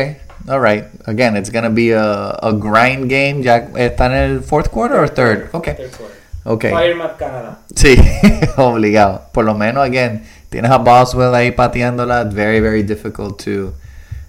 alright. 0.48 0.86
Again, 1.06 1.36
it's 1.36 1.50
gonna 1.50 1.70
be 1.70 1.92
a, 1.92 2.30
a 2.42 2.52
grind 2.52 3.08
game. 3.10 3.42
¿Ya 3.42 3.68
está 3.76 4.06
en 4.06 4.12
el 4.12 4.40
fourth 4.42 4.68
quarter 4.70 4.98
o 5.00 5.08
third? 5.08 5.48
Ok, 5.52 5.64
Third 5.76 5.90
quarter. 5.96 6.16
ok. 6.44 6.62
Fire 6.70 6.94
Matt 6.96 7.18
Canada. 7.18 7.58
Sí, 7.74 7.96
obligado. 8.56 9.22
Por 9.32 9.44
lo 9.44 9.54
menos, 9.54 9.84
again, 9.84 10.22
tienes 10.48 10.70
a 10.70 10.78
Boswell 10.78 11.34
ahí 11.34 11.50
pateándola. 11.52 12.24
Very, 12.24 12.60
very 12.60 12.82
difficult 12.82 13.42
to, 13.44 13.74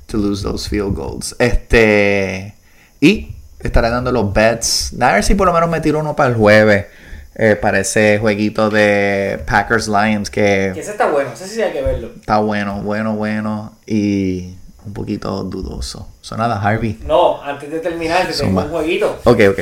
to 0.07 0.17
lose 0.17 0.43
those 0.43 0.67
field 0.69 0.95
goals. 0.95 1.35
Este. 1.39 2.53
Y 2.99 3.35
estaré 3.59 3.89
dando 3.89 4.11
los 4.11 4.31
bets. 4.33 4.93
A 5.01 5.13
ver 5.13 5.23
si 5.23 5.35
por 5.35 5.47
lo 5.47 5.53
menos 5.53 5.69
me 5.69 5.81
tiro 5.81 5.99
uno 5.99 6.15
para 6.15 6.29
el 6.29 6.35
jueves. 6.35 6.85
eh, 7.35 7.55
para 7.55 7.79
ese 7.79 8.17
jueguito 8.19 8.69
de 8.69 9.39
Packers 9.47 9.87
Lions 9.87 10.29
Que 10.29 10.71
que 10.73 10.81
ese 10.81 10.91
está 10.91 11.09
bueno, 11.09 11.31
ese 11.33 11.47
sí 11.47 11.61
hay 11.61 11.71
que 11.71 11.81
verlo. 11.81 12.09
está 12.19 12.39
bueno, 12.39 12.81
bueno, 12.83 13.15
bueno. 13.15 13.73
Y 13.87 14.55
un 14.85 14.93
poquito 14.93 15.43
dudoso. 15.43 16.07
So 16.21 16.35
nada, 16.37 16.61
Harvey. 16.61 16.99
No, 17.05 17.41
antes 17.41 17.69
de 17.71 17.79
terminar, 17.79 18.27
te 18.27 18.33
tengo 18.33 18.61
un 18.61 18.69
jueguito. 18.69 19.19
Ok, 19.25 19.39
ok. 19.51 19.59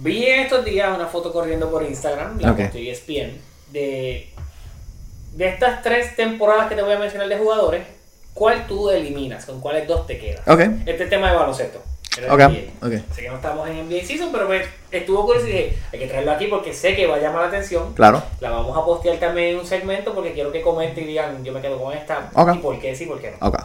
Vi 0.00 0.26
estos 0.26 0.64
días 0.64 0.94
una 0.94 1.06
foto 1.06 1.32
corriendo 1.32 1.70
por 1.70 1.82
Instagram, 1.82 2.40
la 2.40 2.52
Ok. 2.52 2.58
postó 2.58 2.78
ESPN, 2.78 3.38
de, 3.72 4.32
de 5.34 5.48
estas 5.48 5.82
tres 5.82 6.16
temporadas 6.16 6.68
que 6.68 6.74
te 6.74 6.82
voy 6.82 6.92
a 6.94 6.98
mencionar 6.98 7.28
de 7.28 7.38
jugadores, 7.38 7.86
¿cuál 8.34 8.66
tú 8.66 8.90
eliminas? 8.90 9.46
¿Con 9.46 9.60
cuáles 9.60 9.86
dos 9.86 10.06
te 10.06 10.18
quedas? 10.18 10.46
Ok. 10.48 10.60
Este 10.86 11.06
tema 11.06 11.30
de 11.30 11.36
baloncesto. 11.36 11.80
El 12.18 12.30
Ok, 12.30 12.40
NBA. 12.40 12.86
ok. 12.86 13.14
Sé 13.14 13.22
que 13.22 13.28
no 13.28 13.36
estamos 13.36 13.68
en 13.68 13.88
NBA 13.88 14.04
Season, 14.04 14.30
pero 14.32 14.48
me 14.48 14.62
estuvo 14.90 15.24
curioso 15.24 15.46
y 15.48 15.50
dije, 15.52 15.78
hay 15.92 15.98
que 15.98 16.06
traerlo 16.06 16.32
aquí 16.32 16.46
porque 16.46 16.72
sé 16.72 16.94
que 16.94 17.06
va 17.06 17.16
a 17.16 17.20
llamar 17.20 17.42
la 17.42 17.48
atención. 17.48 17.92
Claro. 17.94 18.22
La 18.40 18.50
vamos 18.50 18.76
a 18.76 18.84
postear 18.84 19.18
también 19.18 19.48
en 19.54 19.58
un 19.58 19.66
segmento 19.66 20.14
porque 20.14 20.32
quiero 20.32 20.52
que 20.52 20.60
comenten 20.62 21.04
y 21.04 21.08
digan, 21.08 21.44
yo 21.44 21.52
me 21.52 21.60
quedo 21.60 21.82
con 21.82 21.92
esta, 21.96 22.30
Ok. 22.34 22.54
y 22.54 22.58
por 22.58 22.78
qué 22.80 22.94
sí, 22.94 23.06
por 23.06 23.20
qué 23.20 23.32
no. 23.40 23.46
Ok. 23.48 23.56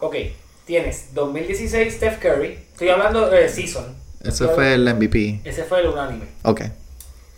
Ok, 0.00 0.16
tienes 0.64 1.12
2016 1.14 1.94
Steph 1.94 2.18
Curry, 2.20 2.58
estoy 2.72 2.88
hablando 2.88 3.28
de 3.28 3.48
Season. 3.48 3.94
Ese 4.22 4.48
fue 4.48 4.74
el 4.74 4.94
MVP. 4.94 5.40
Ese 5.44 5.64
fue 5.64 5.80
el 5.80 5.88
unánime. 5.88 6.26
Ok. 6.42 6.62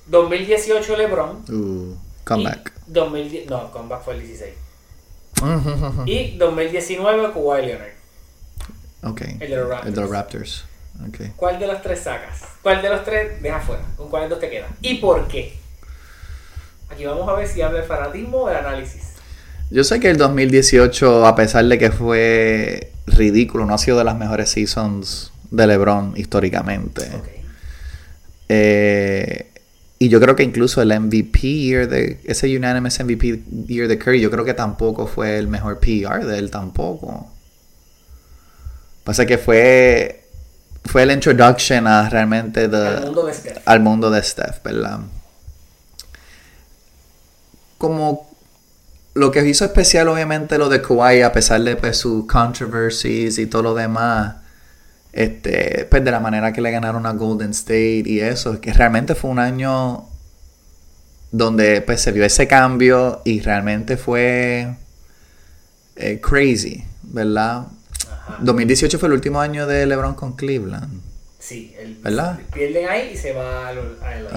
2018 0.07 0.97
LeBron. 0.97 1.45
Uh, 1.49 1.97
comeback. 2.25 2.73
Y 2.89 2.93
2010, 2.93 3.47
no, 3.51 3.71
comeback 3.71 4.03
fue 4.03 4.15
el 4.15 4.21
16. 4.27 4.53
Y 6.07 6.37
2019 6.39 7.33
Kawhi 7.33 7.67
Leonard. 7.67 7.93
Ok. 9.03 9.23
El 9.41 9.51
de 9.51 9.57
los 9.57 9.69
Raptors. 9.69 9.87
El 9.89 9.95
de 9.95 10.01
los 10.01 10.11
Raptors. 10.11 10.65
Ok. 11.09 11.19
¿Cuál 11.37 11.59
de 11.59 11.67
los 11.67 11.83
tres 11.83 12.01
sacas? 12.01 12.43
¿Cuál 12.63 12.83
de 12.83 12.89
los 12.89 13.05
tres 13.05 13.43
dejas 13.43 13.65
fuera? 13.65 13.83
¿Con 13.97 14.09
cuáles 14.09 14.31
dos 14.31 14.39
te 14.39 14.51
quedas? 14.51 14.71
¿Y 14.81 14.95
por 14.95 15.27
qué? 15.29 15.59
Aquí 16.91 17.05
vamos 17.05 17.29
a 17.29 17.33
ver 17.33 17.49
si 17.49 17.63
habla 17.63 17.81
el 17.81 17.85
fanatismo 17.85 18.39
o 18.39 18.51
el 18.51 18.57
análisis. 18.57 19.13
Yo 19.71 19.85
sé 19.85 20.01
que 20.01 20.11
el 20.11 20.19
2018, 20.19 21.27
a 21.27 21.35
pesar 21.35 21.65
de 21.65 21.79
que 21.79 21.91
fue 21.91 22.93
ridículo, 23.07 23.65
no 23.65 23.75
ha 23.75 23.79
sido 23.79 23.99
de 23.99 24.05
las 24.05 24.17
mejores 24.17 24.51
seasons 24.51 25.33
de 25.51 25.67
LeBron 25.67 26.15
históricamente. 26.17 27.03
Ok. 27.15 27.29
Eh, 28.49 29.47
y 29.99 30.09
yo 30.09 30.21
creo 30.21 30.37
que 30.37 30.43
incluso 30.43 30.83
el 30.83 30.89
MVP 31.01 31.41
year 31.41 31.89
de 31.89 32.21
ese 32.25 32.55
unanimous 32.55 33.01
MVP 33.01 33.45
year 33.67 33.89
de 33.89 33.99
Curry, 33.99 34.21
yo 34.21 34.31
creo 34.31 34.45
que 34.45 34.53
tampoco 34.53 35.07
fue 35.07 35.39
el 35.39 35.49
mejor 35.49 35.79
PR 35.79 36.27
de 36.27 36.39
él 36.39 36.51
tampoco. 36.51 37.32
Pasa 39.05 39.27
que 39.27 39.39
fue 39.39 40.23
fue 40.85 41.07
la 41.07 41.13
introduction 41.13 41.87
a 41.87 42.09
realmente 42.09 42.69
de, 42.69 42.87
Al 42.87 43.05
mundo 43.05 43.27
de 43.27 43.35
Steph. 43.35 43.63
al 43.65 43.81
mundo 43.81 44.11
de 44.11 44.23
Steph, 44.23 44.63
¿verdad? 44.63 45.01
Como 47.79 48.31
lo 49.15 49.31
que 49.31 49.47
hizo 49.47 49.65
especial, 49.65 50.09
obviamente, 50.09 50.59
lo 50.59 50.69
de 50.69 50.81
Kawhi, 50.83 51.23
a 51.23 51.33
pesar 51.33 51.63
de 51.63 51.77
pues, 51.77 51.99
sus 51.99 52.27
controversies 52.27 53.39
y 53.39 53.47
todo 53.47 53.63
lo 53.63 53.75
demás, 53.75 54.37
este, 55.13 55.87
pues 55.91 56.03
de 56.05 56.11
la 56.11 56.21
manera 56.21 56.53
que 56.53 56.61
le 56.61 56.71
ganaron 56.71 57.05
a 57.07 57.13
Golden 57.13 57.51
State 57.51 58.05
y 58.07 58.21
eso, 58.21 58.61
que 58.61 58.73
realmente 58.73 59.15
fue 59.15 59.31
un 59.31 59.39
año 59.39 60.09
donde 61.31 61.81
pues 61.81 62.01
se 62.03 62.13
vio 62.13 62.25
ese 62.25 62.47
cambio 62.47 63.23
y 63.25 63.41
realmente 63.41 63.97
fue 63.97 64.75
eh, 65.97 66.21
crazy, 66.21 66.85
¿verdad? 67.03 67.67
Ajá. 68.27 68.39
2018 68.41 68.99
fue 68.99 69.09
el 69.09 69.15
último 69.15 69.41
año 69.41 69.67
de 69.67 69.87
LeBron 69.87 70.15
con 70.15 70.35
Cleveland. 70.35 71.03
Sí, 71.43 71.75
el, 71.77 71.97
¿Verdad? 71.97 72.39
pierden 72.55 72.89
ahí 72.89 73.11
y 73.15 73.17
se 73.17 73.33
va 73.33 73.69
a, 73.69 73.73
LA. 73.75 74.29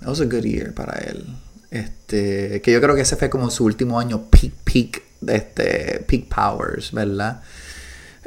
That 0.00 0.08
was 0.08 0.20
a 0.20 0.24
good 0.24 0.44
year 0.44 0.72
para 0.72 0.98
él. 0.98 1.26
Este, 1.70 2.62
que 2.62 2.70
yo 2.70 2.80
creo 2.80 2.94
que 2.94 3.00
ese 3.00 3.16
fue 3.16 3.28
como 3.28 3.50
su 3.50 3.64
último 3.64 3.98
año 3.98 4.22
peak, 4.30 4.52
peak, 4.62 5.02
este, 5.26 6.04
peak 6.06 6.26
powers, 6.28 6.92
¿verdad? 6.92 7.42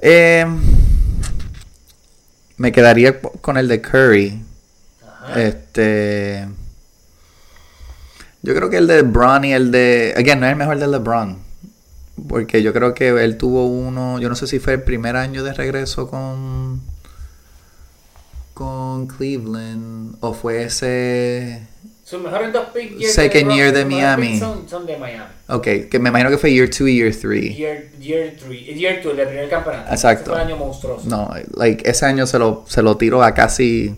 Eh, 0.02 0.46
me 2.58 2.72
quedaría 2.74 3.22
con 3.22 3.58
el 3.58 3.70
de 3.70 3.82
Curry. 3.82 4.44
Ajá. 5.08 5.42
Este, 5.42 6.48
yo 8.42 8.56
creo 8.56 8.70
que 8.70 8.78
el 8.78 8.88
de 8.88 9.04
LeBron 9.04 9.46
y 9.46 9.54
el 9.54 9.72
de, 9.72 10.14
again, 10.18 10.42
no 10.42 10.46
es 10.46 10.52
el 10.52 10.58
mejor 10.58 10.80
de 10.80 10.88
LeBron. 10.88 11.49
Porque 12.28 12.62
yo 12.62 12.74
creo 12.74 12.94
que 12.94 13.10
él 13.10 13.38
tuvo 13.38 13.68
uno, 13.68 14.20
yo 14.20 14.30
no 14.30 14.36
sé 14.36 14.48
si 14.48 14.60
fue 14.60 14.74
el 14.74 14.84
primer 14.84 15.16
año 15.16 15.44
de 15.44 15.54
regreso 15.54 16.10
con 16.10 16.82
con 18.60 19.08
Cleveland 19.08 20.18
o 20.20 20.34
fue 20.34 20.64
ese 20.64 21.66
Sus 22.04 22.22
mejores 22.22 22.52
dos 22.52 22.68
picks 22.74 23.14
Second 23.14 23.54
year 23.54 23.72
de 23.72 23.86
Miami. 23.86 24.38
Son, 24.38 24.68
son 24.68 24.86
de 24.86 24.98
Miami. 24.98 25.32
Ok, 25.48 25.64
que 25.90 26.00
me 26.00 26.10
imagino 26.10 26.30
que 26.30 26.38
fue 26.38 26.52
year 26.52 26.68
2 26.70 26.82
y 26.82 26.98
year 26.98 27.16
3. 27.16 27.58
Year, 27.58 27.90
year 28.00 28.36
3, 28.38 28.78
year 28.78 29.02
2, 29.02 29.18
el 29.18 29.28
primer 29.28 29.50
campeonato. 29.50 29.90
Exacto. 29.92 30.32
Ese 30.32 30.32
fue 30.32 30.42
un 30.42 30.48
año 30.48 30.58
monstruoso. 30.58 31.08
No, 31.08 31.32
like 31.56 31.90
ese 31.90 32.06
año 32.06 32.28
se 32.28 32.38
lo, 32.38 32.66
se 32.68 32.82
lo 32.82 32.98
tiró 32.98 33.24
a 33.24 33.34
casi 33.34 33.96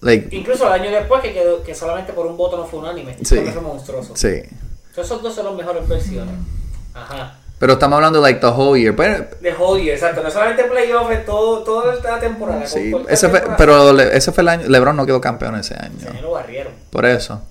like 0.00 0.34
Incluso 0.34 0.66
el 0.66 0.80
año 0.80 0.90
después 0.90 1.20
que 1.20 1.34
quedó, 1.34 1.62
que 1.62 1.74
solamente 1.74 2.14
por 2.14 2.26
un 2.26 2.36
voto 2.36 2.56
no 2.56 2.64
fue 2.64 2.80
unánime. 2.80 3.14
Sí. 3.22 3.36
Fue 3.36 3.60
monstruoso. 3.60 4.16
sí. 4.16 4.28
Entonces, 4.28 5.12
esos 5.12 5.22
dos 5.22 5.34
son 5.34 5.44
las 5.44 5.54
mejores 5.54 5.86
versiones. 5.86 6.34
Ajá. 6.94 7.34
Pero 7.58 7.72
estamos 7.72 7.96
hablando 7.96 8.20
like 8.20 8.38
the 8.40 8.46
whole 8.46 8.80
year. 8.80 8.94
Pero, 8.94 9.26
De 9.40 9.52
whole 9.52 9.82
year, 9.82 9.94
exacto. 9.96 10.22
No 10.22 10.30
solamente 10.30 10.62
playoff, 10.64 11.10
es 11.10 11.24
todo, 11.24 11.64
toda 11.64 11.94
la 11.96 12.20
temporada. 12.20 12.64
sí, 12.66 12.90
fue, 12.92 13.04
temporada. 13.16 13.56
pero 13.56 13.92
le- 13.92 14.16
ese 14.16 14.30
fue 14.30 14.42
el 14.42 14.48
año 14.48 14.68
LeBron 14.68 14.96
no 14.96 15.04
quedó 15.06 15.20
campeón 15.20 15.56
ese 15.56 15.74
Ese 15.74 15.84
año. 16.08 16.20
lo 16.22 16.30
barrieron. 16.32 16.72
Por 16.90 17.04
eso. 17.04 17.42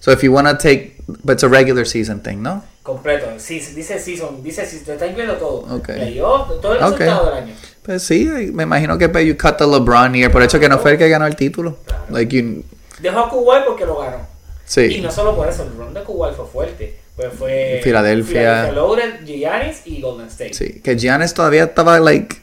So 0.00 0.12
if 0.12 0.22
you 0.22 0.32
wanna 0.32 0.56
take 0.58 0.96
but 1.06 1.34
it's 1.34 1.44
a 1.44 1.48
regular 1.48 1.86
season 1.86 2.20
thing, 2.22 2.38
¿no? 2.42 2.62
Completo. 2.82 3.26
Sí, 3.38 3.60
dice 3.74 3.98
season, 3.98 4.42
dice 4.42 4.64
season, 4.66 4.84
te 4.86 4.92
está 4.94 5.06
incluyendo 5.06 5.36
todo. 5.36 5.76
Ok. 5.76 5.86
Playoff, 5.86 6.48
todo 6.60 6.72
el 6.74 6.78
resultado 6.80 7.26
del 7.30 7.44
año. 7.44 7.54
Pues 7.82 8.02
sí, 8.02 8.24
me 8.52 8.62
imagino 8.64 8.96
que 8.98 9.08
pues, 9.10 9.26
you 9.26 9.36
cut 9.36 9.56
the 9.56 9.66
LeBron 9.66 10.14
year, 10.14 10.30
por 10.32 10.42
hecho 10.42 10.58
que 10.58 10.68
no 10.68 10.78
fue 10.78 10.92
el 10.92 10.98
que 10.98 11.08
ganó 11.08 11.26
el 11.26 11.36
título. 11.36 11.76
Claro. 11.86 12.04
Like 12.10 12.34
you 12.36 12.62
Dejó 13.00 13.20
a 13.20 13.28
Kuwait 13.30 13.64
porque 13.66 13.84
lo 13.84 13.98
ganó. 13.98 14.16
Y 14.18 14.70
sí. 14.70 15.00
no 15.02 15.10
solo 15.10 15.34
por 15.36 15.48
eso, 15.48 15.62
el 15.64 15.76
run 15.76 15.92
de 15.92 16.02
Kuwait 16.02 16.34
fue 16.34 16.46
fuerte. 16.46 16.98
Pues 17.16 17.32
fue 17.38 17.80
Filadelfia. 17.84 18.70
Philadelphia 18.70 19.20
Giannis 19.24 19.82
y 19.84 20.00
Golden 20.00 20.26
State. 20.26 20.54
Sí, 20.54 20.80
que 20.82 20.96
Giannis 20.96 21.32
todavía 21.34 21.64
estaba 21.64 22.00
like 22.00 22.42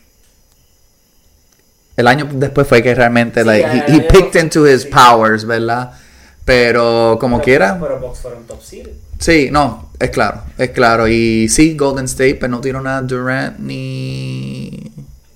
el 1.98 2.07
año 2.07 2.27
después 2.31 2.68
fue 2.68 2.81
que 2.81 2.95
realmente 2.95 3.41
Sí, 3.41 3.48
like 3.48 3.68
he, 3.88 4.02
picked 4.02 4.41
into 4.41 4.65
his 4.68 4.84
Sí. 4.84 4.89
powers, 4.89 5.45
¿verdad? 5.45 5.91
Pero 6.45 7.18
como 7.19 7.38
Pero- 7.38 7.43
quiera, 7.45 7.77
Pero 7.80 7.99
Bucks 7.99 8.19
fueron 8.19 8.45
top 8.48 8.61
seed. 8.61 8.88
sí, 9.19 9.49
no, 9.52 9.91
es 9.99 10.10
claro, 10.10 10.41
es 10.57 10.69
claro 10.72 11.07
y 11.07 11.48
sí 11.49 11.76
Golden 11.77 12.06
State, 12.06 12.35
pero 12.35 12.49
no 12.49 12.61
tiró 12.61 12.81
nada 12.81 13.02
Durant 13.02 13.60
ni 13.60 14.91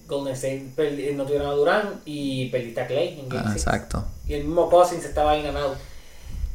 Golden 0.07 0.33
State 0.33 1.13
no 1.13 1.25
tuvieron 1.25 1.47
a 1.47 1.51
Durant 1.51 1.89
y 2.05 2.47
perdiste 2.49 2.81
a 2.81 2.87
Clay 2.87 3.19
en 3.19 3.29
Game 3.29 3.43
Ah, 3.45 3.51
exacto. 3.53 4.05
Y 4.27 4.33
el 4.33 4.45
mismo 4.45 4.69
Cousins 4.69 5.03
estaba 5.03 5.33
and 5.33 5.47
out. 5.57 5.77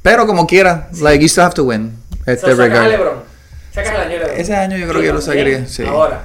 Pero 0.03 0.27
como 0.27 0.47
quiera, 0.47 0.89
like 1.01 1.21
you 1.21 1.29
still 1.29 1.45
have 1.45 1.55
to 1.55 1.65
win. 1.65 1.93
So, 2.25 2.31
Este 2.33 2.57
sacas 2.57 2.79
a. 2.79 2.89
LeBron. 2.89 3.23
Sacas 3.73 3.95
el 3.95 4.01
año 4.01 4.11
de 4.11 4.19
LeBron. 4.19 4.37
Ese 4.41 4.55
año 4.57 4.77
yo 4.77 4.89
creo 4.89 5.01
que 5.01 5.07
yo 5.07 5.13
lo 5.15 5.21
sacaría, 5.21 5.67
sí. 5.67 5.85
Ahora, 5.85 6.25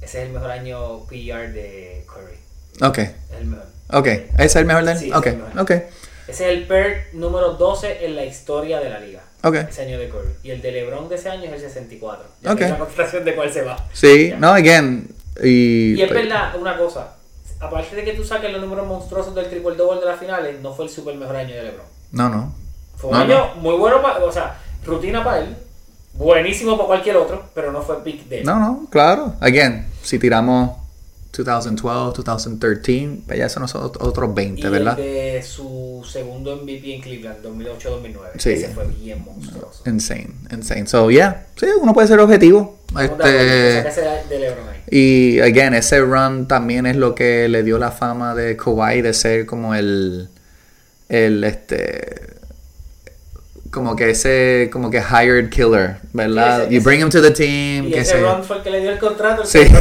ese 0.00 0.22
es 0.22 0.26
el 0.26 0.32
mejor 0.32 0.50
año 0.50 1.00
PR 1.06 1.52
de 1.52 2.04
Curry. 2.06 2.86
Ok, 2.88 2.98
Es 2.98 3.12
el 3.38 3.46
mejor. 3.46 3.66
ok, 3.90 4.06
¿ese 4.06 4.44
es 4.44 4.56
el 4.56 4.64
mejor 4.64 4.84
de 4.84 4.92
él? 4.92 4.98
Sí, 4.98 5.12
ok, 5.12 5.26
es 5.26 5.32
el 5.34 5.38
mejor. 5.40 5.60
ok, 5.62 5.70
Ese 5.70 5.90
es 6.28 6.40
el 6.40 6.66
PER 6.66 7.08
número 7.12 7.54
12 7.54 8.04
en 8.06 8.16
la 8.16 8.24
historia 8.24 8.80
de 8.80 8.88
la 8.90 8.98
liga. 9.00 9.22
ok. 9.42 9.54
Ese 9.68 9.82
año 9.82 9.98
de 9.98 10.08
Curry. 10.08 10.30
Y 10.42 10.50
el 10.52 10.62
de 10.62 10.72
LeBron 10.72 11.08
de 11.08 11.16
ese 11.16 11.28
año 11.28 11.44
es 11.44 11.52
el 11.62 11.68
64. 11.68 12.24
Ya 12.42 12.50
Ok. 12.52 12.56
tienes 12.58 12.72
la 12.78 12.84
constatación 12.84 13.24
de 13.24 13.34
cuál 13.34 13.52
se 13.52 13.62
va. 13.62 13.88
Sí, 13.92 14.30
Ya. 14.30 14.38
no, 14.38 14.52
again, 14.52 15.08
y... 15.42 15.94
Y 15.94 16.02
es 16.02 16.10
verdad, 16.10 16.56
una 16.56 16.76
cosa. 16.78 17.16
Aparte 17.60 17.94
de 17.94 18.04
que 18.04 18.12
tú 18.14 18.24
saques 18.24 18.50
los 18.50 18.60
números 18.60 18.86
monstruosos 18.88 19.34
del 19.34 19.48
triple 19.48 19.76
double 19.76 20.00
de 20.00 20.06
las 20.06 20.18
finales, 20.18 20.60
no 20.60 20.74
fue 20.74 20.86
el 20.86 20.90
super 20.90 21.14
mejor 21.14 21.36
año 21.36 21.54
de 21.54 21.62
LeBron. 21.62 21.86
No, 22.12 22.28
no. 22.28 22.54
Fue 23.02 23.10
un 23.10 23.16
No, 23.16 23.22
año 23.24 23.54
muy 23.56 23.76
bueno 23.76 24.00
para, 24.00 24.24
o 24.24 24.30
sea, 24.32 24.58
rutina 24.86 25.22
para 25.24 25.40
él, 25.40 25.56
buenísimo 26.14 26.76
para 26.76 26.86
cualquier 26.86 27.16
otro, 27.16 27.42
pero 27.54 27.72
no 27.72 27.82
fue 27.82 28.02
pick 28.04 28.26
de 28.28 28.38
él. 28.40 28.46
No, 28.46 28.58
no, 28.60 28.86
claro. 28.90 29.34
Again, 29.40 29.86
si 30.02 30.18
tiramos 30.20 30.78
2012, 31.36 32.22
2013, 32.24 33.22
pues 33.26 33.38
ya 33.38 33.48
son 33.48 33.62
ot- 33.64 33.96
otros 34.00 34.30
y 34.30 34.34
20, 34.34 34.68
¿verdad? 34.68 34.98
el 35.00 35.04
de 35.34 35.42
su 35.42 36.06
segundo 36.06 36.54
MVP 36.56 36.94
en 36.94 37.00
Cleveland, 37.00 37.42
2008-2009. 37.42 38.18
Sí. 38.38 38.50
Ese 38.50 38.68
fue 38.68 38.86
bien 38.86 39.24
monstruoso. 39.24 39.82
Insane, 39.86 40.28
insane. 40.52 40.86
So, 40.86 41.10
yeah, 41.10 41.46
sí, 41.56 41.66
uno 41.80 41.92
puede 41.94 42.06
ser 42.06 42.20
objetivo. 42.20 42.78
Este, 43.00 43.84
y, 44.90 45.40
again, 45.40 45.72
ese 45.74 46.00
run 46.02 46.46
también 46.46 46.84
es 46.86 46.96
lo 46.96 47.14
que 47.14 47.48
le 47.48 47.62
dio 47.62 47.78
la 47.78 47.90
fama 47.90 48.34
de 48.34 48.56
Kawhi 48.56 49.00
de 49.00 49.14
ser 49.14 49.46
como 49.46 49.74
el, 49.74 50.28
el, 51.08 51.42
este, 51.44 52.31
como 53.72 53.96
que 53.96 54.10
ese, 54.10 54.68
como 54.72 54.90
que 54.90 54.98
hired 54.98 55.48
killer, 55.50 55.96
¿verdad? 56.12 56.64
Ese- 56.64 56.74
you 56.74 56.80
bring 56.82 57.00
him 57.00 57.08
to 57.08 57.20
the 57.20 57.30
team, 57.32 57.86
Y 57.88 57.92
que 57.92 58.00
ese 58.00 58.12
se... 58.12 58.20
Ron 58.20 58.44
fue 58.44 58.58
el 58.58 58.62
que 58.62 58.70
le 58.70 58.80
dio 58.80 58.90
el 58.90 58.98
contrato, 58.98 59.42
el 59.42 59.48
Sí. 59.48 59.58
que 59.60 59.76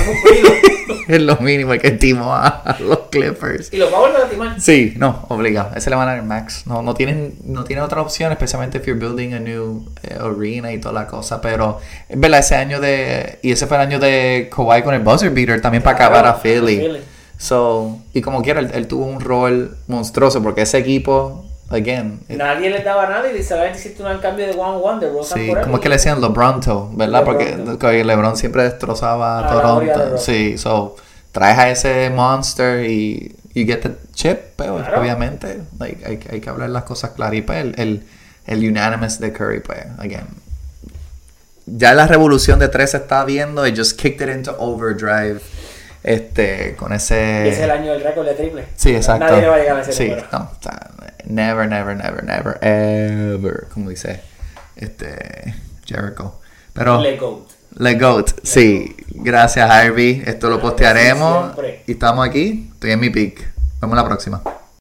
es 1.16 1.22
lo 1.22 1.36
mínimo 1.38 1.72
que 1.74 1.92
timó 1.92 2.34
a 2.34 2.78
los 2.80 3.00
Clippers. 3.12 3.72
y 3.74 3.78
los 3.78 3.92
va 3.92 3.98
a 3.98 4.00
volver 4.00 4.22
a 4.22 4.30
timar. 4.30 4.62
Sí, 4.62 4.94
no, 4.98 5.26
obligado. 5.30 5.72
Ese 5.76 5.90
le 5.90 5.96
van 5.98 6.08
a 6.08 6.12
dar 6.12 6.20
el 6.22 6.26
max. 6.26 6.64
No, 6.66 6.82
no 6.82 6.94
tienen, 6.94 7.36
no 7.44 7.64
tienen 7.66 7.84
otra 7.84 8.02
opción, 8.02 8.32
especialmente 8.32 8.78
if 8.78 8.86
you're 8.86 9.00
building 9.00 9.34
a 9.34 9.40
new 9.40 9.86
eh, 10.04 10.18
arena 10.20 10.72
y 10.72 10.80
toda 10.80 10.94
la 10.94 11.08
cosa. 11.08 11.42
Pero 11.42 11.80
es 12.08 12.20
verdad, 12.20 12.40
ese 12.40 12.56
año 12.56 12.80
de. 12.80 13.40
Y 13.42 13.52
ese 13.52 13.68
fue 13.68 13.78
el 13.78 13.84
año 13.84 14.00
de 14.00 14.50
Kawhi 14.56 14.84
con 14.84 14.94
el 14.94 15.02
buzzer 15.02 15.32
beater 15.32 15.60
también 15.62 15.84
para 15.84 15.96
acabar 15.98 16.26
a 16.26 16.34
Philly. 16.36 16.78
Philly. 16.78 17.00
So, 17.38 18.00
y 18.14 18.22
como 18.22 18.42
quiera, 18.42 18.60
él, 18.60 18.70
él 18.74 18.88
tuvo 18.88 19.06
un 19.06 19.20
rol 19.20 19.76
monstruoso 19.88 20.42
porque 20.44 20.62
ese 20.62 20.78
equipo, 20.78 21.46
again, 21.72 22.20
eh, 22.30 22.36
Nadie 22.38 22.70
les 22.70 22.84
daba 22.84 23.08
nada 23.08 23.32
y 23.32 23.44
solamente 23.44 23.80
hiciste 23.80 24.04
un 24.04 24.18
cambio 24.20 24.46
de 24.48 24.54
one-one 24.54 25.00
de 25.06 25.12
Rosa 25.12 25.36
Sí, 25.36 25.52
como 25.64 25.76
es 25.78 25.82
que 25.82 25.90
le 25.90 25.96
decían 25.96 26.22
LeBronto, 26.22 26.90
¿verdad? 26.94 27.20
LeBronto. 27.26 27.66
Porque 27.78 27.98
que 27.98 28.04
LeBron 28.04 28.38
siempre 28.38 28.64
destrozaba 28.64 29.40
a 29.40 29.42
de 29.44 29.50
Toronto. 29.50 30.18
Sí, 30.18 30.58
so 30.58 30.96
traes 31.32 31.58
a 31.58 31.70
ese 31.70 32.10
monster 32.10 32.86
y 32.86 33.36
you 33.54 33.66
get 33.66 33.82
the 33.82 33.92
chip, 34.14 34.40
pero 34.56 34.78
Claro. 34.78 35.02
obviamente 35.02 35.62
like, 35.80 36.06
hay, 36.06 36.20
hay 36.30 36.42
que 36.42 36.50
hablar 36.50 36.70
las 36.70 36.84
cosas 36.84 37.12
claras. 37.12 37.36
Y 37.36 37.42
pues 37.42 37.60
el, 37.60 37.76
el, 37.78 38.04
el 38.48 38.70
unanimous 38.70 39.20
de 39.20 39.32
Curry, 39.34 39.60
pues, 39.62 39.80
again. 39.98 40.28
Ya 41.66 41.94
la 41.94 42.08
revolución 42.08 42.60
de 42.60 42.68
tres 42.68 42.92
se 42.92 42.98
está 42.98 43.24
viendo 43.24 43.66
y 43.66 43.76
just 43.76 43.98
kicked 44.00 44.22
it 44.28 44.34
into 44.36 44.56
overdrive. 44.60 45.40
Este, 46.04 46.76
con 46.76 46.94
ese. 46.94 47.44
Y 47.46 47.50
es 47.50 47.60
el 47.60 47.72
año 47.72 47.94
del 47.94 48.04
récord 48.04 48.26
de 48.26 48.34
triple. 48.34 48.66
Sí, 48.76 48.96
exacto. 48.96 49.26
Nadie 49.26 49.42
le 49.42 49.48
va 49.48 49.56
a 49.56 49.60
llegar 49.60 49.78
a 49.78 49.82
ese 49.82 49.92
sí, 49.92 50.10
número. 50.10 50.28
no, 50.32 50.52
never, 51.26 51.68
never, 51.68 51.96
never, 51.96 52.24
never, 52.24 52.58
ever, 52.62 53.68
como 53.74 53.90
dice 53.90 54.22
este 54.76 55.54
Jericho. 55.86 56.40
Pero 56.74 57.02
Le 57.02 57.18
GOAT. 57.18 57.50
Le 57.78 57.96
Goat, 57.96 58.32
sí. 58.44 58.96
Gracias, 59.10 59.70
Harvey. 59.70 60.24
Esto 60.26 60.50
lo 60.50 60.60
postearemos. 60.60 61.54
y 61.86 61.92
estamos 61.92 62.28
aquí. 62.28 62.70
Estoy 62.74 62.92
en 62.92 63.00
mi 63.00 63.10
pick. 63.10 63.54
Vemos 63.80 63.96
la 63.96 64.06
próxima. 64.06 64.42